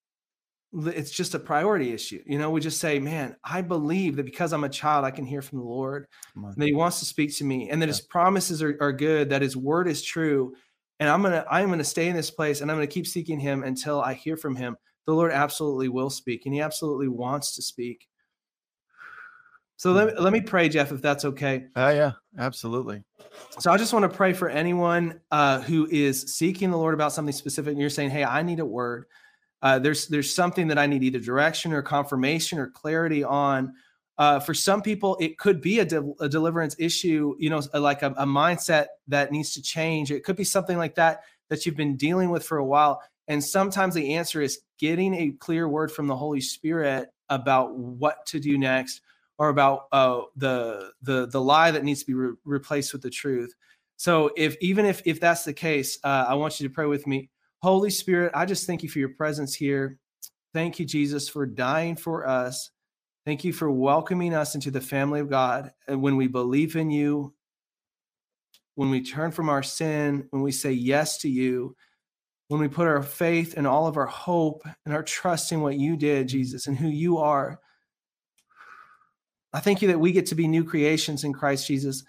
it's 0.72 1.10
just 1.10 1.34
a 1.34 1.38
priority 1.38 1.92
issue. 1.92 2.22
You 2.26 2.38
know 2.38 2.50
we 2.50 2.60
just 2.60 2.80
say 2.80 2.98
man 2.98 3.36
i 3.44 3.60
believe 3.60 4.16
that 4.16 4.24
because 4.24 4.52
i'm 4.52 4.64
a 4.64 4.68
child 4.68 5.04
i 5.04 5.10
can 5.10 5.26
hear 5.26 5.42
from 5.42 5.58
the 5.58 5.64
lord 5.64 6.06
that 6.56 6.64
he 6.64 6.74
wants 6.74 6.98
to 7.00 7.04
speak 7.04 7.36
to 7.36 7.44
me. 7.44 7.70
And 7.70 7.80
that 7.82 7.86
yeah. 7.86 7.92
his 7.92 8.00
promises 8.00 8.62
are, 8.62 8.76
are 8.80 8.92
good 8.92 9.30
that 9.30 9.42
his 9.42 9.56
word 9.56 9.86
is 9.86 10.02
true 10.02 10.54
and 10.98 11.08
i'm 11.08 11.22
gonna 11.22 11.44
i'm 11.50 11.68
gonna 11.68 11.84
stay 11.84 12.08
in 12.08 12.16
this 12.16 12.30
place 12.30 12.60
and 12.60 12.70
i'm 12.70 12.76
gonna 12.76 12.86
keep 12.86 13.06
seeking 13.06 13.38
him 13.38 13.64
until 13.64 14.00
i 14.00 14.14
hear 14.14 14.36
from 14.36 14.56
him 14.56 14.76
the 15.06 15.12
Lord 15.12 15.32
absolutely 15.32 15.88
will 15.88 16.10
speak 16.10 16.42
and 16.44 16.54
he 16.54 16.60
absolutely 16.60 17.08
wants 17.08 17.56
to 17.56 17.62
speak. 17.62 18.06
So 19.76 19.92
let 19.92 20.08
me, 20.08 20.20
let 20.20 20.32
me 20.34 20.42
pray, 20.42 20.68
Jeff, 20.68 20.92
if 20.92 21.00
that's 21.00 21.24
okay. 21.24 21.64
Uh, 21.74 21.92
yeah, 21.96 22.12
absolutely. 22.38 23.02
So 23.58 23.72
I 23.72 23.78
just 23.78 23.94
want 23.94 24.02
to 24.02 24.14
pray 24.14 24.34
for 24.34 24.50
anyone 24.50 25.20
uh, 25.30 25.62
who 25.62 25.88
is 25.90 26.34
seeking 26.34 26.70
the 26.70 26.76
Lord 26.76 26.92
about 26.92 27.14
something 27.14 27.32
specific. 27.32 27.72
And 27.72 27.80
you're 27.80 27.88
saying, 27.88 28.10
hey, 28.10 28.22
I 28.22 28.42
need 28.42 28.60
a 28.60 28.66
word. 28.66 29.06
Uh, 29.62 29.78
there's 29.78 30.06
there's 30.08 30.34
something 30.34 30.68
that 30.68 30.78
I 30.78 30.86
need 30.86 31.02
either 31.02 31.18
direction 31.18 31.72
or 31.72 31.80
confirmation 31.80 32.58
or 32.58 32.68
clarity 32.68 33.24
on. 33.24 33.72
Uh, 34.18 34.38
for 34.38 34.52
some 34.52 34.82
people, 34.82 35.16
it 35.18 35.38
could 35.38 35.62
be 35.62 35.78
a, 35.78 35.84
de- 35.86 36.12
a 36.20 36.28
deliverance 36.28 36.76
issue, 36.78 37.34
you 37.38 37.48
know, 37.48 37.62
like 37.72 38.02
a, 38.02 38.08
a 38.18 38.26
mindset 38.26 38.86
that 39.08 39.32
needs 39.32 39.54
to 39.54 39.62
change. 39.62 40.10
It 40.10 40.24
could 40.24 40.36
be 40.36 40.44
something 40.44 40.76
like 40.76 40.94
that 40.96 41.22
that 41.48 41.64
you've 41.64 41.76
been 41.76 41.96
dealing 41.96 42.28
with 42.28 42.44
for 42.44 42.58
a 42.58 42.64
while. 42.64 43.00
And 43.30 43.42
sometimes 43.42 43.94
the 43.94 44.14
answer 44.16 44.42
is 44.42 44.62
getting 44.76 45.14
a 45.14 45.30
clear 45.38 45.68
word 45.68 45.92
from 45.92 46.08
the 46.08 46.16
Holy 46.16 46.40
Spirit 46.40 47.10
about 47.28 47.76
what 47.76 48.26
to 48.26 48.40
do 48.40 48.58
next 48.58 49.02
or 49.38 49.50
about 49.50 49.84
uh, 49.92 50.22
the 50.34 50.90
the 51.02 51.28
the 51.28 51.40
lie 51.40 51.70
that 51.70 51.84
needs 51.84 52.00
to 52.00 52.06
be 52.06 52.14
re- 52.14 52.34
replaced 52.44 52.92
with 52.92 53.02
the 53.02 53.08
truth. 53.08 53.54
So 53.98 54.32
if 54.36 54.56
even 54.60 54.84
if 54.84 55.00
if 55.04 55.20
that's 55.20 55.44
the 55.44 55.52
case, 55.52 55.96
uh, 56.02 56.26
I 56.28 56.34
want 56.34 56.58
you 56.58 56.66
to 56.68 56.74
pray 56.74 56.86
with 56.86 57.06
me. 57.06 57.30
Holy 57.62 57.90
Spirit, 57.90 58.32
I 58.34 58.46
just 58.46 58.66
thank 58.66 58.82
you 58.82 58.88
for 58.88 58.98
your 58.98 59.10
presence 59.10 59.54
here. 59.54 59.96
Thank 60.52 60.80
you, 60.80 60.84
Jesus, 60.84 61.28
for 61.28 61.46
dying 61.46 61.94
for 61.94 62.26
us. 62.26 62.72
Thank 63.24 63.44
you 63.44 63.52
for 63.52 63.70
welcoming 63.70 64.34
us 64.34 64.56
into 64.56 64.72
the 64.72 64.80
family 64.80 65.20
of 65.20 65.30
God. 65.30 65.70
And 65.86 66.02
when 66.02 66.16
we 66.16 66.26
believe 66.26 66.74
in 66.74 66.90
you, 66.90 67.32
when 68.74 68.90
we 68.90 69.02
turn 69.02 69.30
from 69.30 69.48
our 69.48 69.62
sin, 69.62 70.26
when 70.30 70.42
we 70.42 70.50
say 70.50 70.72
yes 70.72 71.18
to 71.18 71.28
you, 71.28 71.76
when 72.50 72.60
we 72.60 72.66
put 72.66 72.88
our 72.88 73.00
faith 73.00 73.54
and 73.56 73.64
all 73.64 73.86
of 73.86 73.96
our 73.96 74.06
hope 74.06 74.64
and 74.84 74.92
our 74.92 75.04
trust 75.04 75.52
in 75.52 75.60
what 75.60 75.78
you 75.78 75.96
did, 75.96 76.26
Jesus, 76.26 76.66
and 76.66 76.76
who 76.76 76.88
you 76.88 77.18
are. 77.18 77.60
I 79.52 79.60
thank 79.60 79.82
you 79.82 79.88
that 79.88 80.00
we 80.00 80.10
get 80.10 80.26
to 80.26 80.34
be 80.34 80.48
new 80.48 80.64
creations 80.64 81.22
in 81.22 81.32
Christ 81.32 81.68
Jesus. 81.68 82.02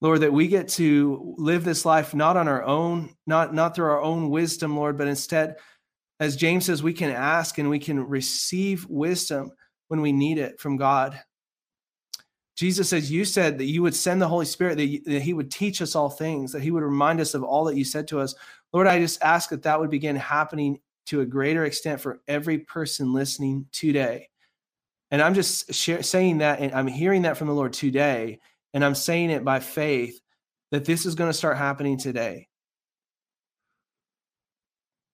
Lord, 0.00 0.20
that 0.20 0.32
we 0.32 0.46
get 0.46 0.68
to 0.68 1.34
live 1.38 1.64
this 1.64 1.84
life 1.84 2.14
not 2.14 2.36
on 2.36 2.46
our 2.46 2.62
own, 2.62 3.16
not, 3.26 3.52
not 3.52 3.74
through 3.74 3.86
our 3.86 4.00
own 4.00 4.30
wisdom, 4.30 4.76
Lord, 4.76 4.96
but 4.96 5.08
instead, 5.08 5.56
as 6.20 6.36
James 6.36 6.66
says, 6.66 6.80
we 6.80 6.92
can 6.92 7.10
ask 7.10 7.58
and 7.58 7.68
we 7.68 7.80
can 7.80 7.98
receive 7.98 8.86
wisdom 8.88 9.50
when 9.88 10.00
we 10.00 10.12
need 10.12 10.38
it 10.38 10.60
from 10.60 10.76
God. 10.76 11.20
Jesus 12.56 12.88
says, 12.90 13.10
You 13.10 13.24
said 13.24 13.58
that 13.58 13.64
you 13.64 13.82
would 13.82 13.96
send 13.96 14.22
the 14.22 14.28
Holy 14.28 14.46
Spirit, 14.46 14.76
that, 14.76 14.86
you, 14.86 15.02
that 15.06 15.22
He 15.22 15.34
would 15.34 15.50
teach 15.50 15.82
us 15.82 15.96
all 15.96 16.10
things, 16.10 16.52
that 16.52 16.62
He 16.62 16.70
would 16.70 16.84
remind 16.84 17.20
us 17.20 17.34
of 17.34 17.42
all 17.42 17.64
that 17.64 17.76
you 17.76 17.84
said 17.84 18.06
to 18.08 18.20
us. 18.20 18.36
Lord, 18.72 18.86
I 18.86 18.98
just 18.98 19.22
ask 19.22 19.50
that 19.50 19.62
that 19.62 19.78
would 19.78 19.90
begin 19.90 20.16
happening 20.16 20.80
to 21.06 21.20
a 21.20 21.26
greater 21.26 21.64
extent 21.64 22.00
for 22.00 22.20
every 22.26 22.58
person 22.58 23.12
listening 23.12 23.66
today. 23.72 24.28
And 25.10 25.20
I'm 25.20 25.34
just 25.34 25.74
share, 25.74 26.02
saying 26.02 26.38
that, 26.38 26.60
and 26.60 26.72
I'm 26.72 26.86
hearing 26.86 27.22
that 27.22 27.36
from 27.36 27.48
the 27.48 27.54
Lord 27.54 27.72
today, 27.74 28.40
and 28.72 28.84
I'm 28.84 28.94
saying 28.94 29.30
it 29.30 29.44
by 29.44 29.60
faith 29.60 30.18
that 30.70 30.86
this 30.86 31.04
is 31.04 31.14
going 31.14 31.28
to 31.28 31.36
start 31.36 31.58
happening 31.58 31.98
today. 31.98 32.48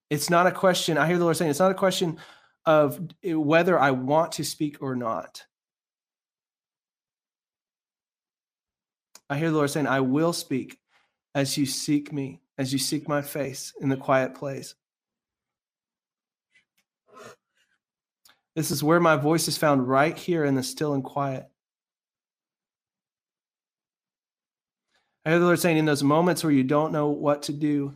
It's 0.08 0.30
not 0.30 0.46
a 0.46 0.52
question, 0.52 0.96
I 0.96 1.06
hear 1.06 1.18
the 1.18 1.24
Lord 1.24 1.36
saying, 1.36 1.50
it's 1.50 1.58
not 1.58 1.72
a 1.72 1.74
question 1.74 2.18
of 2.64 3.00
eh, 3.24 3.34
whether 3.34 3.78
I 3.78 3.90
want 3.90 4.32
to 4.32 4.44
speak 4.44 4.78
or 4.80 4.94
not. 4.94 5.42
I 9.28 9.36
hear 9.36 9.50
the 9.50 9.56
Lord 9.56 9.70
saying, 9.70 9.86
I 9.86 10.00
will 10.00 10.32
speak 10.32 10.78
as 11.34 11.58
you 11.58 11.66
seek 11.66 12.12
me, 12.12 12.40
as 12.58 12.72
you 12.72 12.78
seek 12.78 13.08
my 13.08 13.22
face 13.22 13.72
in 13.80 13.88
the 13.88 13.96
quiet 13.96 14.34
place. 14.34 14.74
This 18.56 18.72
is 18.72 18.82
where 18.82 18.98
my 18.98 19.14
voice 19.14 19.46
is 19.46 19.56
found 19.56 19.88
right 19.88 20.18
here 20.18 20.44
in 20.44 20.56
the 20.56 20.64
still 20.64 20.94
and 20.94 21.04
quiet. 21.04 21.46
I 25.24 25.30
hear 25.30 25.38
the 25.38 25.44
Lord 25.44 25.60
saying, 25.60 25.76
in 25.76 25.84
those 25.84 26.02
moments 26.02 26.42
where 26.42 26.52
you 26.52 26.64
don't 26.64 26.90
know 26.90 27.08
what 27.10 27.42
to 27.42 27.52
do, 27.52 27.94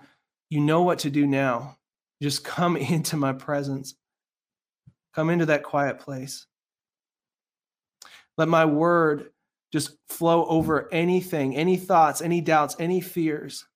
you 0.51 0.61
know 0.61 0.83
what 0.83 1.01
to 1.01 1.11
do 1.11 1.27
now. 1.27 1.79
Just 2.23 2.45
come 2.45 2.77
into 2.77 3.17
my 3.17 3.33
presence. 3.33 3.95
Come 5.15 5.31
into 5.31 5.47
that 5.47 5.65
quiet 5.65 5.99
place. 5.99 6.47
Let 8.39 8.49
my 8.49 8.65
word 8.65 9.31
just 9.73 9.97
flow 10.09 10.45
over 10.47 10.89
anything, 10.93 11.57
any 11.57 11.77
thoughts, 11.77 12.23
any 12.23 12.41
doubts, 12.41 12.77
any 12.79 13.01
fears. 13.01 13.67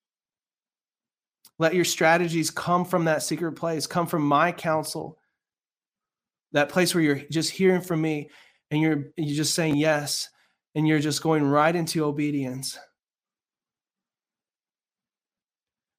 Let 1.58 1.74
your 1.74 1.84
strategies 1.84 2.50
come 2.50 2.84
from 2.84 3.06
that 3.06 3.22
secret 3.22 3.52
place, 3.52 3.86
come 3.86 4.06
from 4.06 4.22
my 4.22 4.52
counsel, 4.52 5.18
that 6.52 6.68
place 6.68 6.94
where 6.94 7.02
you're 7.02 7.22
just 7.30 7.50
hearing 7.50 7.80
from 7.80 8.00
me 8.00 8.30
and 8.70 8.80
you're 8.80 9.06
you're 9.16 9.36
just 9.36 9.54
saying 9.54 9.76
yes 9.76 10.28
and 10.74 10.86
you're 10.86 10.98
just 10.98 11.22
going 11.22 11.44
right 11.44 11.74
into 11.74 12.04
obedience. 12.04 12.78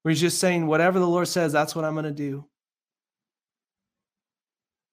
Where 0.02 0.10
he's 0.10 0.20
just 0.20 0.38
saying, 0.38 0.66
whatever 0.66 1.00
the 1.00 1.08
Lord 1.08 1.26
says, 1.26 1.52
that's 1.52 1.74
what 1.74 1.84
I'm 1.84 1.94
going 1.94 2.04
to 2.04 2.12
do. 2.12 2.46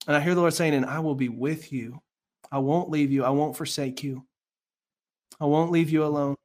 And 0.08 0.18
I 0.18 0.20
hear 0.20 0.36
the 0.36 0.42
Lord 0.42 0.54
saying, 0.54 0.74
and 0.74 0.86
I 0.86 1.00
will 1.00 1.16
be 1.16 1.30
with 1.30 1.72
you. 1.72 2.02
I 2.52 2.60
won't 2.60 2.90
leave 2.90 3.12
you. 3.12 3.24
I 3.24 3.30
won't 3.30 3.58
forsake 3.58 4.04
you. 4.04 4.26
I 5.40 5.46
won't 5.46 5.72
leave 5.72 5.90
you 5.90 6.04
alone. 6.04 6.36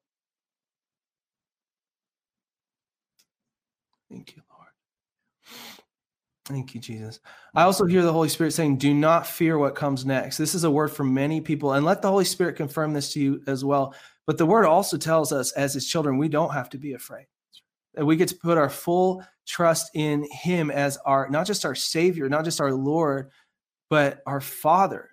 Thank 4.11 4.37
you, 4.37 4.43
Lord. 4.51 4.69
Thank 6.47 6.75
you, 6.75 6.81
Jesus. 6.81 7.21
I 7.55 7.63
also 7.63 7.85
hear 7.85 8.03
the 8.03 8.13
Holy 8.13 8.29
Spirit 8.29 8.53
saying, 8.53 8.79
Do 8.79 8.93
not 8.93 9.27
fear 9.27 9.57
what 9.57 9.75
comes 9.77 10.05
next. 10.05 10.37
This 10.37 10.55
is 10.55 10.65
a 10.65 10.71
word 10.71 10.89
for 10.89 11.05
many 11.05 11.41
people, 11.41 11.75
and 11.75 11.87
let 11.87 12.03
the 12.03 12.11
Holy 12.11 12.25
Spirit 12.25 12.57
confirm 12.57 12.93
this 12.93 13.13
to 13.13 13.21
you 13.21 13.43
as 13.47 13.65
well. 13.65 13.95
But 14.27 14.37
the 14.37 14.47
word 14.47 14.67
also 14.67 14.97
tells 14.97 15.33
us, 15.33 15.53
as 15.53 15.75
his 15.75 15.87
children, 15.87 16.19
we 16.19 16.29
don't 16.29 16.53
have 16.53 16.69
to 16.71 16.79
be 16.79 16.95
afraid. 16.95 17.27
That 17.95 18.05
we 18.05 18.17
get 18.17 18.29
to 18.29 18.37
put 18.37 18.59
our 18.59 18.71
full 18.71 19.25
trust 19.47 19.91
in 19.95 20.27
him 20.31 20.71
as 20.71 20.97
our, 21.05 21.29
not 21.31 21.47
just 21.47 21.65
our 21.65 21.75
Savior, 21.75 22.29
not 22.29 22.45
just 22.45 22.61
our 22.61 22.73
Lord, 22.73 23.31
but 23.89 24.21
our 24.27 24.41
Father. 24.41 25.11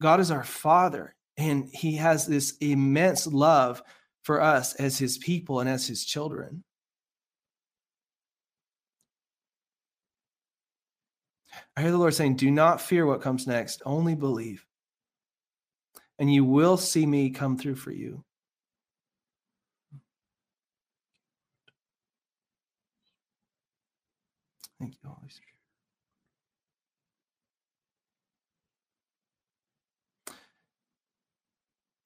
God 0.00 0.20
is 0.20 0.30
our 0.30 0.44
Father, 0.44 1.14
and 1.36 1.68
He 1.72 1.96
has 1.96 2.26
this 2.26 2.56
immense 2.60 3.26
love 3.26 3.82
for 4.22 4.40
us 4.40 4.74
as 4.74 4.98
His 4.98 5.18
people 5.18 5.60
and 5.60 5.68
as 5.68 5.86
His 5.86 6.04
children. 6.04 6.62
I 11.78 11.82
hear 11.82 11.92
the 11.92 11.98
Lord 11.98 12.12
saying, 12.12 12.34
Do 12.34 12.50
not 12.50 12.80
fear 12.80 13.06
what 13.06 13.20
comes 13.20 13.46
next, 13.46 13.82
only 13.86 14.16
believe. 14.16 14.66
And 16.18 16.34
you 16.34 16.44
will 16.44 16.76
see 16.76 17.06
me 17.06 17.30
come 17.30 17.56
through 17.56 17.76
for 17.76 17.92
you. 17.92 18.24
Thank 24.80 24.94
you, 25.00 25.08
Holy 25.08 25.30
Spirit. 25.30 25.54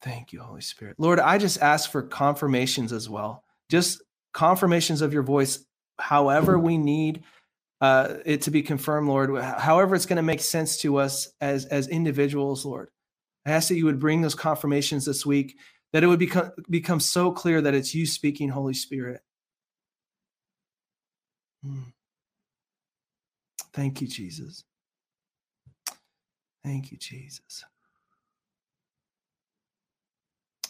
Thank 0.02 0.34
you, 0.34 0.42
Holy 0.42 0.60
Spirit. 0.60 0.96
Lord, 0.98 1.18
I 1.18 1.38
just 1.38 1.62
ask 1.62 1.90
for 1.90 2.02
confirmations 2.02 2.92
as 2.92 3.08
well. 3.08 3.42
Just 3.70 4.02
confirmations 4.34 5.00
of 5.00 5.14
your 5.14 5.22
voice, 5.22 5.64
however 5.98 6.58
we 6.58 6.76
need 6.76 7.22
uh, 7.82 8.18
it 8.24 8.42
to 8.42 8.52
be 8.52 8.62
confirmed, 8.62 9.08
Lord, 9.08 9.42
however 9.42 9.96
it's 9.96 10.06
going 10.06 10.16
to 10.16 10.22
make 10.22 10.40
sense 10.40 10.76
to 10.78 10.98
us 10.98 11.28
as, 11.40 11.66
as 11.66 11.88
individuals, 11.88 12.64
Lord. 12.64 12.90
I 13.44 13.50
ask 13.50 13.68
that 13.68 13.76
you 13.76 13.86
would 13.86 13.98
bring 13.98 14.22
those 14.22 14.36
confirmations 14.36 15.04
this 15.04 15.26
week, 15.26 15.56
that 15.92 16.04
it 16.04 16.06
would 16.06 16.20
become, 16.20 16.52
become 16.70 17.00
so 17.00 17.32
clear 17.32 17.60
that 17.60 17.74
it's 17.74 17.92
you 17.92 18.06
speaking, 18.06 18.50
Holy 18.50 18.72
Spirit. 18.72 19.20
Mm. 21.66 21.86
Thank 23.74 24.00
you, 24.00 24.06
Jesus. 24.06 24.62
Thank 26.64 26.92
you, 26.92 26.98
Jesus. 26.98 27.64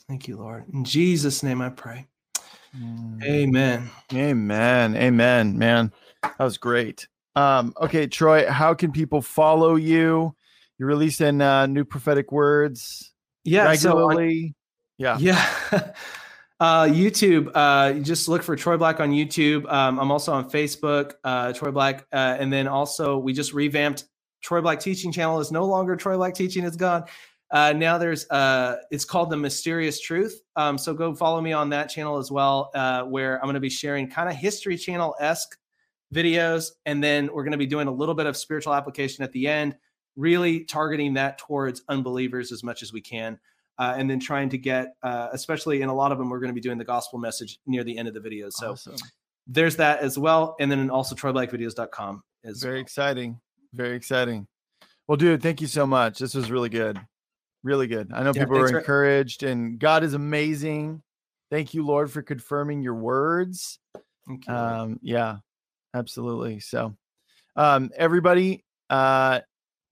Thank 0.09 0.29
you, 0.29 0.39
Lord. 0.39 0.65
In 0.73 0.85
Jesus' 0.85 1.43
name 1.43 1.61
I 1.61 1.69
pray. 1.69 2.07
Mm. 2.75 3.23
Amen. 3.23 3.91
Amen. 4.15 4.97
Amen. 4.97 5.59
Man, 5.59 5.93
that 6.23 6.41
was 6.41 6.59
great. 6.59 7.07
Um, 7.35 7.73
okay, 7.81 8.07
Troy, 8.07 8.51
how 8.51 8.75
can 8.75 8.93
people 8.93 9.23
follow 9.23 9.77
you? 9.77 10.35
You're 10.79 10.89
releasing 10.89 11.41
uh, 11.41 11.67
new 11.67 11.85
prophetic 11.85 12.33
words 12.33 13.13
yeah, 13.45 13.65
regularly. 13.65 14.55
So 15.01 15.09
on, 15.09 15.19
yeah. 15.21 15.49
Yeah. 15.71 15.93
uh, 16.61 16.85
YouTube, 16.85 17.51
uh, 17.55 17.95
just 18.01 18.29
look 18.29 18.43
for 18.43 18.57
Troy 18.57 18.77
Black 18.77 19.01
on 19.01 19.11
YouTube. 19.11 19.71
Um, 19.73 19.99
I'm 19.99 20.11
also 20.11 20.33
on 20.33 20.51
Facebook, 20.51 21.15
uh, 21.25 21.53
Troy 21.53 21.71
Black. 21.71 22.07
Uh, 22.13 22.37
and 22.39 22.53
then 22.53 22.67
also, 22.67 23.19
we 23.19 23.33
just 23.33 23.53
revamped 23.53 24.05
Troy 24.43 24.61
Black 24.61 24.81
Teaching 24.81 25.13
Channel 25.13 25.41
is 25.41 25.53
no 25.53 25.65
longer 25.65 25.97
Troy 25.97 26.17
Black 26.17 26.35
Teaching, 26.35 26.65
it's 26.65 26.77
gone. 26.77 27.05
Uh, 27.53 27.73
now 27.73 27.99
there's 27.99 28.29
uh, 28.31 28.77
it's 28.91 29.05
called 29.05 29.31
the 29.31 29.37
Mysterious 29.37 30.01
Truth. 30.01 30.41
Um, 30.57 30.79
so 30.79 30.95
go 30.95 31.15
follow 31.15 31.41
me 31.41 31.53
on 31.53 31.69
that 31.69 31.91
channel 31.91 32.17
as 32.17 32.31
well, 32.31 32.71
uh, 32.75 33.03
where 33.03 33.37
I'm 33.37 33.45
going 33.45 33.55
to 33.55 33.61
be 33.61 33.69
sharing 33.69 34.09
kind 34.09 34.29
of 34.29 34.35
History 34.35 34.77
Channel 34.77 35.15
esque 35.21 35.57
videos, 36.13 36.71
and 36.87 37.03
then 37.03 37.31
we're 37.33 37.45
going 37.45 37.53
to 37.53 37.59
be 37.59 37.67
doing 37.67 37.89
a 37.89 37.93
little 37.93 38.15
bit 38.15 38.27
of 38.27 38.37
spiritual 38.37 38.75
application 38.75 39.25
at 39.25 39.33
the 39.33 39.47
end, 39.47 39.77
really 40.17 40.65
targeting 40.65 41.15
that 41.15 41.39
towards 41.39 41.83
unbelievers 41.89 42.53
as 42.53 42.63
much 42.63 42.83
as 42.83 42.93
we 42.93 43.01
can, 43.01 43.39
uh, 43.79 43.95
and 43.97 44.09
then 44.09 44.21
trying 44.21 44.49
to 44.51 44.59
get, 44.59 44.95
uh, 45.03 45.29
especially 45.33 45.83
in 45.83 45.89
a 45.89 45.95
lot 45.95 46.13
of 46.13 46.19
them, 46.19 46.29
we're 46.29 46.41
going 46.41 46.51
to 46.51 46.55
be 46.55 46.61
doing 46.61 46.79
the 46.79 46.85
gospel 46.85 47.19
message 47.19 47.59
near 47.67 47.85
the 47.85 47.97
end 47.97 48.09
of 48.09 48.15
the 48.15 48.21
videos. 48.21 48.53
So 48.53 48.73
awesome. 48.73 48.97
there's 49.47 49.77
that 49.77 50.01
as 50.01 50.19
well, 50.19 50.57
and 50.61 50.71
then 50.71 50.91
also 50.91 51.15
TroyBlackVideos.com 51.15 52.23
is 52.45 52.63
very 52.63 52.75
well. 52.75 52.83
exciting, 52.83 53.41
very 53.73 53.97
exciting. 53.97 54.47
Well, 55.09 55.17
dude, 55.17 55.43
thank 55.43 55.61
you 55.61 55.67
so 55.67 55.87
much. 55.87 56.19
This 56.19 56.35
was 56.35 56.51
really 56.51 56.69
good 56.69 57.01
really 57.63 57.87
good. 57.87 58.11
I 58.13 58.23
know 58.23 58.33
yeah, 58.35 58.45
people 58.45 58.59
were 58.59 58.79
encouraged, 58.79 59.43
and 59.43 59.79
God 59.79 60.05
is 60.05 60.15
amazing. 60.15 61.03
Thank 61.51 61.75
you, 61.75 61.85
Lord, 61.85 62.11
for 62.11 62.23
confirming 62.23 62.83
your 62.83 62.95
words. 62.95 63.79
You, 64.27 64.41
um, 64.49 64.99
yeah, 65.03 65.39
absolutely. 65.95 66.61
So, 66.61 66.95
um, 67.57 67.91
everybody, 67.97 68.65
uh, 68.91 69.41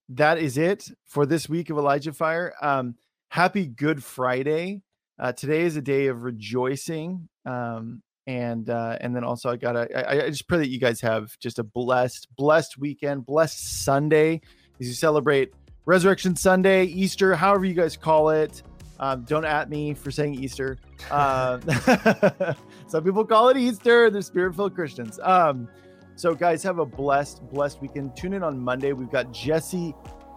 that 0.09 0.37
is 0.37 0.57
it 0.57 0.89
for 1.05 1.25
this 1.25 1.47
week 1.47 1.69
of 1.69 1.77
Elijah 1.77 2.13
Fire. 2.13 2.53
Um, 2.61 2.95
happy 3.29 3.65
Good 3.65 4.03
Friday. 4.03 4.81
Uh, 5.19 5.31
today 5.31 5.61
is 5.61 5.75
a 5.75 5.81
day 5.81 6.07
of 6.07 6.23
rejoicing. 6.23 7.29
Um, 7.45 8.01
and 8.27 8.69
uh, 8.69 8.97
and 9.01 9.15
then 9.15 9.23
also 9.23 9.49
I 9.49 9.55
gotta 9.55 9.87
I, 10.09 10.25
I 10.25 10.29
just 10.29 10.47
pray 10.47 10.59
that 10.59 10.69
you 10.69 10.79
guys 10.79 11.01
have 11.01 11.37
just 11.39 11.59
a 11.59 11.63
blessed, 11.63 12.27
blessed 12.35 12.77
weekend, 12.77 13.25
blessed 13.25 13.83
Sunday 13.83 14.41
as 14.79 14.87
you 14.87 14.93
celebrate 14.93 15.53
Resurrection 15.85 16.35
Sunday, 16.35 16.85
Easter, 16.85 17.35
however 17.35 17.65
you 17.65 17.73
guys 17.73 17.97
call 17.97 18.29
it. 18.29 18.63
Um, 18.99 19.23
don't 19.23 19.45
at 19.45 19.69
me 19.69 19.95
for 19.95 20.11
saying 20.11 20.35
Easter. 20.35 20.77
Uh, 21.09 21.59
some 22.87 23.03
people 23.03 23.25
call 23.25 23.49
it 23.49 23.57
Easter. 23.57 24.11
They're 24.11 24.21
spirit 24.21 24.55
filled 24.55 24.75
Christians. 24.75 25.19
Um, 25.23 25.67
so, 26.21 26.35
guys, 26.35 26.61
have 26.61 26.77
a 26.77 26.85
blessed, 26.85 27.41
blessed 27.49 27.81
weekend. 27.81 28.15
Tune 28.15 28.33
in 28.33 28.43
on 28.43 28.59
Monday. 28.59 28.93
We've 28.93 29.09
got 29.09 29.31
Jesse 29.31 29.95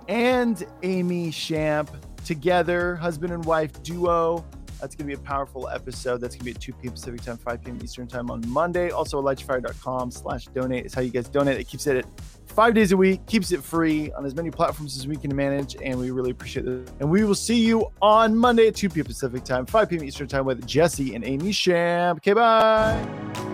and 0.09 0.65
Amy 0.83 1.31
Shamp 1.31 1.91
together, 2.25 2.97
husband 2.97 3.35
and 3.35 3.45
wife 3.45 3.83
duo. 3.83 4.47
That's 4.81 4.95
going 4.95 5.11
to 5.11 5.15
be 5.15 5.23
a 5.23 5.23
powerful 5.23 5.69
episode. 5.69 6.23
That's 6.23 6.37
going 6.37 6.39
to 6.39 6.45
be 6.47 6.51
at 6.53 6.61
2 6.63 6.73
p.m. 6.73 6.93
Pacific 6.93 7.21
time, 7.21 7.37
5 7.37 7.63
p.m. 7.63 7.79
Eastern 7.85 8.07
time 8.07 8.31
on 8.31 8.43
Monday. 8.49 8.93
Also, 8.93 9.21
ElijahFire.com 9.21 10.11
slash 10.11 10.47
donate 10.47 10.87
is 10.87 10.95
how 10.95 11.03
you 11.03 11.11
guys 11.11 11.29
donate. 11.29 11.61
It 11.61 11.69
keeps 11.69 11.87
it 11.87 11.99
at 11.99 12.07
five 12.47 12.73
days 12.73 12.93
a 12.93 12.97
week, 12.97 13.27
keeps 13.27 13.53
it 13.53 13.63
free 13.63 14.11
on 14.13 14.25
as 14.25 14.35
many 14.35 14.51
platforms 14.51 14.97
as 14.97 15.07
we 15.07 15.17
can 15.17 15.37
manage, 15.37 15.77
and 15.83 15.99
we 15.99 16.11
really 16.11 16.31
appreciate 16.31 16.67
it. 16.67 16.91
And 17.01 17.11
we 17.11 17.25
will 17.25 17.35
see 17.35 17.63
you 17.63 17.93
on 18.01 18.35
Monday 18.35 18.69
at 18.69 18.75
2 18.75 18.89
p.m. 18.89 19.05
Pacific 19.05 19.45
time, 19.45 19.67
5 19.67 19.91
p.m. 19.91 20.05
Eastern 20.05 20.29
time 20.29 20.47
with 20.47 20.67
Jesse 20.67 21.15
and 21.15 21.27
Amy 21.27 21.53
Shamp. 21.53 22.17
Okay, 22.17 22.33
bye. 22.33 23.54